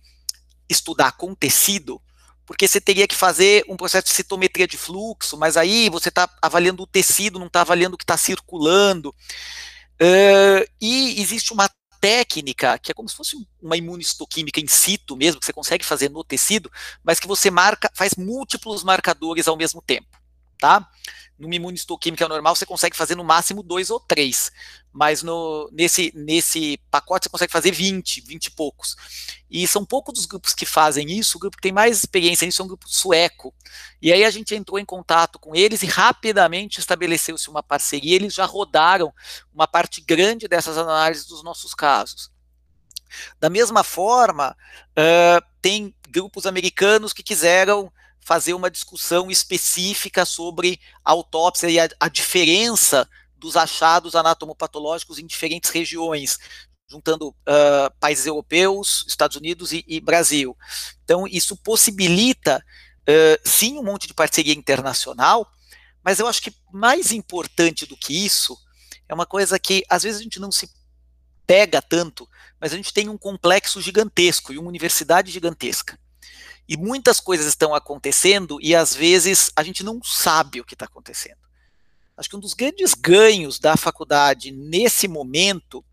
estudar 0.68 1.12
com 1.12 1.34
tecido, 1.34 2.00
porque 2.46 2.68
você 2.68 2.80
teria 2.80 3.06
que 3.06 3.14
fazer 3.14 3.64
um 3.68 3.76
processo 3.76 4.06
de 4.06 4.12
citometria 4.12 4.66
de 4.66 4.76
fluxo, 4.76 5.36
mas 5.36 5.56
aí 5.56 5.88
você 5.88 6.08
está 6.08 6.28
avaliando 6.42 6.82
o 6.82 6.86
tecido, 6.86 7.38
não 7.38 7.46
está 7.46 7.62
avaliando 7.62 7.94
o 7.94 7.98
que 7.98 8.04
está 8.04 8.16
circulando. 8.16 9.14
Uh, 10.00 10.66
e 10.80 11.20
existe 11.20 11.52
uma 11.52 11.70
técnica 12.00 12.78
que 12.78 12.90
é 12.90 12.94
como 12.94 13.08
se 13.08 13.16
fosse 13.16 13.34
uma 13.62 13.78
imunistoquímica 13.78 14.60
in 14.60 14.66
situ 14.66 15.16
mesmo, 15.16 15.40
que 15.40 15.46
você 15.46 15.54
consegue 15.54 15.84
fazer 15.84 16.10
no 16.10 16.22
tecido, 16.22 16.70
mas 17.02 17.18
que 17.18 17.26
você 17.26 17.50
marca, 17.50 17.90
faz 17.94 18.14
múltiplos 18.14 18.84
marcadores 18.84 19.48
ao 19.48 19.56
mesmo 19.56 19.80
tempo, 19.80 20.08
tá? 20.58 20.86
Numa 21.38 21.54
imunistoquímica 21.54 22.28
normal 22.28 22.54
você 22.54 22.64
consegue 22.64 22.96
fazer 22.96 23.14
no 23.14 23.24
máximo 23.24 23.62
dois 23.62 23.90
ou 23.90 23.98
três, 23.98 24.52
mas 24.92 25.22
no, 25.22 25.68
nesse, 25.72 26.12
nesse 26.14 26.78
pacote 26.90 27.24
você 27.24 27.30
consegue 27.30 27.52
fazer 27.52 27.72
20, 27.72 28.20
20 28.20 28.46
e 28.46 28.50
poucos. 28.52 28.96
E 29.50 29.66
são 29.66 29.84
poucos 29.84 30.14
dos 30.14 30.26
grupos 30.26 30.54
que 30.54 30.64
fazem 30.64 31.10
isso, 31.10 31.36
o 31.36 31.40
grupo 31.40 31.56
que 31.56 31.62
tem 31.62 31.72
mais 31.72 31.98
experiência 31.98 32.46
nisso 32.46 32.62
é 32.62 32.64
um 32.64 32.68
grupo 32.68 32.88
sueco. 32.88 33.52
E 34.00 34.12
aí 34.12 34.24
a 34.24 34.30
gente 34.30 34.54
entrou 34.54 34.78
em 34.78 34.84
contato 34.84 35.38
com 35.38 35.54
eles 35.54 35.82
e 35.82 35.86
rapidamente 35.86 36.78
estabeleceu-se 36.78 37.50
uma 37.50 37.62
parceria, 37.62 38.14
eles 38.14 38.34
já 38.34 38.44
rodaram 38.44 39.12
uma 39.52 39.66
parte 39.66 40.00
grande 40.00 40.46
dessas 40.46 40.78
análises 40.78 41.26
dos 41.26 41.42
nossos 41.42 41.74
casos. 41.74 42.32
Da 43.40 43.50
mesma 43.50 43.84
forma, 43.84 44.56
uh, 44.90 45.44
tem 45.60 45.94
grupos 46.08 46.46
americanos 46.46 47.12
que 47.12 47.22
quiseram 47.22 47.92
fazer 48.24 48.54
uma 48.54 48.70
discussão 48.70 49.30
específica 49.30 50.24
sobre 50.24 50.80
a 51.04 51.12
autópsia 51.12 51.68
e 51.68 51.78
a, 51.78 51.88
a 52.00 52.08
diferença 52.08 53.08
dos 53.36 53.56
achados 53.56 54.14
anatomopatológicos 54.14 55.18
em 55.18 55.26
diferentes 55.26 55.70
regiões, 55.70 56.38
juntando 56.88 57.28
uh, 57.28 57.94
países 58.00 58.24
europeus, 58.26 59.04
Estados 59.06 59.36
Unidos 59.36 59.72
e, 59.72 59.84
e, 59.86 60.00
Brasil. 60.00 60.56
Então, 61.04 61.26
isso 61.26 61.54
possibilita 61.56 62.64
uh, 63.02 63.48
sim, 63.48 63.78
um 63.78 63.82
monte 63.82 64.06
de 64.06 64.14
parceria 64.14 64.54
internacional, 64.54 65.46
mas 66.02 66.18
eu 66.18 66.26
acho 66.26 66.40
que 66.40 66.54
mais 66.72 67.12
importante 67.12 67.84
do 67.84 67.96
que 67.96 68.24
isso 68.24 68.56
é 69.06 69.14
uma 69.14 69.26
coisa 69.26 69.58
que 69.58 69.84
às 69.88 70.02
vezes 70.02 70.20
a 70.20 70.22
gente 70.22 70.40
não 70.40 70.50
se 70.50 70.70
pega 71.46 71.82
tanto, 71.82 72.26
mas 72.58 72.72
a 72.72 72.76
gente 72.76 72.92
tem 72.92 73.10
um 73.10 73.18
complexo 73.18 73.80
gigantesco 73.82 74.52
e 74.52 74.58
uma 74.58 74.68
universidade 74.68 75.30
gigantesca. 75.30 75.98
E 76.68 76.76
muitas 76.76 77.20
coisas 77.20 77.46
estão 77.46 77.74
acontecendo 77.74 78.58
e 78.60 78.74
às 78.74 78.94
vezes 78.94 79.50
a 79.54 79.62
gente 79.62 79.82
não 79.82 80.00
sabe 80.02 80.60
o 80.60 80.64
que 80.64 80.74
está 80.74 80.86
acontecendo. 80.86 81.38
Acho 82.16 82.28
que 82.28 82.36
um 82.36 82.40
dos 82.40 82.54
grandes 82.54 82.94
ganhos 82.94 83.58
da 83.58 83.76
faculdade 83.76 84.50
nesse 84.50 85.08
momento 85.08 85.84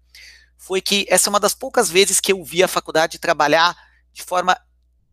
foi 0.57 0.79
que 0.79 1.05
essa 1.09 1.27
é 1.27 1.31
uma 1.31 1.39
das 1.39 1.53
poucas 1.53 1.89
vezes 1.89 2.19
que 2.19 2.31
eu 2.31 2.43
vi 2.43 2.63
a 2.63 2.67
faculdade 2.67 3.19
trabalhar 3.19 3.75
de 4.13 4.21
forma 4.21 4.57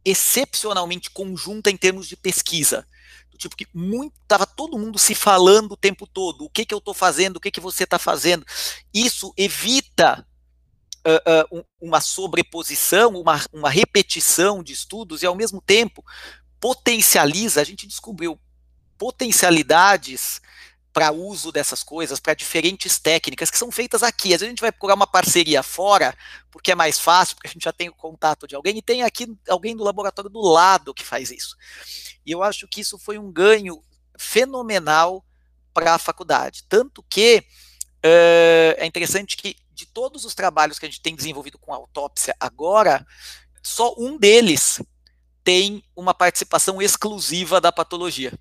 excepcionalmente 0.05 1.11
conjunta 1.11 1.71
em 1.71 1.77
termos 1.77 2.07
de 2.07 2.17
pesquisa. 2.17 2.87
Tipo 3.39 3.57
que 3.57 3.69
estava 4.23 4.45
todo 4.45 4.79
mundo 4.79 4.99
se 4.99 5.15
falando 5.15 5.73
o 5.73 5.77
tempo 5.77 6.07
todo. 6.07 6.45
O 6.45 6.51
que, 6.51 6.67
que 6.67 6.75
eu 6.75 6.79
estou 6.79 6.93
fazendo, 6.93 7.37
o 7.37 7.41
que, 7.41 7.53
que 7.53 7.61
você 7.61 7.85
está 7.85 7.99
fazendo. 7.99 8.45
Isso 8.93 9.33
evita 9.37 10.27
uh, 11.09 11.57
uh, 11.57 11.65
uma 11.81 12.01
sobreposição, 12.01 13.11
uma, 13.11 13.43
uma 13.53 13.71
repetição 13.71 14.63
de 14.63 14.73
estudos 14.73 15.23
e, 15.23 15.27
ao 15.27 15.35
mesmo 15.35 15.61
tempo, 15.61 16.05
potencializa. 16.61 17.61
A 17.61 17.65
gente 17.65 17.87
descobriu 17.87 18.39
potencialidades 18.99 20.41
para 20.93 21.13
uso 21.13 21.53
dessas 21.53 21.83
coisas, 21.83 22.19
para 22.19 22.35
diferentes 22.35 22.99
técnicas 22.99 23.51
que 23.51 23.59
são 23.59 23.71
feitas 23.71 24.03
aqui. 24.03 24.35
Às 24.35 24.41
vezes 24.41 24.49
a 24.49 24.51
gente 24.51 24.61
vai 24.61 24.73
procurar 24.73 24.95
uma 24.95 25.07
parceria 25.07 25.63
fora, 25.63 26.13
porque 26.51 26.73
é 26.73 26.75
mais 26.75 26.99
fácil, 26.99 27.37
porque 27.37 27.47
a 27.49 27.53
gente 27.53 27.63
já 27.63 27.73
tem 27.73 27.89
o 27.89 27.95
contato 27.95 28.49
de 28.49 28.57
alguém, 28.57 28.79
e 28.79 28.83
tem 28.83 29.03
aqui 29.03 29.33
alguém 29.49 29.77
do 29.77 29.85
laboratório 29.85 30.31
do 30.31 30.41
lado 30.41 30.93
que 30.93 31.05
faz 31.05 31.31
isso. 31.31 31.57
E 32.27 32.33
eu 32.33 32.43
acho 32.43 32.67
que 32.67 32.81
isso 32.81 32.99
foi 32.99 33.17
um 33.17 33.31
ganho 33.31 33.81
fenomenal 34.19 35.25
para 35.73 35.95
a 35.95 35.99
faculdade. 35.99 36.65
Tanto 36.69 37.03
que 37.09 37.45
uh, 38.05 38.75
é 38.77 38.85
interessante 38.85 39.37
que 39.37 39.55
de 39.79 39.87
todos 39.87 40.25
os 40.25 40.35
trabalhos 40.35 40.79
que 40.79 40.85
a 40.85 40.89
gente 40.89 41.01
tem 41.01 41.15
desenvolvido 41.15 41.59
com 41.59 41.73
autópsia 41.73 42.35
agora, 42.41 43.07
só 43.63 43.95
um 43.97 44.19
deles 44.19 44.83
tem 45.45 45.83
uma 45.97 46.13
participação 46.13 46.83
exclusiva 46.83 47.61
da 47.61 47.73
patologia 47.73 48.33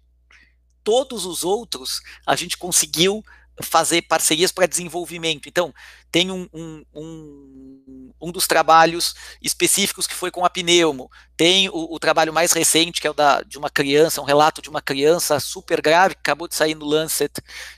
todos 0.87 1.25
os 1.25 1.43
outros 1.43 1.99
a 2.25 2.33
gente 2.33 2.57
conseguiu 2.57 3.21
fazer 3.61 4.03
parcerias 4.03 4.53
para 4.53 4.65
desenvolvimento. 4.65 5.49
Então, 5.49 5.73
tem 6.09 6.31
um, 6.31 6.47
um, 6.53 6.85
um, 6.95 8.13
um, 8.21 8.31
dos 8.31 8.47
trabalhos 8.47 9.13
específicos 9.41 10.07
que 10.07 10.13
foi 10.13 10.31
com 10.31 10.45
a 10.45 10.49
pneumo, 10.49 11.11
tem 11.35 11.67
o, 11.67 11.93
o, 11.93 11.99
trabalho 11.99 12.31
mais 12.31 12.53
recente, 12.53 13.01
que 13.01 13.07
é 13.07 13.09
o 13.09 13.13
da, 13.13 13.41
de 13.41 13.57
uma 13.57 13.69
criança, 13.69 14.21
um 14.21 14.23
relato 14.25 14.61
de 14.61 14.69
uma 14.69 14.81
criança 14.81 15.41
super 15.41 15.81
grave, 15.81 16.15
que 16.15 16.21
acabou 16.21 16.47
de 16.47 16.55
sair 16.55 16.73
no 16.73 16.85
Lancet 16.85 17.33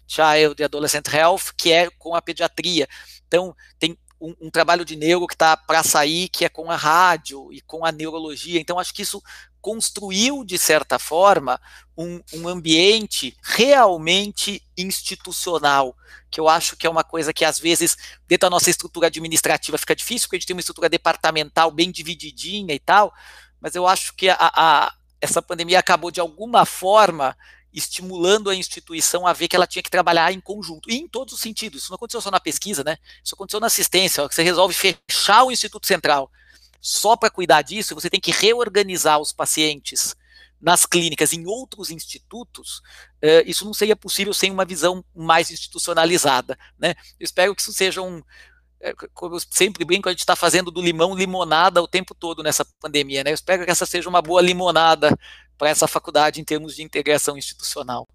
Child 0.05 0.63
Adolescent 0.63 1.07
Health, 1.11 1.53
que 1.57 1.71
é 1.71 1.89
com 1.97 2.13
a 2.13 2.21
pediatria. 2.21 2.87
Então, 3.29 3.55
tem 3.77 3.95
um, 4.19 4.35
um, 4.41 4.49
trabalho 4.49 4.83
de 4.83 4.95
neuro 4.95 5.27
que 5.27 5.35
está 5.35 5.55
para 5.55 5.83
sair, 5.83 6.27
que 6.29 6.43
é 6.43 6.49
com 6.49 6.69
a 6.69 6.75
rádio 6.75 7.53
e 7.53 7.61
com 7.61 7.85
a 7.85 7.91
neurologia. 7.91 8.59
Então, 8.59 8.79
acho 8.79 8.93
que 8.93 9.03
isso 9.03 9.23
construiu, 9.61 10.43
de 10.43 10.57
certa 10.57 10.97
forma, 10.97 11.61
um, 11.97 12.19
um, 12.33 12.47
ambiente 12.47 13.37
realmente 13.43 14.63
institucional, 14.77 15.95
que 16.31 16.39
eu 16.39 16.47
acho 16.47 16.75
que 16.75 16.87
é 16.87 16.89
uma 16.89 17.03
coisa 17.03 17.31
que, 17.31 17.45
às 17.45 17.59
vezes, 17.59 17.95
dentro 18.27 18.47
da 18.47 18.49
nossa 18.49 18.69
estrutura 18.69 19.07
administrativa 19.07 19.77
fica 19.77 19.95
difícil, 19.95 20.27
porque 20.27 20.37
a 20.37 20.39
gente 20.39 20.47
tem 20.47 20.55
uma 20.55 20.61
estrutura 20.61 20.89
departamental 20.89 21.71
bem 21.71 21.91
divididinha 21.91 22.73
e 22.73 22.79
tal, 22.79 23.13
mas 23.61 23.75
eu 23.75 23.85
acho 23.85 24.13
que 24.15 24.29
a, 24.29 24.37
a, 24.39 24.93
essa 25.21 25.41
pandemia 25.41 25.79
acabou, 25.79 26.09
de 26.09 26.21
alguma 26.21 26.65
forma, 26.65 27.37
estimulando 27.73 28.49
a 28.49 28.55
instituição 28.55 29.27
a 29.27 29.33
ver 29.33 29.47
que 29.47 29.55
ela 29.55 29.67
tinha 29.67 29.83
que 29.83 29.89
trabalhar 29.89 30.31
em 30.31 30.39
conjunto, 30.39 30.89
e 30.89 30.95
em 30.95 31.07
todos 31.07 31.33
os 31.33 31.39
sentidos. 31.39 31.83
Isso 31.83 31.91
não 31.91 31.95
aconteceu 31.95 32.21
só 32.21 32.31
na 32.31 32.39
pesquisa, 32.39 32.83
né? 32.83 32.97
Isso 33.23 33.35
aconteceu 33.35 33.59
na 33.59 33.67
assistência, 33.67 34.27
que 34.27 34.35
você 34.35 34.43
resolve 34.43 34.73
fechar 34.73 35.43
o 35.43 35.51
Instituto 35.51 35.85
Central 35.85 36.31
só 36.81 37.15
para 37.15 37.29
cuidar 37.29 37.61
disso, 37.61 37.93
você 37.93 38.09
tem 38.09 38.19
que 38.19 38.31
reorganizar 38.31 39.19
os 39.19 39.33
pacientes 39.33 40.15
nas 40.61 40.85
clínicas, 40.85 41.31
em 41.31 41.45
outros 41.45 41.89
institutos, 41.89 42.79
uh, 43.23 43.43
isso 43.45 43.63
não 43.63 43.73
seria 43.73 43.95
possível 43.95 44.33
sem 44.33 44.51
uma 44.51 44.65
visão 44.65 45.03
mais 45.15 45.49
institucionalizada. 45.49 46.57
Né? 46.77 46.95
Eu 47.19 47.23
espero 47.23 47.55
que 47.55 47.61
isso 47.61 47.73
seja 47.73 48.01
um. 48.01 48.21
É, 48.81 48.93
como 49.13 49.35
eu 49.35 49.39
sempre 49.49 49.83
brinco, 49.83 50.07
a 50.07 50.11
gente 50.11 50.19
está 50.19 50.35
fazendo 50.35 50.71
do 50.71 50.81
limão 50.81 51.15
limonada 51.15 51.81
o 51.81 51.87
tempo 51.87 52.15
todo 52.15 52.41
nessa 52.41 52.65
pandemia. 52.79 53.23
Né? 53.23 53.31
Eu 53.31 53.35
espero 53.35 53.65
que 53.65 53.71
essa 53.71 53.85
seja 53.85 54.07
uma 54.07 54.21
boa 54.21 54.41
limonada 54.41 55.17
para 55.57 55.69
essa 55.69 55.87
faculdade 55.87 56.39
em 56.39 56.43
termos 56.43 56.75
de 56.75 56.83
integração 56.83 57.37
institucional. 57.37 58.07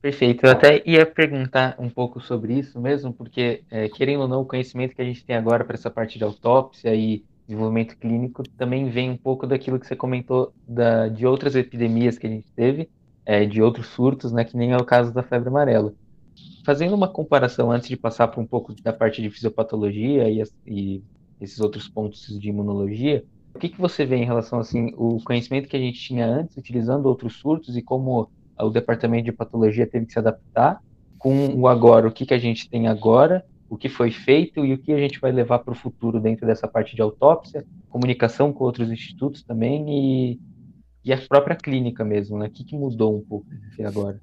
Perfeito. 0.00 0.46
Eu 0.46 0.52
até 0.52 0.82
ia 0.86 1.04
perguntar 1.04 1.74
um 1.78 1.90
pouco 1.90 2.20
sobre 2.20 2.54
isso 2.54 2.80
mesmo, 2.80 3.12
porque, 3.12 3.64
é, 3.70 3.88
querendo 3.88 4.22
ou 4.22 4.28
não, 4.28 4.42
o 4.42 4.46
conhecimento 4.46 4.94
que 4.94 5.02
a 5.02 5.04
gente 5.04 5.24
tem 5.24 5.36
agora 5.36 5.64
para 5.64 5.74
essa 5.74 5.90
parte 5.90 6.16
de 6.16 6.24
autópsia 6.24 6.94
e 6.94 7.24
desenvolvimento 7.46 7.96
clínico 7.96 8.42
também 8.56 8.90
vem 8.90 9.10
um 9.10 9.16
pouco 9.16 9.46
daquilo 9.46 9.80
que 9.80 9.86
você 9.86 9.96
comentou 9.96 10.52
da, 10.66 11.08
de 11.08 11.26
outras 11.26 11.56
epidemias 11.56 12.18
que 12.18 12.26
a 12.26 12.30
gente 12.30 12.50
teve, 12.52 12.88
é, 13.24 13.44
de 13.44 13.60
outros 13.60 13.88
surtos, 13.88 14.32
né, 14.32 14.44
que 14.44 14.56
nem 14.56 14.72
é 14.72 14.76
o 14.76 14.84
caso 14.84 15.12
da 15.12 15.22
febre 15.22 15.48
amarela. 15.48 15.92
Fazendo 16.64 16.94
uma 16.94 17.08
comparação 17.08 17.70
antes 17.70 17.88
de 17.88 17.96
passar 17.96 18.28
para 18.28 18.40
um 18.40 18.46
pouco 18.46 18.74
da 18.82 18.92
parte 18.92 19.22
de 19.22 19.30
fisiopatologia 19.30 20.28
e, 20.28 20.42
e 20.66 21.02
esses 21.40 21.60
outros 21.60 21.88
pontos 21.88 22.38
de 22.38 22.48
imunologia, 22.48 23.24
o 23.54 23.58
que, 23.58 23.68
que 23.68 23.80
você 23.80 24.04
vê 24.04 24.16
em 24.16 24.24
relação 24.24 24.58
assim 24.58 24.92
o 24.96 25.18
conhecimento 25.22 25.68
que 25.68 25.76
a 25.76 25.80
gente 25.80 25.98
tinha 25.98 26.26
antes, 26.26 26.56
utilizando 26.56 27.06
outros 27.06 27.36
surtos 27.36 27.76
e 27.76 27.82
como 27.82 28.30
o 28.58 28.70
departamento 28.70 29.24
de 29.24 29.32
patologia 29.32 29.86
teve 29.86 30.06
que 30.06 30.12
se 30.12 30.18
adaptar 30.18 30.82
com 31.18 31.54
o 31.54 31.66
agora, 31.66 32.06
o 32.06 32.12
que, 32.12 32.26
que 32.26 32.34
a 32.34 32.38
gente 32.38 32.68
tem 32.68 32.86
agora 32.86 33.44
o 33.68 33.76
que 33.76 33.88
foi 33.88 34.10
feito 34.10 34.64
e 34.64 34.72
o 34.72 34.78
que 34.78 34.92
a 34.92 34.98
gente 34.98 35.20
vai 35.20 35.30
levar 35.30 35.58
para 35.58 35.72
o 35.72 35.76
futuro 35.76 36.18
dentro 36.20 36.46
dessa 36.46 36.66
parte 36.66 36.96
de 36.96 37.02
autópsia, 37.02 37.66
comunicação 37.90 38.52
com 38.52 38.64
outros 38.64 38.90
institutos 38.90 39.42
também 39.42 39.84
e, 39.88 40.40
e 41.04 41.12
a 41.12 41.18
própria 41.18 41.54
clínica 41.54 42.04
mesmo, 42.04 42.38
né? 42.38 42.46
O 42.46 42.50
que, 42.50 42.64
que 42.64 42.76
mudou 42.76 43.16
um 43.16 43.20
pouco 43.20 43.46
agora? 43.84 44.18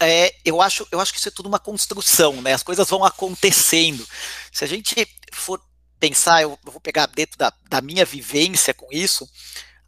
É, 0.00 0.34
eu 0.44 0.62
acho, 0.62 0.86
eu 0.92 1.00
acho 1.00 1.12
que 1.12 1.18
isso 1.18 1.28
é 1.28 1.32
tudo 1.32 1.48
uma 1.48 1.58
construção, 1.58 2.40
né? 2.40 2.52
As 2.52 2.62
coisas 2.62 2.88
vão 2.88 3.04
acontecendo. 3.04 4.06
Se 4.52 4.64
a 4.64 4.66
gente 4.68 4.94
for 5.32 5.60
pensar, 5.98 6.42
eu 6.42 6.58
vou 6.64 6.80
pegar 6.80 7.06
dentro 7.06 7.36
da, 7.36 7.52
da 7.68 7.80
minha 7.80 8.04
vivência 8.04 8.72
com 8.72 8.86
isso, 8.92 9.28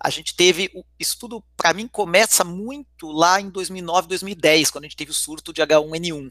a 0.02 0.10
gente 0.10 0.34
teve, 0.34 0.70
isso 0.98 1.18
tudo, 1.18 1.44
para 1.56 1.74
mim, 1.74 1.86
começa 1.86 2.42
muito 2.42 3.12
lá 3.12 3.40
em 3.40 3.50
2009, 3.50 4.08
2010, 4.08 4.70
quando 4.70 4.84
a 4.84 4.88
gente 4.88 4.96
teve 4.96 5.10
o 5.10 5.14
surto 5.14 5.52
de 5.52 5.60
H1N1, 5.60 6.30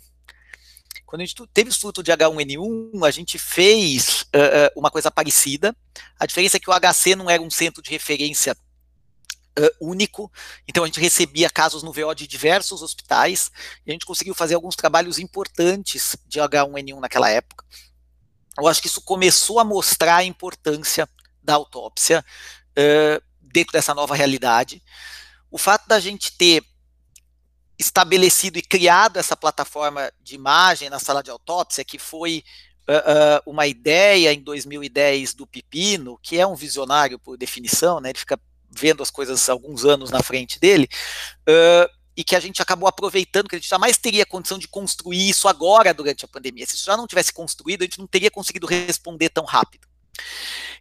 quando 1.06 1.22
a 1.22 1.26
gente 1.26 1.36
teve 1.54 1.70
o 1.70 1.74
surto 1.74 2.04
de 2.04 2.12
H1N1, 2.12 3.08
a 3.08 3.12
gente 3.12 3.40
fez 3.40 4.24
uh, 4.24 4.70
uma 4.76 4.92
coisa 4.92 5.10
parecida. 5.10 5.76
A 6.20 6.26
diferença 6.26 6.58
é 6.58 6.60
que 6.60 6.70
o 6.70 6.74
HC 6.74 7.16
não 7.16 7.30
era 7.30 7.42
um 7.42 7.50
centro 7.50 7.82
de 7.82 7.90
referência 7.90 8.56
uh, 9.60 9.70
único, 9.80 10.32
então 10.68 10.84
a 10.84 10.88
gente 10.88 11.00
recebia 11.00 11.50
casos 11.50 11.84
no 11.84 11.92
VO 11.92 12.14
de 12.16 12.28
diversos 12.28 12.82
hospitais, 12.82 13.52
e 13.86 13.92
a 13.92 13.94
gente 13.94 14.06
conseguiu 14.06 14.34
fazer 14.34 14.56
alguns 14.56 14.76
trabalhos 14.76 15.20
importantes 15.20 16.16
de 16.26 16.40
H1N1 16.40 17.00
naquela 17.00 17.30
época. 17.30 17.66
Eu 18.58 18.68
acho 18.68 18.82
que 18.82 18.88
isso 18.88 19.02
começou 19.02 19.60
a 19.60 19.64
mostrar 19.64 20.18
a 20.18 20.24
importância 20.24 21.08
da 21.42 21.56
autópsia 21.56 22.24
uh, 22.72 23.24
dentro 23.42 23.74
dessa 23.74 23.94
nova 23.94 24.16
realidade. 24.16 24.84
O 25.52 25.58
fato 25.58 25.88
da 25.88 26.00
gente 26.00 26.38
ter 26.38 26.64
estabelecido 27.78 28.60
e 28.60 28.62
criado 28.62 29.18
essa 29.18 29.38
plataforma 29.38 30.12
de 30.22 30.36
imagem 30.36 30.90
na 30.90 31.00
sala 31.00 31.24
de 31.24 31.32
autópsia, 31.32 31.86
que 31.86 31.98
foi 31.98 32.44
uh, 32.90 33.48
uh, 33.48 33.52
uma 33.52 33.66
ideia 33.66 34.34
em 34.34 34.42
2010 34.42 35.34
do 35.34 35.48
Pipino, 35.48 36.20
que 36.22 36.38
é 36.38 36.46
um 36.46 36.56
visionário 36.56 37.18
por 37.18 37.38
definição, 37.38 38.02
né, 38.02 38.10
ele 38.10 38.20
fica 38.20 38.40
vendo 38.72 39.04
as 39.04 39.10
coisas 39.10 39.50
alguns 39.50 39.86
anos 39.86 40.10
na 40.10 40.22
frente 40.22 40.60
dele, 40.60 40.88
uh, 41.48 41.90
e 42.16 42.24
que 42.24 42.36
a 42.36 42.40
gente 42.40 42.62
acabou 42.62 42.88
aproveitando, 42.88 43.48
que 43.48 43.56
a 43.56 43.60
gente 43.60 43.70
jamais 43.70 43.98
teria 43.98 44.26
condição 44.26 44.58
de 44.58 44.68
construir 44.68 45.30
isso 45.30 45.48
agora 45.48 45.94
durante 45.94 46.26
a 46.26 46.28
pandemia. 46.28 46.66
Se 46.66 46.76
isso 46.76 46.86
já 46.86 46.98
não 46.98 47.08
tivesse 47.08 47.32
construído, 47.32 47.82
a 47.82 47.86
gente 47.86 48.00
não 48.00 48.08
teria 48.08 48.30
conseguido 48.30 48.68
responder 48.68 49.30
tão 49.30 49.46
rápido. 49.46 49.88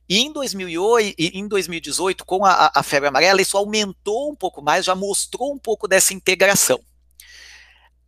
E 0.09 0.19
em, 0.19 0.32
2008, 0.32 1.15
em 1.19 1.47
2018, 1.47 2.24
com 2.24 2.44
a, 2.44 2.73
a, 2.74 2.82
febre 2.82 3.09
amarela, 3.09 3.40
isso 3.40 3.56
aumentou 3.56 4.32
um 4.32 4.35
pouco 4.35 4.60
mais, 4.60 4.85
já 4.85 4.94
mostrou 4.94 5.52
um 5.52 5.59
pouco 5.59 5.86
dessa 5.86 6.15
integração. 6.15 6.81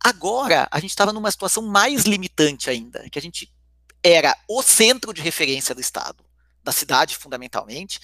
Agora, 0.03 0.67
a 0.71 0.79
gente 0.79 0.89
estava 0.89 1.13
numa 1.13 1.31
situação 1.31 1.63
mais 1.63 2.03
limitante 2.03 2.69
ainda, 2.69 3.07
que 3.09 3.19
a 3.19 3.21
gente 3.21 3.53
era 4.03 4.35
o 4.49 4.63
centro 4.63 5.13
de 5.13 5.21
referência 5.21 5.75
do 5.75 5.79
Estado, 5.79 6.25
da 6.63 6.71
cidade, 6.71 7.15
fundamentalmente. 7.15 7.99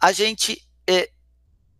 A 0.00 0.10
gente 0.10 0.60
é, 0.88 1.08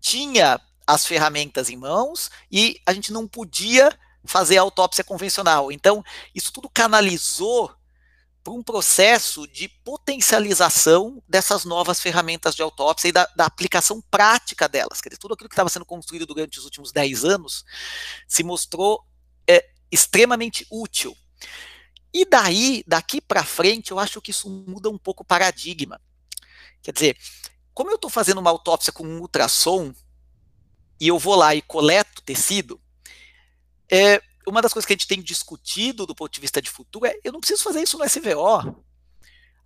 tinha 0.01 0.61
as 0.87 1.05
ferramentas 1.05 1.69
em 1.69 1.77
mãos 1.77 2.31
e 2.51 2.81
a 2.87 2.93
gente 2.93 3.13
não 3.13 3.27
podia 3.27 3.97
fazer 4.25 4.59
a 4.59 4.63
autópsia 4.63 5.03
convencional. 5.05 5.73
Então, 5.73 6.05
isso 6.35 6.53
tudo 6.53 6.69
canalizou 6.69 7.75
para 8.47 8.53
um 8.53 8.63
processo 8.63 9.47
de 9.49 9.69
potencialização 9.69 11.21
dessas 11.29 11.65
novas 11.65 12.01
ferramentas 12.01 12.55
de 12.55 12.63
autópsia 12.63 13.09
e 13.09 13.13
da, 13.13 13.27
da 13.35 13.45
aplicação 13.45 14.01
prática 14.09 14.69
delas. 14.69 15.01
Quer 15.01 15.09
dizer, 15.09 15.19
tudo 15.19 15.35
aquilo 15.35 15.49
que 15.49 15.55
estava 15.55 15.69
sendo 15.69 15.85
construído 15.85 16.27
durante 16.27 16.59
os 16.59 16.65
últimos 16.65 16.93
10 16.93 17.25
anos 17.25 17.65
se 18.29 18.45
mostrou 18.45 19.05
é, 19.49 19.69
extremamente 19.91 20.65
útil. 20.71 21.17
E 22.15 22.25
daí, 22.25 22.85
daqui 22.87 23.21
para 23.21 23.45
frente, 23.45 23.91
eu 23.91 23.99
acho 23.99 24.21
que 24.23 24.31
isso 24.31 24.49
muda 24.49 24.89
um 24.89 24.97
pouco 24.97 25.25
o 25.25 25.27
paradigma. 25.27 26.01
Quer 26.83 26.93
dizer, 26.93 27.19
como 27.77 27.91
eu 27.91 27.97
estou 27.97 28.09
fazendo 28.09 28.39
uma 28.39 28.49
autópsia 28.49 28.91
com 28.91 29.05
um 29.05 29.21
ultrassom 29.21 29.93
e 30.99 31.09
eu 31.09 31.19
vou 31.19 31.35
lá 31.35 31.55
e 31.55 31.61
coleto 31.61 32.23
tecido, 32.23 32.81
é, 33.93 34.19
uma 34.49 34.63
das 34.63 34.73
coisas 34.73 34.87
que 34.87 34.95
a 34.95 34.97
gente 34.97 35.07
tem 35.07 35.21
discutido 35.21 36.07
do 36.07 36.15
ponto 36.15 36.33
de 36.33 36.41
vista 36.41 36.63
de 36.63 36.71
futuro 36.71 37.05
é 37.05 37.15
eu 37.23 37.31
não 37.31 37.39
preciso 37.39 37.63
fazer 37.63 37.83
isso 37.83 37.99
no 37.99 38.05
SVO. 38.07 38.83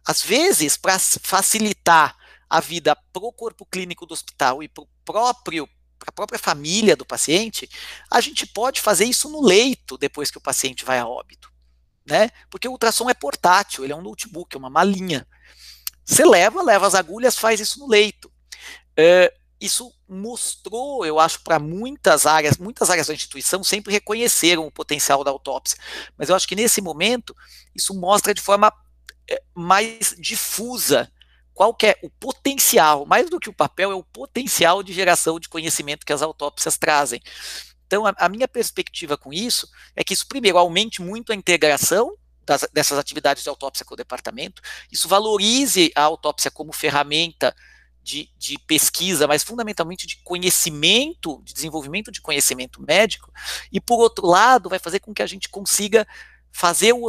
Às 0.05 0.23
vezes, 0.23 0.77
para 0.77 0.99
facilitar 0.99 2.17
a 2.49 2.59
vida 2.59 2.97
para 2.97 3.23
o 3.23 3.33
corpo 3.33 3.65
clínico 3.65 4.05
do 4.05 4.13
hospital 4.13 4.61
e 4.61 4.67
para 4.67 4.83
próprio 5.05 5.69
para 5.97 6.09
a 6.09 6.13
própria 6.13 6.39
família 6.39 6.97
do 6.97 7.07
paciente, 7.07 7.71
a 8.11 8.21
gente 8.21 8.45
pode 8.45 8.81
fazer 8.81 9.05
isso 9.05 9.29
no 9.29 9.41
leito 9.41 9.97
depois 9.97 10.33
que 10.33 10.39
o 10.39 10.41
paciente 10.41 10.85
vai 10.85 10.99
a 10.99 11.07
óbito, 11.07 11.49
né? 12.05 12.31
Porque 12.51 12.67
o 12.67 12.73
ultrassom 12.73 13.09
é 13.09 13.15
portátil, 13.15 13.85
ele 13.85 13.93
é 13.93 13.97
um 13.97 14.03
notebook, 14.03 14.57
é 14.57 14.59
uma 14.59 14.71
malinha. 14.71 15.29
Você 16.11 16.25
leva, 16.25 16.61
leva 16.61 16.89
as 16.89 16.97
agulhas, 16.97 17.39
faz 17.39 17.61
isso 17.61 17.79
no 17.79 17.87
leito. 17.87 18.29
É, 18.97 19.33
isso 19.61 19.95
mostrou, 20.09 21.07
eu 21.07 21.21
acho, 21.21 21.41
para 21.41 21.61
muitas 21.61 22.27
áreas, 22.27 22.57
muitas 22.57 22.91
áreas 22.91 23.07
da 23.07 23.15
instituição 23.15 23.63
sempre 23.63 23.93
reconheceram 23.93 24.67
o 24.67 24.73
potencial 24.73 25.23
da 25.23 25.31
autópsia, 25.31 25.79
mas 26.19 26.29
eu 26.29 26.35
acho 26.35 26.49
que 26.49 26.57
nesse 26.57 26.81
momento 26.81 27.33
isso 27.77 27.95
mostra 27.95 28.35
de 28.35 28.41
forma 28.41 28.73
eh, 29.29 29.41
mais 29.55 30.17
difusa 30.19 31.09
qual 31.55 31.73
que 31.73 31.87
é 31.87 31.99
o 32.03 32.11
potencial, 32.11 33.07
mais 33.07 33.31
do 33.31 33.39
que 33.39 33.49
o 33.49 33.55
papel, 33.55 33.93
é 33.93 33.95
o 33.95 34.03
potencial 34.03 34.83
de 34.83 34.93
geração 34.93 35.39
de 35.39 35.49
conhecimento 35.49 36.05
que 36.05 36.13
as 36.13 36.23
autópsias 36.23 36.77
trazem. 36.77 37.23
Então, 37.87 38.05
a, 38.05 38.13
a 38.19 38.29
minha 38.29 38.49
perspectiva 38.49 39.17
com 39.17 39.33
isso 39.33 39.69
é 39.95 40.03
que 40.03 40.13
isso, 40.13 40.27
primeiro, 40.27 40.59
aumente 40.59 41.01
muito 41.01 41.31
a 41.31 41.37
integração 41.37 42.17
das, 42.51 42.69
dessas 42.73 42.99
atividades 42.99 43.45
de 43.45 43.49
autópsia 43.49 43.87
com 43.87 43.95
o 43.95 43.97
departamento, 43.97 44.61
isso 44.91 45.07
valorize 45.07 45.93
a 45.95 46.03
autópsia 46.03 46.51
como 46.51 46.73
ferramenta 46.73 47.55
de, 48.03 48.29
de, 48.37 48.59
pesquisa, 48.59 49.29
mas 49.29 49.45
fundamentalmente 49.45 50.05
de 50.05 50.17
conhecimento, 50.25 51.41
de 51.45 51.55
desenvolvimento 51.55 52.11
de 52.11 52.21
conhecimento 52.21 52.83
médico, 52.83 53.33
e 53.71 53.81
por 53.81 54.01
outro 54.01 54.27
lado, 54.27 54.69
vai 54.69 54.81
fazer 54.81 54.99
com 54.99 55.15
que 55.15 55.23
a 55.23 55.27
gente 55.27 55.49
consiga 55.49 56.05
fazer, 56.51 56.93
o 56.93 57.07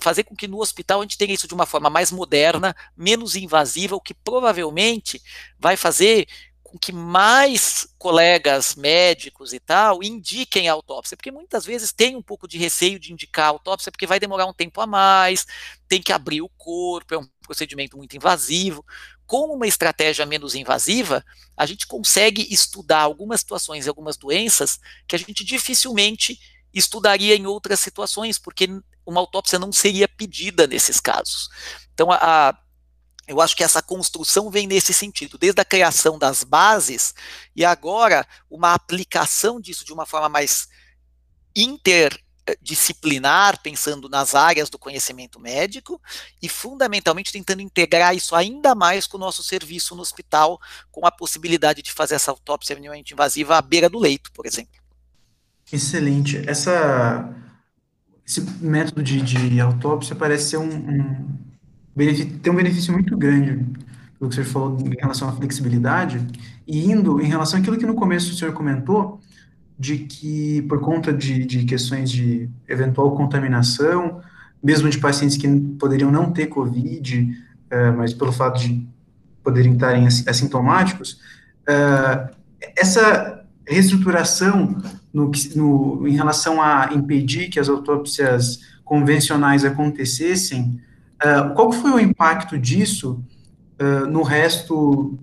fazer 0.00 0.24
com 0.24 0.34
que 0.34 0.48
no 0.48 0.58
hospital 0.58 0.98
a 0.98 1.02
gente 1.04 1.16
tenha 1.16 1.32
isso 1.32 1.46
de 1.46 1.54
uma 1.54 1.66
forma 1.66 1.88
mais 1.88 2.10
moderna, 2.10 2.74
menos 2.96 3.36
invasiva, 3.36 3.94
o 3.94 4.00
que 4.00 4.12
provavelmente 4.14 5.22
vai 5.56 5.76
fazer 5.76 6.26
com 6.70 6.78
que 6.78 6.92
mais 6.92 7.88
colegas 7.98 8.76
médicos 8.76 9.52
e 9.52 9.58
tal 9.58 10.04
indiquem 10.04 10.68
a 10.68 10.72
autópsia, 10.72 11.16
porque 11.16 11.32
muitas 11.32 11.64
vezes 11.64 11.92
tem 11.92 12.14
um 12.14 12.22
pouco 12.22 12.46
de 12.46 12.58
receio 12.58 13.00
de 13.00 13.12
indicar 13.12 13.46
a 13.46 13.48
autópsia, 13.48 13.90
porque 13.90 14.06
vai 14.06 14.20
demorar 14.20 14.46
um 14.46 14.54
tempo 14.54 14.80
a 14.80 14.86
mais, 14.86 15.46
tem 15.88 16.00
que 16.00 16.12
abrir 16.12 16.42
o 16.42 16.48
corpo, 16.50 17.14
é 17.14 17.18
um 17.18 17.28
procedimento 17.42 17.96
muito 17.96 18.16
invasivo. 18.16 18.86
Com 19.26 19.52
uma 19.52 19.66
estratégia 19.66 20.24
menos 20.24 20.54
invasiva, 20.54 21.24
a 21.56 21.66
gente 21.66 21.88
consegue 21.88 22.46
estudar 22.52 23.00
algumas 23.00 23.40
situações 23.40 23.86
e 23.86 23.88
algumas 23.88 24.16
doenças 24.16 24.78
que 25.08 25.16
a 25.16 25.18
gente 25.18 25.44
dificilmente 25.44 26.38
estudaria 26.72 27.34
em 27.34 27.46
outras 27.46 27.80
situações, 27.80 28.38
porque 28.38 28.68
uma 29.04 29.20
autópsia 29.20 29.58
não 29.58 29.72
seria 29.72 30.06
pedida 30.06 30.68
nesses 30.68 31.00
casos. 31.00 31.48
Então, 31.92 32.12
a, 32.12 32.50
a 32.50 32.58
eu 33.30 33.40
acho 33.40 33.54
que 33.54 33.62
essa 33.62 33.80
construção 33.80 34.50
vem 34.50 34.66
nesse 34.66 34.92
sentido, 34.92 35.38
desde 35.38 35.60
a 35.60 35.64
criação 35.64 36.18
das 36.18 36.42
bases 36.42 37.14
e 37.54 37.64
agora 37.64 38.26
uma 38.50 38.74
aplicação 38.74 39.60
disso 39.60 39.84
de 39.84 39.92
uma 39.92 40.04
forma 40.04 40.28
mais 40.28 40.66
interdisciplinar, 41.54 43.62
pensando 43.62 44.08
nas 44.08 44.34
áreas 44.34 44.68
do 44.68 44.80
conhecimento 44.80 45.38
médico 45.38 46.02
e 46.42 46.48
fundamentalmente 46.48 47.30
tentando 47.30 47.62
integrar 47.62 48.16
isso 48.16 48.34
ainda 48.34 48.74
mais 48.74 49.06
com 49.06 49.16
o 49.16 49.20
nosso 49.20 49.44
serviço 49.44 49.94
no 49.94 50.02
hospital, 50.02 50.60
com 50.90 51.06
a 51.06 51.12
possibilidade 51.12 51.82
de 51.82 51.92
fazer 51.92 52.16
essa 52.16 52.32
autópsia 52.32 52.74
minimamente 52.74 53.14
invasiva 53.14 53.56
à 53.56 53.62
beira 53.62 53.88
do 53.88 54.00
leito, 54.00 54.32
por 54.32 54.44
exemplo. 54.44 54.80
Excelente. 55.72 56.42
Essa, 56.50 57.32
esse 58.26 58.40
método 58.40 59.04
de, 59.04 59.22
de 59.22 59.60
autópsia 59.60 60.16
parece 60.16 60.50
ser 60.50 60.56
um, 60.56 60.64
um 60.64 61.49
tem 62.42 62.52
um 62.52 62.56
benefício 62.56 62.92
muito 62.92 63.16
grande, 63.16 63.64
pelo 64.18 64.30
que 64.30 64.36
você 64.36 64.44
falou 64.44 64.78
em 64.80 65.00
relação 65.00 65.28
à 65.28 65.32
flexibilidade, 65.32 66.26
e 66.66 66.90
indo 66.90 67.20
em 67.20 67.26
relação 67.26 67.58
àquilo 67.58 67.76
que 67.76 67.86
no 67.86 67.94
começo 67.94 68.32
o 68.32 68.34
senhor 68.34 68.52
comentou, 68.52 69.20
de 69.78 69.98
que 69.98 70.62
por 70.62 70.80
conta 70.80 71.12
de, 71.12 71.44
de 71.46 71.64
questões 71.64 72.10
de 72.10 72.50
eventual 72.68 73.16
contaminação, 73.16 74.20
mesmo 74.62 74.90
de 74.90 74.98
pacientes 74.98 75.36
que 75.36 75.48
poderiam 75.78 76.10
não 76.10 76.32
ter 76.32 76.46
Covid, 76.48 77.34
uh, 77.72 77.96
mas 77.96 78.12
pelo 78.12 78.30
fato 78.30 78.60
de 78.60 78.86
poderem 79.42 79.72
estarem 79.72 80.06
assintomáticos, 80.06 81.18
uh, 81.62 82.28
essa 82.76 83.42
reestruturação 83.66 84.76
no, 85.12 85.30
no, 85.56 86.06
em 86.06 86.12
relação 86.12 86.60
a 86.60 86.90
impedir 86.92 87.48
que 87.48 87.58
as 87.58 87.68
autópsias 87.68 88.60
convencionais 88.84 89.64
acontecessem, 89.64 90.80
Uh, 91.22 91.54
qual 91.54 91.70
foi 91.70 91.90
o 91.90 92.00
impacto 92.00 92.58
disso 92.58 93.22
uh, 93.80 94.06
no 94.06 94.22
resto, 94.22 95.18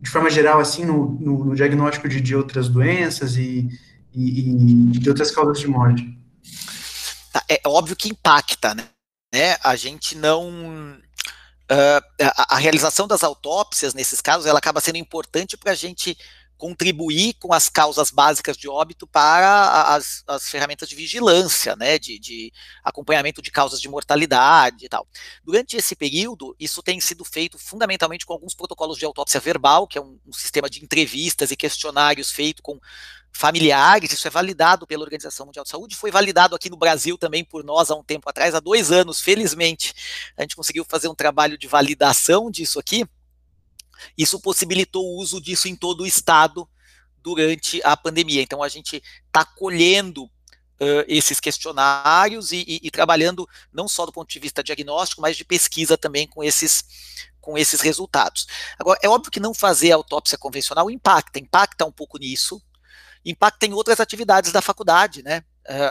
de 0.00 0.08
forma 0.08 0.30
geral, 0.30 0.58
assim, 0.58 0.84
no, 0.84 1.18
no, 1.20 1.44
no 1.44 1.54
diagnóstico 1.54 2.08
de, 2.08 2.20
de, 2.20 2.34
outras 2.34 2.68
doenças 2.68 3.36
e, 3.36 3.68
e, 4.14 4.50
e, 4.50 4.98
de 4.98 5.08
outras 5.08 5.30
causas 5.30 5.60
de 5.60 5.68
morte? 5.68 6.18
Tá, 7.30 7.44
é 7.48 7.60
óbvio 7.66 7.94
que 7.94 8.08
impacta, 8.08 8.74
né? 8.74 8.84
né? 9.34 9.56
A 9.62 9.76
gente 9.76 10.16
não... 10.16 10.48
Uh, 11.70 12.00
a, 12.22 12.54
a, 12.54 12.58
realização 12.58 13.08
das 13.08 13.24
autópsias, 13.24 13.92
nesses 13.92 14.20
casos, 14.20 14.46
ela 14.46 14.60
acaba 14.60 14.80
sendo 14.80 14.98
importante 14.98 15.56
para 15.56 15.72
a 15.72 15.74
gente 15.74 16.16
contribuir 16.56 17.34
com 17.34 17.52
as 17.52 17.68
causas 17.68 18.10
básicas 18.10 18.56
de 18.56 18.68
óbito 18.68 19.06
para 19.06 19.94
as, 19.94 20.24
as 20.26 20.48
ferramentas 20.48 20.88
de 20.88 20.94
vigilância, 20.94 21.76
né, 21.76 21.98
de, 21.98 22.18
de, 22.18 22.52
acompanhamento 22.82 23.42
de 23.42 23.50
causas 23.50 23.80
de 23.80 23.88
mortalidade 23.88 24.86
e 24.86 24.88
tal. 24.88 25.06
Durante 25.44 25.76
esse 25.76 25.94
período, 25.94 26.56
isso 26.58 26.82
tem 26.82 27.00
sido 27.00 27.24
feito 27.24 27.58
fundamentalmente 27.58 28.24
com 28.24 28.32
alguns 28.32 28.54
protocolos 28.54 28.98
de 28.98 29.04
autópsia 29.04 29.40
verbal, 29.40 29.86
que 29.86 29.98
é 29.98 30.00
um, 30.00 30.18
um 30.26 30.32
sistema 30.32 30.68
de 30.68 30.82
entrevistas 30.82 31.50
e 31.50 31.56
questionários 31.56 32.30
feito 32.30 32.62
com 32.62 32.80
familiares, 33.36 34.12
isso 34.12 34.26
é 34.26 34.30
validado 34.30 34.86
pela 34.86 35.02
Organização 35.02 35.46
Mundial 35.46 35.62
de 35.62 35.70
Saúde, 35.70 35.94
foi 35.94 36.10
validado 36.10 36.56
aqui 36.56 36.70
no 36.70 36.76
Brasil 36.76 37.18
também 37.18 37.44
por 37.44 37.62
nós 37.62 37.90
há 37.90 37.94
um 37.94 38.02
tempo 38.02 38.28
atrás, 38.28 38.54
há 38.54 38.60
dois 38.60 38.90
anos, 38.90 39.20
felizmente, 39.20 39.94
a 40.36 40.42
gente 40.42 40.56
conseguiu 40.56 40.84
fazer 40.88 41.08
um 41.08 41.14
trabalho 41.14 41.58
de 41.58 41.66
validação 41.66 42.50
disso 42.50 42.78
aqui, 42.78 43.04
isso 44.16 44.40
possibilitou 44.40 45.04
o 45.04 45.20
uso 45.20 45.40
disso 45.40 45.68
em 45.68 45.76
todo 45.76 46.02
o 46.02 46.06
estado 46.06 46.68
durante 47.22 47.80
a 47.84 47.96
pandemia. 47.96 48.42
Então 48.42 48.62
a 48.62 48.68
gente 48.68 49.02
está 49.26 49.44
colhendo 49.44 50.24
uh, 50.24 51.04
esses 51.08 51.40
questionários 51.40 52.52
e, 52.52 52.64
e, 52.66 52.80
e, 52.84 52.90
trabalhando 52.90 53.48
não 53.72 53.88
só 53.88 54.06
do 54.06 54.12
ponto 54.12 54.30
de 54.30 54.38
vista 54.38 54.62
diagnóstico, 54.62 55.20
mas 55.20 55.36
de 55.36 55.44
pesquisa 55.44 55.96
também 55.96 56.26
com 56.26 56.42
esses, 56.42 56.84
com 57.40 57.56
esses 57.58 57.80
resultados. 57.80 58.46
Agora, 58.78 58.98
é 59.02 59.08
óbvio 59.08 59.30
que 59.30 59.40
não 59.40 59.54
fazer 59.54 59.92
autópsia 59.92 60.38
convencional 60.38 60.90
impacta, 60.90 61.38
impacta 61.38 61.84
um 61.84 61.92
pouco 61.92 62.18
nisso, 62.18 62.62
impacta 63.24 63.66
em 63.66 63.72
outras 63.72 64.00
atividades 64.00 64.52
da 64.52 64.62
faculdade, 64.62 65.22
né? 65.22 65.42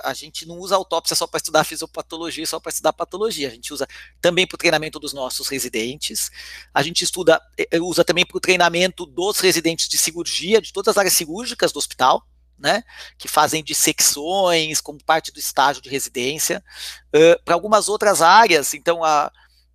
A 0.03 0.13
gente 0.13 0.45
não 0.45 0.57
usa 0.57 0.75
autópsia 0.75 1.15
só 1.15 1.27
para 1.27 1.37
estudar 1.37 1.63
fisiopatologia, 1.63 2.45
só 2.45 2.59
para 2.59 2.69
estudar 2.69 2.93
patologia. 2.93 3.47
A 3.47 3.51
gente 3.51 3.73
usa 3.73 3.87
também 4.21 4.47
para 4.47 4.55
o 4.55 4.57
treinamento 4.57 4.99
dos 4.99 5.13
nossos 5.13 5.47
residentes. 5.47 6.31
A 6.73 6.81
gente 6.81 7.03
estuda, 7.03 7.41
eh, 7.57 7.67
eh, 7.71 7.79
usa 7.79 8.03
também 8.03 8.25
para 8.25 8.37
o 8.37 8.39
treinamento 8.39 9.05
dos 9.05 9.39
residentes 9.39 9.87
de 9.87 9.97
cirurgia, 9.97 10.61
de 10.61 10.71
todas 10.71 10.93
as 10.93 10.97
áreas 10.97 11.13
cirúrgicas 11.13 11.71
do 11.71 11.79
hospital, 11.79 12.25
né? 12.57 12.83
Que 13.17 13.27
fazem 13.27 13.63
dissecções 13.63 14.79
como 14.79 15.03
parte 15.03 15.31
do 15.31 15.39
estágio 15.39 15.81
de 15.81 15.89
residência. 15.89 16.63
Uh, 17.07 17.41
para 17.43 17.53
algumas 17.53 17.89
outras 17.89 18.21
áreas, 18.21 18.73
então 18.73 19.03
a, 19.03 19.31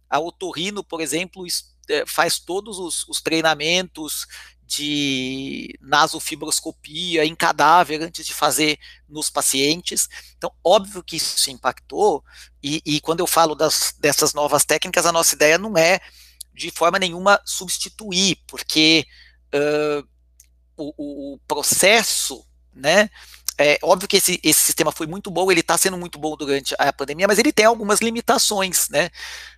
a 0.09 0.19
otorrino, 0.19 0.83
por 0.83 1.01
exemplo, 1.01 1.45
faz 2.07 2.39
todos 2.39 2.79
os, 2.79 3.07
os 3.09 3.21
treinamentos 3.21 4.27
de 4.71 5.77
nasofibroscopia 5.81 7.25
em 7.25 7.35
cadáver 7.35 8.01
antes 8.01 8.25
de 8.25 8.33
fazer 8.33 8.79
nos 9.09 9.29
pacientes. 9.29 10.09
Então, 10.39 10.53
óbvio 10.63 11.03
que 11.03 11.17
isso 11.17 11.51
impactou, 11.51 12.25
e, 12.63 12.81
e 12.87 13.01
quando 13.01 13.19
eu 13.19 13.27
falo 13.27 13.57
das, 13.57 13.93
dessas 13.99 14.33
novas 14.33 14.65
técnicas, 14.65 15.07
a 15.07 15.13
nossa 15.13 15.35
ideia 15.35 15.59
não 15.59 15.77
é 15.77 15.99
de 16.55 16.71
forma 16.71 17.01
nenhuma 17.01 17.41
substituir, 17.45 18.39
porque 18.47 19.05
uh, 19.53 20.09
o, 20.77 21.35
o, 21.35 21.39
processo, 21.49 22.47
né, 22.73 23.11
é 23.63 23.79
óbvio 23.83 24.09
que 24.09 24.17
esse, 24.17 24.41
esse 24.43 24.61
sistema 24.61 24.91
foi 24.91 25.07
muito 25.07 25.31
bom, 25.31 25.51
ele 25.51 25.61
está 25.61 25.77
sendo 25.77 25.99
muito 25.99 26.19
bom 26.19 26.35
durante 26.35 26.75
a 26.79 26.91
pandemia, 26.95 27.27
mas 27.29 27.39
ele 27.39 27.53
tem 27.53 27.67
algumas 27.67 28.01
limitações, 28.01 28.89
né? 28.89 29.11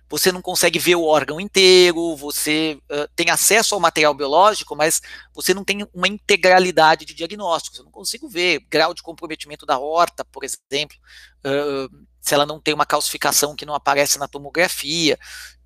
Você 0.09 0.29
não 0.29 0.41
consegue 0.41 0.77
ver 0.77 0.95
o 0.95 1.05
órgão 1.05 1.39
inteiro, 1.39 2.13
você 2.17 2.77
uh, 2.91 3.07
tem 3.15 3.29
acesso 3.29 3.73
ao 3.73 3.79
material 3.79 4.13
biológico, 4.13 4.75
mas 4.75 5.01
você 5.33 5.53
não 5.53 5.63
tem 5.63 5.87
uma 5.93 6.07
integralidade 6.07 7.05
de 7.05 7.13
diagnósticos. 7.13 7.79
Eu 7.79 7.85
não 7.85 7.91
consigo 7.91 8.27
ver 8.27 8.65
grau 8.69 8.93
de 8.93 9.01
comprometimento 9.01 9.65
da 9.65 9.79
horta, 9.79 10.25
por 10.25 10.43
exemplo, 10.43 10.97
uh, 11.45 12.05
se 12.19 12.33
ela 12.33 12.45
não 12.45 12.59
tem 12.59 12.73
uma 12.73 12.85
calcificação 12.85 13.55
que 13.55 13.65
não 13.65 13.73
aparece 13.73 14.19
na 14.19 14.27
tomografia. 14.27 15.17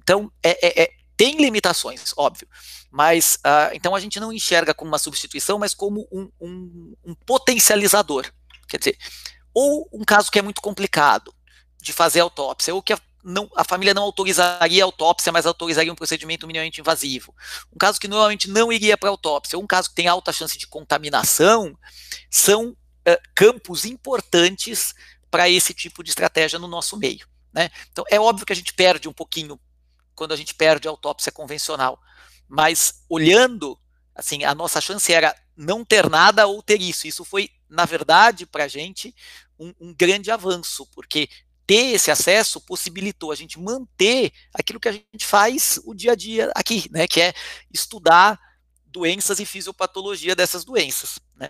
Então, 0.04 0.32
é, 0.44 0.52
é, 0.66 0.84
é 0.84 0.90
tem 1.18 1.38
limitações, 1.38 2.14
óbvio, 2.16 2.48
mas 2.92 3.36
uh, 3.38 3.74
então 3.74 3.96
a 3.96 4.00
gente 4.00 4.20
não 4.20 4.32
enxerga 4.32 4.74
como 4.74 4.92
uma 4.92 5.00
substituição, 5.00 5.58
mas 5.58 5.74
como 5.74 6.08
um, 6.12 6.30
um, 6.40 6.96
um, 7.04 7.16
potencializador. 7.26 8.32
Quer 8.68 8.78
dizer, 8.78 8.98
ou 9.54 9.90
um 9.92 10.04
caso 10.04 10.32
que 10.32 10.38
é 10.38 10.42
muito 10.42 10.62
complicado 10.62 11.34
de 11.82 11.92
fazer 11.92 12.20
autópsia, 12.20 12.74
ou 12.76 12.82
que 12.82 12.94
a, 12.94 13.00
não, 13.24 13.50
a 13.56 13.64
família 13.64 13.94
não 13.94 14.04
autorizaria 14.04 14.84
a 14.84 14.86
autópsia, 14.86 15.32
mas 15.32 15.48
autorizaria 15.48 15.92
um 15.92 15.96
procedimento 15.96 16.46
minimamente 16.46 16.80
invasivo. 16.80 17.34
Um 17.74 17.78
caso 17.78 18.00
que 18.00 18.08
normalmente 18.08 18.48
não 18.50 18.72
iria 18.72 18.98
para 18.98 19.10
autópsia, 19.10 19.58
ou 19.58 19.64
um 19.64 19.68
caso 19.68 19.90
que 19.90 19.96
tem 19.96 20.08
alta 20.08 20.32
chance 20.32 20.58
de 20.58 20.68
contaminação, 20.68 21.76
são 22.30 22.70
uh, 22.70 23.22
campos 23.34 23.86
importantes 23.86 24.94
para 25.32 25.50
esse 25.50 25.74
tipo 25.74 26.04
de 26.04 26.12
estratégia 26.12 26.60
no 26.60 26.68
nosso 26.68 26.96
meio. 26.96 27.28
Né? 27.52 27.70
Então, 27.92 28.06
é 28.10 28.20
óbvio 28.20 28.46
que 28.46 28.54
a 28.54 28.56
gente 28.56 28.74
perde 28.74 29.10
um 29.10 29.14
pouquinho 29.14 29.60
quando 30.18 30.34
a 30.34 30.36
gente 30.36 30.56
perde 30.56 30.88
a 30.88 30.92
autópsia 30.92 31.32
convencional. 31.32 32.02
Mas 32.50 33.06
olhando, 33.08 33.80
assim, 34.14 34.44
a 34.44 34.54
nossa 34.56 34.82
chance 34.82 35.14
era 35.14 35.34
não 35.56 35.86
ter 35.86 36.10
nada 36.10 36.48
ou 36.48 36.62
ter 36.62 36.82
isso. 36.82 37.08
Isso 37.08 37.24
foi, 37.24 37.50
na 37.70 37.86
verdade, 37.86 38.46
para 38.46 38.66
a 38.66 38.68
gente 38.68 39.16
um, 39.60 39.74
um 39.80 39.94
grande 39.94 40.32
avanço, 40.32 40.86
porque 40.94 41.30
ter 41.66 41.94
esse 41.94 42.10
acesso 42.10 42.60
possibilitou 42.62 43.32
a 43.32 43.36
gente 43.36 43.60
manter 43.60 44.32
aquilo 44.54 44.80
que 44.80 44.88
a 44.88 44.92
gente 44.92 45.26
faz 45.26 45.80
o 45.86 45.94
dia 45.94 46.14
a 46.14 46.16
dia 46.16 46.52
aqui, 46.56 46.90
né, 46.92 47.08
que 47.08 47.20
é 47.20 47.34
estudar 47.74 48.40
doenças 48.86 49.40
e 49.40 49.46
fisiopatologia 49.46 50.34
dessas 50.34 50.64
doenças, 50.64 51.20
né. 51.36 51.50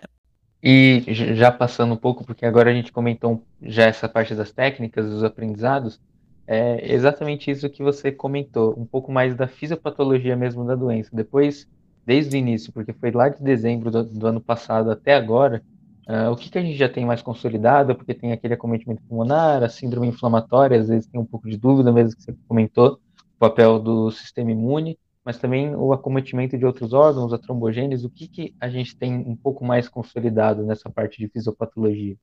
E 0.60 1.04
já 1.36 1.52
passando 1.52 1.94
um 1.94 1.96
pouco, 1.96 2.24
porque 2.24 2.44
agora 2.44 2.70
a 2.70 2.74
gente 2.74 2.90
comentou 2.90 3.46
já 3.62 3.84
essa 3.84 4.08
parte 4.08 4.34
das 4.34 4.50
técnicas, 4.50 5.08
dos 5.08 5.22
aprendizados, 5.22 6.00
é 6.48 6.94
exatamente 6.94 7.50
isso 7.50 7.68
que 7.68 7.82
você 7.82 8.10
comentou, 8.10 8.74
um 8.78 8.86
pouco 8.86 9.12
mais 9.12 9.36
da 9.36 9.46
fisiopatologia 9.46 10.34
mesmo 10.34 10.64
da 10.64 10.74
doença. 10.74 11.10
Depois, 11.12 11.68
desde 12.06 12.34
o 12.36 12.38
início, 12.38 12.72
porque 12.72 12.94
foi 12.94 13.10
lá 13.10 13.28
de 13.28 13.42
dezembro 13.42 13.90
do, 13.90 14.02
do 14.02 14.26
ano 14.26 14.40
passado 14.40 14.90
até 14.90 15.14
agora, 15.14 15.62
uh, 16.08 16.30
o 16.32 16.36
que, 16.36 16.48
que 16.48 16.56
a 16.56 16.62
gente 16.62 16.78
já 16.78 16.88
tem 16.88 17.04
mais 17.04 17.20
consolidado, 17.20 17.94
porque 17.94 18.14
tem 18.14 18.32
aquele 18.32 18.54
acometimento 18.54 19.02
pulmonar, 19.02 19.62
a 19.62 19.68
síndrome 19.68 20.08
inflamatória, 20.08 20.80
às 20.80 20.88
vezes 20.88 21.06
tem 21.06 21.20
um 21.20 21.26
pouco 21.26 21.50
de 21.50 21.58
dúvida 21.58 21.92
mesmo 21.92 22.16
que 22.16 22.22
você 22.22 22.34
comentou, 22.48 22.98
o 23.36 23.38
papel 23.38 23.78
do 23.78 24.10
sistema 24.10 24.50
imune, 24.50 24.98
mas 25.22 25.36
também 25.36 25.76
o 25.76 25.92
acometimento 25.92 26.56
de 26.56 26.64
outros 26.64 26.94
órgãos, 26.94 27.30
a 27.30 27.38
trombogênese, 27.38 28.06
o 28.06 28.10
que, 28.10 28.26
que 28.26 28.54
a 28.58 28.70
gente 28.70 28.96
tem 28.96 29.14
um 29.14 29.36
pouco 29.36 29.66
mais 29.66 29.86
consolidado 29.86 30.62
nessa 30.62 30.88
parte 30.88 31.18
de 31.18 31.28
fisiopatologia? 31.28 32.16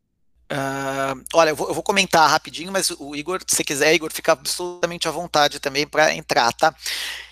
Uh, 0.51 1.23
olha, 1.33 1.49
eu 1.49 1.55
vou, 1.55 1.67
eu 1.67 1.73
vou, 1.73 1.81
comentar 1.81 2.29
rapidinho, 2.29 2.71
mas 2.71 2.91
o 2.91 3.15
Igor, 3.15 3.41
se 3.47 3.63
quiser, 3.63 3.93
Igor, 3.95 4.11
fica 4.13 4.31
absolutamente 4.33 5.07
à 5.07 5.11
vontade 5.11 5.59
também 5.59 5.87
para 5.87 6.13
entrar, 6.13 6.53
tá? 6.53 6.75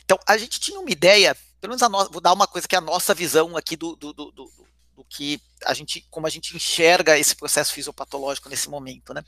Então, 0.03 0.17
a 0.27 0.35
gente 0.35 0.59
tinha 0.59 0.79
uma 0.79 0.89
ideia, 0.89 1.35
pelo 1.61 1.71
menos 1.71 1.83
a 1.83 1.89
no, 1.89 2.09
vou 2.09 2.19
dar 2.19 2.33
uma 2.33 2.47
coisa 2.47 2.67
que 2.67 2.75
é 2.75 2.77
a 2.79 2.81
nossa 2.81 3.13
visão 3.13 3.55
aqui 3.55 3.75
do, 3.75 3.95
do, 3.95 4.13
do, 4.13 4.31
do, 4.31 4.51
do 4.95 5.05
que 5.05 5.39
a 5.63 5.73
gente, 5.75 6.05
como 6.09 6.25
a 6.25 6.29
gente 6.29 6.55
enxerga 6.55 7.17
esse 7.17 7.35
processo 7.35 7.71
fisiopatológico 7.73 8.49
nesse 8.49 8.67
momento, 8.67 9.13
né? 9.13 9.23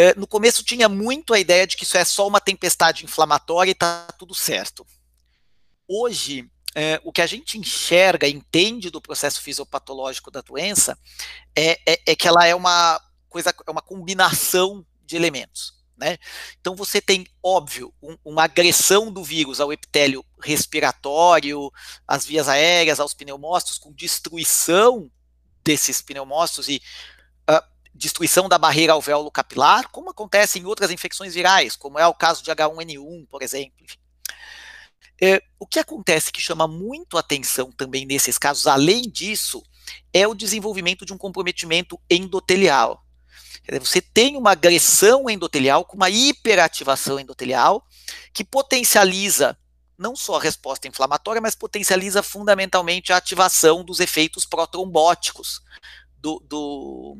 Uh, 0.00 0.18
no 0.18 0.26
começo 0.26 0.62
tinha 0.62 0.88
muito 0.88 1.34
a 1.34 1.40
ideia 1.40 1.66
de 1.66 1.76
que 1.76 1.82
isso 1.82 1.98
é 1.98 2.04
só 2.04 2.26
uma 2.26 2.40
tempestade 2.40 3.04
inflamatória 3.04 3.72
e 3.72 3.74
tá 3.74 4.06
tudo 4.16 4.34
certo. 4.34 4.86
Hoje, 5.88 6.48
é, 6.74 7.00
o 7.04 7.12
que 7.12 7.22
a 7.22 7.26
gente 7.26 7.58
enxerga, 7.58 8.28
entende 8.28 8.90
do 8.90 9.00
processo 9.00 9.40
fisiopatológico 9.42 10.30
da 10.30 10.40
doença 10.40 10.98
é, 11.56 11.80
é, 11.86 12.00
é, 12.06 12.16
que 12.16 12.28
ela 12.28 12.46
é 12.46 12.54
uma 12.54 13.00
coisa, 13.28 13.54
é 13.66 13.70
uma 13.70 13.82
combinação 13.82 14.84
de 15.04 15.16
elementos. 15.16 15.74
Né? 15.96 16.16
Então 16.60 16.74
você 16.74 17.00
tem, 17.00 17.26
óbvio, 17.42 17.92
um, 18.02 18.16
uma 18.24 18.44
agressão 18.44 19.12
do 19.12 19.22
vírus 19.22 19.60
ao 19.60 19.72
epitélio 19.72 20.24
respiratório, 20.40 21.70
às 22.06 22.24
vias 22.24 22.48
aéreas, 22.48 23.00
aos 23.00 23.12
pneumócitos, 23.12 23.78
com 23.78 23.92
destruição 23.92 25.10
desses 25.62 26.00
pneumócitos 26.00 26.68
e 26.68 26.80
uh, 27.50 27.62
destruição 27.94 28.48
da 28.48 28.56
barreira 28.56 28.94
alvéolo 28.94 29.30
capilar, 29.30 29.88
como 29.90 30.08
acontece 30.08 30.58
em 30.58 30.64
outras 30.64 30.90
infecções 30.90 31.34
virais, 31.34 31.76
como 31.76 31.98
é 31.98 32.06
o 32.06 32.14
caso 32.14 32.42
de 32.42 32.50
H1N1, 32.50 33.26
por 33.28 33.42
exemplo. 33.42 33.86
É, 35.22 35.42
o 35.58 35.66
que 35.66 35.78
acontece 35.78 36.32
que 36.32 36.40
chama 36.40 36.66
muito 36.66 37.18
atenção 37.18 37.70
também 37.70 38.06
nesses 38.06 38.38
casos, 38.38 38.66
além 38.66 39.02
disso, 39.02 39.62
é 40.12 40.26
o 40.26 40.34
desenvolvimento 40.34 41.04
de 41.04 41.12
um 41.12 41.18
comprometimento 41.18 42.00
endotelial. 42.08 43.04
Você 43.78 44.00
tem 44.00 44.36
uma 44.36 44.52
agressão 44.52 45.28
endotelial 45.28 45.84
com 45.84 45.96
uma 45.96 46.10
hiperativação 46.10 47.20
endotelial 47.20 47.86
que 48.32 48.42
potencializa 48.42 49.56
não 49.98 50.16
só 50.16 50.36
a 50.36 50.40
resposta 50.40 50.88
inflamatória, 50.88 51.42
mas 51.42 51.54
potencializa 51.54 52.22
fundamentalmente 52.22 53.12
a 53.12 53.18
ativação 53.18 53.84
dos 53.84 54.00
efeitos 54.00 54.46
protrombóticos 54.46 55.60
do, 56.16 56.40
do, 56.48 57.18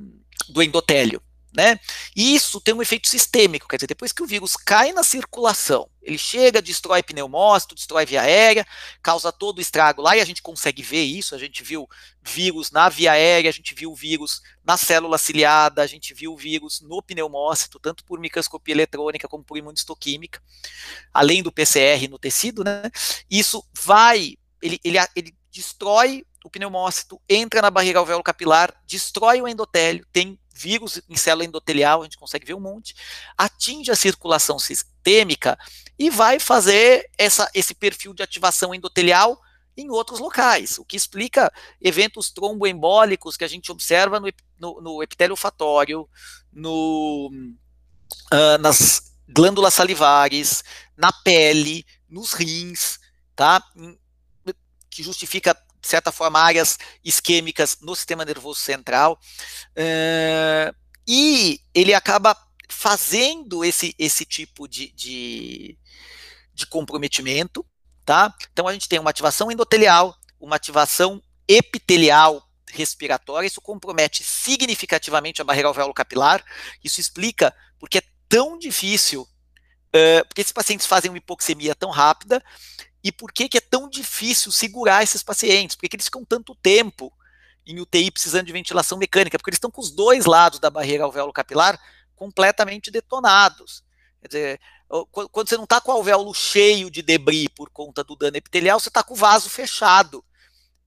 do 0.48 0.62
endotélio. 0.62 1.22
Né? 1.52 1.80
Isso 2.14 2.60
tem 2.60 2.72
um 2.72 2.80
efeito 2.80 3.08
sistêmico, 3.08 3.66
quer 3.66 3.76
dizer, 3.76 3.88
depois 3.88 4.12
que 4.12 4.22
o 4.22 4.26
vírus 4.26 4.54
cai 4.54 4.92
na 4.92 5.02
circulação, 5.02 5.90
ele 6.00 6.16
chega, 6.16 6.62
destrói 6.62 7.02
pneumócito, 7.02 7.74
destrói 7.74 8.06
via 8.06 8.22
aérea, 8.22 8.64
causa 9.02 9.32
todo 9.32 9.58
o 9.58 9.60
estrago 9.60 10.00
lá, 10.00 10.16
e 10.16 10.20
a 10.20 10.24
gente 10.24 10.42
consegue 10.42 10.80
ver 10.80 11.02
isso, 11.02 11.34
a 11.34 11.38
gente 11.38 11.64
viu 11.64 11.88
vírus 12.22 12.70
na 12.70 12.88
via 12.88 13.12
aérea, 13.12 13.50
a 13.50 13.52
gente 13.52 13.74
viu 13.74 13.92
vírus 13.94 14.40
na 14.64 14.76
célula 14.76 15.18
ciliada, 15.18 15.82
a 15.82 15.86
gente 15.86 16.14
viu 16.14 16.36
vírus 16.36 16.80
no 16.80 17.02
pneumócito, 17.02 17.80
tanto 17.80 18.04
por 18.04 18.20
microscopia 18.20 18.72
eletrônica 18.72 19.28
como 19.28 19.42
por 19.42 19.58
imunistoquímica, 19.58 20.40
além 21.12 21.42
do 21.42 21.52
PCR 21.52 22.08
no 22.08 22.18
tecido, 22.18 22.62
né? 22.62 22.82
Isso 23.28 23.66
vai, 23.74 24.36
ele, 24.62 24.80
ele, 24.84 24.98
ele 25.16 25.34
destrói 25.50 26.24
o 26.44 26.50
pneumócito, 26.50 27.20
entra 27.28 27.60
na 27.60 27.70
barreira 27.70 27.98
alvéolo 27.98 28.22
capilar, 28.22 28.74
destrói 28.86 29.42
o 29.42 29.48
endotélio, 29.48 30.06
tem 30.12 30.38
vírus 30.60 31.00
em 31.08 31.16
célula 31.16 31.44
endotelial, 31.44 32.00
a 32.00 32.04
gente 32.04 32.18
consegue 32.18 32.46
ver 32.46 32.54
um 32.54 32.60
monte, 32.60 32.94
atinge 33.36 33.90
a 33.90 33.96
circulação 33.96 34.58
sistêmica 34.58 35.58
e 35.98 36.10
vai 36.10 36.38
fazer 36.38 37.08
essa, 37.16 37.50
esse 37.54 37.74
perfil 37.74 38.12
de 38.12 38.22
ativação 38.22 38.74
endotelial 38.74 39.40
em 39.76 39.88
outros 39.90 40.20
locais, 40.20 40.78
o 40.78 40.84
que 40.84 40.96
explica 40.96 41.50
eventos 41.80 42.30
tromboembólicos 42.30 43.36
que 43.36 43.44
a 43.44 43.48
gente 43.48 43.72
observa 43.72 44.20
no, 44.20 44.28
no, 44.58 44.80
no 44.80 45.02
epitélio 45.02 45.32
olfatório, 45.32 46.08
no, 46.52 47.30
uh, 48.32 48.58
nas 48.60 49.14
glândulas 49.26 49.72
salivares, 49.72 50.62
na 50.96 51.12
pele, 51.12 51.86
nos 52.08 52.32
rins, 52.32 52.98
tá? 53.34 53.62
Que 54.90 55.02
justifica 55.02 55.56
de 55.80 55.88
certa 55.88 56.12
forma, 56.12 56.40
áreas 56.40 56.78
isquêmicas 57.04 57.78
no 57.80 57.94
sistema 57.96 58.24
nervoso 58.24 58.60
central. 58.60 59.18
Uh, 59.70 60.74
e 61.08 61.60
ele 61.74 61.94
acaba 61.94 62.36
fazendo 62.68 63.64
esse, 63.64 63.94
esse 63.98 64.24
tipo 64.24 64.68
de, 64.68 64.92
de, 64.92 65.78
de 66.54 66.66
comprometimento. 66.66 67.66
Tá? 68.04 68.34
Então, 68.52 68.68
a 68.68 68.72
gente 68.72 68.88
tem 68.88 68.98
uma 68.98 69.10
ativação 69.10 69.50
endotelial, 69.50 70.16
uma 70.40 70.56
ativação 70.56 71.22
epitelial 71.46 72.46
respiratória, 72.72 73.46
isso 73.46 73.60
compromete 73.60 74.22
significativamente 74.22 75.40
a 75.40 75.44
barreira 75.44 75.68
alvéolo 75.68 75.94
capilar. 75.94 76.44
Isso 76.82 77.00
explica 77.00 77.54
porque 77.78 77.98
é 77.98 78.02
tão 78.28 78.58
difícil, 78.58 79.22
uh, 79.22 80.26
porque 80.28 80.40
esses 80.40 80.52
pacientes 80.52 80.86
fazem 80.86 81.10
uma 81.10 81.18
hipoxemia 81.18 81.74
tão 81.74 81.90
rápida 81.90 82.42
e 83.02 83.10
por 83.10 83.32
que, 83.32 83.48
que 83.48 83.58
é 83.58 83.60
tão 83.60 83.88
difícil 83.88 84.52
segurar 84.52 85.02
esses 85.02 85.22
pacientes? 85.22 85.74
Por 85.74 85.82
que, 85.82 85.88
que 85.88 85.96
eles 85.96 86.04
ficam 86.04 86.24
tanto 86.24 86.54
tempo 86.54 87.12
em 87.66 87.80
UTI 87.80 88.10
precisando 88.10 88.46
de 88.46 88.52
ventilação 88.52 88.98
mecânica? 88.98 89.38
Porque 89.38 89.50
eles 89.50 89.56
estão 89.56 89.70
com 89.70 89.80
os 89.80 89.90
dois 89.90 90.26
lados 90.26 90.58
da 90.58 90.70
barreira 90.70 91.04
alvéolo 91.04 91.32
capilar 91.32 91.80
completamente 92.14 92.90
detonados. 92.90 93.82
Quer 94.20 94.28
dizer, 94.28 94.60
quando 95.10 95.48
você 95.48 95.56
não 95.56 95.64
está 95.64 95.80
com 95.80 95.90
o 95.90 95.94
alvéolo 95.94 96.34
cheio 96.34 96.90
de 96.90 97.00
debris 97.00 97.48
por 97.48 97.70
conta 97.70 98.04
do 98.04 98.14
dano 98.14 98.36
epitelial, 98.36 98.78
você 98.78 98.88
está 98.88 99.02
com 99.02 99.14
o 99.14 99.16
vaso 99.16 99.48
fechado. 99.48 100.22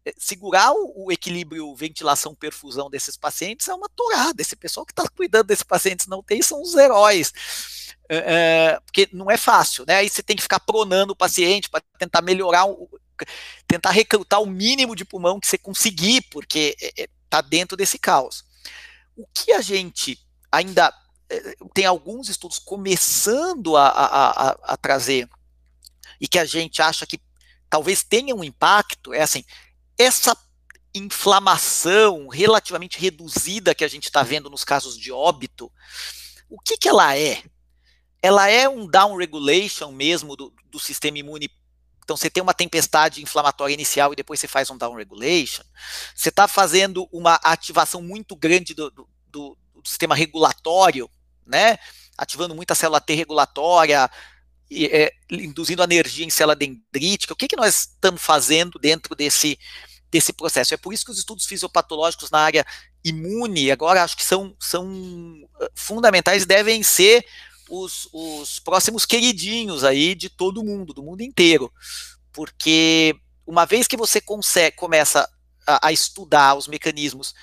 É, 0.06 0.14
segurar 0.18 0.74
o, 0.74 1.12
equilíbrio 1.12 1.74
ventilação-perfusão 1.76 2.90
desses 2.90 3.16
pacientes 3.16 3.68
é 3.68 3.74
uma 3.74 3.90
torada. 3.90 4.42
Esse 4.42 4.56
pessoal 4.56 4.86
que 4.86 4.92
está 4.92 5.08
cuidando 5.08 5.48
desses 5.48 5.64
pacientes 5.64 6.08
não 6.08 6.22
tem 6.22 6.42
são 6.42 6.62
os 6.62 6.76
heróis. 6.76 7.32
É, 8.10 8.80
porque 8.86 9.08
não 9.14 9.32
é 9.32 9.38
fácil, 9.38 9.86
né? 9.88 9.96
Aí 9.96 10.10
você 10.10 10.22
tem 10.22 10.36
que 10.36 10.44
ficar 10.44 10.60
pronando 10.60 11.12
o 11.12 11.16
paciente 11.16 11.70
para 11.70 11.82
tentar 11.98 12.22
melhorar, 12.22 12.66
o, 12.66 12.90
tentar 13.66 13.92
recrutar 13.92 14.42
o 14.42 14.46
mínimo 14.46 14.96
de 14.96 15.06
pulmão 15.06 15.40
que 15.40 15.48
você 15.48 15.58
conseguir, 15.58 16.22
porque 16.30 16.76
está 17.34 17.42
dentro 17.42 17.78
desse 17.78 17.98
caos. 17.98 18.44
O 19.16 19.26
que 19.34 19.52
a 19.54 19.62
gente 19.62 20.20
ainda 20.52 20.94
eh, 21.30 21.56
tem 21.74 21.86
alguns 21.86 22.30
estudos 22.30 22.60
começando 22.60 23.78
a, 23.78 23.88
a, 23.88 24.50
a, 24.50 24.58
a 24.74 24.78
trazer 24.78 25.28
e 26.20 26.28
que 26.28 26.38
a 26.38 26.46
gente 26.46 26.82
acha 26.82 27.08
que 27.08 27.20
talvez 27.70 28.04
tenha 28.04 28.36
um 28.36 28.44
impacto, 28.44 29.14
é 29.14 29.22
assim, 29.22 29.44
essa 29.98 30.38
inflamação 30.94 32.28
relativamente 32.28 33.00
reduzida 33.00 33.74
que 33.74 33.84
a 33.84 33.88
gente 33.88 34.06
está 34.06 34.22
vendo 34.22 34.50
nos 34.50 34.64
casos 34.64 34.98
de 34.98 35.12
óbito, 35.12 35.72
o 36.50 36.60
que, 36.60 36.78
que 36.78 36.88
ela 36.88 37.18
é? 37.18 37.44
Ela 38.22 38.48
é 38.48 38.70
um 38.70 38.88
down 38.88 39.18
regulation 39.18 39.92
mesmo 39.92 40.36
do, 40.36 40.54
do 40.70 40.80
sistema 40.80 41.18
imune 41.18 41.50
então 42.04 42.18
você 42.18 42.30
tem 42.30 42.44
uma 42.44 42.54
tempestade 42.54 43.22
inflamatória 43.22 43.74
inicial 43.74 44.12
e 44.12 44.16
depois 44.16 44.40
você 44.40 44.48
faz 44.48 44.70
um 44.70 44.78
down 44.78 44.96
regulation. 44.96 45.64
Você 46.14 46.30
está 46.30 46.48
fazendo 46.48 47.08
uma 47.12 47.36
ativação 47.36 48.02
muito 48.02 48.36
grande 48.36 48.74
do, 48.74 48.92
do, 48.92 49.08
do, 49.28 49.58
sistema 49.86 50.16
regulatório, 50.16 51.10
né? 51.46 51.78
Ativando 52.18 52.56
muita 52.56 52.76
célula 52.76 53.02
T 53.02 53.14
regulatória, 53.14 54.10
é, 54.92 55.12
induzindo 55.30 55.84
energia 55.84 56.26
em 56.26 56.30
célula 56.30 56.56
dendrítica. 56.56 57.34
O 57.34 57.36
que, 57.36 57.48
que 57.48 57.56
nós 57.56 57.92
estamos 57.92 58.22
fazendo 58.22 58.80
dentro 58.80 59.16
desse, 59.16 59.58
desse 60.12 60.34
processo? 60.34 60.74
É 60.74 60.78
por 60.78 60.94
isso 60.94 61.06
que 61.06 61.12
os 61.12 61.18
estudos 61.18 61.46
fisiopatológicos 61.46 62.32
na 62.32 62.40
área 62.40 62.66
imune, 63.04 63.72
agora 63.72 64.04
acho 64.04 64.16
que 64.16 64.24
são, 64.24 64.56
são 64.60 64.86
uh, 64.86 65.70
fundamentais, 65.76 66.46
devem 66.46 66.82
ser 66.82 67.26
os, 67.70 68.08
os 68.14 68.60
próximos 68.60 69.06
queridinhos 69.06 69.84
aí 69.84 70.16
de 70.16 70.30
todo 70.30 70.64
mundo, 70.64 70.94
do 70.94 71.04
mundo 71.04 71.22
inteiro. 71.22 71.72
Porque 72.32 73.16
uma 73.46 73.66
vez 73.66 73.88
que 73.88 73.98
você 73.98 74.22
consegue, 74.22 74.76
começa 74.76 75.30
a, 75.68 75.88
a 75.88 75.92
estudar 75.92 76.56
os 76.56 76.68
mecanismos 76.68 77.34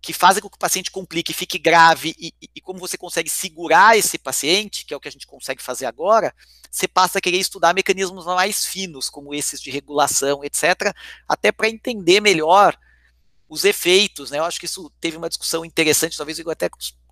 que 0.00 0.12
fazem 0.12 0.40
com 0.40 0.48
que 0.48 0.56
o 0.56 0.58
paciente 0.58 0.90
complique, 0.90 1.32
fique 1.32 1.58
grave, 1.58 2.14
e, 2.18 2.32
e, 2.54 2.60
como 2.60 2.78
você 2.78 2.96
consegue 2.96 3.28
segurar 3.28 3.96
esse 3.96 4.16
paciente, 4.16 4.84
que 4.84 4.94
é 4.94 4.96
o 4.96 5.00
que 5.00 5.08
a 5.08 5.10
gente 5.12 5.26
consegue 5.26 5.62
fazer 5.62 5.86
agora, 5.86 6.34
você 6.70 6.86
passa 6.86 7.18
a 7.18 7.20
querer 7.20 7.38
estudar 7.38 7.74
mecanismos 7.74 8.24
mais 8.26 8.64
finos, 8.64 9.10
como 9.10 9.34
esses 9.34 9.60
de 9.60 9.70
regulação, 9.70 10.44
etc., 10.44 10.94
até 11.26 11.50
para 11.50 11.68
entender 11.68 12.20
melhor 12.20 12.78
os 13.48 13.64
efeitos, 13.64 14.30
né? 14.30 14.38
Eu 14.38 14.44
acho 14.44 14.60
que 14.60 14.66
isso 14.66 14.92
teve 15.00 15.16
uma 15.16 15.28
discussão 15.28 15.64
interessante, 15.64 16.16
talvez 16.16 16.38
eu 16.38 16.50
até 16.50 16.68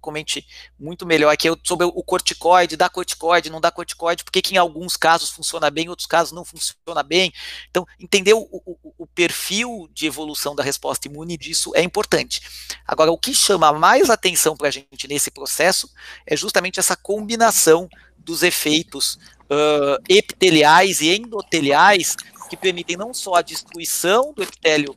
comente 0.06 0.46
muito 0.78 1.04
melhor 1.04 1.32
aqui 1.32 1.48
sobre 1.64 1.84
o 1.84 2.02
corticoide, 2.04 2.76
dá 2.76 2.88
corticoide, 2.88 3.50
não 3.50 3.60
dá 3.60 3.72
corticoide, 3.72 4.22
porque 4.22 4.40
que 4.40 4.54
em 4.54 4.56
alguns 4.56 4.96
casos 4.96 5.30
funciona 5.30 5.68
bem, 5.68 5.86
em 5.86 5.88
outros 5.88 6.06
casos 6.06 6.32
não 6.32 6.44
funciona 6.44 7.02
bem. 7.02 7.32
Então, 7.68 7.84
entender 7.98 8.34
o, 8.34 8.48
o, 8.52 8.94
o 8.98 9.06
perfil 9.08 9.88
de 9.92 10.06
evolução 10.06 10.54
da 10.54 10.62
resposta 10.62 11.08
imune 11.08 11.36
disso 11.36 11.72
é 11.74 11.82
importante. 11.82 12.40
Agora, 12.86 13.10
o 13.10 13.18
que 13.18 13.34
chama 13.34 13.72
mais 13.72 14.08
atenção 14.08 14.56
para 14.56 14.68
a 14.68 14.70
gente 14.70 15.08
nesse 15.08 15.28
processo 15.28 15.90
é 16.24 16.36
justamente 16.36 16.78
essa 16.78 16.94
combinação 16.94 17.88
dos 18.16 18.44
efeitos 18.44 19.18
uh, 19.50 20.00
epiteliais 20.08 21.00
e 21.00 21.16
endoteliais 21.16 22.14
que 22.48 22.56
permitem 22.56 22.96
não 22.96 23.12
só 23.12 23.34
a 23.34 23.42
destruição 23.42 24.32
do 24.32 24.44
epitélio 24.44 24.96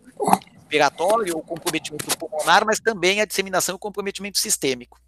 respiratório 0.70 1.36
ou 1.36 1.42
comprometimento 1.42 2.06
pulmonar, 2.18 2.64
mas 2.66 2.80
também 2.80 3.20
a 3.20 3.26
disseminação 3.26 3.76
e 3.76 3.80
comprometimento 3.80 4.38
sistêmico. 4.38 5.02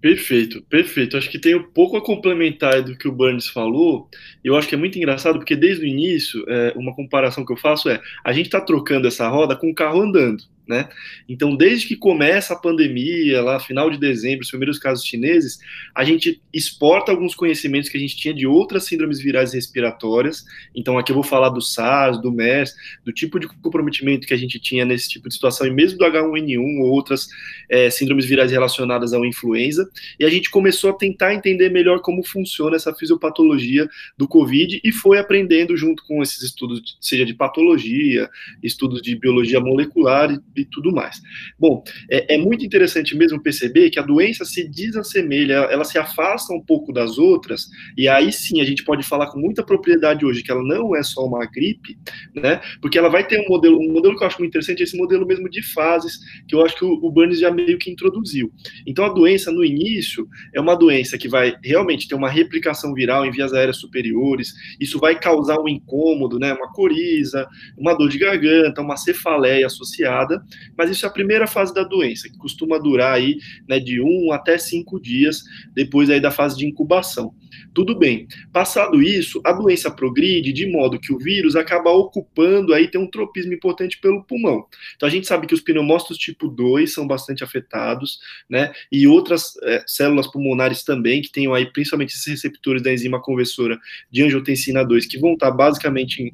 Perfeito, 0.00 0.62
perfeito. 0.62 1.16
Acho 1.16 1.30
que 1.30 1.38
tem 1.38 1.54
um 1.54 1.62
pouco 1.62 1.96
a 1.96 2.04
complementar 2.04 2.82
do 2.82 2.96
que 2.96 3.06
o 3.06 3.12
Burns 3.12 3.46
falou. 3.46 4.08
Eu 4.42 4.56
acho 4.56 4.66
que 4.66 4.74
é 4.74 4.78
muito 4.78 4.98
engraçado 4.98 5.38
porque 5.38 5.54
desde 5.54 5.84
o 5.84 5.86
início, 5.86 6.44
é, 6.48 6.72
uma 6.74 6.92
comparação 6.92 7.44
que 7.44 7.52
eu 7.52 7.56
faço 7.56 7.88
é: 7.88 8.00
a 8.24 8.32
gente 8.32 8.46
está 8.46 8.60
trocando 8.60 9.06
essa 9.06 9.28
roda 9.28 9.54
com 9.54 9.70
o 9.70 9.74
carro 9.74 10.00
andando. 10.00 10.42
Né? 10.72 10.88
Então, 11.28 11.54
desde 11.54 11.86
que 11.86 11.94
começa 11.94 12.54
a 12.54 12.58
pandemia, 12.58 13.42
lá 13.42 13.60
final 13.60 13.90
de 13.90 13.98
dezembro, 13.98 14.40
os 14.40 14.48
primeiros 14.48 14.78
casos 14.78 15.04
chineses, 15.04 15.58
a 15.94 16.02
gente 16.02 16.40
exporta 16.50 17.12
alguns 17.12 17.34
conhecimentos 17.34 17.90
que 17.90 17.96
a 17.98 18.00
gente 18.00 18.16
tinha 18.16 18.32
de 18.32 18.46
outras 18.46 18.84
síndromes 18.84 19.20
virais 19.20 19.52
respiratórias. 19.52 20.46
Então, 20.74 20.96
aqui 20.96 21.12
eu 21.12 21.14
vou 21.14 21.22
falar 21.22 21.50
do 21.50 21.60
SARS, 21.60 22.22
do 22.22 22.32
MERS, 22.32 22.74
do 23.04 23.12
tipo 23.12 23.38
de 23.38 23.46
comprometimento 23.46 24.26
que 24.26 24.32
a 24.32 24.36
gente 24.36 24.58
tinha 24.58 24.86
nesse 24.86 25.10
tipo 25.10 25.28
de 25.28 25.34
situação, 25.34 25.66
e 25.66 25.70
mesmo 25.70 25.98
do 25.98 26.06
H1N1 26.06 26.80
ou 26.80 26.88
outras 26.88 27.28
é, 27.68 27.90
síndromes 27.90 28.24
virais 28.24 28.50
relacionadas 28.50 29.12
à 29.12 29.18
influenza. 29.18 29.86
E 30.18 30.24
a 30.24 30.30
gente 30.30 30.50
começou 30.50 30.88
a 30.88 30.94
tentar 30.94 31.34
entender 31.34 31.68
melhor 31.68 32.00
como 32.00 32.26
funciona 32.26 32.76
essa 32.76 32.94
fisiopatologia 32.94 33.86
do 34.16 34.26
Covid 34.26 34.80
e 34.82 34.90
foi 34.90 35.18
aprendendo 35.18 35.76
junto 35.76 36.02
com 36.06 36.22
esses 36.22 36.42
estudos, 36.42 36.96
seja 36.98 37.26
de 37.26 37.34
patologia, 37.34 38.30
estudos 38.62 39.02
de 39.02 39.14
biologia 39.14 39.60
molecular 39.60 40.40
e 40.56 40.61
tudo 40.66 40.92
mais. 40.92 41.20
Bom, 41.58 41.82
é, 42.10 42.34
é, 42.34 42.38
muito 42.38 42.64
interessante 42.64 43.16
mesmo 43.16 43.42
perceber 43.42 43.90
que 43.90 43.98
a 43.98 44.02
doença 44.02 44.44
se 44.44 44.68
desassemelha, 44.68 45.54
ela 45.70 45.84
se 45.84 45.98
afasta 45.98 46.52
um 46.52 46.60
pouco 46.60 46.92
das 46.92 47.18
outras, 47.18 47.68
e 47.96 48.08
aí 48.08 48.32
sim 48.32 48.60
a 48.60 48.64
gente 48.64 48.84
pode 48.84 49.02
falar 49.02 49.28
com 49.28 49.38
muita 49.38 49.62
propriedade 49.62 50.24
hoje 50.24 50.42
que 50.42 50.50
ela 50.50 50.62
não 50.62 50.94
é 50.96 51.02
só 51.02 51.24
uma 51.24 51.44
gripe, 51.46 51.98
né? 52.34 52.60
Porque 52.80 52.98
ela 52.98 53.08
vai 53.08 53.26
ter 53.26 53.40
um 53.40 53.48
modelo, 53.48 53.78
um 53.78 53.92
modelo 53.92 54.16
que 54.16 54.22
eu 54.22 54.26
acho 54.26 54.38
muito 54.38 54.50
interessante, 54.50 54.80
é 54.80 54.84
esse 54.84 54.96
modelo 54.96 55.26
mesmo 55.26 55.48
de 55.48 55.62
fases, 55.72 56.18
que 56.46 56.54
eu 56.54 56.64
acho 56.64 56.76
que 56.76 56.84
o, 56.84 56.92
o 56.92 57.10
Burns 57.10 57.38
já 57.38 57.50
meio 57.50 57.78
que 57.78 57.90
introduziu. 57.90 58.52
Então 58.86 59.04
a 59.04 59.12
doença 59.12 59.50
no 59.50 59.64
início 59.64 60.28
é 60.54 60.60
uma 60.60 60.74
doença 60.74 61.18
que 61.18 61.28
vai 61.28 61.54
realmente 61.62 62.08
ter 62.08 62.14
uma 62.14 62.28
replicação 62.28 62.94
viral 62.94 63.24
em 63.26 63.30
vias 63.30 63.52
aéreas 63.52 63.76
superiores, 63.76 64.52
isso 64.80 64.98
vai 64.98 65.18
causar 65.18 65.58
um 65.60 65.68
incômodo, 65.68 66.38
né? 66.38 66.52
Uma 66.52 66.72
coriza, 66.72 67.48
uma 67.76 67.94
dor 67.94 68.08
de 68.08 68.18
garganta, 68.18 68.80
uma 68.80 68.96
cefaleia 68.96 69.66
associada, 69.66 70.41
mas 70.76 70.90
isso 70.90 71.06
é 71.06 71.08
a 71.08 71.12
primeira 71.12 71.46
fase 71.46 71.72
da 71.74 71.82
doença, 71.82 72.28
que 72.28 72.36
costuma 72.36 72.78
durar 72.78 73.14
aí 73.14 73.38
né, 73.68 73.78
de 73.78 74.00
um 74.00 74.32
até 74.32 74.58
cinco 74.58 75.00
dias 75.00 75.42
depois 75.74 76.10
aí 76.10 76.20
da 76.20 76.30
fase 76.30 76.56
de 76.56 76.66
incubação. 76.66 77.34
Tudo 77.74 77.98
bem. 77.98 78.26
Passado 78.52 79.02
isso, 79.02 79.40
a 79.44 79.52
doença 79.52 79.90
progride 79.90 80.52
de 80.52 80.66
modo 80.66 80.98
que 80.98 81.12
o 81.12 81.18
vírus 81.18 81.56
acaba 81.56 81.90
ocupando 81.90 82.74
aí 82.74 82.88
tem 82.88 83.00
um 83.00 83.10
tropismo 83.10 83.52
importante 83.52 83.98
pelo 83.98 84.24
pulmão. 84.24 84.66
Então 84.96 85.06
a 85.06 85.12
gente 85.12 85.26
sabe 85.26 85.46
que 85.46 85.54
os 85.54 85.60
pneumócitos 85.60 86.18
tipo 86.18 86.48
2 86.48 86.92
são 86.92 87.06
bastante 87.06 87.42
afetados, 87.42 88.18
né? 88.48 88.72
E 88.90 89.06
outras 89.06 89.56
é, 89.62 89.82
células 89.86 90.26
pulmonares 90.26 90.82
também 90.82 91.22
que 91.22 91.30
tenham 91.30 91.54
aí 91.54 91.66
principalmente 91.66 92.14
esses 92.14 92.26
receptores 92.26 92.82
da 92.82 92.92
enzima 92.92 93.20
conversora 93.20 93.78
de 94.10 94.22
angiotensina 94.22 94.84
2 94.84 95.06
que 95.06 95.18
vão 95.18 95.34
estar 95.34 95.50
basicamente 95.50 96.32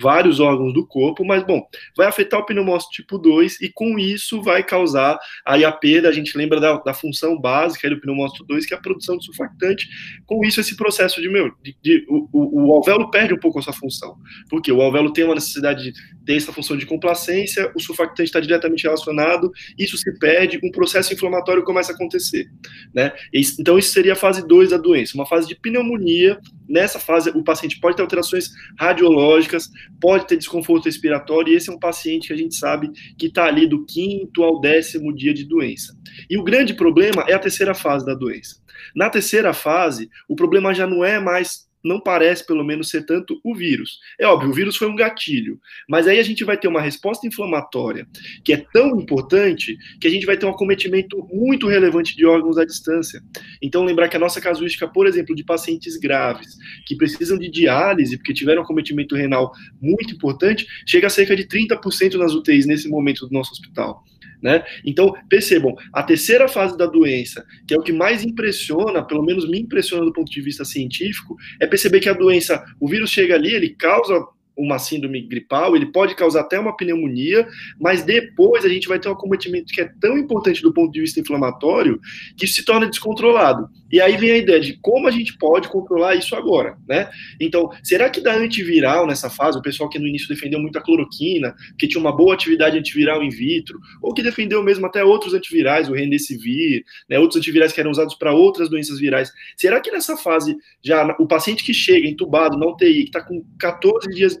vários 0.00 0.40
órgãos 0.40 0.72
do 0.72 0.86
corpo, 0.86 1.24
mas 1.24 1.44
bom, 1.44 1.66
vai 1.96 2.06
afetar 2.06 2.40
o 2.40 2.46
pneumócito 2.46 2.92
tipo 2.92 3.18
2 3.18 3.60
e 3.60 3.70
com 3.72 3.98
isso 3.98 4.42
vai 4.42 4.62
causar 4.62 5.18
aí 5.44 5.64
a 5.64 5.72
perda, 5.72 6.08
a 6.08 6.12
gente 6.12 6.36
lembra 6.36 6.60
da, 6.60 6.76
da 6.78 6.94
função 6.94 7.38
básica 7.38 7.88
do 7.88 8.00
pneumócito 8.00 8.44
2, 8.44 8.66
que 8.66 8.74
é 8.74 8.76
a 8.76 8.80
produção 8.80 9.16
de 9.16 9.24
surfactante, 9.24 9.88
com 10.26 10.44
isso 10.44 10.60
esse 10.60 10.76
processo 10.76 11.20
de, 11.20 11.28
meu, 11.28 11.50
de, 11.62 11.76
de 11.82 12.06
o, 12.08 12.28
o, 12.32 12.66
o, 12.66 12.72
alvéolo 12.72 13.10
perde 13.10 13.34
um 13.34 13.38
pouco 13.38 13.58
a 13.58 13.62
sua 13.62 13.72
função, 13.72 14.16
porque 14.48 14.70
o 14.70 14.80
alvéolo 14.82 15.12
tem 15.12 15.24
uma 15.24 15.34
necessidade 15.34 15.84
de 15.84 15.92
ter 16.24 16.36
essa 16.36 16.52
função 16.52 16.76
de 16.76 16.86
complacência, 16.86 17.70
o 17.74 17.80
surfactante 17.80 18.28
está 18.28 18.40
diretamente 18.40 18.84
relacionado, 18.84 19.50
isso 19.78 19.96
se 19.96 20.18
perde, 20.18 20.60
um 20.62 20.70
processo 20.70 21.12
inflamatório 21.14 21.64
começa 21.64 21.92
a 21.92 21.94
acontecer, 21.94 22.46
né, 22.94 23.12
então 23.58 23.78
isso 23.78 23.92
seria 23.92 24.12
a 24.12 24.16
fase 24.16 24.46
2 24.46 24.70
da 24.70 24.76
doença, 24.76 25.14
uma 25.14 25.26
fase 25.26 25.46
de 25.46 25.54
pneumonia, 25.54 26.38
nessa 26.68 26.98
fase 26.98 27.30
o 27.30 27.42
paciente 27.42 27.78
pode 27.80 27.96
ter 27.96 28.02
alterações 28.02 28.50
radiológicas, 28.78 29.70
pode 30.00 30.26
ter 30.26 30.36
desconforto 30.36 30.86
respiratório, 30.86 31.52
e 31.52 31.56
esse 31.56 31.70
é 31.70 31.72
um 31.72 31.78
paciente 31.78 32.28
que 32.28 32.32
a 32.32 32.36
gente 32.36 32.54
sabe 32.54 32.90
que 33.18 33.26
está 33.26 33.46
ali 33.46 33.66
do 33.66 33.84
quinto 33.84 34.42
ao 34.42 34.60
décimo 34.60 35.14
dia 35.14 35.32
de 35.32 35.44
doença. 35.44 35.96
E 36.28 36.38
o 36.38 36.44
grande 36.44 36.74
problema 36.74 37.24
é 37.28 37.34
a 37.34 37.38
terceira 37.38 37.74
fase 37.74 38.04
da 38.04 38.14
doença. 38.14 38.56
Na 38.94 39.10
terceira 39.10 39.52
fase, 39.52 40.10
o 40.28 40.36
problema 40.36 40.74
já 40.74 40.86
não 40.86 41.04
é 41.04 41.18
mais 41.18 41.66
não 41.84 42.00
parece, 42.00 42.46
pelo 42.46 42.64
menos, 42.64 42.90
ser 42.90 43.04
tanto 43.04 43.40
o 43.44 43.54
vírus. 43.54 43.98
É 44.18 44.26
óbvio, 44.26 44.50
o 44.50 44.52
vírus 44.52 44.76
foi 44.76 44.88
um 44.88 44.96
gatilho, 44.96 45.60
mas 45.88 46.06
aí 46.06 46.18
a 46.18 46.22
gente 46.22 46.44
vai 46.44 46.56
ter 46.56 46.68
uma 46.68 46.80
resposta 46.80 47.26
inflamatória 47.26 48.06
que 48.44 48.52
é 48.52 48.64
tão 48.72 49.00
importante 49.00 49.76
que 50.00 50.06
a 50.06 50.10
gente 50.10 50.26
vai 50.26 50.36
ter 50.36 50.46
um 50.46 50.50
acometimento 50.50 51.16
muito 51.32 51.68
relevante 51.68 52.16
de 52.16 52.26
órgãos 52.26 52.58
à 52.58 52.64
distância. 52.64 53.22
Então, 53.62 53.84
lembrar 53.84 54.08
que 54.08 54.16
a 54.16 54.20
nossa 54.20 54.40
casuística, 54.40 54.88
por 54.88 55.06
exemplo, 55.06 55.34
de 55.34 55.44
pacientes 55.44 55.96
graves 55.96 56.56
que 56.86 56.96
precisam 56.96 57.38
de 57.38 57.48
diálise 57.48 58.16
porque 58.16 58.34
tiveram 58.34 58.62
um 58.62 58.64
acometimento 58.64 59.14
renal 59.14 59.52
muito 59.80 60.14
importante, 60.14 60.66
chega 60.86 61.06
a 61.06 61.10
cerca 61.10 61.36
de 61.36 61.44
30% 61.44 62.14
nas 62.14 62.34
UTIs 62.34 62.66
nesse 62.66 62.88
momento 62.88 63.26
do 63.26 63.32
nosso 63.32 63.52
hospital. 63.52 64.04
Né? 64.42 64.64
Então, 64.84 65.14
percebam, 65.28 65.74
a 65.92 66.02
terceira 66.02 66.48
fase 66.48 66.76
da 66.76 66.86
doença, 66.86 67.44
que 67.66 67.74
é 67.74 67.78
o 67.78 67.82
que 67.82 67.92
mais 67.92 68.24
impressiona, 68.24 69.02
pelo 69.04 69.24
menos 69.24 69.48
me 69.48 69.60
impressiona 69.60 70.04
do 70.04 70.12
ponto 70.12 70.30
de 70.30 70.40
vista 70.40 70.64
científico, 70.64 71.36
é 71.60 71.66
perceber 71.66 72.00
que 72.00 72.08
a 72.08 72.14
doença, 72.14 72.64
o 72.80 72.88
vírus 72.88 73.10
chega 73.10 73.34
ali, 73.34 73.54
ele 73.54 73.70
causa 73.70 74.24
uma 74.56 74.78
síndrome 74.78 75.20
gripal, 75.20 75.76
ele 75.76 75.86
pode 75.86 76.14
causar 76.14 76.40
até 76.40 76.58
uma 76.58 76.76
pneumonia, 76.76 77.46
mas 77.80 78.02
depois 78.02 78.64
a 78.64 78.68
gente 78.68 78.88
vai 78.88 78.98
ter 78.98 79.08
um 79.08 79.12
acometimento 79.12 79.72
que 79.72 79.80
é 79.80 79.90
tão 80.00 80.16
importante 80.16 80.62
do 80.62 80.72
ponto 80.72 80.92
de 80.92 81.00
vista 81.00 81.20
inflamatório 81.20 82.00
que 82.36 82.46
se 82.46 82.64
torna 82.64 82.88
descontrolado. 82.88 83.68
E 83.90 84.00
aí 84.00 84.16
vem 84.16 84.30
a 84.32 84.38
ideia 84.38 84.60
de 84.60 84.78
como 84.80 85.06
a 85.06 85.10
gente 85.10 85.36
pode 85.38 85.68
controlar 85.68 86.16
isso 86.16 86.34
agora, 86.34 86.76
né? 86.88 87.08
Então, 87.40 87.70
será 87.82 88.10
que 88.10 88.20
dá 88.20 88.34
antiviral 88.34 89.06
nessa 89.06 89.30
fase? 89.30 89.58
O 89.58 89.62
pessoal 89.62 89.88
que 89.88 89.98
no 89.98 90.06
início 90.06 90.28
defendeu 90.28 90.58
muito 90.58 90.78
a 90.78 90.82
cloroquina, 90.82 91.54
que 91.78 91.86
tinha 91.86 92.00
uma 92.00 92.14
boa 92.14 92.34
atividade 92.34 92.76
antiviral 92.76 93.22
in 93.22 93.28
vitro, 93.28 93.78
ou 94.02 94.12
que 94.12 94.22
defendeu 94.22 94.62
mesmo 94.62 94.86
até 94.86 95.04
outros 95.04 95.34
antivirais, 95.34 95.88
o 95.88 95.92
Remdesivir, 95.92 96.84
né, 97.08 97.18
outros 97.18 97.38
antivirais 97.38 97.72
que 97.72 97.80
eram 97.80 97.90
usados 97.90 98.14
para 98.14 98.32
outras 98.32 98.68
doenças 98.68 98.98
virais. 98.98 99.30
Será 99.56 99.80
que 99.80 99.90
nessa 99.90 100.16
fase 100.16 100.56
já 100.82 101.14
o 101.18 101.26
paciente 101.26 101.62
que 101.62 101.72
chega 101.72 102.08
entubado, 102.08 102.58
não 102.58 102.76
TI, 102.76 103.04
que 103.04 103.04
está 103.04 103.22
com 103.22 103.44
14 103.58 104.08
dias 104.10 104.40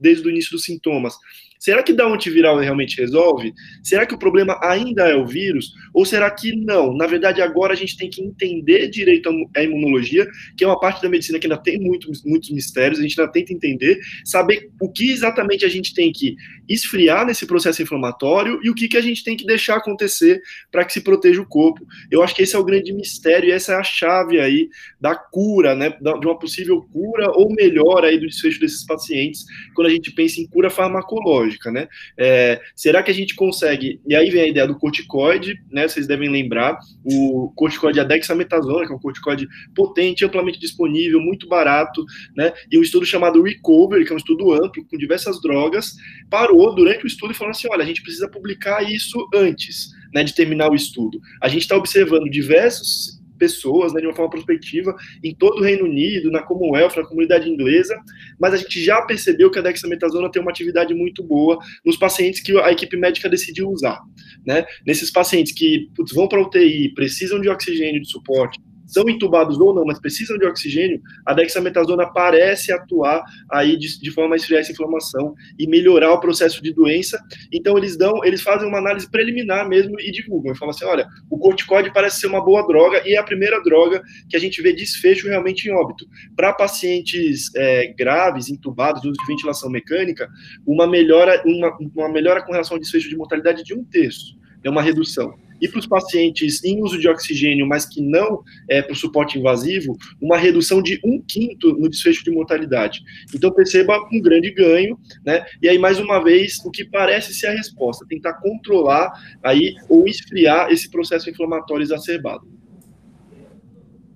desde 0.00 0.26
o 0.26 0.30
início 0.30 0.52
dos 0.52 0.64
sintomas, 0.64 1.14
Será 1.58 1.82
que 1.82 1.92
dar 1.92 2.08
um 2.08 2.14
antiviral 2.14 2.58
realmente 2.58 3.00
resolve? 3.00 3.52
Será 3.82 4.06
que 4.06 4.14
o 4.14 4.18
problema 4.18 4.58
ainda 4.62 5.08
é 5.08 5.16
o 5.16 5.26
vírus? 5.26 5.72
Ou 5.92 6.04
será 6.04 6.30
que 6.30 6.54
não? 6.54 6.94
Na 6.94 7.06
verdade, 7.06 7.40
agora 7.40 7.72
a 7.72 7.76
gente 7.76 7.96
tem 7.96 8.10
que 8.10 8.22
entender 8.22 8.88
direito 8.88 9.30
a 9.56 9.62
imunologia, 9.62 10.26
que 10.56 10.64
é 10.64 10.66
uma 10.66 10.78
parte 10.78 11.02
da 11.02 11.08
medicina 11.08 11.38
que 11.38 11.46
ainda 11.46 11.60
tem 11.60 11.78
muito, 11.78 12.10
muitos 12.24 12.50
mistérios, 12.50 12.98
a 12.98 13.02
gente 13.02 13.18
ainda 13.18 13.32
tenta 13.32 13.52
entender, 13.52 13.98
saber 14.24 14.70
o 14.80 14.90
que 14.90 15.10
exatamente 15.10 15.64
a 15.64 15.68
gente 15.68 15.94
tem 15.94 16.12
que 16.12 16.36
esfriar 16.68 17.26
nesse 17.26 17.46
processo 17.46 17.82
inflamatório 17.82 18.60
e 18.62 18.70
o 18.70 18.74
que, 18.74 18.88
que 18.88 18.96
a 18.96 19.00
gente 19.00 19.24
tem 19.24 19.36
que 19.36 19.46
deixar 19.46 19.76
acontecer 19.76 20.40
para 20.70 20.84
que 20.84 20.92
se 20.92 21.00
proteja 21.00 21.40
o 21.40 21.46
corpo. 21.46 21.86
Eu 22.10 22.22
acho 22.22 22.34
que 22.34 22.42
esse 22.42 22.54
é 22.54 22.58
o 22.58 22.64
grande 22.64 22.92
mistério 22.92 23.48
e 23.48 23.52
essa 23.52 23.72
é 23.72 23.76
a 23.76 23.82
chave 23.82 24.40
aí 24.40 24.68
da 25.00 25.14
cura, 25.14 25.74
né, 25.74 25.90
de 25.90 26.26
uma 26.26 26.38
possível 26.38 26.82
cura 26.92 27.30
ou 27.32 27.52
melhora 27.52 28.08
aí 28.08 28.18
do 28.18 28.26
desfecho 28.26 28.60
desses 28.60 28.84
pacientes 28.84 29.44
quando 29.74 29.85
a 29.86 29.90
gente 29.90 30.12
pensa 30.12 30.40
em 30.40 30.46
cura 30.46 30.70
farmacológica 30.70 31.36
lógica, 31.46 31.70
né? 31.70 31.88
É, 32.16 32.60
será 32.74 33.02
que 33.02 33.10
a 33.10 33.14
gente 33.14 33.34
consegue? 33.34 34.00
E 34.06 34.14
aí 34.14 34.30
vem 34.30 34.42
a 34.42 34.48
ideia 34.48 34.66
do 34.66 34.78
corticoide, 34.78 35.54
né? 35.70 35.88
Vocês 35.88 36.06
devem 36.06 36.28
lembrar 36.28 36.78
o 37.04 37.52
corticoide 37.54 38.00
adexametasona, 38.00 38.86
que 38.86 38.92
é 38.92 38.94
um 38.96 39.00
corticoide 39.00 39.46
potente, 39.74 40.24
amplamente 40.24 40.58
disponível, 40.58 41.20
muito 41.20 41.48
barato, 41.48 42.04
né? 42.36 42.52
E 42.70 42.78
um 42.78 42.82
estudo 42.82 43.06
chamado 43.06 43.42
Recovery, 43.42 44.04
que 44.04 44.12
é 44.12 44.14
um 44.14 44.18
estudo 44.18 44.52
amplo 44.52 44.84
com 44.84 44.96
diversas 44.96 45.40
drogas, 45.40 45.94
parou 46.30 46.74
durante 46.74 47.04
o 47.04 47.06
estudo 47.06 47.32
e 47.32 47.36
falou 47.36 47.50
assim: 47.50 47.68
olha, 47.70 47.82
a 47.82 47.86
gente 47.86 48.02
precisa 48.02 48.28
publicar 48.28 48.82
isso 48.82 49.28
antes. 49.34 49.94
Né, 50.14 50.22
de 50.22 50.34
terminar 50.34 50.70
o 50.70 50.74
estudo. 50.74 51.20
A 51.42 51.48
gente 51.48 51.62
está 51.62 51.76
observando 51.76 52.30
diversos 52.30 53.15
pessoas, 53.36 53.92
né, 53.92 54.00
de 54.00 54.06
uma 54.06 54.14
forma 54.14 54.30
prospectiva, 54.30 54.94
em 55.22 55.34
todo 55.34 55.58
o 55.58 55.62
Reino 55.62 55.84
Unido, 55.84 56.30
na 56.30 56.42
Commonwealth, 56.42 56.96
na 56.96 57.06
comunidade 57.06 57.48
inglesa, 57.48 57.96
mas 58.38 58.54
a 58.54 58.56
gente 58.56 58.82
já 58.82 59.02
percebeu 59.02 59.50
que 59.50 59.58
a 59.58 59.62
dexametasona 59.62 60.30
tem 60.30 60.42
uma 60.42 60.50
atividade 60.50 60.94
muito 60.94 61.22
boa 61.22 61.58
nos 61.84 61.96
pacientes 61.96 62.40
que 62.40 62.56
a 62.58 62.72
equipe 62.72 62.96
médica 62.96 63.28
decidiu 63.28 63.68
usar. 63.68 64.00
Né? 64.44 64.64
Nesses 64.86 65.10
pacientes 65.10 65.52
que 65.52 65.88
putz, 65.94 66.12
vão 66.12 66.28
para 66.28 66.40
UTI, 66.40 66.92
precisam 66.94 67.40
de 67.40 67.48
oxigênio 67.48 68.00
de 68.00 68.10
suporte, 68.10 68.60
são 68.86 69.08
entubados 69.08 69.58
ou 69.58 69.74
não, 69.74 69.84
mas 69.84 69.98
precisam 69.98 70.38
de 70.38 70.46
oxigênio, 70.46 71.00
a 71.24 71.34
dexametasona 71.34 72.06
parece 72.06 72.72
atuar 72.72 73.22
aí 73.50 73.76
de, 73.76 74.00
de, 74.00 74.10
forma 74.10 74.34
a 74.34 74.36
esfriar 74.36 74.60
essa 74.60 74.72
inflamação 74.72 75.34
e 75.58 75.66
melhorar 75.66 76.12
o 76.12 76.20
processo 76.20 76.62
de 76.62 76.72
doença. 76.72 77.20
Então 77.52 77.76
eles 77.76 77.96
dão, 77.96 78.24
eles 78.24 78.42
fazem 78.42 78.68
uma 78.68 78.78
análise 78.78 79.10
preliminar 79.10 79.68
mesmo 79.68 80.00
e 80.00 80.10
divulgam. 80.12 80.52
E 80.52 80.56
falam 80.56 80.74
assim, 80.74 80.84
olha, 80.84 81.06
o 81.28 81.38
corticoide 81.38 81.92
parece 81.92 82.20
ser 82.20 82.28
uma 82.28 82.44
boa 82.44 82.66
droga 82.66 83.02
e 83.04 83.14
é 83.14 83.18
a 83.18 83.24
primeira 83.24 83.60
droga 83.62 84.02
que 84.28 84.36
a 84.36 84.40
gente 84.40 84.62
vê 84.62 84.72
desfecho 84.72 85.28
realmente 85.28 85.68
em 85.68 85.72
óbito. 85.72 86.06
Para 86.36 86.52
pacientes 86.52 87.54
é, 87.56 87.92
graves, 87.98 88.48
entubados, 88.48 89.04
uso 89.04 89.14
de 89.14 89.26
ventilação 89.26 89.68
mecânica, 89.68 90.28
uma 90.66 90.86
melhora, 90.86 91.42
uma, 91.44 91.76
uma 91.94 92.08
melhora 92.08 92.42
com 92.42 92.52
relação 92.52 92.76
ao 92.76 92.80
desfecho 92.80 93.08
de 93.08 93.16
mortalidade 93.16 93.64
de 93.64 93.74
um 93.74 93.84
terço. 93.84 94.36
É 94.62 94.70
uma 94.70 94.82
redução 94.82 95.34
e 95.60 95.68
para 95.68 95.78
os 95.78 95.86
pacientes 95.86 96.62
em 96.64 96.82
uso 96.82 96.98
de 96.98 97.08
oxigênio, 97.08 97.66
mas 97.66 97.86
que 97.86 98.00
não 98.00 98.42
é 98.68 98.82
para 98.82 98.92
o 98.92 98.96
suporte 98.96 99.38
invasivo, 99.38 99.96
uma 100.20 100.36
redução 100.36 100.82
de 100.82 101.00
um 101.04 101.20
quinto 101.20 101.72
no 101.72 101.88
desfecho 101.88 102.24
de 102.24 102.30
mortalidade. 102.30 103.02
Então 103.34 103.50
perceba 103.50 103.98
um 104.12 104.20
grande 104.20 104.50
ganho, 104.50 104.98
né? 105.24 105.44
E 105.62 105.68
aí 105.68 105.78
mais 105.78 105.98
uma 105.98 106.22
vez 106.22 106.58
o 106.64 106.70
que 106.70 106.84
parece 106.84 107.34
ser 107.34 107.48
a 107.48 107.52
resposta, 107.52 108.06
tentar 108.08 108.34
controlar 108.34 109.12
aí 109.42 109.74
ou 109.88 110.06
esfriar 110.06 110.70
esse 110.70 110.90
processo 110.90 111.28
inflamatório 111.30 111.82
exacerbado. 111.82 112.46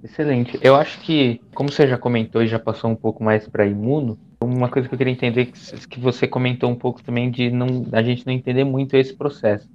Excelente. 0.02 0.58
Eu 0.62 0.74
acho 0.76 0.98
que, 1.00 1.40
como 1.54 1.70
você 1.70 1.86
já 1.86 1.98
comentou 1.98 2.42
e 2.42 2.46
já 2.46 2.58
passou 2.58 2.90
um 2.90 2.96
pouco 2.96 3.22
mais 3.22 3.46
para 3.46 3.66
imuno, 3.66 4.18
uma 4.42 4.70
coisa 4.70 4.88
que 4.88 4.94
eu 4.94 4.98
queria 4.98 5.12
entender 5.12 5.46
que 5.46 6.00
você 6.00 6.26
comentou 6.26 6.70
um 6.70 6.74
pouco 6.74 7.02
também 7.02 7.30
de 7.30 7.50
não 7.50 7.86
a 7.92 8.02
gente 8.02 8.26
não 8.26 8.32
entender 8.32 8.64
muito 8.64 8.96
esse 8.96 9.14
processo. 9.14 9.68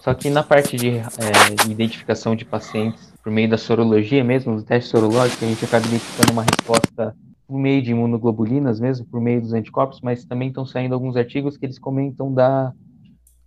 Só 0.00 0.14
que 0.14 0.30
na 0.30 0.42
parte 0.42 0.76
de 0.76 0.98
é, 0.98 1.70
identificação 1.70 2.34
de 2.34 2.44
pacientes 2.44 3.12
por 3.22 3.30
meio 3.30 3.48
da 3.50 3.58
sorologia 3.58 4.24
mesmo, 4.24 4.54
os 4.54 4.64
testes 4.64 4.90
sorológicos, 4.90 5.42
a 5.42 5.46
gente 5.46 5.64
acaba 5.64 5.86
identificando 5.86 6.32
uma 6.32 6.42
resposta 6.42 7.14
por 7.46 7.58
meio 7.58 7.82
de 7.82 7.90
imunoglobulinas 7.90 8.80
mesmo, 8.80 9.06
por 9.06 9.20
meio 9.20 9.42
dos 9.42 9.52
anticorpos, 9.52 10.00
mas 10.00 10.24
também 10.24 10.48
estão 10.48 10.64
saindo 10.64 10.94
alguns 10.94 11.16
artigos 11.16 11.56
que 11.56 11.66
eles 11.66 11.78
comentam 11.78 12.32
da, 12.32 12.72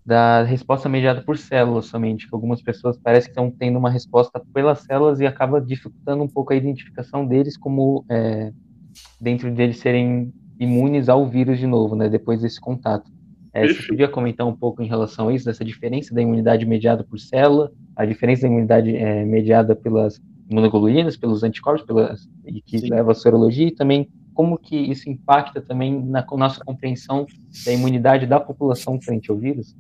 da 0.06 0.44
resposta 0.44 0.88
mediada 0.88 1.24
por 1.24 1.38
células 1.38 1.86
somente, 1.86 2.28
que 2.28 2.36
algumas 2.36 2.62
pessoas 2.62 2.98
parecem 2.98 3.34
que 3.34 3.40
estão 3.40 3.50
tendo 3.50 3.80
uma 3.80 3.90
resposta 3.90 4.40
pelas 4.54 4.82
células 4.82 5.20
e 5.20 5.26
acaba 5.26 5.60
dificultando 5.60 6.24
um 6.24 6.28
pouco 6.28 6.54
a 6.54 6.56
identificação 6.56 7.26
deles 7.26 7.58
como 7.58 8.06
é, 8.10 8.52
dentro 9.20 9.52
deles 9.52 9.80
serem 9.80 10.32
imunes 10.60 11.10
ao 11.10 11.28
vírus 11.28 11.58
de 11.58 11.66
novo, 11.66 11.96
né, 11.96 12.10
depois 12.10 12.42
desse 12.42 12.62
contato. 12.62 13.10
É, 13.54 13.68
você 13.68 13.84
podia 13.88 14.08
comentar 14.08 14.48
um 14.48 14.56
pouco 14.56 14.82
em 14.82 14.88
relação 14.88 15.30
a 15.30 15.34
isso, 15.34 15.46
dessa 15.46 15.64
diferença 15.64 16.14
da 16.14 16.22
imunidade 16.22 16.66
mediada 16.66 17.04
por 17.04 17.20
célula, 17.20 17.72
a 17.96 18.04
diferença 18.04 18.42
da 18.42 18.48
imunidade 18.48 18.96
é, 18.96 19.24
mediada 19.24 19.76
pelas 19.76 20.20
imunoglobulinas, 20.50 21.16
pelos 21.16 21.44
anticorpos, 21.44 21.86
pelas, 21.86 22.28
e 22.46 22.62
que 22.62 22.80
Sim. 22.80 22.90
leva 22.90 23.12
à 23.12 23.16
sorologia, 23.16 23.68
e 23.68 23.72
também 23.72 24.10
como 24.34 24.58
que 24.58 24.76
isso 24.76 25.08
impacta 25.08 25.62
também 25.62 26.04
na 26.04 26.26
nossa 26.32 26.64
compreensão 26.66 27.28
da 27.64 27.72
imunidade 27.72 28.26
da 28.26 28.40
população 28.40 29.00
frente 29.00 29.30
ao 29.30 29.38
vírus? 29.38 29.76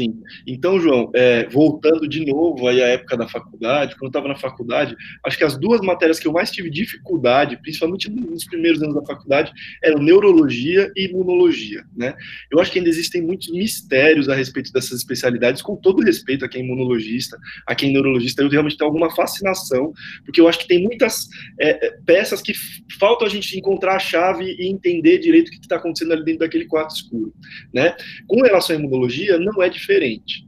Sim. 0.00 0.18
Então, 0.46 0.80
João, 0.80 1.10
é, 1.14 1.46
voltando 1.50 2.08
de 2.08 2.24
novo 2.24 2.66
aí 2.66 2.82
à 2.82 2.86
época 2.86 3.18
da 3.18 3.28
faculdade, 3.28 3.94
quando 3.96 4.04
eu 4.04 4.08
estava 4.08 4.28
na 4.28 4.34
faculdade, 4.34 4.96
acho 5.26 5.36
que 5.36 5.44
as 5.44 5.58
duas 5.58 5.82
matérias 5.82 6.18
que 6.18 6.26
eu 6.26 6.32
mais 6.32 6.50
tive 6.50 6.70
dificuldade, 6.70 7.58
principalmente 7.60 8.10
nos 8.10 8.46
primeiros 8.46 8.82
anos 8.82 8.94
da 8.94 9.04
faculdade, 9.04 9.52
eram 9.84 10.00
neurologia 10.02 10.90
e 10.96 11.04
imunologia, 11.04 11.84
né? 11.94 12.14
Eu 12.50 12.58
acho 12.58 12.72
que 12.72 12.78
ainda 12.78 12.88
existem 12.88 13.20
muitos 13.20 13.50
mistérios 13.50 14.26
a 14.30 14.34
respeito 14.34 14.72
dessas 14.72 15.00
especialidades, 15.00 15.60
com 15.60 15.76
todo 15.76 16.02
respeito 16.02 16.46
a 16.46 16.48
quem 16.48 16.62
é 16.62 16.64
imunologista, 16.64 17.38
a 17.66 17.74
quem 17.74 17.90
é 17.90 17.92
neurologista, 17.92 18.40
eu 18.40 18.48
realmente 18.48 18.78
tenho 18.78 18.88
alguma 18.88 19.14
fascinação, 19.14 19.92
porque 20.24 20.40
eu 20.40 20.48
acho 20.48 20.60
que 20.60 20.68
tem 20.68 20.82
muitas 20.82 21.28
é, 21.60 21.88
é 21.88 21.98
peças 22.06 22.40
que 22.40 22.54
falta 22.98 23.26
a 23.26 23.28
gente 23.28 23.54
encontrar 23.58 23.96
a 23.96 23.98
chave 23.98 24.56
e 24.58 24.66
entender 24.66 25.18
direito 25.18 25.48
o 25.48 25.50
que 25.50 25.58
está 25.58 25.76
acontecendo 25.76 26.12
ali 26.12 26.24
dentro 26.24 26.40
daquele 26.40 26.64
quarto 26.64 26.94
escuro, 26.94 27.34
né? 27.74 27.94
Com 28.26 28.40
relação 28.40 28.74
à 28.74 28.78
imunologia, 28.78 29.38
não 29.38 29.62
é 29.62 29.68
diferente, 29.68 29.89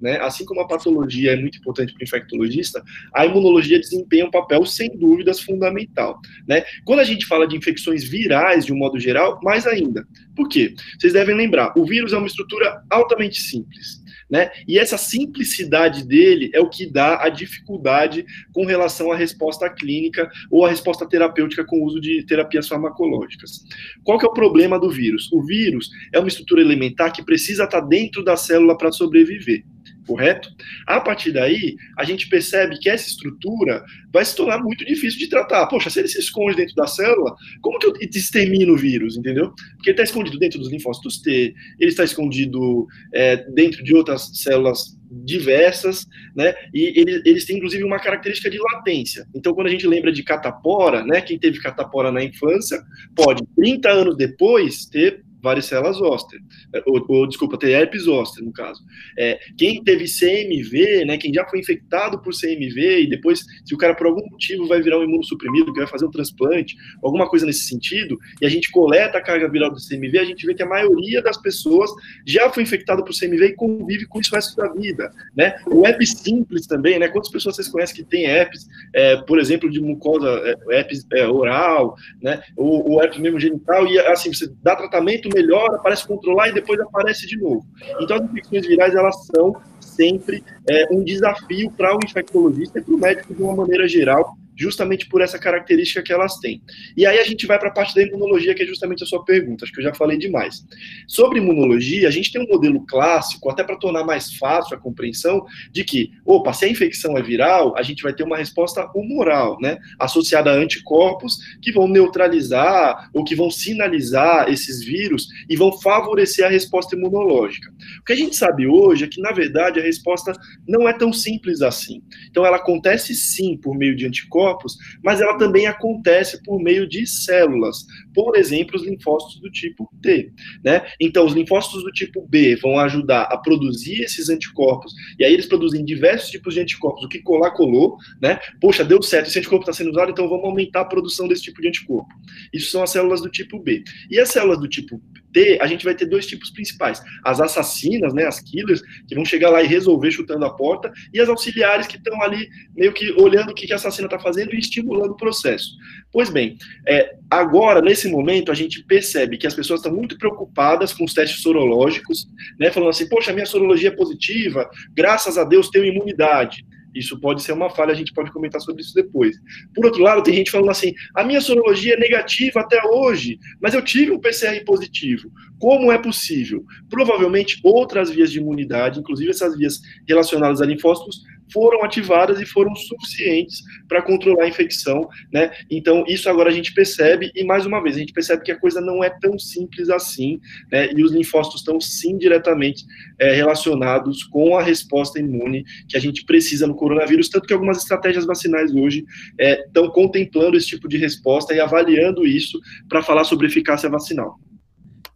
né? 0.01 0.19
Assim 0.21 0.45
como 0.45 0.61
a 0.61 0.67
patologia 0.67 1.33
é 1.33 1.37
muito 1.37 1.59
importante 1.59 1.93
para 1.93 2.01
o 2.01 2.05
infectologista, 2.05 2.83
a 3.15 3.27
imunologia 3.27 3.79
desempenha 3.79 4.27
um 4.27 4.31
papel 4.31 4.65
sem 4.67 4.97
dúvidas 4.97 5.41
fundamental, 5.41 6.21
né? 6.47 6.65
Quando 6.85 7.01
a 7.01 7.05
gente 7.05 7.27
fala 7.27 7.47
de 7.47 7.57
infecções 7.57 8.05
virais 8.05 8.67
de 8.67 8.73
um 8.73 8.77
modo 8.77 8.99
geral, 8.99 9.41
mais 9.43 9.67
ainda. 9.67 10.07
Por 10.37 10.49
quê? 10.49 10.75
Vocês 10.99 11.13
devem 11.13 11.37
lembrar, 11.37 11.73
o 11.77 11.85
vírus 11.85 12.13
é 12.13 12.17
uma 12.17 12.27
estrutura 12.27 12.83
altamente 12.91 13.41
simples. 13.41 14.02
Né? 14.33 14.51
E 14.67 14.79
essa 14.79 14.97
simplicidade 14.97 16.03
dele 16.03 16.51
é 16.55 16.61
o 16.61 16.71
que 16.71 16.87
dá 16.87 17.23
a 17.23 17.29
dificuldade 17.29 18.25
com 18.55 18.65
relação 18.65 19.13
à 19.13 19.15
resposta 19.17 19.69
clínica 19.69 20.31
ou 20.51 20.65
à 20.65 20.71
resposta 20.71 21.07
terapêutica 21.07 21.63
com 21.67 21.81
o 21.81 21.85
uso 21.85 22.01
de 22.01 22.25
terapias 22.25 22.67
farmacológicas. 22.67 23.63
Qual 24.03 24.19
que 24.19 24.25
é 24.25 24.29
o 24.29 24.33
problema 24.33 24.81
do 24.81 24.91
vírus? 24.91 25.31
O 25.31 25.43
vírus 25.43 25.91
é 26.15 26.19
uma 26.19 26.29
estrutura 26.29 26.63
elementar 26.63 27.13
que 27.13 27.23
precisa 27.23 27.65
estar 27.65 27.83
dentro 27.83 28.25
da 28.25 28.35
célula 28.35 28.75
para 28.79 28.91
sobreviver 28.91 29.65
correto? 30.07 30.49
A 30.87 31.01
partir 31.01 31.33
daí, 31.33 31.77
a 31.97 32.05
gente 32.05 32.29
percebe 32.29 32.79
que 32.79 32.89
essa 32.89 33.09
estrutura 33.09 33.83
vai 34.13 34.25
se 34.25 34.37
tornar 34.37 34.63
muito 34.63 34.85
difícil 34.85 35.19
de 35.19 35.29
tratar. 35.29 35.67
Poxa, 35.67 35.91
se 35.91 36.01
ele 36.01 36.09
se 36.09 36.19
esconde 36.19 36.57
dentro 36.57 36.75
da 36.75 36.87
célula, 36.87 37.35
como 37.61 37.79
que 37.79 37.87
eu 37.87 37.95
extermino 38.01 38.75
o 38.75 38.77
vírus, 38.77 39.17
entendeu? 39.17 39.53
Porque 39.77 39.91
ele 39.91 39.93
está 39.93 40.03
escondido 40.03 40.39
dentro 40.39 40.59
dos 40.59 40.71
linfócitos 40.71 41.21
T, 41.21 41.55
ele 41.79 41.91
está 41.91 42.05
escondido 42.05 42.87
é, 43.13 43.37
dentro 43.53 43.83
de 43.83 43.95
outras 43.95 44.31
células 44.35 44.97
diversas, 45.25 46.07
né? 46.35 46.55
E 46.73 46.99
eles, 47.01 47.23
eles 47.25 47.45
têm 47.45 47.57
inclusive 47.57 47.85
uma 47.85 47.99
característica 47.99 48.51
de 48.51 48.59
latência. 48.59 49.27
Então, 49.35 49.53
quando 49.55 49.67
a 49.67 49.71
gente 49.71 49.87
lembra 49.87 50.11
de 50.11 50.23
catapora, 50.23 51.05
né? 51.05 51.21
Quem 51.21 51.39
teve 51.39 51.61
catapora 51.61 52.11
na 52.11 52.25
infância 52.25 52.83
pode, 53.15 53.43
30 53.57 53.91
anos 53.91 54.17
depois, 54.17 54.87
ter 54.87 55.23
varicela 55.43 55.93
zoster, 55.93 56.41
é, 56.73 56.83
ou, 56.87 57.05
ou, 57.09 57.27
desculpa, 57.27 57.59
ter 57.59 57.71
herpes 57.71 58.05
zoster, 58.05 58.45
no 58.45 58.53
caso. 58.53 58.83
É, 59.19 59.39
quem 59.57 59.83
teve 59.83 60.05
CMV, 60.05 61.05
né, 61.05 61.19
quem 61.19 61.33
já 61.35 61.45
foi 61.47 61.59
infectado 61.59 62.21
por 62.23 62.33
CMV 62.33 63.03
e 63.03 63.07
depois, 63.09 63.45
se 63.65 63.75
o 63.75 63.79
cara 63.79 63.95
por 63.95 64.07
algum 64.07 64.25
motivo 64.31 64.67
vai 64.67 64.81
virar 64.81 64.99
um 64.99 65.05
imunossuprimido, 65.05 65.73
que 65.73 65.81
vai 65.81 65.89
fazer 65.89 66.07
um 66.07 66.11
transplante, 66.11 66.77
alguma 67.03 67.29
coisa 67.29 67.45
nesse 67.45 67.65
sentido, 67.65 68.17
e 68.41 68.47
a 68.47 68.49
gente 68.49 68.71
coleta 68.71 69.19
a 69.19 69.21
carga 69.21 69.49
viral 69.49 69.71
do 69.71 69.77
CMV, 69.77 70.19
a 70.19 70.25
gente 70.25 70.47
vê 70.47 70.55
que 70.55 70.63
a 70.63 70.67
maioria 70.67 71.21
das 71.23 71.37
pessoas 71.37 71.91
já 72.27 72.49
foi 72.51 72.63
infectada 72.63 73.05
por 73.05 73.13
CMV 73.19 73.47
e 73.47 73.55
convive 73.55 74.07
com 74.07 74.21
isso 74.21 74.33
o 74.33 74.37
resto 74.37 74.57
da 74.57 74.69
vida, 74.73 75.13
né? 75.37 75.57
O 75.67 75.87
herpes 75.87 76.11
simples 76.11 76.67
também, 76.67 76.99
né? 76.99 77.09
Quantas 77.09 77.31
pessoas 77.31 77.57
vocês 77.57 77.69
conhecem 77.69 77.97
que 77.97 78.05
tem 78.05 78.27
herpes, 78.27 78.69
é, 78.95 79.17
por 79.17 79.39
exemplo, 79.39 79.71
de 79.71 79.81
mucosa, 79.81 80.29
é, 80.45 80.79
herpes 80.79 81.07
é, 81.13 81.27
oral, 81.27 81.97
né? 82.23 82.43
O, 82.57 82.95
o 82.95 83.03
herpes 83.03 83.19
mesmo 83.19 83.41
genital, 83.41 83.87
e 83.87 83.99
assim, 83.99 84.33
você 84.33 84.51
dá 84.63 84.77
tratamento, 84.77 85.29
melhora, 85.33 85.79
parece 85.79 86.07
controlar 86.07 86.49
e 86.49 86.55
depois 86.55 86.81
aparece 86.81 87.27
de 87.27 87.39
novo. 87.39 87.65
Então, 88.01 88.17
as 88.17 88.25
infecções 88.25 88.67
virais, 88.67 88.95
elas 88.95 89.27
são 89.27 89.55
sempre 89.81 90.43
é, 90.69 90.87
um 90.91 91.03
desafio 91.03 91.71
para 91.73 91.95
o 91.95 91.99
infectologista 92.05 92.79
e 92.79 92.83
para 92.83 92.95
o 92.95 92.99
médico 92.99 93.35
de 93.35 93.43
uma 93.43 93.55
maneira 93.55 93.87
geral, 93.89 94.37
justamente 94.57 95.09
por 95.09 95.21
essa 95.21 95.39
característica 95.39 96.03
que 96.03 96.13
elas 96.13 96.39
têm. 96.39 96.63
E 96.97 97.07
aí 97.07 97.19
a 97.19 97.25
gente 97.25 97.47
vai 97.47 97.59
para 97.59 97.69
a 97.69 97.73
parte 97.73 97.95
da 97.95 98.03
imunologia, 98.03 98.55
que 98.55 98.63
é 98.63 98.67
justamente 98.67 99.03
a 99.03 99.07
sua 99.07 99.25
pergunta, 99.25 99.65
acho 99.65 99.73
que 99.73 99.81
eu 99.81 99.85
já 99.85 99.95
falei 99.95 100.19
demais. 100.19 100.65
Sobre 101.07 101.39
imunologia, 101.39 102.09
a 102.09 102.11
gente 102.11 102.33
tem 102.33 102.43
um 102.43 102.49
modelo 102.49 102.85
clássico, 102.87 103.51
até 103.51 103.65
para 103.65 103.77
tornar 103.77 104.05
mais 104.05 104.35
fácil 104.35 104.77
a 104.77 104.81
compreensão, 104.81 105.45
de 105.71 105.85
que, 105.85 106.11
opa, 106.25 106.53
se 106.53 106.65
a 106.65 106.69
infecção 106.69 107.17
é 107.17 107.23
viral, 107.23 107.77
a 107.77 107.83
gente 107.83 108.03
vai 108.03 108.13
ter 108.13 108.23
uma 108.23 108.37
resposta 108.37 108.89
humoral, 108.95 109.59
né, 109.61 109.79
associada 109.99 110.51
a 110.51 110.55
anticorpos 110.55 111.39
que 111.61 111.73
vão 111.73 111.89
neutralizar 111.89 113.11
ou 113.15 113.25
que 113.25 113.35
vão 113.35 113.51
sinalizar 113.51 114.51
esses 114.51 114.85
vírus 114.85 115.29
e 115.49 115.57
vão 115.57 115.73
favorecer 115.81 116.45
a 116.45 116.49
resposta 116.49 116.97
imunológica. 116.97 117.71
O 118.01 118.05
que 118.05 118.13
a 118.13 118.17
gente 118.17 118.37
sabe 118.37 118.67
hoje 118.67 119.05
é 119.05 119.09
que, 119.09 119.21
na 119.21 119.33
verdade, 119.33 119.81
a 119.81 119.83
resposta 119.83 120.33
não 120.67 120.89
é 120.89 120.93
tão 120.93 121.13
simples 121.13 121.63
assim. 121.63 122.03
Então, 122.31 122.45
ela 122.45 122.57
acontece 122.57 123.15
sim 123.15 123.57
por 123.57 123.77
meio 123.77 123.95
de 123.97 124.07
anticorpos, 124.07 124.42
anticorpos, 124.43 124.77
mas 125.03 125.21
ela 125.21 125.37
também 125.39 125.67
acontece 125.67 126.43
por 126.43 126.61
meio 126.61 126.89
de 126.89 127.07
células, 127.07 127.87
por 128.15 128.37
exemplo, 128.37 128.77
os 128.77 128.85
linfócitos 128.85 129.41
do 129.41 129.51
tipo 129.51 129.89
T, 130.03 130.33
né? 130.65 130.83
Então, 131.01 131.25
os 131.25 131.33
linfócitos 131.33 131.83
do 131.83 131.91
tipo 131.93 132.27
B 132.29 132.57
vão 132.57 132.79
ajudar 132.79 133.23
a 133.23 133.37
produzir 133.37 134.03
esses 134.03 134.29
anticorpos, 134.29 134.93
e 135.19 135.25
aí 135.25 135.33
eles 135.33 135.47
produzem 135.47 135.85
diversos 135.85 136.31
tipos 136.31 136.55
de 136.55 136.61
anticorpos, 136.61 137.05
o 137.05 137.09
que 137.09 137.21
colar 137.21 137.53
colou, 137.53 137.97
né? 138.21 138.39
Poxa, 138.61 138.85
deu 138.85 139.01
certo, 139.03 139.29
esse 139.29 139.39
anticorpo 139.39 139.63
está 139.63 139.73
sendo 139.73 139.91
usado, 139.91 140.11
então 140.11 140.29
vamos 140.29 140.45
aumentar 140.45 140.81
a 140.81 140.85
produção 140.85 141.29
desse 141.29 141.43
tipo 141.43 141.61
de 141.61 141.69
anticorpo. 141.69 142.13
Isso 142.53 142.71
são 142.71 142.83
as 142.83 142.91
células 142.91 143.21
do 143.21 143.29
tipo 143.29 143.59
B. 143.59 143.83
E 144.11 144.19
as 144.19 144.29
células 144.29 144.59
do 144.59 144.69
tipo 144.69 145.01
ter, 145.33 145.61
a 145.63 145.67
gente 145.67 145.85
vai 145.85 145.95
ter 145.95 146.07
dois 146.07 146.27
tipos 146.27 146.51
principais: 146.51 147.03
as 147.25 147.41
assassinas, 147.41 148.13
né, 148.13 148.27
as 148.27 148.41
killers, 148.41 148.83
que 149.09 149.15
vão 149.15 149.25
chegar 149.25 149.51
lá 149.51 149.63
e 149.63 149.67
resolver 149.67 150.11
chutando 150.11 150.45
a 150.45 150.51
porta, 150.51 150.93
e 151.13 151.21
as 151.21 151.29
auxiliares 151.29 151.87
que 151.87 151.97
estão 151.97 152.21
ali 152.23 152.49
meio 152.77 152.93
que 152.93 153.11
olhando 153.13 153.51
o 153.51 153.55
que 153.55 153.73
a 153.73 153.77
assassina 153.77 154.07
está 154.07 154.19
fazendo 154.19 154.32
e 154.37 154.59
estimulando 154.59 155.13
o 155.13 155.17
processo. 155.17 155.77
Pois 156.13 156.29
bem, 156.31 156.57
é, 156.87 157.17
agora, 157.31 157.81
nesse 157.81 158.09
momento, 158.09 158.53
a 158.53 158.55
gente 158.55 158.85
percebe 158.85 159.39
que 159.39 159.47
as 159.47 159.55
pessoas 159.55 159.81
estão 159.81 159.95
muito 159.95 160.19
preocupadas 160.19 160.93
com 160.93 161.05
os 161.05 161.15
testes 161.15 161.43
sorológicos, 161.43 162.29
né, 162.59 162.71
falando 162.71 162.91
assim: 162.91 163.09
poxa, 163.09 163.33
minha 163.33 163.47
sorologia 163.47 163.89
é 163.89 163.97
positiva, 163.97 164.69
graças 164.93 165.39
a 165.39 165.45
Deus 165.45 165.71
tenho 165.71 165.87
imunidade. 165.87 166.65
Isso 166.95 167.19
pode 167.19 167.43
ser 167.43 167.53
uma 167.53 167.71
falha, 167.71 167.93
a 167.93 167.97
gente 167.97 168.13
pode 168.13 168.31
comentar 168.31 168.61
sobre 168.61 168.83
isso 168.83 168.95
depois. 168.95 169.37
Por 169.75 169.87
outro 169.87 170.03
lado, 170.03 170.23
tem 170.23 170.35
gente 170.35 170.51
falando 170.51 170.71
assim: 170.71 170.93
a 171.15 171.25
minha 171.25 171.41
sorologia 171.41 171.95
é 171.95 171.99
negativa 171.99 172.61
até 172.61 172.85
hoje, 172.85 173.39
mas 173.61 173.75
eu 173.75 173.83
tive 173.83 174.13
um 174.13 174.21
PCR 174.21 174.63
positivo. 174.65 175.31
Como 175.59 175.91
é 175.91 175.99
possível? 175.99 176.65
Provavelmente 176.91 177.59
outras 177.63 178.11
vias 178.11 178.31
de 178.31 178.39
imunidade, 178.39 179.01
inclusive 179.01 179.31
essas 179.31 179.57
vias 179.57 179.81
relacionadas 180.07 180.61
a 180.61 180.67
linfócitos, 180.67 181.23
foram 181.53 181.83
ativadas 181.85 182.41
e 182.41 182.47
foram 182.47 182.75
suficientes 182.75 183.63
para 183.89 184.03
controlar 184.03 184.45
a 184.45 184.49
infecção, 184.49 185.09
né? 185.33 185.51
Então, 185.71 186.05
isso 186.09 186.29
agora 186.29 186.51
a 186.51 186.53
gente 186.53 186.73
percebe, 186.75 187.31
e 187.35 187.45
mais 187.45 187.67
uma 187.67 187.83
vez, 187.83 187.97
a 187.97 187.99
gente 187.99 188.13
percebe 188.13 188.43
que 188.43 188.53
a 188.53 188.59
coisa 188.59 188.81
não 188.81 189.03
é 189.03 189.11
tão 189.11 189.39
simples 189.39 189.89
assim, 189.91 190.41
né? 190.71 190.93
E 190.93 191.03
os 191.03 191.13
linfócitos 191.13 191.61
estão 191.61 191.81
sim 191.81 192.17
diretamente 192.17 192.85
é, 193.19 193.33
relacionados 193.33 194.25
com 194.25 194.57
a 194.57 194.63
resposta 194.63 195.19
imune 195.19 195.65
que 195.89 195.97
a 195.97 196.01
gente 196.01 196.25
precisa 196.25 196.67
no 196.67 196.75
coronavírus, 196.75 197.29
tanto 197.29 197.47
que 197.47 197.53
algumas 197.53 197.79
estratégias 197.79 198.25
vacinais 198.25 198.75
hoje 198.75 199.05
estão 199.39 199.87
é, 199.87 199.91
contemplando 199.91 200.57
esse 200.57 200.69
tipo 200.69 200.89
de 200.89 200.97
resposta 200.97 201.55
e 201.55 201.61
avaliando 201.61 202.27
isso 202.27 202.59
para 202.89 203.03
falar 203.03 203.25
sobre 203.25 203.47
eficácia 203.47 203.89
vacinal. 203.89 204.39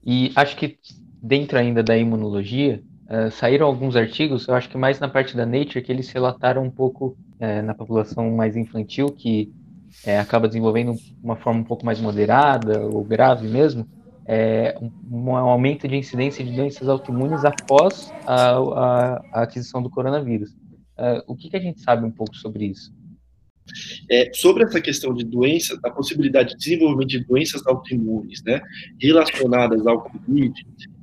E 0.04 0.30
acho 0.36 0.56
que 0.56 0.78
dentro 1.22 1.58
ainda 1.58 1.82
da 1.82 1.96
imunologia, 1.96 2.82
Uh, 3.08 3.30
saíram 3.30 3.68
alguns 3.68 3.94
artigos, 3.94 4.48
eu 4.48 4.54
acho 4.54 4.68
que 4.68 4.76
mais 4.76 4.98
na 4.98 5.08
parte 5.08 5.36
da 5.36 5.46
Nature, 5.46 5.80
que 5.80 5.92
eles 5.92 6.10
relataram 6.10 6.64
um 6.64 6.70
pouco 6.70 7.16
uh, 7.40 7.62
na 7.64 7.72
população 7.72 8.28
mais 8.34 8.56
infantil, 8.56 9.06
que 9.10 9.52
uh, 10.04 10.20
acaba 10.20 10.48
desenvolvendo 10.48 10.92
uma 11.22 11.36
forma 11.36 11.60
um 11.60 11.64
pouco 11.64 11.86
mais 11.86 12.00
moderada 12.00 12.80
ou 12.80 13.04
grave 13.04 13.46
mesmo, 13.46 13.86
um, 15.08 15.30
um, 15.30 15.36
aumento 15.36 15.86
de 15.86 15.94
incidência 15.94 16.44
de 16.44 16.50
doenças 16.50 16.88
autoimunes 16.88 17.44
após 17.44 18.12
a, 18.26 18.56
a, 18.56 19.24
a 19.32 19.42
aquisição 19.42 19.80
do 19.80 19.88
coronavírus. 19.88 20.50
o 21.28 21.36
que, 21.36 21.48
que, 21.48 21.56
a 21.56 21.60
gente 21.60 21.80
sabe 21.80 22.04
um 22.04 22.10
pouco 22.10 22.34
sobre 22.34 22.64
isso? 22.64 22.92
É, 24.10 24.32
sobre 24.34 24.64
essa 24.64 24.80
questão 24.80 25.14
de 25.14 25.24
doenças, 25.24 25.78
a 25.84 25.90
possibilidade 25.90 26.50
de 26.50 26.56
desenvolvimento 26.56 27.10
de 27.10 27.24
doenças 27.24 27.64
autoimunes, 27.68 28.42
né, 28.42 28.60
relacionadas 29.00 29.86
ao 29.86 30.02
Covid, 30.02 30.52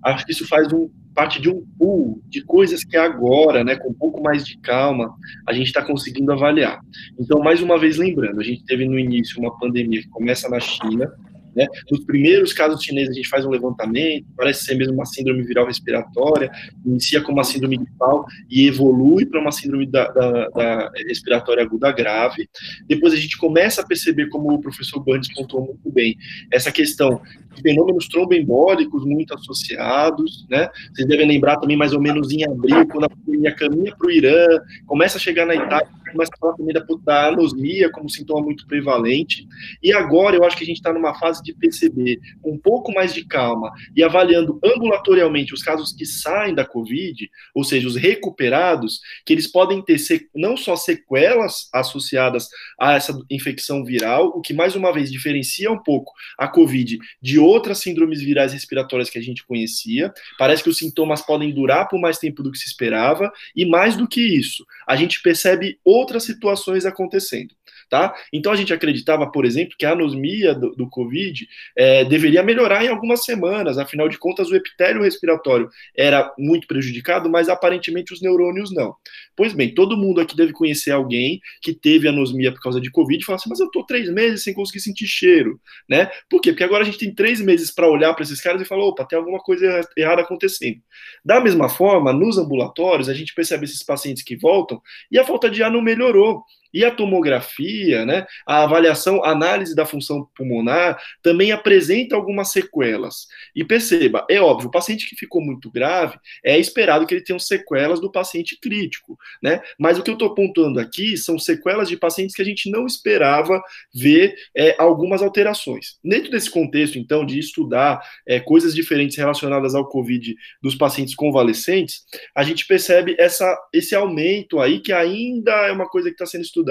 acho 0.03 0.25
que 0.25 0.33
isso 0.33 0.45
faz 0.45 0.73
um 0.73 0.89
parte 1.13 1.41
de 1.41 1.49
um 1.49 1.63
pool 1.77 2.21
de 2.27 2.41
coisas 2.41 2.83
que 2.83 2.97
agora, 2.97 3.63
né, 3.63 3.75
com 3.75 3.89
um 3.89 3.93
pouco 3.93 4.21
mais 4.21 4.45
de 4.45 4.57
calma, 4.57 5.13
a 5.47 5.53
gente 5.53 5.67
está 5.67 5.83
conseguindo 5.83 6.31
avaliar. 6.31 6.79
Então, 7.19 7.39
mais 7.39 7.61
uma 7.61 7.77
vez 7.77 7.97
lembrando, 7.97 8.39
a 8.39 8.43
gente 8.43 8.63
teve 8.65 8.85
no 8.85 8.97
início 8.97 9.39
uma 9.39 9.57
pandemia 9.57 10.01
que 10.01 10.09
começa 10.09 10.49
na 10.49 10.59
China, 10.59 11.11
né? 11.55 11.67
Nos 11.89 12.03
primeiros 12.05 12.53
casos 12.53 12.83
chineses, 12.83 13.11
a 13.11 13.13
gente 13.13 13.29
faz 13.29 13.45
um 13.45 13.49
levantamento, 13.49 14.25
parece 14.35 14.65
ser 14.65 14.75
mesmo 14.75 14.93
uma 14.93 15.05
síndrome 15.05 15.43
viral 15.43 15.65
respiratória, 15.65 16.51
inicia 16.85 17.21
com 17.21 17.31
uma 17.31 17.43
síndrome 17.43 17.77
gripal 17.77 18.25
e 18.49 18.67
evolui 18.67 19.25
para 19.25 19.39
uma 19.39 19.51
síndrome 19.51 19.85
da, 19.85 20.07
da, 20.09 20.49
da, 20.49 20.91
respiratória 21.07 21.63
aguda 21.63 21.91
grave. 21.91 22.49
Depois 22.87 23.13
a 23.13 23.17
gente 23.17 23.37
começa 23.37 23.81
a 23.81 23.85
perceber, 23.85 24.27
como 24.29 24.53
o 24.53 24.61
professor 24.61 24.99
Burns 24.99 25.33
pontuou 25.33 25.65
muito 25.65 25.91
bem, 25.91 26.17
essa 26.51 26.71
questão 26.71 27.21
de 27.55 27.61
fenômenos 27.61 28.07
tromboembólicos 28.07 29.05
muito 29.05 29.33
associados, 29.33 30.45
né? 30.49 30.69
Vocês 30.93 31.07
devem 31.07 31.27
lembrar 31.27 31.57
também 31.57 31.77
mais 31.77 31.93
ou 31.93 32.01
menos 32.01 32.31
em 32.31 32.43
abril, 32.43 32.87
quando 32.87 33.05
a 33.05 33.09
pandemia 33.09 33.51
caminha 33.51 33.95
para 33.95 34.07
o 34.07 34.11
Irã, 34.11 34.59
começa 34.85 35.17
a 35.17 35.21
chegar 35.21 35.45
na 35.45 35.55
Itália, 35.55 35.87
começa 36.13 36.31
a 36.33 36.37
falar 36.37 36.53
também 36.53 36.73
da, 36.73 36.85
da 37.03 37.27
anosmia 37.27 37.91
como 37.91 38.09
sintoma 38.09 38.41
muito 38.41 38.65
prevalente. 38.65 39.45
E 39.81 39.91
agora 39.91 40.35
eu 40.35 40.43
acho 40.43 40.55
que 40.55 40.63
a 40.63 40.67
gente 40.67 40.77
está 40.77 40.93
numa 40.93 41.13
fase 41.15 41.43
de 41.43 41.53
perceber 41.53 42.19
com 42.41 42.53
um 42.53 42.57
pouco 42.57 42.93
mais 42.93 43.13
de 43.13 43.25
calma 43.25 43.71
e 43.95 44.03
avaliando 44.03 44.59
ambulatorialmente 44.63 45.53
os 45.53 45.61
casos 45.61 45.91
que 45.91 46.05
saem 46.05 46.55
da 46.55 46.65
Covid, 46.65 47.29
ou 47.53 47.63
seja, 47.63 47.87
os 47.87 47.95
recuperados, 47.95 49.01
que 49.25 49.33
eles 49.33 49.47
podem 49.47 49.81
ter 49.81 49.97
não 50.35 50.55
só 50.55 50.75
sequelas 50.75 51.69
associadas 51.73 52.47
a 52.79 52.93
essa 52.93 53.17
infecção 53.29 53.83
viral, 53.83 54.27
o 54.27 54.41
que 54.41 54.53
mais 54.53 54.75
uma 54.75 54.91
vez 54.91 55.11
diferencia 55.11 55.71
um 55.71 55.81
pouco 55.81 56.13
a 56.37 56.47
Covid 56.47 56.97
de 57.21 57.39
outras 57.39 57.79
síndromes 57.79 58.21
virais 58.21 58.53
respiratórias 58.53 59.09
que 59.09 59.17
a 59.17 59.21
gente 59.21 59.45
conhecia. 59.45 60.13
Parece 60.37 60.63
que 60.63 60.69
os 60.69 60.77
sintomas 60.77 61.21
podem 61.21 61.53
durar 61.53 61.87
por 61.87 61.99
mais 61.99 62.17
tempo 62.17 62.43
do 62.43 62.51
que 62.51 62.57
se 62.57 62.67
esperava, 62.67 63.31
e 63.55 63.65
mais 63.65 63.95
do 63.95 64.07
que 64.07 64.21
isso, 64.21 64.65
a 64.87 64.95
gente 64.95 65.21
percebe 65.21 65.79
outras 66.03 66.23
situações 66.25 66.85
acontecendo. 66.85 67.55
Tá? 67.89 68.13
Então 68.31 68.51
a 68.51 68.55
gente 68.55 68.73
acreditava, 68.73 69.29
por 69.31 69.45
exemplo, 69.45 69.75
que 69.77 69.85
a 69.85 69.91
anosmia 69.91 70.53
do, 70.55 70.75
do 70.75 70.89
Covid 70.89 71.47
é, 71.75 72.03
deveria 72.05 72.43
melhorar 72.43 72.83
em 72.83 72.87
algumas 72.87 73.23
semanas, 73.23 73.77
afinal 73.77 74.09
de 74.09 74.17
contas 74.17 74.49
o 74.49 74.55
epitélio 74.55 75.03
respiratório 75.03 75.69
era 75.95 76.33
muito 76.37 76.67
prejudicado, 76.67 77.29
mas 77.29 77.49
aparentemente 77.49 78.13
os 78.13 78.21
neurônios 78.21 78.73
não. 78.73 78.95
Pois 79.35 79.53
bem, 79.53 79.73
todo 79.73 79.97
mundo 79.97 80.21
aqui 80.21 80.35
deve 80.35 80.53
conhecer 80.53 80.91
alguém 80.91 81.39
que 81.61 81.73
teve 81.73 82.07
anosmia 82.07 82.51
por 82.51 82.61
causa 82.61 82.79
de 82.79 82.91
Covid 82.91 83.21
e 83.21 83.25
fala 83.25 83.37
assim, 83.37 83.49
mas 83.49 83.59
eu 83.59 83.69
tô 83.69 83.83
três 83.83 84.09
meses 84.09 84.43
sem 84.43 84.53
conseguir 84.53 84.79
sentir 84.79 85.07
cheiro, 85.07 85.59
né? 85.87 86.09
Por 86.29 86.41
quê? 86.41 86.51
Porque 86.51 86.63
agora 86.63 86.83
a 86.83 86.85
gente 86.85 86.97
tem 86.97 87.13
três 87.13 87.39
meses 87.41 87.71
para 87.71 87.87
olhar 87.87 88.13
para 88.13 88.23
esses 88.23 88.41
caras 88.41 88.61
e 88.61 88.65
falar, 88.65 88.85
opa, 88.85 89.05
tem 89.05 89.17
alguma 89.17 89.39
coisa 89.39 89.81
errada 89.97 90.21
acontecendo. 90.21 90.81
Da 91.23 91.39
mesma 91.39 91.69
forma, 91.69 92.13
nos 92.13 92.37
ambulatórios, 92.37 93.09
a 93.09 93.13
gente 93.13 93.33
percebe 93.33 93.65
esses 93.65 93.83
pacientes 93.83 94.23
que 94.23 94.35
voltam 94.35 94.81
e 95.11 95.17
a 95.17 95.25
falta 95.25 95.49
de 95.49 95.63
ar 95.63 95.71
não 95.71 95.81
melhorou. 95.81 96.43
E 96.73 96.83
a 96.83 96.91
tomografia, 96.91 98.05
né, 98.05 98.25
a 98.45 98.63
avaliação, 98.63 99.23
a 99.23 99.29
análise 99.29 99.75
da 99.75 99.85
função 99.85 100.27
pulmonar 100.35 100.99
também 101.21 101.51
apresenta 101.51 102.15
algumas 102.15 102.51
sequelas. 102.51 103.27
E 103.55 103.63
perceba, 103.63 104.25
é 104.29 104.41
óbvio, 104.41 104.67
o 104.67 104.71
paciente 104.71 105.07
que 105.07 105.15
ficou 105.15 105.41
muito 105.41 105.69
grave, 105.71 106.17
é 106.43 106.57
esperado 106.57 107.05
que 107.05 107.13
ele 107.13 107.23
tenha 107.23 107.39
sequelas 107.39 107.99
do 107.99 108.11
paciente 108.11 108.57
crítico, 108.59 109.17
né? 109.41 109.61
Mas 109.77 109.97
o 109.97 110.03
que 110.03 110.09
eu 110.09 110.13
estou 110.15 110.33
pontuando 110.33 110.79
aqui 110.79 111.17
são 111.17 111.37
sequelas 111.37 111.87
de 111.87 111.97
pacientes 111.97 112.35
que 112.35 112.41
a 112.41 112.45
gente 112.45 112.69
não 112.69 112.85
esperava 112.85 113.61
ver 113.93 114.35
é, 114.55 114.75
algumas 114.77 115.21
alterações. 115.21 115.97
Dentro 116.03 116.31
desse 116.31 116.49
contexto, 116.49 116.97
então, 116.97 117.25
de 117.25 117.39
estudar 117.39 118.01
é, 118.27 118.39
coisas 118.39 118.73
diferentes 118.73 119.17
relacionadas 119.17 119.75
ao 119.75 119.87
COVID 119.87 120.35
dos 120.61 120.75
pacientes 120.75 121.15
convalescentes, 121.15 122.03
a 122.35 122.43
gente 122.43 122.65
percebe 122.65 123.15
essa, 123.19 123.57
esse 123.73 123.95
aumento 123.95 124.59
aí, 124.59 124.79
que 124.79 124.91
ainda 124.91 125.51
é 125.67 125.71
uma 125.71 125.87
coisa 125.87 126.09
que 126.09 126.15
está 126.15 126.25
sendo 126.25 126.43
estudada, 126.43 126.62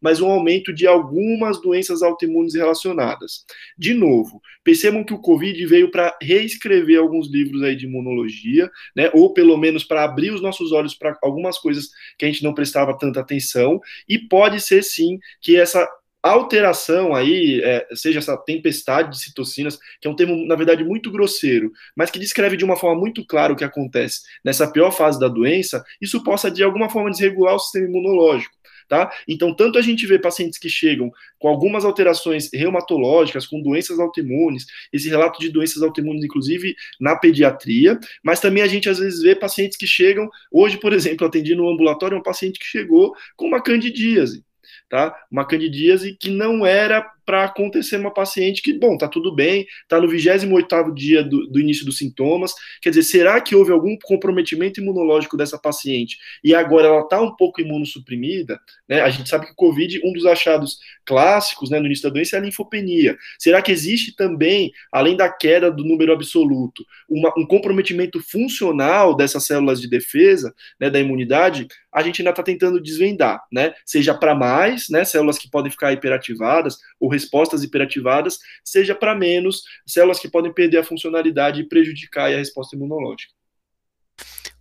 mas 0.00 0.20
um 0.20 0.30
aumento 0.30 0.72
de 0.72 0.86
algumas 0.86 1.60
doenças 1.60 2.02
autoimunes 2.02 2.54
relacionadas. 2.54 3.44
De 3.76 3.94
novo, 3.94 4.40
percebam 4.62 5.04
que 5.04 5.14
o 5.14 5.20
COVID 5.20 5.66
veio 5.66 5.90
para 5.90 6.16
reescrever 6.20 6.98
alguns 6.98 7.30
livros 7.30 7.62
aí 7.62 7.76
de 7.76 7.86
imunologia, 7.86 8.70
né, 8.94 9.10
ou 9.12 9.32
pelo 9.32 9.56
menos 9.56 9.84
para 9.84 10.04
abrir 10.04 10.30
os 10.30 10.42
nossos 10.42 10.72
olhos 10.72 10.94
para 10.94 11.16
algumas 11.22 11.58
coisas 11.58 11.90
que 12.18 12.24
a 12.24 12.28
gente 12.28 12.42
não 12.42 12.54
prestava 12.54 12.96
tanta 12.96 13.20
atenção, 13.20 13.80
e 14.08 14.18
pode 14.18 14.60
ser 14.60 14.82
sim 14.82 15.18
que 15.40 15.56
essa 15.56 15.86
alteração 16.28 17.14
aí, 17.14 17.60
é, 17.62 17.86
seja 17.94 18.18
essa 18.18 18.36
tempestade 18.36 19.10
de 19.10 19.20
citocinas, 19.20 19.78
que 20.00 20.08
é 20.08 20.10
um 20.10 20.16
termo, 20.16 20.46
na 20.46 20.56
verdade, 20.56 20.84
muito 20.84 21.10
grosseiro, 21.10 21.72
mas 21.94 22.10
que 22.10 22.18
descreve 22.18 22.56
de 22.56 22.64
uma 22.64 22.76
forma 22.76 23.00
muito 23.00 23.24
clara 23.24 23.52
o 23.52 23.56
que 23.56 23.64
acontece 23.64 24.22
nessa 24.44 24.70
pior 24.70 24.90
fase 24.90 25.18
da 25.18 25.28
doença, 25.28 25.84
isso 26.00 26.22
possa, 26.22 26.50
de 26.50 26.62
alguma 26.62 26.88
forma, 26.90 27.10
desregular 27.10 27.54
o 27.54 27.58
sistema 27.58 27.86
imunológico. 27.86 28.54
Tá? 28.88 29.10
Então, 29.26 29.54
tanto 29.54 29.78
a 29.78 29.82
gente 29.82 30.06
vê 30.06 30.18
pacientes 30.18 30.58
que 30.58 30.68
chegam 30.68 31.10
com 31.38 31.48
algumas 31.48 31.84
alterações 31.84 32.48
reumatológicas, 32.52 33.46
com 33.46 33.60
doenças 33.60 33.98
autoimunes, 33.98 34.64
esse 34.92 35.08
relato 35.08 35.40
de 35.40 35.48
doenças 35.48 35.82
autoimunes, 35.82 36.24
inclusive 36.24 36.74
na 37.00 37.16
pediatria, 37.16 37.98
mas 38.22 38.38
também 38.38 38.62
a 38.62 38.68
gente 38.68 38.88
às 38.88 38.98
vezes 38.98 39.22
vê 39.22 39.34
pacientes 39.34 39.76
que 39.76 39.86
chegam, 39.86 40.30
hoje, 40.52 40.78
por 40.78 40.92
exemplo, 40.92 41.26
atendi 41.26 41.54
no 41.54 41.68
ambulatório 41.68 42.16
um 42.16 42.22
paciente 42.22 42.58
que 42.58 42.66
chegou 42.66 43.14
com 43.36 43.46
uma 43.46 43.60
candidíase 43.60 44.44
tá? 44.88 45.14
Uma 45.30 45.44
candidíase 45.44 46.16
que 46.18 46.30
não 46.30 46.64
era 46.64 47.10
para 47.26 47.44
acontecer 47.44 47.96
uma 47.96 48.14
paciente 48.14 48.62
que, 48.62 48.72
bom, 48.72 48.96
tá 48.96 49.08
tudo 49.08 49.34
bem, 49.34 49.66
tá 49.88 50.00
no 50.00 50.06
28º 50.06 50.94
dia 50.94 51.24
do, 51.24 51.48
do, 51.48 51.60
início 51.60 51.84
dos 51.84 51.98
sintomas, 51.98 52.54
quer 52.80 52.90
dizer, 52.90 53.02
será 53.02 53.40
que 53.40 53.56
houve 53.56 53.72
algum 53.72 53.98
comprometimento 54.04 54.80
imunológico 54.80 55.36
dessa 55.36 55.58
paciente 55.58 56.16
e 56.42 56.54
agora 56.54 56.86
ela 56.86 57.02
tá 57.08 57.20
um 57.20 57.34
pouco 57.34 57.60
imunossuprimida, 57.60 58.60
né? 58.88 59.00
A 59.00 59.10
gente 59.10 59.28
sabe 59.28 59.46
que 59.46 59.52
o 59.52 59.56
COVID, 59.56 60.00
um 60.04 60.12
dos 60.12 60.24
achados 60.24 60.78
clássicos, 61.04 61.68
né, 61.68 61.80
no 61.80 61.86
início 61.86 62.04
da 62.04 62.14
doença 62.14 62.36
é 62.36 62.38
a 62.38 62.42
linfopenia. 62.42 63.16
Será 63.38 63.60
que 63.60 63.72
existe 63.72 64.14
também, 64.14 64.70
além 64.92 65.16
da 65.16 65.28
queda 65.28 65.70
do 65.70 65.84
número 65.84 66.12
absoluto, 66.12 66.84
uma, 67.08 67.32
um 67.36 67.44
comprometimento 67.44 68.20
funcional 68.20 69.16
dessas 69.16 69.44
células 69.44 69.80
de 69.80 69.88
defesa, 69.88 70.54
né, 70.78 70.88
da 70.88 71.00
imunidade? 71.00 71.66
A 71.92 72.02
gente 72.02 72.20
ainda 72.20 72.30
está 72.30 72.42
tentando 72.42 72.80
desvendar, 72.80 73.42
né? 73.50 73.74
Seja 73.84 74.14
para 74.14 74.34
mais, 74.34 74.88
né, 74.88 75.04
células 75.04 75.38
que 75.38 75.50
podem 75.50 75.72
ficar 75.72 75.92
hiperativadas 75.92 76.76
ou 77.00 77.08
respostas 77.16 77.62
hiperativadas, 77.62 78.38
seja 78.64 78.94
para 78.94 79.14
menos 79.14 79.62
células 79.86 80.18
que 80.18 80.28
podem 80.28 80.52
perder 80.52 80.78
a 80.78 80.84
funcionalidade 80.84 81.60
e 81.60 81.68
prejudicar 81.68 82.32
a 82.32 82.36
resposta 82.36 82.76
imunológica. 82.76 83.32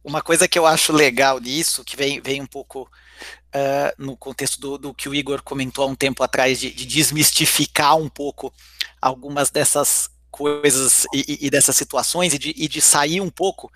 Uma 0.03 0.21
coisa 0.21 0.47
que 0.47 0.57
eu 0.57 0.65
acho 0.65 0.93
legal 0.93 1.39
nisso, 1.39 1.83
que 1.83 1.97
vem, 1.97 2.21
vem 2.21 2.41
um 2.41 2.45
pouco 2.45 2.83
uh, 2.83 3.93
no 3.97 4.15
contexto 4.15 4.59
do, 4.59 4.77
do, 4.77 4.93
que 4.93 5.09
o 5.09 5.15
Igor 5.15 5.41
comentou 5.41 5.83
há 5.83 5.87
um 5.87 5.95
tempo 5.95 6.23
atrás, 6.23 6.59
de, 6.59 6.71
de 6.71 6.85
desmistificar 6.85 7.97
um 7.97 8.07
pouco 8.07 8.53
algumas 9.01 9.49
dessas 9.49 10.09
coisas 10.29 11.05
e, 11.13 11.47
e 11.47 11.49
dessas 11.49 11.75
situações 11.75 12.33
e 12.33 12.37
de, 12.37 12.53
e 12.55 12.67
de 12.67 12.81
sair 12.81 13.21
um 13.21 13.29
pouco 13.29 13.71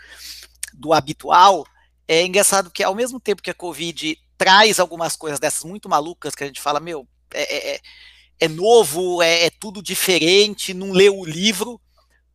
do 0.73 0.93
habitual, 0.93 1.65
é 2.07 2.23
engraçado 2.23 2.69
que 2.69 2.84
ao 2.84 2.93
mesmo 2.93 3.19
tempo 3.19 3.41
que 3.41 3.49
a 3.49 3.53
Covid 3.53 4.18
traz 4.38 4.80
algumas 4.80 5.15
coisas 5.15 5.39
dessas 5.39 5.64
muito 5.64 5.89
malucas 5.89 6.34
que 6.34 6.43
a 6.43 6.47
gente 6.47 6.61
fala, 6.61 6.80
meu, 6.80 7.07
é, 7.34 7.73
é, 7.76 7.80
é 8.40 8.48
novo, 8.48 9.22
é, 9.22 9.45
é, 9.45 9.49
tudo 9.49 9.82
diferente, 9.82 10.74
não 10.74 10.91
leu 10.91 11.20
o 11.20 11.26
livro. 11.26 11.80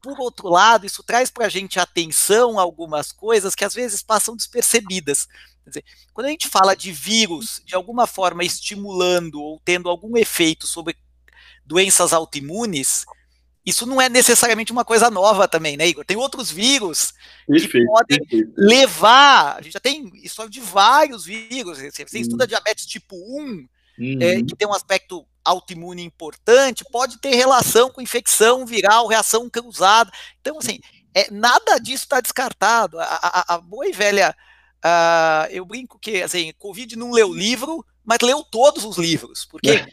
Por 0.02 0.20
outro 0.20 0.48
lado, 0.48 0.84
isso 0.84 1.02
traz 1.02 1.30
para 1.30 1.46
a 1.46 1.48
gente 1.48 1.80
atenção 1.80 2.58
a 2.58 2.62
algumas 2.62 3.10
coisas 3.10 3.54
que 3.54 3.64
às 3.64 3.72
vezes 3.72 4.02
passam 4.02 4.36
despercebidas. 4.36 5.26
Quer 5.64 5.70
dizer, 5.70 5.84
quando 6.12 6.26
a 6.26 6.30
gente 6.30 6.46
fala 6.46 6.76
de 6.76 6.92
vírus, 6.92 7.62
de 7.64 7.74
alguma 7.74 8.06
forma 8.06 8.44
estimulando 8.44 9.40
ou 9.40 9.60
tendo 9.64 9.88
algum 9.88 10.16
efeito 10.16 10.66
sobre 10.66 10.94
doenças 11.64 12.12
autoimunes, 12.12 13.06
isso 13.64 13.86
não 13.86 13.98
é 13.98 14.10
necessariamente 14.10 14.72
uma 14.72 14.84
coisa 14.84 15.08
nova 15.08 15.48
também, 15.48 15.74
né, 15.74 15.88
Igor? 15.88 16.04
Tem 16.04 16.18
outros 16.18 16.50
vírus 16.50 17.14
que 17.48 17.84
podem 17.86 18.20
levar. 18.58 19.56
A 19.56 19.62
gente 19.62 19.72
já 19.72 19.80
tem 19.80 20.10
história 20.22 20.50
de 20.50 20.60
vários 20.60 21.24
vírus. 21.24 21.78
Você, 21.78 22.06
você 22.06 22.18
estuda 22.18 22.46
diabetes 22.46 22.84
tipo 22.84 23.16
1, 23.16 23.40
uhum. 23.40 23.68
é, 24.20 24.42
que 24.42 24.54
tem 24.54 24.68
um 24.68 24.74
aspecto 24.74 25.26
autoimune 25.44 26.02
importante, 26.02 26.84
pode 26.90 27.18
ter 27.18 27.34
relação 27.34 27.90
com 27.90 28.00
infecção 28.00 28.64
viral, 28.64 29.06
reação 29.06 29.48
cruzada. 29.50 30.10
Então, 30.40 30.58
assim, 30.58 30.80
é, 31.14 31.30
nada 31.30 31.78
disso 31.78 32.04
está 32.04 32.20
descartado. 32.20 32.98
A, 32.98 33.04
a, 33.04 33.54
a, 33.54 33.60
boa 33.60 33.86
e 33.86 33.92
velha. 33.92 34.34
Uh, 34.84 35.48
eu 35.50 35.64
brinco 35.64 35.98
que 35.98 36.22
assim, 36.22 36.52
Covid 36.58 36.96
não 36.96 37.10
leu 37.10 37.32
livro, 37.32 37.84
mas 38.04 38.18
leu 38.20 38.44
todos 38.44 38.84
os 38.84 38.98
livros, 38.98 39.46
porque 39.46 39.70
é. 39.70 39.86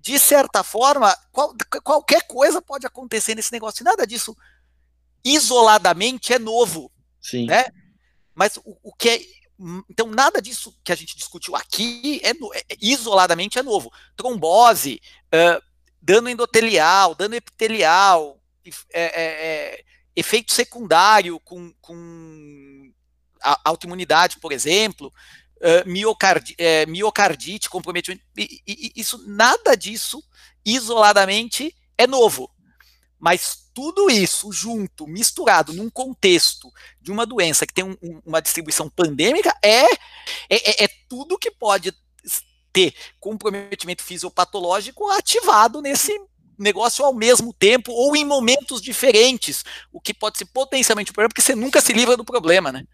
de 0.00 0.18
certa 0.18 0.64
forma 0.64 1.16
qual, 1.30 1.54
qualquer 1.84 2.26
coisa 2.26 2.60
pode 2.60 2.84
acontecer 2.84 3.36
nesse 3.36 3.52
negócio. 3.52 3.82
E 3.82 3.84
nada 3.84 4.04
disso 4.04 4.36
isoladamente 5.24 6.32
é 6.32 6.38
novo, 6.38 6.90
Sim. 7.20 7.46
né? 7.46 7.66
Mas 8.34 8.56
o, 8.56 8.76
o 8.82 8.92
que 8.92 9.08
é 9.08 9.20
então, 9.88 10.06
nada 10.08 10.42
disso 10.42 10.76
que 10.82 10.92
a 10.92 10.94
gente 10.94 11.16
discutiu 11.16 11.54
aqui 11.54 12.20
é, 12.24 12.30
é 12.30 12.76
isoladamente 12.80 13.58
é 13.58 13.62
novo. 13.62 13.92
Trombose, 14.16 15.00
uh, 15.26 15.62
dano 16.02 16.28
endotelial, 16.28 17.14
dano 17.14 17.34
epitelial, 17.34 18.40
é, 18.66 18.70
é, 18.92 19.04
é, 19.04 19.84
efeito 20.16 20.52
secundário 20.52 21.38
com, 21.40 21.72
com 21.80 22.92
autoimunidade, 23.64 24.38
por 24.38 24.52
exemplo, 24.52 25.12
uh, 25.56 25.88
miocardi, 25.88 26.54
é, 26.58 26.86
miocardite, 26.86 27.68
comprometimento. 27.68 28.22
E, 28.36 28.60
e, 28.66 28.92
isso, 28.96 29.22
nada 29.26 29.74
disso 29.76 30.22
isoladamente 30.64 31.74
é 31.96 32.06
novo. 32.06 32.50
Mas 33.18 33.70
tudo 33.72 34.10
isso 34.10 34.52
junto, 34.52 35.06
misturado 35.06 35.72
num 35.72 35.90
contexto 35.90 36.70
de 37.00 37.10
uma 37.10 37.24
doença 37.26 37.66
que 37.66 37.74
tem 37.74 37.84
um, 37.84 37.96
uma 38.24 38.40
distribuição 38.40 38.88
pandêmica, 38.88 39.54
é, 39.62 39.84
é, 39.84 39.94
é, 40.50 40.84
é 40.84 40.88
tudo 41.08 41.38
que 41.38 41.50
pode 41.50 41.92
ter 42.72 42.94
comprometimento 43.20 44.02
fisiopatológico 44.02 45.08
ativado 45.10 45.80
nesse 45.80 46.12
negócio 46.58 47.04
ao 47.04 47.14
mesmo 47.14 47.52
tempo 47.52 47.92
ou 47.92 48.16
em 48.16 48.24
momentos 48.24 48.80
diferentes, 48.80 49.64
o 49.92 50.00
que 50.00 50.12
pode 50.12 50.38
ser 50.38 50.46
potencialmente 50.46 51.10
um 51.10 51.14
problema, 51.14 51.28
porque 51.28 51.42
você 51.42 51.54
nunca 51.54 51.80
se 51.80 51.92
livra 51.92 52.16
do 52.16 52.24
problema, 52.24 52.70
né? 52.70 52.84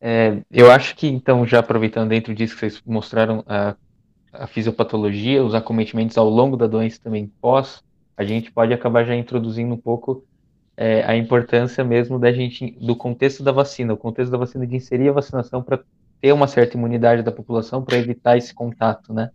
É, 0.00 0.42
eu 0.50 0.70
acho 0.70 0.94
que, 0.94 1.06
então, 1.06 1.46
já 1.46 1.58
aproveitando 1.60 2.10
dentro 2.10 2.34
disso 2.34 2.54
que 2.54 2.60
vocês 2.60 2.82
mostraram 2.84 3.42
a, 3.46 3.74
a 4.38 4.46
fisiopatologia, 4.46 5.44
os 5.44 5.54
acometimentos 5.54 6.16
ao 6.16 6.28
longo 6.28 6.56
da 6.56 6.66
doença 6.66 7.00
também 7.02 7.30
pós, 7.40 7.82
a 8.16 8.24
gente 8.24 8.50
pode 8.50 8.72
acabar 8.72 9.04
já 9.04 9.14
introduzindo 9.14 9.74
um 9.74 9.78
pouco 9.78 10.24
é, 10.76 11.02
a 11.04 11.16
importância 11.16 11.82
mesmo 11.82 12.18
da 12.18 12.32
gente, 12.32 12.72
do 12.80 12.94
contexto 12.94 13.42
da 13.42 13.52
vacina, 13.52 13.94
o 13.94 13.96
contexto 13.96 14.30
da 14.30 14.38
vacina 14.38 14.66
de 14.66 14.76
inserir 14.76 15.08
a 15.08 15.12
vacinação 15.12 15.62
para 15.62 15.80
ter 16.20 16.32
uma 16.32 16.46
certa 16.46 16.76
imunidade 16.76 17.22
da 17.22 17.32
população 17.32 17.82
para 17.82 17.96
evitar 17.96 18.36
esse 18.36 18.54
contato, 18.54 19.12
né? 19.12 19.30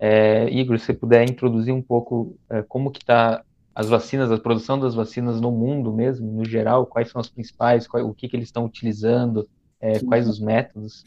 É, 0.00 0.48
Igor, 0.50 0.78
se 0.78 0.86
você 0.86 0.94
puder 0.94 1.28
introduzir 1.28 1.74
um 1.74 1.82
pouco 1.82 2.36
é, 2.48 2.62
como 2.62 2.90
que 2.90 3.00
está 3.00 3.42
as 3.74 3.88
vacinas, 3.88 4.32
a 4.32 4.38
produção 4.38 4.78
das 4.78 4.94
vacinas 4.94 5.40
no 5.40 5.50
mundo 5.50 5.92
mesmo, 5.92 6.30
no 6.30 6.44
geral, 6.44 6.86
quais 6.86 7.10
são 7.10 7.20
as 7.20 7.28
principais, 7.28 7.86
qual, 7.86 8.04
o 8.06 8.14
que, 8.14 8.28
que 8.28 8.36
eles 8.36 8.48
estão 8.48 8.64
utilizando, 8.64 9.48
é, 9.80 9.98
quais 10.00 10.28
os 10.28 10.40
métodos? 10.40 11.04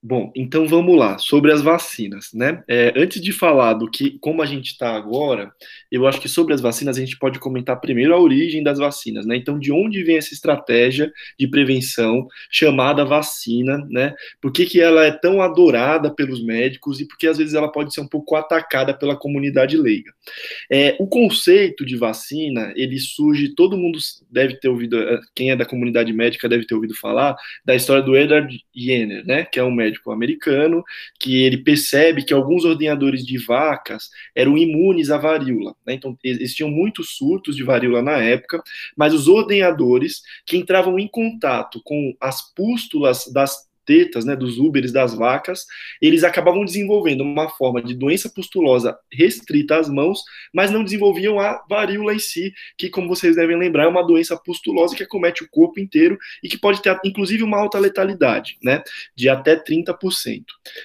Bom, 0.00 0.30
então 0.36 0.64
vamos 0.68 0.96
lá, 0.96 1.18
sobre 1.18 1.50
as 1.52 1.60
vacinas, 1.60 2.28
né? 2.32 2.62
É, 2.68 2.92
antes 2.96 3.20
de 3.20 3.32
falar 3.32 3.74
do 3.74 3.90
que, 3.90 4.16
como 4.20 4.40
a 4.40 4.46
gente 4.46 4.68
está 4.68 4.94
agora, 4.94 5.52
eu 5.90 6.06
acho 6.06 6.20
que 6.20 6.28
sobre 6.28 6.54
as 6.54 6.60
vacinas 6.60 6.96
a 6.96 7.00
gente 7.00 7.18
pode 7.18 7.40
comentar 7.40 7.80
primeiro 7.80 8.14
a 8.14 8.20
origem 8.20 8.62
das 8.62 8.78
vacinas, 8.78 9.26
né? 9.26 9.34
Então, 9.34 9.58
de 9.58 9.72
onde 9.72 10.04
vem 10.04 10.16
essa 10.16 10.32
estratégia 10.32 11.12
de 11.36 11.48
prevenção 11.48 12.28
chamada 12.48 13.04
vacina, 13.04 13.84
né? 13.90 14.14
Por 14.40 14.52
que, 14.52 14.66
que 14.66 14.80
ela 14.80 15.04
é 15.04 15.10
tão 15.10 15.42
adorada 15.42 16.14
pelos 16.14 16.44
médicos 16.44 17.00
e 17.00 17.08
por 17.08 17.18
que 17.18 17.26
às 17.26 17.38
vezes 17.38 17.54
ela 17.54 17.70
pode 17.70 17.92
ser 17.92 18.00
um 18.00 18.08
pouco 18.08 18.36
atacada 18.36 18.94
pela 18.94 19.16
comunidade 19.16 19.76
leiga? 19.76 20.12
É, 20.70 20.96
o 21.00 21.08
conceito 21.08 21.84
de 21.84 21.96
vacina, 21.96 22.72
ele 22.76 23.00
surge, 23.00 23.52
todo 23.52 23.76
mundo 23.76 23.98
deve 24.30 24.60
ter 24.60 24.68
ouvido, 24.68 24.96
quem 25.34 25.50
é 25.50 25.56
da 25.56 25.66
comunidade 25.66 26.12
médica 26.12 26.48
deve 26.48 26.66
ter 26.66 26.76
ouvido 26.76 26.94
falar 26.94 27.34
da 27.64 27.74
história 27.74 28.02
do 28.02 28.16
Edward 28.16 28.56
Jenner, 28.72 29.26
né? 29.26 29.44
Que 29.44 29.58
é 29.58 29.64
um 29.64 29.72
médico 29.72 29.87
médico 29.88 30.12
americano, 30.12 30.84
que 31.18 31.42
ele 31.42 31.58
percebe 31.58 32.24
que 32.24 32.32
alguns 32.32 32.64
ordenadores 32.64 33.24
de 33.24 33.38
vacas 33.38 34.10
eram 34.34 34.56
imunes 34.56 35.10
à 35.10 35.18
varíola. 35.18 35.74
Né? 35.86 35.94
Então, 35.94 36.16
existiam 36.22 36.70
muitos 36.70 37.16
surtos 37.16 37.56
de 37.56 37.62
varíola 37.62 38.02
na 38.02 38.18
época, 38.18 38.62
mas 38.96 39.14
os 39.14 39.28
ordenadores 39.28 40.22
que 40.46 40.56
entravam 40.56 40.98
em 40.98 41.08
contato 41.08 41.80
com 41.84 42.14
as 42.20 42.54
pústulas 42.54 43.30
das 43.32 43.67
tetas, 43.88 44.26
né, 44.26 44.36
dos 44.36 44.58
úberes 44.58 44.92
das 44.92 45.14
vacas, 45.14 45.64
eles 45.98 46.22
acabavam 46.22 46.62
desenvolvendo 46.62 47.22
uma 47.22 47.48
forma 47.48 47.82
de 47.82 47.94
doença 47.94 48.28
pustulosa 48.28 48.94
restrita 49.10 49.78
às 49.78 49.88
mãos, 49.88 50.20
mas 50.52 50.70
não 50.70 50.84
desenvolviam 50.84 51.40
a 51.40 51.64
varíola 51.66 52.14
em 52.14 52.18
si, 52.18 52.52
que, 52.76 52.90
como 52.90 53.08
vocês 53.08 53.34
devem 53.34 53.56
lembrar, 53.56 53.84
é 53.84 53.88
uma 53.88 54.06
doença 54.06 54.36
pustulosa 54.36 54.94
que 54.94 55.02
acomete 55.02 55.42
o 55.42 55.48
corpo 55.48 55.80
inteiro 55.80 56.18
e 56.42 56.50
que 56.50 56.58
pode 56.58 56.82
ter, 56.82 57.00
inclusive, 57.02 57.42
uma 57.42 57.58
alta 57.58 57.78
letalidade, 57.78 58.58
né, 58.62 58.82
de 59.16 59.30
até 59.30 59.56
30%. 59.56 60.44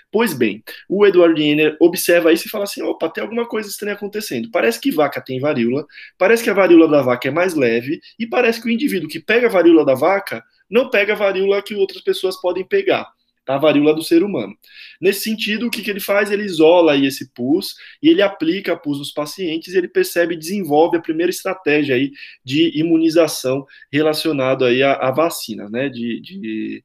Pois 0.10 0.34
bem, 0.34 0.64
o 0.88 1.06
Edward 1.06 1.38
Jenner 1.38 1.76
observa 1.82 2.32
isso 2.32 2.48
e 2.48 2.50
fala 2.50 2.64
assim, 2.64 2.82
opa, 2.84 3.10
tem 3.10 3.22
alguma 3.22 3.46
coisa 3.46 3.68
estranha 3.68 3.96
acontecendo. 3.96 4.50
Parece 4.50 4.80
que 4.80 4.92
vaca 4.92 5.20
tem 5.20 5.42
varíola, 5.42 5.86
parece 6.18 6.42
que 6.42 6.50
a 6.50 6.54
varíola 6.54 6.88
da 6.88 7.02
vaca 7.02 7.28
é 7.28 7.32
mais 7.32 7.54
leve 7.54 8.00
e 8.18 8.26
parece 8.26 8.62
que 8.62 8.70
o 8.70 8.72
indivíduo 8.72 9.10
que 9.10 9.20
pega 9.20 9.48
a 9.48 9.52
varíola 9.52 9.84
da 9.84 9.94
vaca 9.94 10.42
não 10.70 10.90
pega 10.90 11.14
a 11.14 11.16
varíola 11.16 11.62
que 11.62 11.76
outras 11.76 12.02
pessoas 12.02 12.40
podem 12.40 12.66
pegar, 12.66 13.08
tá? 13.46 13.56
a 13.56 13.58
varíola 13.58 13.94
do 13.94 14.04
ser 14.04 14.24
humano. 14.24 14.56
Nesse 15.00 15.22
sentido, 15.22 15.68
o 15.68 15.70
que, 15.70 15.82
que 15.82 15.90
ele 15.90 16.00
faz? 16.00 16.32
Ele 16.32 16.44
isola 16.44 16.94
aí 16.94 17.06
esse 17.06 17.32
pus 17.34 17.76
e 18.02 18.10
ele 18.10 18.22
aplica 18.22 18.74
a 18.74 18.78
pus 18.78 19.00
nos 19.00 19.12
pacientes 19.12 19.74
e 19.74 19.78
ele 19.78 19.88
percebe 19.88 20.36
e 20.36 20.38
desenvolve 20.38 20.98
a 20.98 21.02
primeira 21.02 21.30
estratégia 21.30 21.96
aí 21.96 22.12
de 22.44 22.72
imunização 22.78 23.66
relacionada 23.92 24.68
aí 24.68 24.82
à, 24.82 24.94
à 24.94 25.12
vacina, 25.12 25.70
né, 25.70 25.90
de, 25.90 26.20
de, 26.22 26.84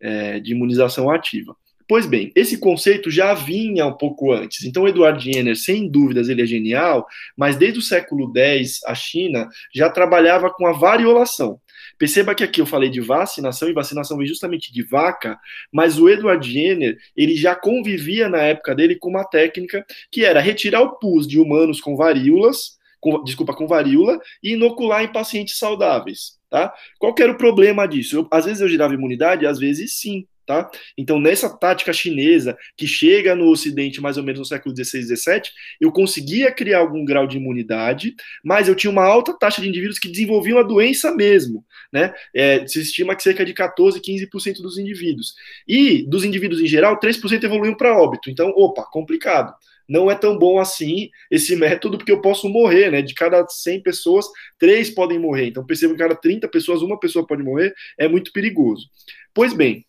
é, 0.00 0.40
de 0.40 0.52
imunização 0.52 1.10
ativa. 1.10 1.56
Pois 1.90 2.06
bem, 2.06 2.30
esse 2.36 2.56
conceito 2.56 3.10
já 3.10 3.34
vinha 3.34 3.84
um 3.84 3.96
pouco 3.96 4.30
antes. 4.30 4.64
Então, 4.64 4.86
Edward 4.86 5.20
Jenner, 5.24 5.56
sem 5.56 5.90
dúvidas, 5.90 6.28
ele 6.28 6.40
é 6.40 6.46
genial, 6.46 7.04
mas 7.36 7.56
desde 7.56 7.80
o 7.80 7.82
século 7.82 8.32
X, 8.32 8.78
a 8.86 8.94
China 8.94 9.48
já 9.74 9.90
trabalhava 9.90 10.50
com 10.50 10.68
a 10.68 10.72
variolação. 10.72 11.60
Perceba 12.00 12.34
que 12.34 12.42
aqui 12.42 12.62
eu 12.62 12.66
falei 12.66 12.88
de 12.88 12.98
vacinação, 12.98 13.68
e 13.68 13.74
vacinação 13.74 14.16
vem 14.16 14.26
justamente 14.26 14.72
de 14.72 14.82
vaca, 14.82 15.38
mas 15.70 15.98
o 15.98 16.08
Edward 16.08 16.50
Jenner, 16.50 16.96
ele 17.14 17.36
já 17.36 17.54
convivia 17.54 18.26
na 18.26 18.38
época 18.38 18.74
dele 18.74 18.96
com 18.96 19.10
uma 19.10 19.22
técnica 19.22 19.84
que 20.10 20.24
era 20.24 20.40
retirar 20.40 20.80
o 20.80 20.98
pus 20.98 21.28
de 21.28 21.38
humanos 21.38 21.78
com 21.78 21.94
varíolas, 21.94 22.78
com, 22.98 23.22
desculpa, 23.22 23.52
com 23.52 23.66
varíola, 23.66 24.18
e 24.42 24.54
inocular 24.54 25.04
em 25.04 25.12
pacientes 25.12 25.58
saudáveis, 25.58 26.38
tá? 26.48 26.72
Qual 26.98 27.12
que 27.12 27.22
era 27.22 27.32
o 27.32 27.36
problema 27.36 27.86
disso? 27.86 28.16
Eu, 28.16 28.28
às 28.30 28.46
vezes 28.46 28.62
eu 28.62 28.68
girava 28.68 28.94
imunidade, 28.94 29.46
às 29.46 29.58
vezes 29.58 30.00
sim, 30.00 30.26
Tá? 30.46 30.68
Então, 30.98 31.20
nessa 31.20 31.48
tática 31.48 31.92
chinesa, 31.92 32.56
que 32.76 32.86
chega 32.86 33.36
no 33.36 33.48
Ocidente 33.50 34.00
mais 34.00 34.16
ou 34.16 34.22
menos 34.22 34.40
no 34.40 34.44
século 34.44 34.74
XVI, 34.74 35.02
XVII, 35.02 35.42
eu 35.80 35.92
conseguia 35.92 36.50
criar 36.50 36.78
algum 36.80 37.04
grau 37.04 37.26
de 37.26 37.36
imunidade, 37.36 38.14
mas 38.44 38.66
eu 38.66 38.74
tinha 38.74 38.90
uma 38.90 39.04
alta 39.04 39.32
taxa 39.32 39.62
de 39.62 39.68
indivíduos 39.68 39.98
que 39.98 40.08
desenvolviam 40.08 40.58
a 40.58 40.62
doença 40.62 41.14
mesmo. 41.14 41.64
Né? 41.92 42.12
É, 42.34 42.66
se 42.66 42.80
estima 42.80 43.14
que 43.14 43.22
cerca 43.22 43.44
de 43.44 43.54
14, 43.54 44.00
15% 44.00 44.60
dos 44.60 44.76
indivíduos. 44.76 45.34
E 45.68 46.04
dos 46.08 46.24
indivíduos 46.24 46.60
em 46.60 46.66
geral, 46.66 46.98
3% 46.98 47.44
evoluíam 47.44 47.76
para 47.76 47.96
óbito. 47.96 48.28
Então, 48.28 48.48
opa, 48.56 48.84
complicado 48.90 49.54
não 49.90 50.08
é 50.08 50.14
tão 50.14 50.38
bom 50.38 50.60
assim 50.60 51.10
esse 51.28 51.56
método, 51.56 51.98
porque 51.98 52.12
eu 52.12 52.20
posso 52.20 52.48
morrer, 52.48 52.92
né? 52.92 53.02
De 53.02 53.12
cada 53.12 53.44
100 53.44 53.82
pessoas, 53.82 54.24
três 54.56 54.88
podem 54.88 55.18
morrer. 55.18 55.48
Então, 55.48 55.66
percebo 55.66 55.94
que 55.94 55.98
cada 55.98 56.14
30 56.14 56.46
pessoas, 56.46 56.80
uma 56.80 56.98
pessoa 56.98 57.26
pode 57.26 57.42
morrer, 57.42 57.74
é 57.98 58.06
muito 58.06 58.32
perigoso. 58.32 58.88
Pois 59.34 59.52
bem, 59.52 59.84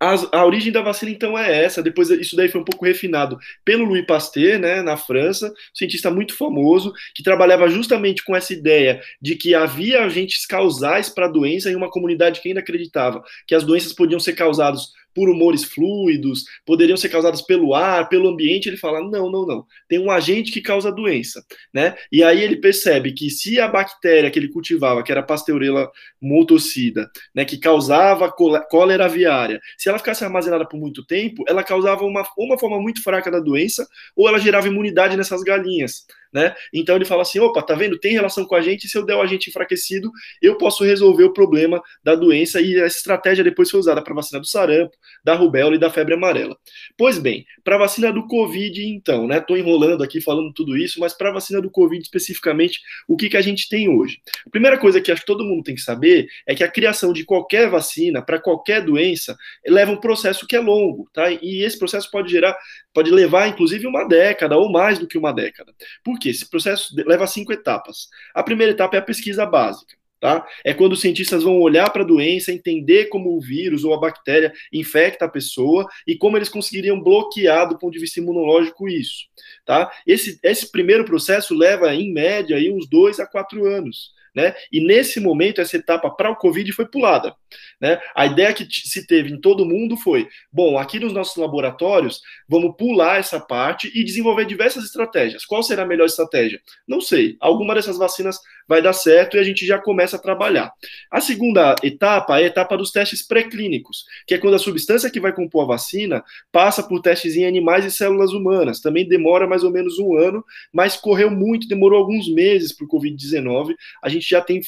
a, 0.00 0.38
a, 0.38 0.44
origem 0.44 0.72
da 0.72 0.82
vacina, 0.82 1.10
então, 1.10 1.38
é 1.38 1.64
essa. 1.64 1.82
Depois, 1.82 2.10
isso 2.10 2.36
daí 2.36 2.48
foi 2.48 2.60
um 2.60 2.64
pouco 2.64 2.84
refinado 2.84 3.38
pelo 3.64 3.84
Louis 3.84 4.04
Pasteur, 4.04 4.58
né, 4.58 4.82
na 4.82 4.96
França, 4.96 5.48
um 5.48 5.74
cientista 5.74 6.10
muito 6.10 6.36
famoso, 6.36 6.92
que 7.14 7.22
trabalhava 7.22 7.68
justamente 7.68 8.24
com 8.24 8.36
essa 8.36 8.52
ideia 8.52 9.00
de 9.20 9.36
que 9.36 9.54
havia 9.54 10.04
agentes 10.04 10.46
causais 10.46 11.08
para 11.08 11.26
a 11.26 11.30
doença 11.30 11.70
em 11.70 11.76
uma 11.76 11.90
comunidade 11.90 12.40
que 12.40 12.48
ainda 12.48 12.60
acreditava 12.60 13.22
que 13.46 13.54
as 13.54 13.64
doenças 13.64 13.92
podiam 13.92 14.20
ser 14.20 14.34
causadas 14.34 14.92
por 15.16 15.30
humores 15.30 15.64
fluidos, 15.64 16.44
poderiam 16.66 16.94
ser 16.94 17.08
causadas 17.08 17.40
pelo 17.40 17.74
ar, 17.74 18.06
pelo 18.10 18.28
ambiente, 18.28 18.68
ele 18.68 18.76
fala: 18.76 19.00
não, 19.00 19.30
não, 19.30 19.46
não. 19.46 19.66
Tem 19.88 19.98
um 19.98 20.10
agente 20.10 20.52
que 20.52 20.60
causa 20.60 20.90
a 20.90 20.92
doença, 20.92 21.42
né? 21.72 21.96
E 22.12 22.22
aí 22.22 22.42
ele 22.42 22.56
percebe 22.56 23.12
que 23.12 23.30
se 23.30 23.58
a 23.58 23.66
bactéria 23.66 24.30
que 24.30 24.38
ele 24.38 24.50
cultivava, 24.50 25.02
que 25.02 25.10
era 25.10 25.22
Pasteurella 25.22 25.90
multocida, 26.20 27.10
né, 27.34 27.46
que 27.46 27.56
causava 27.56 28.30
cólera 28.30 29.06
aviária, 29.06 29.58
se 29.78 29.88
ela 29.88 29.98
ficasse 29.98 30.22
armazenada 30.22 30.68
por 30.68 30.78
muito 30.78 31.02
tempo, 31.06 31.44
ela 31.48 31.64
causava 31.64 32.04
uma, 32.04 32.22
uma 32.36 32.58
forma 32.58 32.78
muito 32.78 33.02
fraca 33.02 33.30
da 33.30 33.40
doença, 33.40 33.88
ou 34.14 34.28
ela 34.28 34.38
gerava 34.38 34.68
imunidade 34.68 35.16
nessas 35.16 35.42
galinhas 35.42 36.04
né? 36.32 36.54
Então 36.72 36.96
ele 36.96 37.04
fala 37.04 37.22
assim: 37.22 37.38
opa, 37.38 37.62
tá 37.62 37.74
vendo? 37.74 37.98
Tem 37.98 38.12
relação 38.12 38.44
com 38.44 38.54
a 38.54 38.60
gente, 38.60 38.88
se 38.88 38.96
eu 38.96 39.04
der 39.04 39.14
o 39.16 39.22
agente 39.22 39.50
enfraquecido, 39.50 40.10
eu 40.40 40.56
posso 40.56 40.84
resolver 40.84 41.24
o 41.24 41.32
problema 41.32 41.82
da 42.02 42.14
doença, 42.14 42.60
e 42.60 42.76
essa 42.78 42.96
estratégia 42.96 43.44
depois 43.44 43.70
foi 43.70 43.80
usada 43.80 44.02
para 44.02 44.14
vacina 44.14 44.40
do 44.40 44.46
sarampo, 44.46 44.96
da 45.24 45.34
rubéola 45.34 45.76
e 45.76 45.78
da 45.78 45.90
febre 45.90 46.14
amarela. 46.14 46.56
Pois 46.96 47.18
bem, 47.18 47.44
para 47.64 47.78
vacina 47.78 48.12
do 48.12 48.26
Covid, 48.26 48.82
então, 48.86 49.26
né? 49.26 49.40
Tô 49.40 49.56
enrolando 49.56 50.02
aqui 50.02 50.20
falando 50.20 50.52
tudo 50.52 50.76
isso, 50.76 51.00
mas 51.00 51.12
para 51.12 51.32
vacina 51.32 51.60
do 51.60 51.70
Covid 51.70 52.02
especificamente, 52.02 52.80
o 53.08 53.16
que, 53.16 53.28
que 53.28 53.36
a 53.36 53.42
gente 53.42 53.68
tem 53.68 53.88
hoje? 53.88 54.20
A 54.46 54.50
primeira 54.50 54.78
coisa 54.78 55.00
que 55.00 55.10
acho 55.10 55.22
que 55.22 55.26
todo 55.26 55.44
mundo 55.44 55.62
tem 55.62 55.74
que 55.74 55.80
saber 55.80 56.26
é 56.46 56.54
que 56.54 56.64
a 56.64 56.70
criação 56.70 57.12
de 57.12 57.24
qualquer 57.24 57.68
vacina 57.68 58.22
para 58.22 58.40
qualquer 58.40 58.84
doença 58.84 59.36
leva 59.66 59.92
um 59.92 60.00
processo 60.00 60.46
que 60.46 60.56
é 60.56 60.60
longo, 60.60 61.08
tá? 61.12 61.30
E 61.30 61.62
esse 61.64 61.78
processo 61.78 62.10
pode 62.10 62.30
gerar, 62.30 62.56
pode 62.96 63.10
levar 63.10 63.46
inclusive 63.46 63.86
uma 63.86 64.04
década 64.04 64.56
ou 64.56 64.72
mais 64.72 64.98
do 64.98 65.06
que 65.06 65.18
uma 65.18 65.30
década. 65.30 65.70
Por 66.02 66.18
quê? 66.18 66.30
Esse 66.30 66.48
processo 66.48 66.94
leva 67.06 67.26
cinco 67.26 67.52
etapas. 67.52 68.08
A 68.34 68.42
primeira 68.42 68.72
etapa 68.72 68.96
é 68.96 69.00
a 69.00 69.02
pesquisa 69.02 69.44
básica. 69.44 69.94
Tá? 70.18 70.46
É 70.64 70.72
quando 70.72 70.92
os 70.92 71.02
cientistas 71.02 71.42
vão 71.42 71.60
olhar 71.60 71.90
para 71.90 72.02
a 72.02 72.06
doença, 72.06 72.50
entender 72.50 73.10
como 73.10 73.36
o 73.36 73.40
vírus 73.40 73.84
ou 73.84 73.92
a 73.92 74.00
bactéria 74.00 74.50
infecta 74.72 75.26
a 75.26 75.28
pessoa 75.28 75.86
e 76.06 76.16
como 76.16 76.38
eles 76.38 76.48
conseguiriam 76.48 76.98
bloquear 76.98 77.68
do 77.68 77.78
ponto 77.78 77.92
de 77.92 77.98
vista 78.00 78.18
imunológico 78.18 78.88
isso. 78.88 79.26
Tá? 79.66 79.92
Esse, 80.06 80.40
esse 80.42 80.72
primeiro 80.72 81.04
processo 81.04 81.54
leva, 81.54 81.94
em 81.94 82.10
média, 82.14 82.56
aí, 82.56 82.72
uns 82.72 82.88
dois 82.88 83.20
a 83.20 83.26
quatro 83.26 83.66
anos. 83.66 84.16
Né? 84.34 84.54
E 84.72 84.80
nesse 84.80 85.20
momento, 85.20 85.60
essa 85.60 85.76
etapa 85.76 86.10
para 86.10 86.30
o 86.30 86.36
Covid 86.36 86.72
foi 86.72 86.86
pulada. 86.86 87.36
Né? 87.80 88.00
A 88.14 88.26
ideia 88.26 88.52
que 88.52 88.66
se 88.70 89.06
teve 89.06 89.30
em 89.30 89.40
todo 89.40 89.66
mundo 89.66 89.96
foi: 89.96 90.28
bom, 90.52 90.78
aqui 90.78 90.98
nos 90.98 91.12
nossos 91.12 91.36
laboratórios, 91.36 92.20
vamos 92.48 92.74
pular 92.76 93.18
essa 93.18 93.40
parte 93.40 93.90
e 93.94 94.04
desenvolver 94.04 94.46
diversas 94.46 94.84
estratégias. 94.84 95.44
Qual 95.44 95.62
será 95.62 95.82
a 95.82 95.86
melhor 95.86 96.06
estratégia? 96.06 96.60
Não 96.86 97.00
sei. 97.00 97.36
Alguma 97.40 97.74
dessas 97.74 97.98
vacinas 97.98 98.38
vai 98.68 98.82
dar 98.82 98.92
certo 98.92 99.36
e 99.36 99.40
a 99.40 99.44
gente 99.44 99.66
já 99.66 99.78
começa 99.78 100.16
a 100.16 100.18
trabalhar. 100.18 100.72
A 101.10 101.20
segunda 101.20 101.74
etapa 101.82 102.40
é 102.40 102.44
a 102.44 102.46
etapa 102.46 102.76
dos 102.76 102.90
testes 102.90 103.22
pré-clínicos, 103.26 104.04
que 104.26 104.34
é 104.34 104.38
quando 104.38 104.54
a 104.54 104.58
substância 104.58 105.10
que 105.10 105.20
vai 105.20 105.32
compor 105.32 105.64
a 105.64 105.68
vacina 105.68 106.24
passa 106.50 106.82
por 106.82 107.00
testes 107.00 107.36
em 107.36 107.46
animais 107.46 107.84
e 107.84 107.90
células 107.90 108.32
humanas. 108.32 108.80
Também 108.80 109.06
demora 109.06 109.46
mais 109.46 109.62
ou 109.62 109.70
menos 109.70 109.98
um 109.98 110.16
ano, 110.16 110.44
mas 110.72 110.96
correu 110.96 111.30
muito, 111.30 111.68
demorou 111.68 111.98
alguns 111.98 112.32
meses 112.32 112.72
para 112.72 112.84
o 112.84 112.88
Covid-19. 112.88 113.74
A 114.02 114.08
gente 114.08 114.28
já 114.28 114.40
tem 114.40 114.60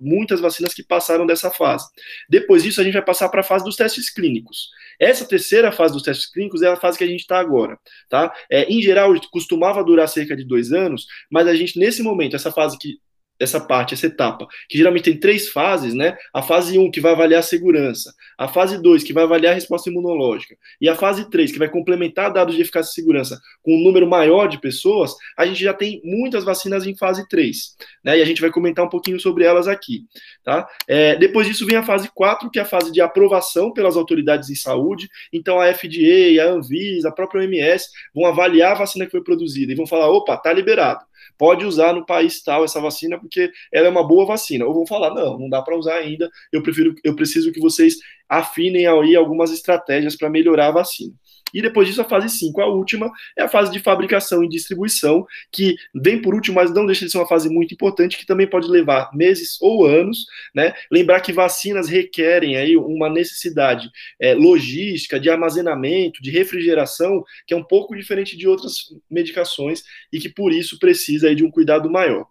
muitas 0.00 0.40
vacinas 0.40 0.74
que 0.74 0.82
passaram 0.82 1.26
dessa 1.26 1.50
fase. 1.50 1.86
Depois 2.30 2.62
disso, 2.62 2.80
a 2.80 2.84
gente 2.84 2.92
vai 2.92 3.04
passar 3.04 3.28
para 3.28 3.40
a 3.40 3.44
fase 3.44 3.64
dos 3.64 3.74
testes 3.74 4.08
clínicos. 4.08 4.68
Essa 5.00 5.24
terceira 5.24 5.72
fase 5.72 5.92
dos 5.92 6.04
testes 6.04 6.30
clínicos 6.30 6.62
é 6.62 6.68
a 6.68 6.76
fase 6.76 6.96
que 6.96 7.02
a 7.02 7.06
gente 7.08 7.20
está 7.20 7.40
agora. 7.40 7.76
Tá? 8.08 8.32
É, 8.48 8.72
em 8.72 8.80
geral, 8.80 9.12
costumava 9.32 9.82
durar 9.82 10.08
cerca 10.08 10.36
de 10.36 10.44
dois 10.44 10.72
anos, 10.72 11.06
mas 11.28 11.48
a 11.48 11.54
gente, 11.56 11.76
nesse 11.76 12.04
momento, 12.04 12.36
essa 12.36 12.52
fase 12.52 12.78
que 12.78 12.98
essa 13.40 13.58
parte, 13.58 13.94
essa 13.94 14.06
etapa, 14.06 14.46
que 14.68 14.76
geralmente 14.76 15.04
tem 15.04 15.18
três 15.18 15.48
fases, 15.48 15.94
né? 15.94 16.16
A 16.32 16.42
fase 16.42 16.78
1, 16.78 16.90
que 16.90 17.00
vai 17.00 17.12
avaliar 17.12 17.40
a 17.40 17.42
segurança, 17.42 18.14
a 18.36 18.46
fase 18.46 18.80
2, 18.80 19.02
que 19.02 19.14
vai 19.14 19.24
avaliar 19.24 19.52
a 19.52 19.54
resposta 19.54 19.88
imunológica, 19.88 20.56
e 20.80 20.88
a 20.88 20.94
fase 20.94 21.28
3, 21.30 21.50
que 21.50 21.58
vai 21.58 21.68
complementar 21.68 22.32
dados 22.32 22.54
de 22.54 22.60
eficácia 22.60 22.90
e 22.90 22.94
segurança 22.94 23.40
com 23.62 23.74
um 23.74 23.82
número 23.82 24.06
maior 24.06 24.46
de 24.46 24.60
pessoas, 24.60 25.14
a 25.36 25.46
gente 25.46 25.62
já 25.64 25.72
tem 25.72 26.00
muitas 26.04 26.44
vacinas 26.44 26.86
em 26.86 26.94
fase 26.96 27.26
3, 27.28 27.76
né? 28.04 28.18
E 28.18 28.22
a 28.22 28.24
gente 28.24 28.40
vai 28.40 28.50
comentar 28.50 28.84
um 28.84 28.90
pouquinho 28.90 29.18
sobre 29.18 29.44
elas 29.44 29.66
aqui, 29.66 30.04
tá? 30.44 30.68
É, 30.86 31.16
depois 31.16 31.46
disso 31.46 31.64
vem 31.64 31.76
a 31.76 31.82
fase 31.82 32.10
4, 32.14 32.50
que 32.50 32.58
é 32.58 32.62
a 32.62 32.66
fase 32.66 32.92
de 32.92 33.00
aprovação 33.00 33.72
pelas 33.72 33.96
autoridades 33.96 34.50
em 34.50 34.54
saúde, 34.54 35.08
então 35.32 35.58
a 35.58 35.72
FDA, 35.72 36.42
a 36.42 36.50
Anvisa, 36.50 37.08
a 37.08 37.12
própria 37.12 37.40
OMS 37.40 37.86
vão 38.14 38.26
avaliar 38.26 38.72
a 38.72 38.80
vacina 38.80 39.06
que 39.06 39.10
foi 39.12 39.22
produzida 39.22 39.72
e 39.72 39.76
vão 39.76 39.86
falar, 39.86 40.10
opa, 40.10 40.36
tá 40.36 40.52
liberado 40.52 41.09
pode 41.40 41.64
usar 41.64 41.94
no 41.94 42.04
país 42.04 42.42
tal 42.42 42.64
essa 42.64 42.78
vacina 42.82 43.18
porque 43.18 43.50
ela 43.72 43.86
é 43.86 43.90
uma 43.90 44.06
boa 44.06 44.26
vacina. 44.26 44.66
Ou 44.66 44.74
vão 44.74 44.86
falar, 44.86 45.14
não, 45.14 45.38
não 45.38 45.48
dá 45.48 45.62
para 45.62 45.74
usar 45.74 45.94
ainda, 45.94 46.30
eu 46.52 46.62
prefiro, 46.62 46.94
eu 47.02 47.16
preciso 47.16 47.50
que 47.50 47.58
vocês 47.58 47.94
afinem 48.28 48.86
aí 48.86 49.16
algumas 49.16 49.50
estratégias 49.50 50.14
para 50.14 50.28
melhorar 50.28 50.68
a 50.68 50.72
vacina. 50.72 51.14
E 51.52 51.62
depois 51.62 51.88
disso, 51.88 52.00
a 52.00 52.04
fase 52.04 52.28
5, 52.28 52.60
a 52.60 52.66
última, 52.66 53.10
é 53.36 53.42
a 53.42 53.48
fase 53.48 53.70
de 53.70 53.78
fabricação 53.78 54.42
e 54.42 54.48
distribuição, 54.48 55.26
que 55.50 55.76
vem 55.94 56.20
por 56.20 56.34
último, 56.34 56.56
mas 56.56 56.72
não 56.72 56.86
deixa 56.86 57.04
de 57.04 57.10
ser 57.10 57.18
uma 57.18 57.26
fase 57.26 57.48
muito 57.48 57.74
importante, 57.74 58.18
que 58.18 58.26
também 58.26 58.46
pode 58.46 58.68
levar 58.68 59.10
meses 59.14 59.58
ou 59.60 59.86
anos, 59.86 60.26
né? 60.54 60.72
Lembrar 60.90 61.20
que 61.20 61.32
vacinas 61.32 61.88
requerem 61.88 62.56
aí 62.56 62.76
uma 62.76 63.08
necessidade 63.08 63.90
é, 64.20 64.34
logística, 64.34 65.18
de 65.18 65.30
armazenamento, 65.30 66.22
de 66.22 66.30
refrigeração, 66.30 67.24
que 67.46 67.54
é 67.54 67.56
um 67.56 67.64
pouco 67.64 67.96
diferente 67.96 68.36
de 68.36 68.48
outras 68.48 68.74
medicações 69.10 69.82
e 70.12 70.18
que 70.18 70.28
por 70.28 70.52
isso 70.52 70.78
precisa 70.78 71.28
aí 71.28 71.34
de 71.34 71.44
um 71.44 71.50
cuidado 71.50 71.90
maior. 71.90 72.26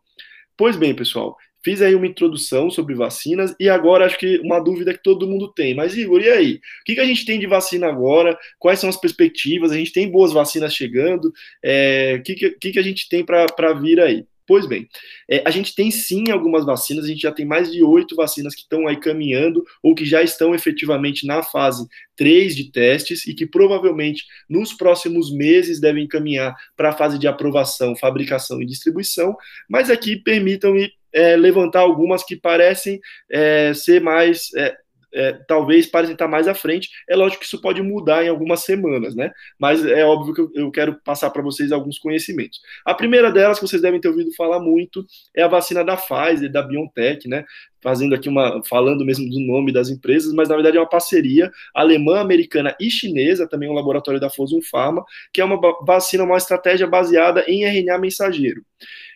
Pois 0.57 0.75
bem, 0.75 0.93
pessoal, 0.93 1.37
Fiz 1.63 1.81
aí 1.81 1.93
uma 1.95 2.07
introdução 2.07 2.69
sobre 2.69 2.95
vacinas 2.95 3.55
e 3.59 3.67
agora 3.69 4.05
acho 4.05 4.17
que 4.17 4.39
uma 4.39 4.59
dúvida 4.59 4.93
que 4.93 5.03
todo 5.03 5.27
mundo 5.27 5.51
tem. 5.53 5.75
Mas, 5.75 5.95
Igor, 5.95 6.21
e 6.21 6.29
aí? 6.29 6.55
O 6.55 6.59
que, 6.85 6.95
que 6.95 7.01
a 7.01 7.05
gente 7.05 7.25
tem 7.25 7.39
de 7.39 7.47
vacina 7.47 7.87
agora? 7.87 8.37
Quais 8.57 8.79
são 8.79 8.89
as 8.89 8.97
perspectivas? 8.97 9.71
A 9.71 9.75
gente 9.75 9.91
tem 9.91 10.09
boas 10.09 10.31
vacinas 10.31 10.73
chegando? 10.73 11.33
É, 11.63 12.17
o 12.19 12.23
que, 12.23 12.35
que, 12.35 12.71
que 12.71 12.79
a 12.79 12.83
gente 12.83 13.09
tem 13.09 13.25
para 13.25 13.73
vir 13.73 13.99
aí? 13.99 14.25
Pois 14.49 14.65
bem, 14.65 14.89
é, 15.29 15.43
a 15.45 15.51
gente 15.51 15.75
tem 15.75 15.91
sim 15.91 16.31
algumas 16.31 16.65
vacinas, 16.65 17.05
a 17.05 17.07
gente 17.07 17.21
já 17.21 17.31
tem 17.31 17.45
mais 17.45 17.71
de 17.71 17.83
oito 17.83 18.15
vacinas 18.15 18.55
que 18.55 18.61
estão 18.61 18.87
aí 18.87 18.99
caminhando 18.99 19.63
ou 19.83 19.93
que 19.93 20.03
já 20.03 20.23
estão 20.23 20.55
efetivamente 20.55 21.23
na 21.27 21.43
fase 21.43 21.87
3 22.15 22.55
de 22.55 22.71
testes 22.71 23.27
e 23.27 23.35
que 23.35 23.45
provavelmente 23.45 24.25
nos 24.49 24.73
próximos 24.73 25.31
meses 25.31 25.79
devem 25.79 26.07
caminhar 26.07 26.55
para 26.75 26.89
a 26.89 26.93
fase 26.93 27.19
de 27.19 27.27
aprovação, 27.27 27.95
fabricação 27.95 28.59
e 28.59 28.65
distribuição, 28.65 29.37
mas 29.69 29.91
aqui 29.91 30.15
permitam-me 30.15 30.91
é, 31.13 31.35
levantar 31.35 31.81
algumas 31.81 32.23
que 32.23 32.35
parecem 32.35 32.99
é, 33.31 33.73
ser 33.73 34.01
mais. 34.01 34.53
É, 34.55 34.75
é, 35.13 35.33
talvez 35.47 35.87
parecem 35.87 36.13
estar 36.13 36.27
mais 36.27 36.47
à 36.47 36.53
frente. 36.53 36.89
É 37.09 37.15
lógico 37.15 37.39
que 37.39 37.45
isso 37.45 37.61
pode 37.61 37.81
mudar 37.81 38.23
em 38.23 38.29
algumas 38.29 38.61
semanas, 38.61 39.15
né? 39.15 39.31
Mas 39.57 39.83
é 39.85 40.05
óbvio 40.05 40.33
que 40.33 40.41
eu, 40.41 40.51
eu 40.53 40.71
quero 40.71 40.99
passar 41.03 41.29
para 41.31 41.41
vocês 41.41 41.71
alguns 41.71 41.97
conhecimentos. 41.97 42.59
A 42.85 42.93
primeira 42.93 43.31
delas, 43.31 43.59
que 43.59 43.67
vocês 43.67 43.81
devem 43.81 43.99
ter 43.99 44.09
ouvido 44.09 44.33
falar 44.35 44.59
muito, 44.59 45.05
é 45.35 45.41
a 45.41 45.47
vacina 45.47 45.83
da 45.83 45.97
Pfizer, 45.97 46.51
da 46.51 46.61
BioNTech, 46.61 47.27
né? 47.27 47.43
Fazendo 47.81 48.13
aqui 48.13 48.27
uma. 48.27 48.61
falando 48.67 49.05
mesmo 49.05 49.29
do 49.29 49.39
nome 49.39 49.71
das 49.71 49.89
empresas, 49.89 50.33
mas 50.33 50.49
na 50.49 50.55
verdade 50.55 50.77
é 50.77 50.79
uma 50.79 50.89
parceria 50.89 51.49
alemã, 51.73 52.19
americana 52.19 52.75
e 52.79 52.89
chinesa, 52.91 53.47
também 53.47 53.69
um 53.69 53.73
laboratório 53.73 54.19
da 54.19 54.29
Fosun 54.29 54.61
Pharma, 54.61 55.03
que 55.33 55.41
é 55.41 55.45
uma 55.45 55.59
vacina, 55.85 56.23
uma 56.23 56.37
estratégia 56.37 56.85
baseada 56.85 57.43
em 57.47 57.63
RNA 57.63 57.97
mensageiro. 57.97 58.61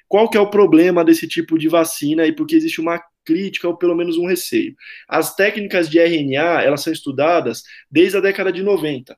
Qual 0.08 0.30
que 0.30 0.38
é 0.38 0.42
o 0.42 0.50
problema 0.50 1.04
desse 1.04 1.28
tipo 1.28 1.58
de 1.58 1.68
vacina 1.68 2.26
e 2.26 2.32
por 2.32 2.46
que 2.46 2.56
existe 2.56 2.80
uma 2.82 3.02
crítica 3.26 3.68
ou 3.68 3.78
pelo 3.78 3.96
menos 3.96 4.18
um 4.18 4.28
receio? 4.28 4.76
As 5.08 5.36
técnicas 5.36 5.90
de 5.90 6.00
RNA, 6.00 6.62
elas 6.62 6.82
são 6.82 6.94
estudadas 6.94 7.64
desde 7.90 8.18
a 8.18 8.22
década 8.22 8.52
de 8.52 8.62
90 8.62 9.18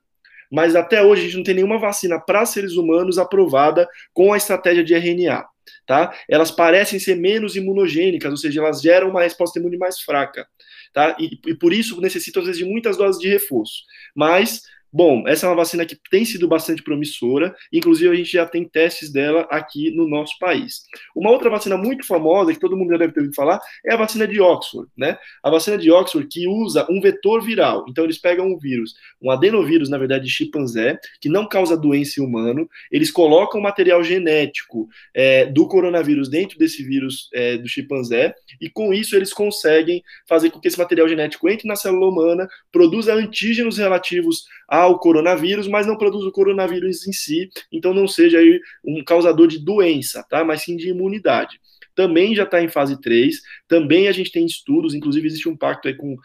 mas 0.51 0.75
até 0.75 1.01
hoje 1.01 1.21
a 1.21 1.25
gente 1.25 1.37
não 1.37 1.43
tem 1.43 1.55
nenhuma 1.55 1.79
vacina 1.79 2.19
para 2.19 2.45
seres 2.45 2.73
humanos 2.73 3.17
aprovada 3.17 3.87
com 4.13 4.31
a 4.31 4.37
estratégia 4.37 4.83
de 4.83 4.93
RNA. 4.93 5.45
Tá? 5.85 6.13
Elas 6.29 6.51
parecem 6.51 6.99
ser 6.99 7.15
menos 7.15 7.55
imunogênicas, 7.55 8.31
ou 8.31 8.37
seja, 8.37 8.61
elas 8.61 8.81
geram 8.81 9.09
uma 9.09 9.23
resposta 9.23 9.59
imune 9.59 9.77
mais 9.77 9.99
fraca. 9.99 10.47
Tá? 10.93 11.15
E, 11.19 11.39
e 11.47 11.55
por 11.55 11.73
isso 11.73 11.99
necessitam, 11.99 12.41
às 12.41 12.47
vezes, 12.47 12.63
de 12.63 12.69
muitas 12.69 12.97
doses 12.97 13.19
de 13.19 13.27
reforço. 13.27 13.83
Mas 14.15 14.61
Bom, 14.95 15.27
essa 15.27 15.45
é 15.45 15.49
uma 15.49 15.57
vacina 15.57 15.85
que 15.85 15.97
tem 16.09 16.23
sido 16.23 16.47
bastante 16.47 16.81
promissora, 16.81 17.53
inclusive 17.69 18.09
a 18.09 18.15
gente 18.15 18.31
já 18.31 18.45
tem 18.45 18.63
testes 18.63 19.11
dela 19.11 19.45
aqui 19.51 19.91
no 19.91 20.07
nosso 20.07 20.39
país. 20.39 20.83
Uma 21.13 21.31
outra 21.31 21.49
vacina 21.49 21.75
muito 21.75 22.07
famosa, 22.07 22.53
que 22.53 22.59
todo 22.61 22.77
mundo 22.77 22.91
já 22.91 22.97
deve 22.99 23.11
ter 23.11 23.19
ouvido 23.19 23.35
falar, 23.35 23.59
é 23.85 23.93
a 23.93 23.97
vacina 23.97 24.25
de 24.25 24.39
Oxford, 24.39 24.89
né? 24.97 25.17
A 25.43 25.49
vacina 25.49 25.77
de 25.77 25.91
Oxford 25.91 26.29
que 26.31 26.47
usa 26.47 26.87
um 26.89 27.01
vetor 27.01 27.43
viral. 27.43 27.83
Então 27.89 28.05
eles 28.05 28.17
pegam 28.17 28.47
um 28.47 28.57
vírus, 28.57 28.93
um 29.21 29.29
adenovírus, 29.29 29.89
na 29.89 29.97
verdade, 29.97 30.23
de 30.23 30.31
chimpanzé, 30.31 30.97
que 31.19 31.27
não 31.27 31.45
causa 31.45 31.75
doença 31.75 32.21
em 32.21 32.23
humano, 32.23 32.65
eles 32.89 33.11
colocam 33.11 33.59
material 33.59 34.01
genético 34.01 34.87
é, 35.13 35.45
do 35.45 35.67
coronavírus 35.67 36.29
dentro 36.29 36.57
desse 36.57 36.81
vírus 36.81 37.27
é, 37.33 37.57
do 37.57 37.67
chimpanzé, 37.67 38.33
e 38.61 38.69
com 38.69 38.93
isso 38.93 39.13
eles 39.13 39.33
conseguem 39.33 40.01
fazer 40.25 40.51
com 40.51 40.59
que 40.61 40.69
esse 40.69 40.79
material 40.79 41.09
genético 41.09 41.49
entre 41.49 41.67
na 41.67 41.75
célula 41.75 42.07
humana, 42.07 42.47
produza 42.71 43.13
antígenos 43.13 43.77
relativos 43.77 44.45
ao 44.67 44.99
coronavírus, 44.99 45.67
mas 45.67 45.85
não 45.85 45.97
produz 45.97 46.25
o 46.25 46.31
coronavírus 46.31 47.07
em 47.07 47.13
si, 47.13 47.49
então 47.71 47.93
não 47.93 48.07
seja 48.07 48.39
aí 48.39 48.59
um 48.83 49.03
causador 49.03 49.47
de 49.47 49.63
doença, 49.63 50.25
tá? 50.29 50.43
Mas 50.43 50.63
sim 50.63 50.75
de 50.75 50.89
imunidade 50.89 51.59
também 51.95 52.35
já 52.35 52.43
está 52.43 52.61
em 52.61 52.67
fase 52.67 52.99
3, 52.99 53.41
também 53.67 54.07
a 54.07 54.11
gente 54.11 54.31
tem 54.31 54.45
estudos, 54.45 54.93
inclusive 54.93 55.25
existe 55.25 55.49
um 55.49 55.55
pacto 55.55 55.87
aí 55.87 55.95
com 55.95 56.15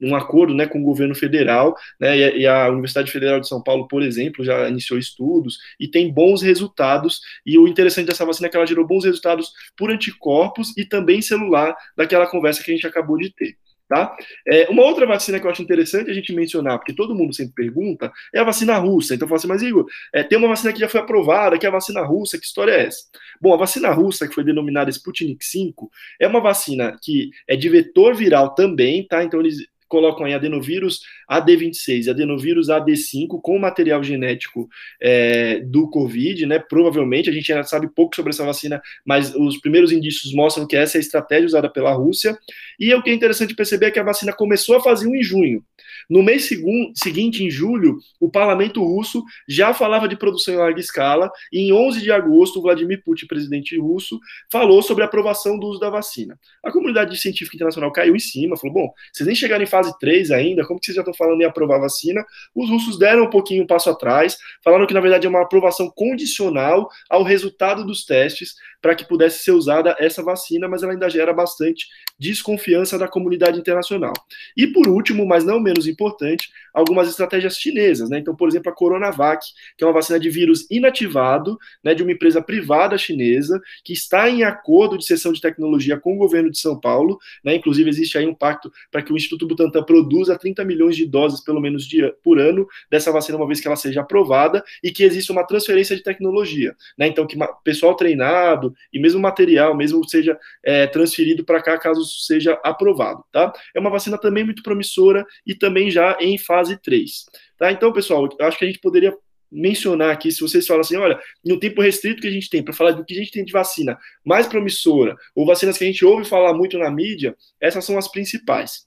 um 0.00 0.16
acordo 0.16 0.54
né, 0.54 0.66
com 0.66 0.80
o 0.80 0.84
governo 0.84 1.14
federal, 1.14 1.76
né, 2.00 2.16
e, 2.16 2.46
a 2.46 2.68
Universidade 2.70 3.12
Federal 3.12 3.38
de 3.38 3.46
São 3.46 3.62
Paulo, 3.62 3.86
por 3.86 4.02
exemplo, 4.02 4.44
já 4.44 4.68
iniciou 4.68 4.98
estudos 4.98 5.58
e 5.78 5.86
tem 5.86 6.12
bons 6.12 6.40
resultados, 6.42 7.20
e 7.44 7.58
o 7.58 7.68
interessante 7.68 8.06
dessa 8.06 8.24
vacina 8.24 8.48
é 8.48 8.50
que 8.50 8.56
ela 8.56 8.66
gerou 8.66 8.86
bons 8.86 9.04
resultados 9.04 9.52
por 9.76 9.90
anticorpos 9.90 10.76
e 10.76 10.84
também 10.84 11.20
celular, 11.20 11.76
daquela 11.96 12.26
conversa 12.26 12.64
que 12.64 12.70
a 12.70 12.74
gente 12.74 12.86
acabou 12.86 13.18
de 13.18 13.30
ter. 13.32 13.56
Tá? 13.88 14.14
É, 14.46 14.68
uma 14.68 14.82
outra 14.82 15.06
vacina 15.06 15.40
que 15.40 15.46
eu 15.46 15.50
acho 15.50 15.62
interessante 15.62 16.10
a 16.10 16.14
gente 16.14 16.34
mencionar, 16.34 16.78
porque 16.78 16.92
todo 16.92 17.14
mundo 17.14 17.32
sempre 17.32 17.54
pergunta, 17.54 18.12
é 18.34 18.38
a 18.38 18.44
vacina 18.44 18.76
russa. 18.76 19.14
Então, 19.14 19.24
eu 19.24 19.28
falo 19.30 19.38
assim, 19.38 19.48
mas 19.48 19.62
Igor, 19.62 19.86
é, 20.12 20.22
tem 20.22 20.36
uma 20.36 20.48
vacina 20.48 20.74
que 20.74 20.80
já 20.80 20.88
foi 20.88 21.00
aprovada, 21.00 21.58
que 21.58 21.64
é 21.64 21.70
a 21.70 21.72
vacina 21.72 22.02
russa, 22.02 22.38
que 22.38 22.44
história 22.44 22.72
é 22.72 22.84
essa? 22.84 23.04
Bom, 23.40 23.54
a 23.54 23.56
vacina 23.56 23.90
russa, 23.90 24.28
que 24.28 24.34
foi 24.34 24.44
denominada 24.44 24.90
Sputnik 24.90 25.42
5, 25.42 25.90
é 26.20 26.26
uma 26.26 26.40
vacina 26.40 26.98
que 27.00 27.30
é 27.48 27.56
de 27.56 27.68
vetor 27.70 28.14
viral 28.14 28.54
também, 28.54 29.06
tá? 29.06 29.24
Então, 29.24 29.40
eles 29.40 29.56
colocam 29.88 30.26
aí 30.26 30.34
adenovírus 30.34 31.00
AD26 31.30 32.06
e 32.06 32.10
adenovírus 32.10 32.68
AD5 32.68 33.40
com 33.42 33.58
material 33.58 34.02
genético 34.02 34.68
é, 35.00 35.60
do 35.60 35.88
Covid, 35.88 36.46
né? 36.46 36.58
Provavelmente, 36.58 37.28
a 37.28 37.32
gente 37.32 37.52
ainda 37.52 37.64
sabe 37.64 37.88
pouco 37.88 38.16
sobre 38.16 38.30
essa 38.30 38.44
vacina, 38.44 38.80
mas 39.04 39.34
os 39.34 39.58
primeiros 39.58 39.92
indícios 39.92 40.32
mostram 40.32 40.66
que 40.66 40.76
essa 40.76 40.96
é 40.96 40.98
a 40.98 41.00
estratégia 41.00 41.46
usada 41.46 41.68
pela 41.70 41.92
Rússia. 41.92 42.36
E 42.78 42.92
o 42.94 43.02
que 43.02 43.10
é 43.10 43.14
interessante 43.14 43.54
perceber 43.54 43.86
é 43.86 43.90
que 43.90 43.98
a 43.98 44.04
vacina 44.04 44.32
começou 44.32 44.76
a 44.76 44.80
fazer 44.80 45.06
um 45.06 45.14
em 45.14 45.22
junho. 45.22 45.62
No 46.08 46.22
mês 46.22 46.48
seguinte, 46.94 47.44
em 47.44 47.50
julho, 47.50 47.98
o 48.18 48.30
parlamento 48.30 48.82
russo 48.82 49.22
já 49.46 49.74
falava 49.74 50.08
de 50.08 50.16
produção 50.16 50.54
em 50.54 50.56
larga 50.56 50.80
escala, 50.80 51.30
e 51.52 51.60
em 51.60 51.72
11 51.72 52.00
de 52.00 52.10
agosto, 52.10 52.62
Vladimir 52.62 53.02
Putin, 53.04 53.26
presidente 53.26 53.78
russo, 53.78 54.18
falou 54.50 54.82
sobre 54.82 55.02
a 55.02 55.06
aprovação 55.06 55.58
do 55.58 55.66
uso 55.66 55.80
da 55.80 55.90
vacina. 55.90 56.38
A 56.64 56.72
comunidade 56.72 57.16
científica 57.18 57.56
internacional 57.56 57.92
caiu 57.92 58.16
em 58.16 58.18
cima, 58.18 58.56
falou: 58.56 58.74
bom, 58.74 58.92
vocês 59.12 59.26
nem 59.26 59.36
chegaram 59.36 59.62
em 59.62 59.66
fase 59.66 59.92
3 59.98 60.30
ainda, 60.30 60.64
como 60.66 60.80
que 60.80 60.86
vocês 60.86 60.96
já 60.96 61.02
estão 61.02 61.14
falando 61.18 61.42
em 61.42 61.44
aprovar 61.44 61.80
vacina? 61.80 62.24
Os 62.54 62.70
russos 62.70 62.98
deram 62.98 63.24
um 63.24 63.30
pouquinho 63.30 63.64
um 63.64 63.66
passo 63.66 63.90
atrás, 63.90 64.38
falaram 64.64 64.86
que 64.86 64.94
na 64.94 65.00
verdade 65.00 65.26
é 65.26 65.30
uma 65.30 65.42
aprovação 65.42 65.90
condicional 65.90 66.88
ao 67.10 67.22
resultado 67.22 67.84
dos 67.84 68.04
testes 68.04 68.54
para 68.80 68.94
que 68.94 69.04
pudesse 69.04 69.42
ser 69.42 69.52
usada 69.52 69.96
essa 69.98 70.22
vacina, 70.22 70.68
mas 70.68 70.82
ela 70.82 70.92
ainda 70.92 71.08
gera 71.08 71.32
bastante 71.32 71.86
desconfiança 72.18 72.98
da 72.98 73.08
comunidade 73.08 73.58
internacional. 73.58 74.12
E 74.56 74.66
por 74.66 74.88
último, 74.88 75.26
mas 75.26 75.44
não 75.44 75.60
menos 75.60 75.86
importante, 75.86 76.50
algumas 76.72 77.08
estratégias 77.08 77.56
chinesas, 77.56 78.08
né? 78.08 78.18
Então, 78.18 78.34
por 78.34 78.48
exemplo, 78.48 78.70
a 78.70 78.74
Coronavac, 78.74 79.44
que 79.76 79.84
é 79.84 79.86
uma 79.86 79.92
vacina 79.92 80.18
de 80.18 80.30
vírus 80.30 80.66
inativado, 80.70 81.58
né, 81.82 81.94
de 81.94 82.02
uma 82.02 82.12
empresa 82.12 82.40
privada 82.40 82.96
chinesa, 82.96 83.60
que 83.84 83.92
está 83.92 84.28
em 84.28 84.44
acordo 84.44 84.96
de 84.96 85.04
cessão 85.04 85.32
de 85.32 85.40
tecnologia 85.40 85.98
com 85.98 86.14
o 86.14 86.18
governo 86.18 86.50
de 86.50 86.58
São 86.58 86.78
Paulo, 86.78 87.18
né? 87.44 87.54
Inclusive 87.54 87.88
existe 87.88 88.16
aí 88.18 88.26
um 88.26 88.34
pacto 88.34 88.70
para 88.90 89.02
que 89.02 89.12
o 89.12 89.16
Instituto 89.16 89.46
Butantan 89.46 89.82
produza 89.82 90.38
30 90.38 90.64
milhões 90.64 90.96
de 90.96 91.06
doses 91.06 91.40
pelo 91.42 91.60
menos 91.60 91.86
de, 91.86 92.12
por 92.22 92.38
ano 92.38 92.66
dessa 92.90 93.10
vacina 93.10 93.36
uma 93.36 93.46
vez 93.46 93.60
que 93.60 93.66
ela 93.66 93.76
seja 93.76 94.00
aprovada 94.00 94.62
e 94.82 94.90
que 94.90 95.02
exista 95.02 95.32
uma 95.32 95.46
transferência 95.46 95.96
de 95.96 96.02
tecnologia, 96.02 96.76
né? 96.96 97.06
Então 97.06 97.26
que 97.26 97.36
pessoal 97.64 97.94
treinado 97.94 98.67
e 98.92 98.98
mesmo 98.98 99.20
material, 99.20 99.76
mesmo 99.76 100.06
seja 100.08 100.38
é, 100.64 100.86
transferido 100.86 101.44
para 101.44 101.62
cá 101.62 101.78
caso 101.78 102.04
seja 102.04 102.58
aprovado, 102.64 103.24
tá? 103.32 103.52
É 103.74 103.80
uma 103.80 103.90
vacina 103.90 104.18
também 104.18 104.44
muito 104.44 104.62
promissora 104.62 105.26
e 105.46 105.54
também 105.54 105.90
já 105.90 106.16
em 106.20 106.38
fase 106.38 106.80
3. 106.80 107.26
Tá? 107.58 107.72
Então, 107.72 107.92
pessoal, 107.92 108.28
acho 108.40 108.58
que 108.58 108.64
a 108.64 108.68
gente 108.68 108.80
poderia 108.80 109.14
mencionar 109.50 110.10
aqui, 110.10 110.30
se 110.30 110.40
vocês 110.40 110.66
falam 110.66 110.82
assim, 110.82 110.96
olha, 110.96 111.18
no 111.44 111.58
tempo 111.58 111.80
restrito 111.80 112.20
que 112.20 112.28
a 112.28 112.30
gente 112.30 112.50
tem 112.50 112.62
para 112.62 112.74
falar 112.74 112.92
do 112.92 113.04
que 113.04 113.14
a 113.14 113.16
gente 113.16 113.32
tem 113.32 113.44
de 113.44 113.52
vacina 113.52 113.98
mais 114.24 114.46
promissora, 114.46 115.16
ou 115.34 115.46
vacinas 115.46 115.78
que 115.78 115.84
a 115.84 115.86
gente 115.86 116.04
ouve 116.04 116.24
falar 116.24 116.52
muito 116.52 116.78
na 116.78 116.90
mídia, 116.90 117.34
essas 117.60 117.84
são 117.84 117.96
as 117.96 118.08
principais. 118.08 118.86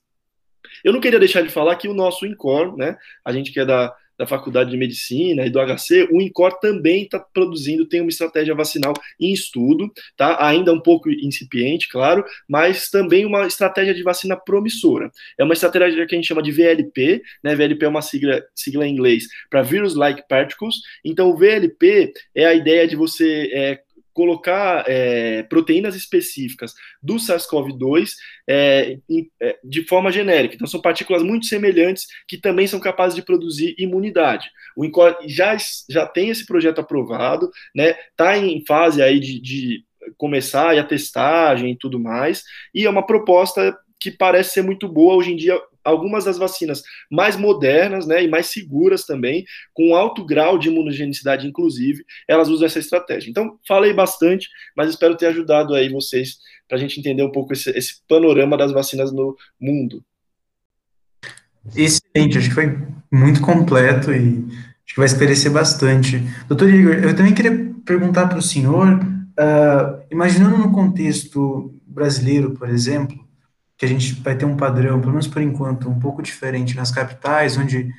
Eu 0.83 0.93
não 0.93 1.01
queria 1.01 1.19
deixar 1.19 1.41
de 1.41 1.49
falar 1.49 1.75
que 1.75 1.87
o 1.87 1.93
nosso 1.93 2.25
INCOR, 2.25 2.77
né, 2.77 2.95
a 3.25 3.31
gente 3.31 3.51
que 3.51 3.59
é 3.59 3.65
da, 3.65 3.93
da 4.21 4.27
Faculdade 4.27 4.69
de 4.69 4.77
Medicina 4.77 5.47
e 5.47 5.49
do 5.49 5.59
HC, 5.59 6.07
o 6.11 6.21
INCOR 6.21 6.59
também 6.59 7.05
está 7.05 7.19
produzindo, 7.19 7.87
tem 7.87 8.01
uma 8.01 8.09
estratégia 8.11 8.53
vacinal 8.53 8.93
em 9.19 9.33
estudo, 9.33 9.91
tá? 10.15 10.37
Ainda 10.45 10.71
um 10.71 10.79
pouco 10.79 11.09
incipiente, 11.09 11.89
claro, 11.89 12.23
mas 12.47 12.91
também 12.91 13.25
uma 13.25 13.47
estratégia 13.47 13.95
de 13.95 14.03
vacina 14.03 14.37
promissora. 14.37 15.09
É 15.39 15.43
uma 15.43 15.55
estratégia 15.55 16.05
que 16.05 16.13
a 16.13 16.17
gente 16.19 16.27
chama 16.27 16.43
de 16.43 16.51
VLP, 16.51 17.23
né? 17.43 17.55
VLP 17.55 17.83
é 17.83 17.87
uma 17.87 18.03
sigla, 18.03 18.43
sigla 18.53 18.85
em 18.85 18.93
inglês 18.93 19.23
para 19.49 19.63
Virus-like 19.63 20.27
Particles. 20.29 20.75
Então, 21.03 21.31
o 21.31 21.35
VLP 21.35 22.13
é 22.35 22.45
a 22.45 22.53
ideia 22.53 22.87
de 22.87 22.95
você 22.95 23.49
é, 23.51 23.79
colocar 24.13 24.83
é, 24.87 25.43
proteínas 25.43 25.95
específicas 25.95 26.73
do 27.01 27.15
SARS-CoV-2 27.15 28.11
é, 28.47 28.97
é, 29.39 29.59
de 29.63 29.83
forma 29.85 30.11
genérica. 30.11 30.55
Então, 30.55 30.67
são 30.67 30.81
partículas 30.81 31.23
muito 31.23 31.45
semelhantes 31.45 32.07
que 32.27 32.37
também 32.37 32.67
são 32.67 32.79
capazes 32.79 33.15
de 33.15 33.23
produzir 33.23 33.75
imunidade. 33.77 34.49
O 34.75 34.85
INCOR 34.85 35.17
já, 35.25 35.55
já 35.89 36.05
tem 36.05 36.29
esse 36.29 36.45
projeto 36.45 36.79
aprovado, 36.79 37.49
né? 37.75 37.95
Está 38.09 38.37
em 38.37 38.63
fase 38.65 39.01
aí 39.01 39.19
de, 39.19 39.39
de 39.39 39.85
começar 40.17 40.77
a 40.77 40.83
testagem 40.83 41.71
e 41.71 41.77
tudo 41.77 41.99
mais, 41.99 42.43
e 42.73 42.85
é 42.85 42.89
uma 42.89 43.05
proposta 43.05 43.77
que 43.99 44.09
parece 44.09 44.53
ser 44.53 44.63
muito 44.63 44.87
boa 44.87 45.15
hoje 45.15 45.31
em 45.31 45.35
dia 45.35 45.59
algumas 45.83 46.25
das 46.25 46.37
vacinas 46.37 46.83
mais 47.09 47.35
modernas 47.35 48.05
né, 48.05 48.23
e 48.23 48.27
mais 48.27 48.47
seguras 48.47 49.05
também, 49.05 49.45
com 49.73 49.95
alto 49.95 50.25
grau 50.25 50.57
de 50.57 50.69
imunogenicidade, 50.69 51.47
inclusive, 51.47 52.05
elas 52.27 52.49
usam 52.49 52.65
essa 52.65 52.79
estratégia. 52.79 53.29
Então, 53.29 53.57
falei 53.67 53.93
bastante, 53.93 54.47
mas 54.75 54.89
espero 54.89 55.17
ter 55.17 55.27
ajudado 55.27 55.73
aí 55.73 55.89
vocês 55.89 56.37
para 56.67 56.77
a 56.77 56.79
gente 56.79 56.99
entender 56.99 57.23
um 57.23 57.31
pouco 57.31 57.53
esse, 57.53 57.69
esse 57.71 58.01
panorama 58.07 58.57
das 58.57 58.71
vacinas 58.71 59.11
no 59.11 59.35
mundo. 59.59 60.03
Excelente, 61.75 62.37
acho 62.37 62.49
que 62.49 62.55
foi 62.55 62.77
muito 63.11 63.41
completo 63.41 64.11
e 64.11 64.45
acho 64.47 64.93
que 64.93 64.97
vai 64.97 65.05
esclarecer 65.05 65.51
bastante. 65.51 66.21
Doutor 66.47 66.69
Igor, 66.69 66.93
eu 66.93 67.15
também 67.15 67.33
queria 67.33 67.71
perguntar 67.85 68.27
para 68.27 68.39
o 68.39 68.41
senhor, 68.41 68.99
uh, 68.99 70.03
imaginando 70.09 70.57
no 70.57 70.71
contexto 70.71 71.73
brasileiro, 71.85 72.51
por 72.51 72.69
exemplo, 72.69 73.19
que 73.81 73.85
a 73.85 73.89
gente 73.89 74.13
vai 74.21 74.35
ter 74.35 74.45
um 74.45 74.55
padrão, 74.55 74.99
pelo 74.99 75.13
menos 75.13 75.25
por 75.25 75.41
enquanto, 75.41 75.89
um 75.89 75.97
pouco 75.97 76.21
diferente 76.21 76.75
nas 76.75 76.91
capitais, 76.91 77.57
onde 77.57 77.91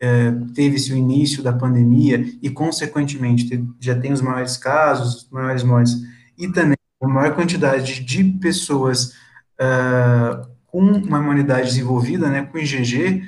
é, 0.00 0.32
teve-se 0.56 0.92
o 0.92 0.96
início 0.96 1.40
da 1.40 1.52
pandemia 1.52 2.26
e, 2.42 2.50
consequentemente, 2.50 3.64
já 3.78 3.94
tem 3.94 4.12
os 4.12 4.20
maiores 4.20 4.56
casos, 4.56 5.22
os 5.22 5.30
maiores 5.30 5.62
mortes, 5.62 5.96
e 6.36 6.48
também 6.48 6.76
a 7.00 7.06
maior 7.06 7.32
quantidade 7.32 8.00
de 8.00 8.24
pessoas 8.24 9.14
uh, 9.60 10.48
com 10.66 10.80
uma 10.80 11.20
imunidade 11.20 11.68
desenvolvida, 11.68 12.28
né, 12.28 12.42
com 12.42 12.58
IgG, 12.58 13.22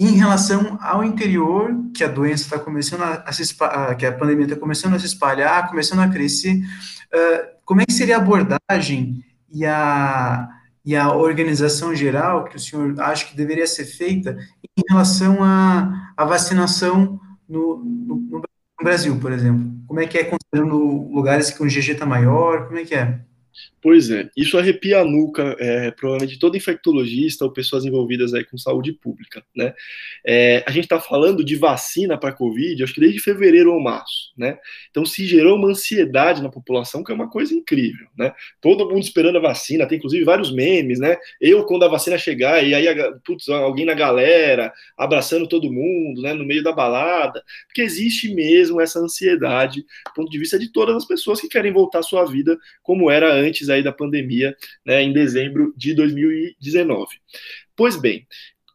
em 0.00 0.16
relação 0.16 0.80
ao 0.82 1.04
interior, 1.04 1.70
que 1.94 2.02
a 2.02 2.08
doença 2.08 2.42
está 2.42 2.58
começando 2.58 3.02
a, 3.02 3.22
a 3.24 3.32
se 3.32 3.56
que 3.96 4.04
a 4.04 4.12
pandemia 4.12 4.46
está 4.46 4.56
começando 4.56 4.94
a 4.94 4.98
se 4.98 5.06
espalhar, 5.06 5.68
começando 5.68 6.00
a 6.00 6.08
crescer, 6.08 6.56
uh, 6.56 7.54
como 7.64 7.82
é 7.82 7.86
que 7.86 7.92
seria 7.92 8.16
a 8.16 8.20
abordagem 8.20 9.24
e 9.48 9.64
a 9.64 10.59
e 10.84 10.96
a 10.96 11.12
organização 11.14 11.94
geral 11.94 12.44
que 12.44 12.56
o 12.56 12.60
senhor 12.60 12.98
acha 13.00 13.26
que 13.26 13.36
deveria 13.36 13.66
ser 13.66 13.84
feita 13.84 14.36
em 14.62 14.82
relação 14.88 15.42
à, 15.42 16.12
à 16.16 16.24
vacinação 16.24 17.20
no, 17.48 17.78
no, 17.78 18.16
no, 18.16 18.42
Brasil, 18.82 19.18
por 19.20 19.30
exemplo? 19.30 19.70
Como 19.86 20.00
é 20.00 20.06
que 20.06 20.16
é 20.16 20.24
considerando 20.24 20.78
lugares 21.12 21.50
que 21.50 21.62
o 21.62 21.66
GG 21.66 21.92
está 21.92 22.06
maior? 22.06 22.66
Como 22.66 22.78
é 22.78 22.84
que 22.84 22.94
é? 22.94 23.20
Pois 23.82 24.10
é, 24.10 24.28
isso 24.36 24.58
arrepia 24.58 25.00
a 25.00 25.04
nuca, 25.04 25.56
é, 25.58 25.90
provavelmente 25.90 26.38
todo 26.38 26.56
infectologista 26.56 27.46
ou 27.46 27.50
pessoas 27.50 27.84
envolvidas 27.84 28.34
aí 28.34 28.44
com 28.44 28.58
saúde 28.58 28.92
pública, 28.92 29.42
né? 29.56 29.72
É, 30.24 30.62
a 30.66 30.70
gente 30.70 30.84
está 30.84 31.00
falando 31.00 31.42
de 31.42 31.56
vacina 31.56 32.18
para 32.18 32.32
Covid, 32.32 32.82
acho 32.82 32.92
que 32.92 33.00
desde 33.00 33.20
fevereiro 33.20 33.72
ou 33.72 33.80
março, 33.80 34.32
né? 34.36 34.58
Então 34.90 35.06
se 35.06 35.24
gerou 35.24 35.56
uma 35.56 35.68
ansiedade 35.68 36.42
na 36.42 36.50
população 36.50 37.02
que 37.02 37.10
é 37.10 37.14
uma 37.14 37.30
coisa 37.30 37.54
incrível, 37.54 38.06
né? 38.18 38.34
Todo 38.60 38.86
mundo 38.86 39.02
esperando 39.02 39.38
a 39.38 39.40
vacina, 39.40 39.86
tem 39.88 39.96
inclusive 39.96 40.24
vários 40.24 40.52
memes, 40.52 40.98
né? 40.98 41.16
Eu 41.40 41.64
quando 41.64 41.84
a 41.84 41.88
vacina 41.88 42.18
chegar 42.18 42.62
e 42.62 42.74
aí 42.74 42.86
putz, 43.24 43.48
alguém 43.48 43.86
na 43.86 43.94
galera 43.94 44.70
abraçando 44.96 45.48
todo 45.48 45.72
mundo, 45.72 46.20
né? 46.20 46.34
No 46.34 46.44
meio 46.44 46.62
da 46.62 46.72
balada, 46.72 47.42
porque 47.66 47.80
existe 47.80 48.34
mesmo 48.34 48.78
essa 48.78 48.98
ansiedade, 48.98 49.80
do 49.80 50.14
ponto 50.14 50.30
de 50.30 50.38
vista 50.38 50.58
de 50.58 50.70
todas 50.70 50.94
as 50.96 51.06
pessoas 51.06 51.40
que 51.40 51.48
querem 51.48 51.72
voltar 51.72 52.00
à 52.00 52.02
sua 52.02 52.26
vida 52.26 52.58
como 52.82 53.10
era 53.10 53.32
antes 53.32 53.49
aí 53.70 53.82
da 53.82 53.92
pandemia, 53.92 54.54
né, 54.84 55.02
em 55.02 55.12
dezembro 55.12 55.72
de 55.76 55.94
2019. 55.94 57.16
Pois 57.74 57.96
bem, 57.96 58.26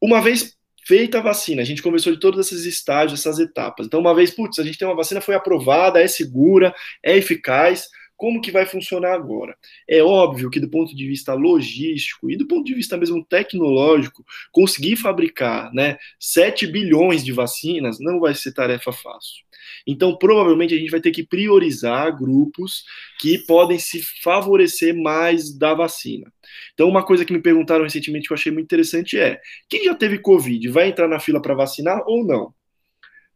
uma 0.01 0.21
vez 0.21 0.55
feita 0.85 1.17
a 1.17 1.21
vacina, 1.21 1.61
a 1.61 1.65
gente 1.65 1.81
conversou 1.81 2.13
de 2.13 2.19
todos 2.19 2.39
esses 2.45 2.65
estágios, 2.65 3.19
essas 3.19 3.39
etapas. 3.39 3.87
Então, 3.87 3.99
uma 3.99 4.13
vez, 4.13 4.29
putz, 4.29 4.59
a 4.59 4.63
gente 4.63 4.77
tem 4.77 4.87
uma 4.87 4.95
vacina, 4.95 5.19
foi 5.19 5.33
aprovada, 5.33 5.99
é 5.99 6.07
segura, 6.07 6.73
é 7.03 7.17
eficaz, 7.17 7.87
como 8.17 8.41
que 8.41 8.51
vai 8.51 8.65
funcionar 8.65 9.13
agora? 9.13 9.57
É 9.87 10.01
óbvio 10.01 10.49
que 10.49 10.59
do 10.59 10.69
ponto 10.69 10.95
de 10.95 11.07
vista 11.07 11.33
logístico 11.33 12.29
e 12.29 12.37
do 12.37 12.47
ponto 12.47 12.65
de 12.65 12.73
vista 12.73 12.97
mesmo 12.97 13.23
tecnológico, 13.23 14.25
conseguir 14.51 14.95
fabricar 14.95 15.73
né, 15.73 15.97
7 16.19 16.67
bilhões 16.67 17.23
de 17.23 17.31
vacinas 17.31 17.97
não 17.99 18.19
vai 18.19 18.33
ser 18.33 18.53
tarefa 18.53 18.91
fácil. 18.91 19.45
Então, 19.87 20.17
provavelmente, 20.17 20.73
a 20.73 20.77
gente 20.77 20.91
vai 20.91 21.01
ter 21.01 21.11
que 21.11 21.25
priorizar 21.25 22.15
grupos 22.15 22.83
que 23.19 23.39
podem 23.39 23.79
se 23.79 24.01
favorecer 24.23 24.95
mais 24.95 25.55
da 25.55 25.73
vacina. 25.73 26.31
Então, 26.73 26.89
uma 26.89 27.05
coisa 27.05 27.25
que 27.25 27.33
me 27.33 27.41
perguntaram 27.41 27.83
recentemente 27.83 28.27
que 28.27 28.33
eu 28.33 28.37
achei 28.37 28.51
muito 28.51 28.65
interessante 28.65 29.17
é: 29.17 29.39
quem 29.69 29.85
já 29.85 29.95
teve 29.95 30.19
Covid 30.19 30.67
vai 30.69 30.89
entrar 30.89 31.07
na 31.07 31.19
fila 31.19 31.41
para 31.41 31.55
vacinar 31.55 32.01
ou 32.05 32.25
não? 32.25 32.53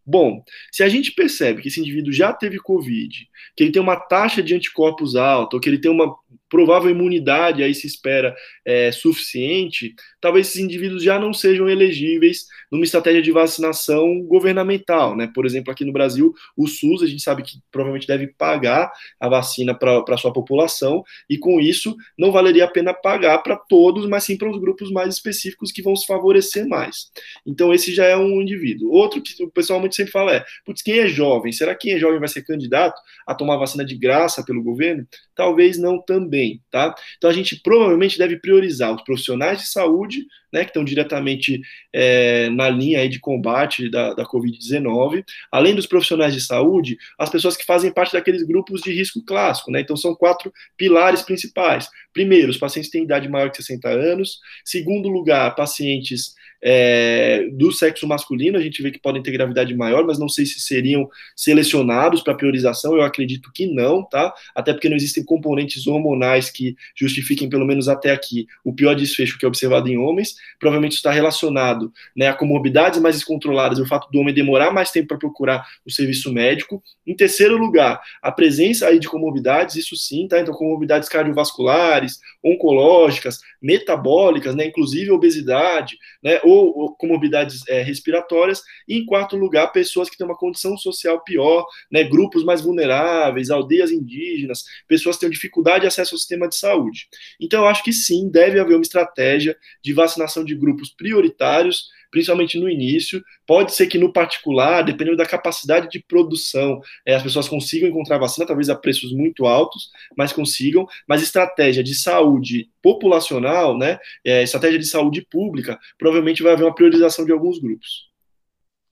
Bom, 0.10 0.44
se 0.72 0.82
a 0.82 0.90
gente 0.90 1.12
percebe 1.12 1.62
que 1.62 1.68
esse 1.68 1.80
indivíduo 1.80 2.12
já 2.12 2.34
teve 2.34 2.58
Covid, 2.58 3.30
que 3.56 3.64
ele 3.64 3.72
tem 3.72 3.80
uma 3.80 3.96
taxa 3.96 4.42
de 4.42 4.56
anticorpos 4.56 5.16
alta, 5.16 5.56
ou 5.56 5.60
que 5.60 5.70
ele 5.70 5.78
tem 5.78 5.92
uma 5.92 6.16
provável 6.50 6.90
imunidade, 6.90 7.64
aí 7.64 7.74
se 7.76 7.86
espera, 7.86 8.36
é, 8.66 8.92
suficiente, 8.92 9.94
talvez 10.20 10.48
esses 10.48 10.62
indivíduos 10.62 11.04
já 11.04 11.20
não 11.20 11.34
sejam 11.34 11.70
elegíveis 11.70 12.46
numa 12.72 12.84
estratégia 12.84 13.22
de 13.22 13.32
vacinação 13.32 14.22
governamental, 14.24 15.16
né? 15.16 15.32
Por 15.34 15.46
exemplo, 15.46 15.72
aqui 15.72 15.86
no 15.86 15.94
Brasil, 15.94 16.34
o 16.56 16.68
SUS, 16.68 17.04
a 17.04 17.08
gente 17.08 17.22
sabe 17.22 17.44
que 17.44 17.60
provavelmente 17.72 18.08
deve 18.08 18.28
pagar 18.28 18.92
a 19.20 19.30
vacina 19.30 19.74
para 19.74 20.18
sua 20.18 20.34
população, 20.34 21.04
e 21.30 21.38
com 21.38 21.60
isso 21.60 21.96
não 22.18 22.32
valeria 22.32 22.66
a 22.66 22.72
pena 22.72 22.94
pagar 22.94 23.40
para 23.40 23.56
todos, 23.56 24.08
mas 24.08 24.24
sim 24.24 24.38
para 24.38 24.50
os 24.50 24.60
grupos 24.60 24.92
mais 24.92 25.14
específicos 25.14 25.72
que 25.72 25.82
vão 25.82 25.96
se 25.96 26.06
favorecer 26.06 26.68
mais. 26.68 27.12
Então, 27.46 27.74
esse 27.74 27.94
já 27.94 28.06
é 28.06 28.18
um 28.18 28.42
indivíduo. 28.42 28.92
Outro 28.92 29.22
que 29.22 29.44
o 29.44 29.52
pessoal 29.52 29.80
muito 29.80 29.96
sempre 29.96 30.12
fala 30.12 30.34
é, 30.34 30.46
putz, 30.66 30.82
quem 30.82 31.00
é 31.00 31.08
jovem? 31.08 31.52
Será 31.52 31.76
que 31.76 31.90
quem 31.90 31.94
é 31.94 32.00
jovem 32.00 32.20
vai 32.20 32.28
ser 32.28 32.44
candidato 32.44 33.00
a 33.26 33.34
tomar 33.34 33.58
vacina 33.58 33.86
de 33.86 33.96
graça 33.96 34.44
pelo 34.44 34.62
governo? 34.62 35.08
Talvez 35.34 35.78
não 35.78 36.02
também 36.20 36.62
tá? 36.70 36.94
Então 37.18 37.30
a 37.30 37.34
gente 37.34 37.60
provavelmente 37.62 38.18
deve 38.18 38.38
priorizar 38.38 38.94
os 38.94 39.02
profissionais 39.04 39.60
de 39.60 39.68
saúde, 39.68 40.26
né, 40.52 40.64
que 40.64 40.72
estão 40.72 40.84
diretamente 40.84 41.62
é, 41.94 42.50
na 42.50 42.70
linha 42.70 43.00
aí 43.00 43.08
de 43.08 43.20
combate 43.20 43.90
da, 43.90 44.14
da 44.14 44.26
Covid-19, 44.26 45.24
além 45.52 45.76
dos 45.76 45.86
profissionais 45.86 46.34
de 46.34 46.42
saúde, 46.42 46.98
as 47.20 47.30
pessoas 47.30 47.56
que 47.56 47.66
fazem 47.66 47.92
parte 47.92 48.14
daqueles 48.14 48.44
grupos 48.44 48.82
de 48.82 48.92
risco 48.92 49.24
clássico, 49.24 49.72
né? 49.72 49.82
Então 49.82 49.96
são 49.96 50.16
quatro 50.16 50.52
pilares 50.76 51.22
principais. 51.22 51.88
Primeiro, 52.14 52.50
os 52.50 52.58
pacientes 52.58 52.90
têm 52.90 53.04
idade 53.04 53.30
maior 53.30 53.52
que 53.52 53.58
60 53.58 53.88
anos. 53.90 54.40
Segundo 54.66 55.08
lugar, 55.08 55.56
pacientes 55.56 56.34
é, 56.62 57.48
do 57.54 57.72
sexo 57.72 58.08
masculino, 58.08 58.58
a 58.58 58.62
gente 58.62 58.82
vê 58.82 58.92
que 58.92 59.00
podem 59.00 59.22
ter 59.22 59.32
gravidade 59.32 59.74
maior, 59.76 60.06
mas 60.06 60.20
não 60.20 60.28
sei 60.28 60.46
se 60.46 60.60
seriam 60.60 61.10
selecionados 61.36 62.22
para 62.22 62.34
priorização, 62.34 62.96
eu 62.96 63.02
acredito 63.02 63.52
que 63.54 63.66
não, 63.66 64.04
tá? 64.04 64.34
Até 64.56 64.74
porque 64.74 64.90
não 64.90 64.96
existem 64.96 65.24
componentes 65.24 65.88
hormonais 65.88 66.50
que 66.50 66.76
justifiquem, 66.96 67.50
pelo 67.50 67.66
menos 67.66 67.88
até 67.88 68.12
aqui, 68.12 68.48
o 68.64 68.74
pior 68.74 68.96
desfecho 68.96 69.38
que 69.38 69.46
é 69.46 69.48
observado 69.48 69.88
em 69.88 69.98
homens. 69.98 70.36
Provavelmente 70.60 70.96
está 70.96 71.12
relacionado 71.12 71.92
né, 72.16 72.28
a 72.28 72.34
comorbidades 72.34 73.00
mais 73.00 73.16
descontroladas 73.16 73.80
o 73.80 73.86
fato 73.86 74.10
do 74.12 74.20
homem 74.20 74.34
demorar 74.34 74.72
mais 74.72 74.92
tempo 74.92 75.10
para 75.10 75.18
procurar 75.18 75.66
o 75.86 75.92
serviço 75.92 76.32
médico. 76.32 76.82
Em 77.06 77.16
terceiro 77.16 77.58
lugar, 77.58 78.00
a 78.22 78.32
presença 78.32 78.88
aí 78.88 79.00
de 79.00 79.08
comorbidades, 79.08 79.76
isso 79.76 79.96
sim, 79.96 80.28
tá? 80.28 80.40
Então, 80.40 80.54
comorbidades 80.54 81.10
cardiovasculares, 81.10 82.20
oncológicas, 82.44 83.40
metabólicas, 83.62 84.56
né, 84.56 84.66
inclusive 84.66 85.12
obesidade, 85.12 85.98
né, 86.24 86.40
ou, 86.50 86.78
ou 86.78 86.96
comorbidades 86.96 87.62
é, 87.68 87.82
respiratórias, 87.82 88.62
e 88.88 88.98
em 88.98 89.06
quarto 89.06 89.36
lugar, 89.36 89.72
pessoas 89.72 90.10
que 90.10 90.18
têm 90.18 90.26
uma 90.26 90.38
condição 90.38 90.78
social 90.78 91.24
pior, 91.24 91.66
né, 91.92 92.04
grupos 92.04 92.44
mais 92.44 92.62
vulneráveis, 92.62 93.50
aldeias 93.50 93.92
indígenas, 93.92 94.64
pessoas 94.88 95.16
que 95.16 95.22
têm 95.22 95.30
dificuldade 95.30 95.82
de 95.82 95.88
acesso 95.88 96.16
ao 96.16 96.20
sistema 96.20 96.48
de 96.48 96.56
saúde. 96.56 97.08
Então, 97.40 97.62
eu 97.62 97.68
acho 97.68 97.84
que 97.84 97.94
sim, 97.94 98.30
deve 98.30 98.60
haver 98.60 98.76
uma 98.76 98.82
estratégia 98.82 99.56
de 99.82 99.94
vacinação 99.94 100.44
de 100.44 100.56
grupos 100.56 100.90
prioritários, 100.90 101.88
principalmente 102.12 102.60
no 102.60 102.70
início. 102.70 103.24
Pode 103.46 103.74
ser 103.74 103.88
que 103.88 103.98
no 103.98 104.12
particular, 104.12 104.84
dependendo 104.84 105.18
da 105.18 105.26
capacidade 105.26 105.90
de 105.90 106.00
produção, 106.00 106.82
é, 107.06 107.16
as 107.16 107.24
pessoas 107.24 107.48
consigam 107.48 107.90
encontrar 107.90 108.18
vacina, 108.18 108.46
talvez 108.46 108.70
a 108.70 108.76
preços 108.76 109.12
muito 109.12 109.46
altos, 109.46 109.90
mas 110.18 110.34
consigam. 110.34 110.88
Mas 111.08 111.22
estratégia 111.22 111.84
de 111.84 111.96
saúde 111.96 112.70
populacional, 112.82 113.78
né, 113.78 114.00
é, 114.26 114.44
estratégia 114.44 114.80
de 114.80 114.86
saúde 114.86 115.26
pública, 115.30 115.80
provavelmente 115.98 116.44
vai 116.44 116.54
haver 116.54 116.64
uma 116.64 116.76
priorização 116.76 117.26
de 117.26 117.32
alguns 117.32 117.60
grupos. 117.60 118.10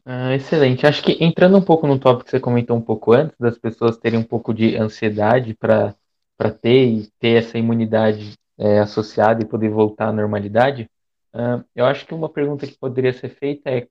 Ah, 0.09 0.33
excelente. 0.33 0.87
Acho 0.87 1.03
que 1.03 1.17
entrando 1.19 1.57
um 1.57 1.61
pouco 1.61 1.85
no 1.85 1.99
tópico 1.99 2.25
que 2.25 2.31
você 2.31 2.39
comentou 2.39 2.77
um 2.77 2.81
pouco 2.81 3.11
antes, 3.11 3.35
das 3.37 3.57
pessoas 3.57 3.97
terem 3.97 4.17
um 4.17 4.23
pouco 4.23 4.53
de 4.53 4.77
ansiedade 4.77 5.53
para 5.53 5.93
ter 6.61 6.85
e 6.85 7.09
ter 7.19 7.43
essa 7.43 7.57
imunidade 7.57 8.37
é, 8.57 8.79
associada 8.79 9.43
e 9.43 9.47
poder 9.47 9.69
voltar 9.69 10.07
à 10.07 10.13
normalidade, 10.13 10.89
Uh, 11.37 11.63
eu 11.75 11.85
acho 11.85 12.03
que 12.07 12.15
uma 12.15 12.27
pergunta 12.27 12.65
que 12.65 12.75
poderia 12.79 13.13
ser 13.13 13.29
feita 13.29 13.69
é, 13.69 13.87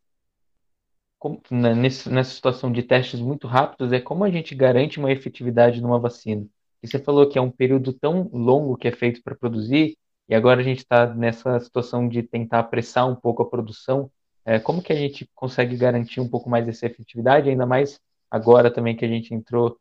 como, 1.16 1.40
né, 1.48 1.74
nesse, 1.74 2.10
nessa 2.10 2.34
situação 2.34 2.72
de 2.72 2.82
testes 2.82 3.20
muito 3.20 3.46
rápidos, 3.46 3.92
é 3.92 4.00
como 4.00 4.24
a 4.24 4.30
gente 4.30 4.52
garante 4.52 4.98
uma 4.98 5.12
efetividade 5.12 5.80
numa 5.80 5.98
vacina? 5.98 6.44
E 6.82 6.88
você 6.88 6.98
falou 6.98 7.28
que 7.28 7.38
é 7.38 7.40
um 7.42 7.50
período 7.50 7.92
tão 7.92 8.28
longo 8.32 8.76
que 8.76 8.88
é 8.88 8.92
feito 8.92 9.22
para 9.22 9.36
produzir, 9.36 9.96
e 10.28 10.34
agora 10.34 10.60
a 10.60 10.64
gente 10.64 10.78
está 10.78 11.06
nessa 11.14 11.60
situação 11.60 12.08
de 12.08 12.20
tentar 12.22 12.58
apressar 12.60 13.08
um 13.08 13.14
pouco 13.14 13.42
a 13.42 13.48
produção. 13.48 14.10
É, 14.44 14.58
como 14.58 14.82
que 14.82 14.92
a 14.92 14.96
gente 14.96 15.28
consegue 15.34 15.76
garantir 15.76 16.20
um 16.20 16.28
pouco 16.28 16.50
mais 16.50 16.66
essa 16.68 16.86
efetividade, 16.86 17.48
ainda 17.48 17.64
mais 17.66 18.00
agora 18.28 18.72
também 18.72 18.96
que 18.96 19.04
a 19.04 19.08
gente 19.08 19.32
entrou 19.32 19.78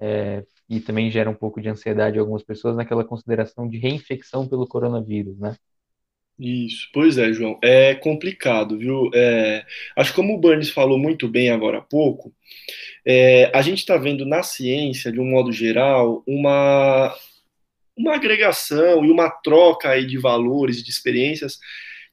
é, 0.00 0.44
e 0.68 0.80
também 0.80 1.10
gera 1.10 1.28
um 1.30 1.34
pouco 1.34 1.60
de 1.60 1.68
ansiedade 1.68 2.16
em 2.16 2.20
algumas 2.20 2.42
pessoas 2.42 2.74
naquela 2.76 3.04
consideração 3.04 3.68
de 3.68 3.78
reinfecção 3.78 4.48
pelo 4.48 4.66
coronavírus, 4.66 5.38
né? 5.38 5.56
Isso, 6.38 6.88
pois 6.92 7.18
é, 7.18 7.32
João, 7.32 7.58
é 7.62 7.94
complicado, 7.94 8.76
viu? 8.78 9.10
É, 9.14 9.64
acho 9.96 10.10
que 10.10 10.16
como 10.16 10.34
o 10.34 10.38
Burns 10.38 10.70
falou 10.70 10.98
muito 10.98 11.28
bem 11.28 11.50
agora 11.50 11.78
há 11.78 11.82
pouco, 11.82 12.34
é, 13.06 13.50
a 13.54 13.62
gente 13.62 13.78
está 13.78 13.96
vendo 13.96 14.24
na 14.24 14.42
ciência, 14.42 15.12
de 15.12 15.20
um 15.20 15.24
modo 15.24 15.52
geral, 15.52 16.22
uma, 16.26 17.14
uma 17.96 18.14
agregação 18.14 19.04
e 19.04 19.10
uma 19.10 19.30
troca 19.30 19.90
aí 19.90 20.06
de 20.06 20.18
valores 20.18 20.82
de 20.82 20.90
experiências 20.90 21.58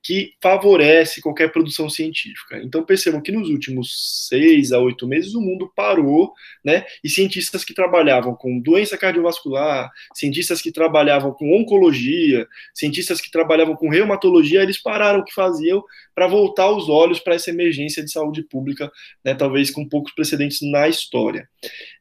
que 0.02 0.34
favorece 0.42 1.22
qualquer 1.22 1.52
produção 1.52 1.90
científica. 1.90 2.58
Então 2.64 2.84
percebam 2.84 3.22
que 3.22 3.32
nos 3.32 3.50
últimos 3.50 4.28
seis 4.28 4.72
a 4.72 4.80
oito 4.80 5.08
meses 5.08 5.34
o 5.36 5.42
mundo 5.42 5.72
parou, 5.76 6.34
né? 6.64 6.86
E 7.04 7.10
cientistas 7.10 7.64
que 7.64 7.74
trabalhavam 7.74 8.34
com 8.34 8.60
doença 8.60 8.98
cardiovascular, 8.98 9.90
cientistas 10.14 10.62
que 10.62 10.72
trabalhavam 10.72 11.34
com 11.34 11.56
oncologia, 11.56 12.48
cientistas 12.74 13.20
que 13.20 13.30
trabalhavam 13.30 13.76
com 13.76 13.90
reumatologia, 13.90 14.64
eles 14.64 14.82
pararam 14.82 15.20
o 15.20 15.26
que 15.26 15.34
faziam 15.34 15.84
para 16.16 16.28
voltar 16.28 16.70
os 16.72 16.90
olhos 16.90 17.20
para 17.20 17.36
essa 17.36 17.50
emergência 17.50 18.04
de 18.04 18.12
saúde 18.12 18.44
pública, 18.44 18.92
né? 19.24 19.34
Talvez 19.34 19.70
com 19.70 19.88
poucos 19.88 20.14
precedentes 20.14 20.60
na 20.62 20.88
história. 20.88 21.48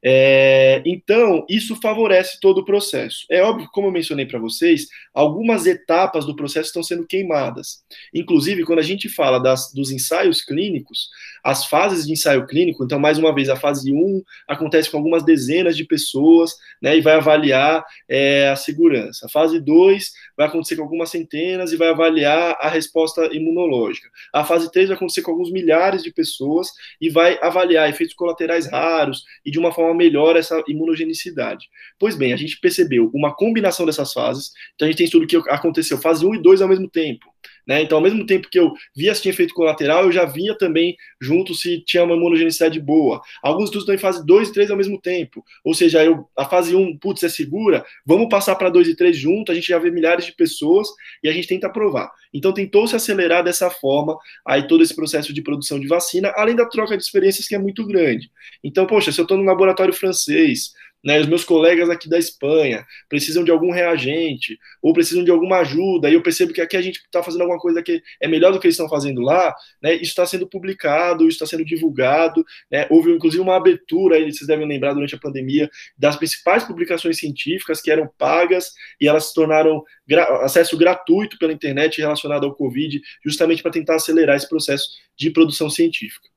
É, 0.03 0.83
então 0.87 1.45
isso 1.49 1.77
favorece 1.81 2.39
todo 2.41 2.59
o 2.59 2.65
processo. 2.65 3.27
É 3.31 3.43
óbvio, 3.43 3.69
como 3.73 3.89
eu 3.89 3.93
mencionei 3.93 4.27
para 4.27 4.39
vocês, 4.39 4.87
algumas 5.13 5.67
etapas 5.67 6.25
do 6.25 6.37
processo 6.37 6.69
estão 6.69 6.83
sendo 6.83 7.07
queimadas. 7.07 7.83
Inclusive, 8.15 8.65
quando 8.65 8.81
a 8.81 8.83
gente 8.83 9.09
fala 9.09 9.39
das, 9.39 9.73
dos 9.73 9.91
ensaios 9.91 10.43
clínicos, 10.43 11.09
as 11.43 11.67
fases 11.67 12.07
de 12.07 12.13
ensaio 12.13 12.47
clínico, 12.47 12.85
então, 12.85 12.99
mais 12.99 13.19
uma 13.19 13.35
vez, 13.35 13.49
a 13.49 13.57
fase 13.57 13.93
1 13.93 14.23
acontece 14.47 14.91
com 14.91 14.97
algumas 14.97 15.25
dezenas 15.25 15.77
de 15.77 15.85
pessoas, 15.85 16.53
né, 16.83 16.97
e 16.97 17.01
vai 17.01 17.15
avaliar 17.15 17.85
é, 18.09 18.49
a 18.49 18.57
segurança. 18.57 19.27
A 19.27 19.29
fase 19.29 19.61
2 19.61 20.13
vai 20.37 20.47
acontecer 20.47 20.77
com 20.77 20.83
algumas 20.83 21.11
centenas 21.11 21.73
e 21.73 21.77
vai 21.77 21.89
avaliar 21.89 22.57
a 22.61 22.69
resposta 22.69 23.27
imunológica. 23.35 24.09
A 24.33 24.45
fase 24.45 24.71
3 24.71 24.89
vai 24.89 24.97
acontecer 24.97 25.23
com 25.23 25.31
alguns 25.31 25.51
milhares 25.51 26.03
de 26.03 26.13
pessoas 26.13 26.69
e 27.01 27.09
vai 27.09 27.39
avaliar 27.43 27.89
efeitos 27.89 28.15
colaterais 28.15 28.71
raros 28.71 29.25
e, 29.45 29.51
de 29.51 29.59
uma 29.59 29.73
forma 29.73 29.95
melhor, 29.95 30.37
essa 30.37 30.63
imunogenicidade. 30.69 31.69
Pois 31.99 32.17
bem, 32.17 32.33
a 32.33 32.37
gente 32.37 32.59
percebeu 32.61 33.11
uma 33.15 33.35
combinação 33.35 33.87
dessas 33.87 34.13
fases, 34.13 34.53
então 34.75 34.87
a 34.87 34.91
gente 34.91 34.99
tem 34.99 35.07
estudo 35.07 35.27
que 35.27 35.37
aconteceu 35.49 35.99
fase 35.99 36.25
1 36.25 36.35
e 36.37 36.43
2 36.43 36.63
ao 36.63 36.69
mesmo 36.69 36.89
tempo. 36.89 37.27
Né? 37.69 37.83
Então, 37.83 37.99
ao 37.99 38.03
mesmo 38.03 38.25
tempo 38.25 38.49
que 38.49 38.59
eu 38.59 38.73
via 38.97 39.15
se 39.15 39.21
tinha 39.21 39.31
efeito 39.33 39.53
colateral, 39.53 40.05
eu 40.05 40.13
já 40.13 40.25
via 40.25 40.57
também 40.57 40.97
junto 41.21 41.55
se 41.55 41.85
tinha 41.85 42.03
uma 42.03 42.17
imunogenicidade 42.17 42.81
boa. 42.81 43.21
Alguns 43.43 43.65
estudos 43.65 43.83
estão 43.83 43.95
em 43.95 43.99
fase 43.99 44.25
2 44.25 44.49
e 44.49 44.53
3 44.55 44.71
ao 44.71 44.77
mesmo 44.77 44.99
tempo. 44.99 45.45
Ou 45.63 45.75
seja, 45.75 46.03
eu, 46.03 46.27
a 46.35 46.47
fase 46.47 46.75
1, 46.75 46.81
um, 46.81 46.97
putz, 46.97 47.23
é 47.23 47.29
segura, 47.29 47.85
vamos 48.07 48.31
passar 48.31 48.57
para 48.57 48.71
2 48.71 48.89
e 48.89 48.97
3 48.97 49.15
junto, 49.15 49.53
a 49.53 49.55
gente 49.55 49.69
já 49.69 49.79
vê 49.79 49.91
milhares 49.91 50.25
de 50.25 50.33
pessoas 50.33 50.89
e 51.23 51.29
a 51.29 51.33
gente 51.33 51.47
tenta 51.47 51.69
provar. 51.69 52.11
Então, 52.33 52.53
tentou 52.53 52.87
se 52.87 52.97
acelerar 52.97 53.45
dessa 53.45 53.69
forma 53.71 54.17
aí 54.47 54.67
todo 54.67 54.83
esse 54.83 54.95
processo 54.95 55.33
de 55.33 55.43
produção 55.43 55.79
de 55.79 55.87
vacina, 55.87 56.33
além 56.37 56.57
da 56.57 56.65
troca 56.65 56.97
de 56.97 57.03
experiências 57.03 57.47
que 57.47 57.55
é 57.55 57.59
muito 57.59 57.87
grande. 57.87 58.31
Então, 58.65 58.87
poxa, 58.87 59.13
se 59.13 59.21
eu 59.21 59.25
estou 59.25 59.37
no 59.37 59.45
laboratório 59.45 59.93
francês, 59.93 60.73
né, 61.05 61.21
os 61.21 61.27
meus 61.27 61.45
colegas 61.45 61.89
aqui 61.89 62.09
da 62.09 62.19
Espanha 62.19 62.85
precisam 63.09 63.45
de 63.45 63.51
algum 63.51 63.71
reagente 63.71 64.59
ou 64.83 64.93
precisam 64.93 65.23
de 65.23 65.31
alguma 65.31 65.59
ajuda, 65.59 66.11
e 66.11 66.15
eu 66.15 66.23
percebo 66.23 66.53
que 66.53 66.61
aqui 66.61 66.77
a 66.77 66.83
gente 66.83 66.97
está 66.97 67.23
fazendo 67.23 67.43
alguma 67.43 67.61
coisa 67.61 67.83
que 67.83 68.03
é 68.21 68.27
melhor 68.27 68.53
do 68.53 68.59
que 68.59 68.67
eles 68.67 68.75
estão 68.75 68.89
fazendo 68.89 69.21
lá, 69.21 69.55
né, 69.83 69.95
isso 69.95 70.05
está 70.05 70.27
sendo 70.27 70.47
publicado, 70.47 71.25
isso 71.29 71.37
está 71.37 71.47
sendo 71.47 71.65
divulgado, 71.65 72.45
né, 72.71 72.87
houve 72.91 73.13
inclusive 73.13 73.43
uma 73.43 73.57
abertura, 73.57 74.17
aí, 74.17 74.31
vocês 74.31 74.47
devem 74.47 74.67
lembrar 74.67 74.93
durante 74.93 75.15
a 75.15 75.19
pandemia, 75.19 75.71
das 75.97 76.17
principais 76.17 76.65
publicações 76.65 77.19
científicas 77.19 77.81
que 77.81 77.91
eram 77.91 78.09
pagas 78.19 78.73
e 79.01 79.07
elas 79.07 79.29
se 79.29 79.35
tornaram 79.35 79.83
gra 80.07 80.45
acesso 80.45 80.77
gratuito 80.77 81.39
pela 81.39 81.53
internet 81.53 82.01
relacionado 82.01 82.45
ao 82.45 82.55
Covid, 82.55 83.01
justamente 83.25 83.63
para 83.63 83.71
tentar 83.71 83.97
acelerar 83.97 84.37
esse 84.37 84.49
processo 84.49 84.89
de 85.17 85.31
produção 85.31 85.71
científica. 85.71 86.29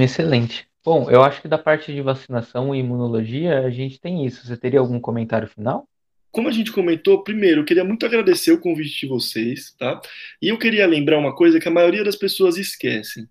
Excelente. 0.00 0.66
Bom, 0.84 1.10
eu 1.10 1.22
acho 1.22 1.40
que 1.42 1.48
da 1.48 1.58
parte 1.58 1.92
de 1.92 2.00
vacinação 2.02 2.74
e 2.74 2.78
imunologia, 2.78 3.60
a 3.66 3.70
gente 3.70 3.98
tem 4.00 4.24
isso. 4.26 4.46
Você 4.46 4.56
teria 4.56 4.78
algum 4.80 5.00
comentário 5.00 5.48
final? 5.48 5.88
Como 6.34 6.48
a 6.48 6.50
gente 6.50 6.72
comentou, 6.72 7.22
primeiro, 7.22 7.60
eu 7.60 7.64
queria 7.64 7.84
muito 7.84 8.04
agradecer 8.04 8.50
o 8.50 8.58
convite 8.58 9.02
de 9.02 9.06
vocês, 9.06 9.72
tá? 9.78 10.00
E 10.42 10.48
eu 10.48 10.58
queria 10.58 10.84
lembrar 10.84 11.16
uma 11.16 11.32
coisa 11.32 11.60
que 11.60 11.68
a 11.68 11.70
maioria 11.70 12.02
das 12.02 12.16
pessoas 12.16 12.56
esquecem. 12.56 13.28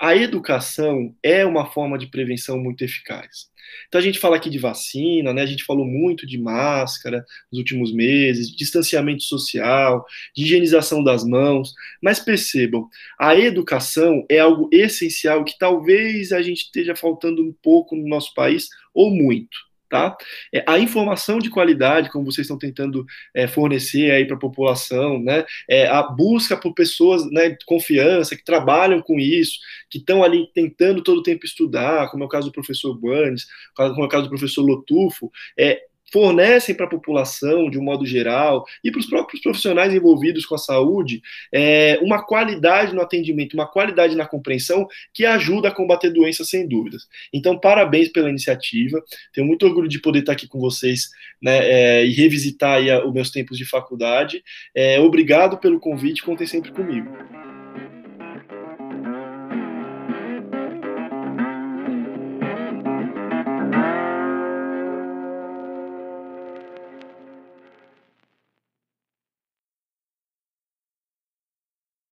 A 0.00 0.16
educação 0.16 1.14
é 1.22 1.44
uma 1.44 1.66
forma 1.66 1.98
de 1.98 2.06
prevenção 2.06 2.58
muito 2.58 2.82
eficaz. 2.82 3.50
Então 3.86 3.98
a 3.98 4.02
gente 4.02 4.18
fala 4.18 4.36
aqui 4.36 4.48
de 4.48 4.58
vacina, 4.58 5.34
né? 5.34 5.42
A 5.42 5.46
gente 5.46 5.64
falou 5.64 5.84
muito 5.84 6.26
de 6.26 6.38
máscara 6.38 7.26
nos 7.52 7.58
últimos 7.58 7.92
meses, 7.92 8.50
de 8.50 8.56
distanciamento 8.56 9.24
social, 9.24 10.02
de 10.34 10.44
higienização 10.44 11.04
das 11.04 11.24
mãos, 11.24 11.74
mas 12.02 12.20
percebam, 12.20 12.88
a 13.20 13.38
educação 13.38 14.24
é 14.30 14.38
algo 14.38 14.70
essencial 14.72 15.44
que 15.44 15.58
talvez 15.58 16.32
a 16.32 16.40
gente 16.40 16.62
esteja 16.62 16.96
faltando 16.96 17.42
um 17.42 17.52
pouco 17.52 17.94
no 17.94 18.08
nosso 18.08 18.32
país 18.32 18.70
ou 18.94 19.10
muito 19.10 19.65
tá? 19.88 20.16
É, 20.52 20.64
a 20.66 20.78
informação 20.78 21.38
de 21.38 21.50
qualidade, 21.50 22.10
como 22.10 22.24
vocês 22.24 22.44
estão 22.44 22.58
tentando 22.58 23.04
é, 23.34 23.46
fornecer 23.46 24.10
aí 24.10 24.26
para 24.26 24.36
a 24.36 24.40
população, 24.40 25.20
né? 25.20 25.44
É, 25.68 25.86
a 25.86 26.02
busca 26.02 26.56
por 26.56 26.74
pessoas 26.74 27.28
né, 27.30 27.50
de 27.50 27.64
confiança 27.64 28.36
que 28.36 28.44
trabalham 28.44 29.00
com 29.00 29.18
isso, 29.18 29.58
que 29.90 29.98
estão 29.98 30.22
ali 30.22 30.50
tentando 30.54 31.02
todo 31.02 31.18
o 31.18 31.22
tempo 31.22 31.44
estudar, 31.44 32.10
como 32.10 32.24
é 32.24 32.26
o 32.26 32.30
caso 32.30 32.48
do 32.48 32.52
professor 32.52 32.96
Burns, 32.98 33.46
como 33.74 34.02
é 34.02 34.06
o 34.06 34.08
caso 34.08 34.24
do 34.24 34.30
professor 34.30 34.62
Lotufo, 34.62 35.30
é, 35.58 35.82
fornecem 36.12 36.74
para 36.74 36.86
a 36.86 36.90
população, 36.90 37.68
de 37.70 37.78
um 37.78 37.82
modo 37.82 38.06
geral, 38.06 38.64
e 38.82 38.90
para 38.90 39.00
os 39.00 39.06
próprios 39.06 39.42
profissionais 39.42 39.92
envolvidos 39.92 40.46
com 40.46 40.54
a 40.54 40.58
saúde, 40.58 41.20
é, 41.52 41.98
uma 42.02 42.22
qualidade 42.24 42.94
no 42.94 43.00
atendimento, 43.00 43.54
uma 43.54 43.66
qualidade 43.66 44.14
na 44.14 44.26
compreensão 44.26 44.86
que 45.12 45.24
ajuda 45.24 45.68
a 45.68 45.74
combater 45.74 46.10
doenças, 46.10 46.48
sem 46.48 46.66
dúvidas. 46.66 47.06
Então, 47.32 47.58
parabéns 47.58 48.08
pela 48.08 48.30
iniciativa, 48.30 49.02
tenho 49.32 49.46
muito 49.46 49.66
orgulho 49.66 49.88
de 49.88 50.00
poder 50.00 50.20
estar 50.20 50.32
aqui 50.32 50.46
com 50.46 50.60
vocês 50.60 51.10
né, 51.42 51.58
é, 51.62 52.06
e 52.06 52.12
revisitar 52.12 52.76
aí 52.76 52.90
os 53.04 53.12
meus 53.12 53.30
tempos 53.30 53.58
de 53.58 53.64
faculdade. 53.64 54.42
É, 54.74 55.00
obrigado 55.00 55.58
pelo 55.58 55.80
convite, 55.80 56.22
contem 56.22 56.46
sempre 56.46 56.72
comigo. 56.72 57.08